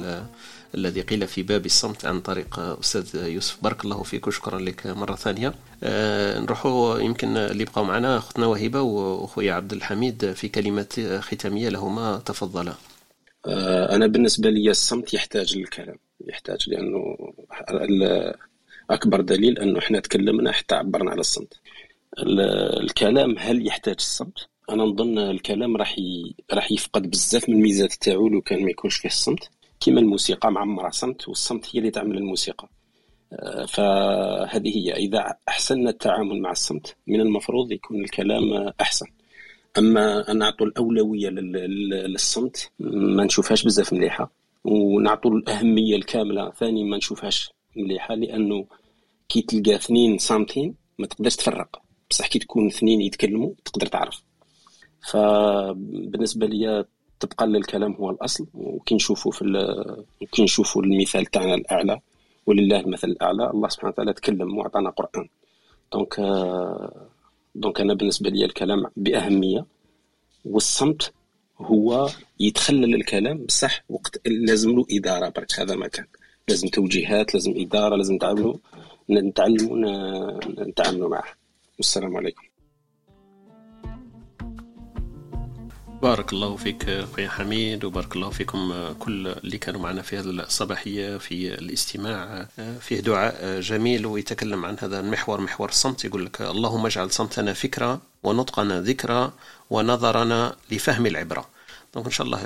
الذي 0.75 1.01
قيل 1.01 1.27
في 1.27 1.43
باب 1.43 1.67
الصمت 1.67 2.05
عن 2.05 2.21
طريق 2.21 2.59
أستاذ 2.59 3.29
يوسف. 3.29 3.63
بارك 3.63 3.85
الله 3.85 4.03
فيك 4.03 4.27
وشكرا 4.27 4.59
لك 4.59 4.87
مرة 4.87 5.15
ثانية. 5.15 5.55
أه 5.83 6.41
نروحوا 6.41 6.99
يمكن 6.99 7.37
اللي 7.37 7.65
بقوا 7.65 7.85
معنا 7.85 8.19
أختنا 8.19 8.47
وهبة 8.47 8.81
وأخويا 8.81 9.53
عبد 9.53 9.73
الحميد 9.73 10.33
في 10.33 10.49
كلمات 10.49 11.01
ختامية 11.01 11.69
لهما. 11.69 12.23
تفضلا. 12.27 12.75
أه 13.47 13.95
أنا 13.95 14.07
بالنسبة 14.07 14.51
لي 14.51 14.71
الصمت 14.71 15.15
يحتاج 15.15 15.59
للكلام 15.59 15.99
يحتاج 16.27 16.71
لأنه 16.71 17.17
أكبر 18.91 19.21
دليل 19.21 19.59
أنه 19.59 19.79
إحنا 19.79 20.01
تكلمنا 20.01 20.53
حتى 20.53 20.75
عبرنا 20.75 21.11
على 21.11 21.21
الصمت. 21.21 21.55
الكلام 22.81 23.39
هل 23.39 23.67
يحتاج 23.67 23.95
الصمت؟ 23.99 24.39
أنا 24.71 24.85
نظن 24.85 25.19
الكلام 25.19 25.77
راح 25.77 25.99
ي... 25.99 26.35
راح 26.53 26.73
يفقد 26.73 27.11
بزاف 27.11 27.49
من 27.49 27.55
الميزات 27.55 27.93
تاعو 27.93 28.29
لو 28.29 28.41
كان 28.41 28.65
ما 28.65 28.71
يكونش 28.71 28.97
فيه 28.97 29.09
الصمت. 29.09 29.51
كما 29.87 30.01
الموسيقى 30.01 30.53
معمرة 30.53 30.91
صمت 30.91 31.29
والصمت 31.29 31.67
هي 31.73 31.79
اللي 31.79 31.91
تعمل 31.91 32.17
الموسيقى. 32.19 32.69
آه، 33.33 33.67
فهذه 33.67 34.79
هي. 34.79 34.93
إذا 34.93 35.35
أحسننا 35.49 35.91
التعامل 35.91 36.41
مع 36.41 36.51
الصمت 36.51 36.97
من 37.07 37.21
المفروض 37.21 37.73
يكون 37.73 38.05
الكلام 38.05 38.73
أحسن. 38.81 39.07
أما 39.79 40.31
أن 40.31 40.39
نعطوا 40.39 40.67
الأولوية 40.67 41.29
للصمت 41.29 42.71
ما 42.81 43.25
نشوفهاش 43.25 43.65
بزاف 43.65 43.93
مليحة. 43.93 44.33
ونعطوا 44.65 45.31
الأهمية 45.31 45.97
الكاملة 45.97 46.51
ثاني 46.51 46.85
ما 46.85 46.97
نشوفهاش 46.97 47.51
مليحة 47.77 48.15
لأنه 48.15 48.67
كي 49.29 49.43
تلقى 49.43 49.75
اثنين 49.75 50.19
صامتين 50.19 50.75
ما 50.99 51.07
تقدرش 51.07 51.37
تفرق. 51.37 51.83
بصح 52.11 52.27
كي 52.27 52.39
تكون 52.39 52.67
اثنين 52.67 53.01
يتكلموا 53.01 53.53
تقدر 53.65 53.87
تعرف. 53.87 54.23
فبالنسبة 55.11 56.47
لي 56.47 56.85
تبقى 57.23 57.45
الكلام 57.45 57.93
هو 57.93 58.11
الأصل 58.11 58.47
وكي 58.55 58.95
نشوفوا 58.95 59.33
في 59.33 59.45
كي 60.33 60.43
نشوفوا 60.43 60.83
المثال 60.83 61.27
تاعنا 61.27 61.55
الأعلى 61.55 62.01
ولله 62.47 62.81
المثل 62.81 63.09
الأعلى 63.09 63.51
الله 63.51 63.69
سبحانه 63.69 63.93
وتعالى 63.93 64.13
تكلم 64.13 64.59
وأعطانا 64.59 64.91
قرآن. 64.91 65.29
donc 65.93 66.15
donc 67.55 67.81
أنا 67.81 67.95
بالنسبة 67.95 68.31
لي 68.31 68.45
الكلام 68.45 68.87
بأهمية 68.97 69.67
والصمت 70.45 71.13
هو 71.59 72.09
يتخلل 72.41 72.95
الكلام 72.95 73.39
بصح 73.47 73.85
وقت 73.89 74.29
لازم 74.29 74.71
له 74.71 74.87
إدارة 74.91 75.29
برك 75.29 75.61
هذا 75.61 75.75
ما 75.75 75.89
كان. 75.89 76.07
لازم 76.49 76.69
توجيهات 76.69 77.35
لازم 77.35 77.55
إدارة 77.57 77.97
لازم 77.97 78.15
نتعلموا 78.15 78.55
نتعلموا 79.11 79.77
نتعاملوا 80.69 81.09
معه. 81.09 81.25
والسلام 81.79 82.17
عليكم. 82.17 82.43
بارك 86.03 86.33
الله 86.33 86.57
فيك 86.57 86.89
اخويا 86.89 87.29
حميد 87.29 87.85
وبارك 87.85 88.17
الله 88.17 88.31
فيكم 88.31 88.93
كل 88.99 89.27
اللي 89.27 89.59
كانوا 89.59 89.81
معنا 89.81 90.03
في 90.03 90.19
هذه 90.19 90.25
الصباحية 90.25 91.17
في 91.17 91.55
الاستماع 91.55 92.47
فيه 92.81 93.01
دعاء 93.01 93.61
جميل 93.61 94.07
ويتكلم 94.07 94.65
عن 94.65 94.77
هذا 94.81 95.01
المحور 95.01 95.41
محور 95.41 95.69
الصمت 95.69 96.05
يقول 96.05 96.27
لك 96.27 96.41
اللهم 96.41 96.87
اجعل 96.87 97.11
صمتنا 97.11 97.53
فكرة 97.53 98.01
ونطقنا 98.23 98.81
ذكرى 98.81 99.33
ونظرنا 99.71 100.57
لفهم 100.71 101.07
العبرة. 101.07 101.49
دونك 101.95 102.07
إن 102.07 102.13
شاء 102.13 102.27
الله 102.27 102.41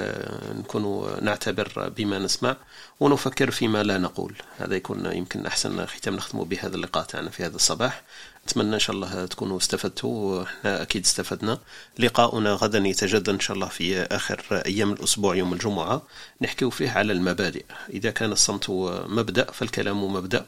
نكون 0.59 1.07
نعتبر 1.25 1.93
بما 1.97 2.19
نسمع 2.19 2.57
ونفكر 3.01 3.51
فيما 3.51 3.83
لا 3.83 3.99
نقول. 3.99 4.35
هذا 4.59 4.75
يكون 4.77 5.07
يمكن 5.13 5.47
أحسن 5.47 5.87
ختام 5.87 6.17
نختم 6.17 6.45
بهذا 6.45 6.77
اللقاء 6.77 7.05
تاعنا 7.05 7.31
في 7.31 7.45
هذا 7.45 7.57
الصباح. 7.57 8.03
نتمنى 8.47 8.75
إن 8.75 8.79
شاء 8.79 8.97
الله 8.97 9.27
تكونوا 9.27 9.59
استفدتوا 9.59 10.43
إحنا 10.43 10.83
أكيد 10.83 11.05
استفدنا. 11.05 11.59
لقاؤنا 11.99 12.53
غدا 12.53 12.79
يتجدد 12.79 13.29
إن 13.29 13.41
شاء 13.41 13.55
الله 13.55 13.69
في 13.69 14.03
آخر 14.03 14.63
أيام 14.67 14.93
الأسبوع 14.93 15.37
يوم 15.37 15.53
الجمعة. 15.53 16.03
نحكي 16.43 16.71
فيه 16.71 16.91
على 16.91 17.13
المبادئ. 17.13 17.65
إذا 17.91 18.11
كان 18.11 18.33
الصمت 18.33 18.71
مبدأ 19.09 19.45
فالكلام 19.53 20.13
مبدأ. 20.15 20.47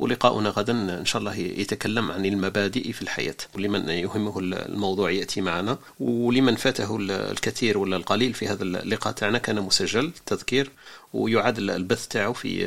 ولقاؤنا 0.00 0.48
غدا 0.48 0.72
إن 1.00 1.04
شاء 1.04 1.20
الله 1.20 1.34
يتكلم 1.34 2.10
عن 2.10 2.26
المبادئ 2.26 2.92
في 2.92 3.02
الحياة. 3.02 3.34
ولمن 3.54 3.88
يهمه 3.88 4.38
الموضوع 4.38 5.10
يأتي 5.10 5.40
معنا. 5.40 5.78
ولمن 6.00 6.56
فاته 6.56 6.96
الكثير 7.00 7.78
ولا 7.78 7.96
القليل 7.96 8.34
في 8.34 8.48
هذا 8.48 8.62
اللقاء 8.62 9.12
تاعنا 9.12 9.38
كان 9.38 9.60
مسجل 9.60 10.12
تذكير. 10.26 10.70
ويعاد 11.12 11.58
البث 11.58 12.06
تاعه 12.06 12.32
في 12.32 12.66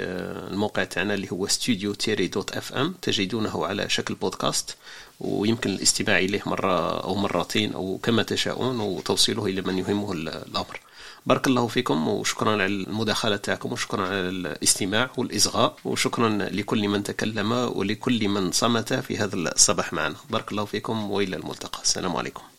الموقع 0.52 0.84
تاعنا 0.84 1.14
اللي 1.14 1.32
هو 1.32 1.48
ستوديو 1.48 1.94
تيري 1.94 2.28
dot 2.28 2.52
FM 2.52 2.96
تجدونه 3.02 3.66
على 3.66 3.90
شكل 3.90 4.16
بودكاست. 4.16 4.76
ويمكن 5.20 5.70
الاستماع 5.70 6.20
إليه 6.20 6.42
مرة 6.46 7.04
أو 7.04 7.16
مرتين 7.16 7.74
أو 7.74 8.00
كما 8.04 8.24
تشاءون. 8.24 8.80
وتوصيله 8.80 9.46
إلى 9.46 9.62
من 9.62 9.78
يهمه 9.78 10.12
الأمر. 10.12 10.80
بارك 11.26 11.48
الله 11.48 11.68
فيكم 11.68 12.08
وشكرا 12.08 12.52
على 12.52 12.66
المداخلة 12.66 13.36
تاعكم 13.36 13.72
وشكرا 13.72 14.08
على 14.08 14.30
الاستماع 14.30 15.10
والإصغاء 15.18 15.76
وشكرا 15.86 16.30
لكل 16.30 16.88
من 16.88 17.04
تكلم 17.04 17.52
ولكل 17.52 18.28
من 18.28 18.52
صمت 18.52 18.94
في 18.94 19.18
هذا 19.18 19.36
الصباح 19.36 19.94
معنا. 19.94 20.16
بارك 20.30 20.52
الله 20.52 20.66
فيكم 20.66 21.12
وإلى 21.12 21.36
الملتقى. 21.36 21.82
السلام 21.82 22.16
عليكم. 22.16 22.53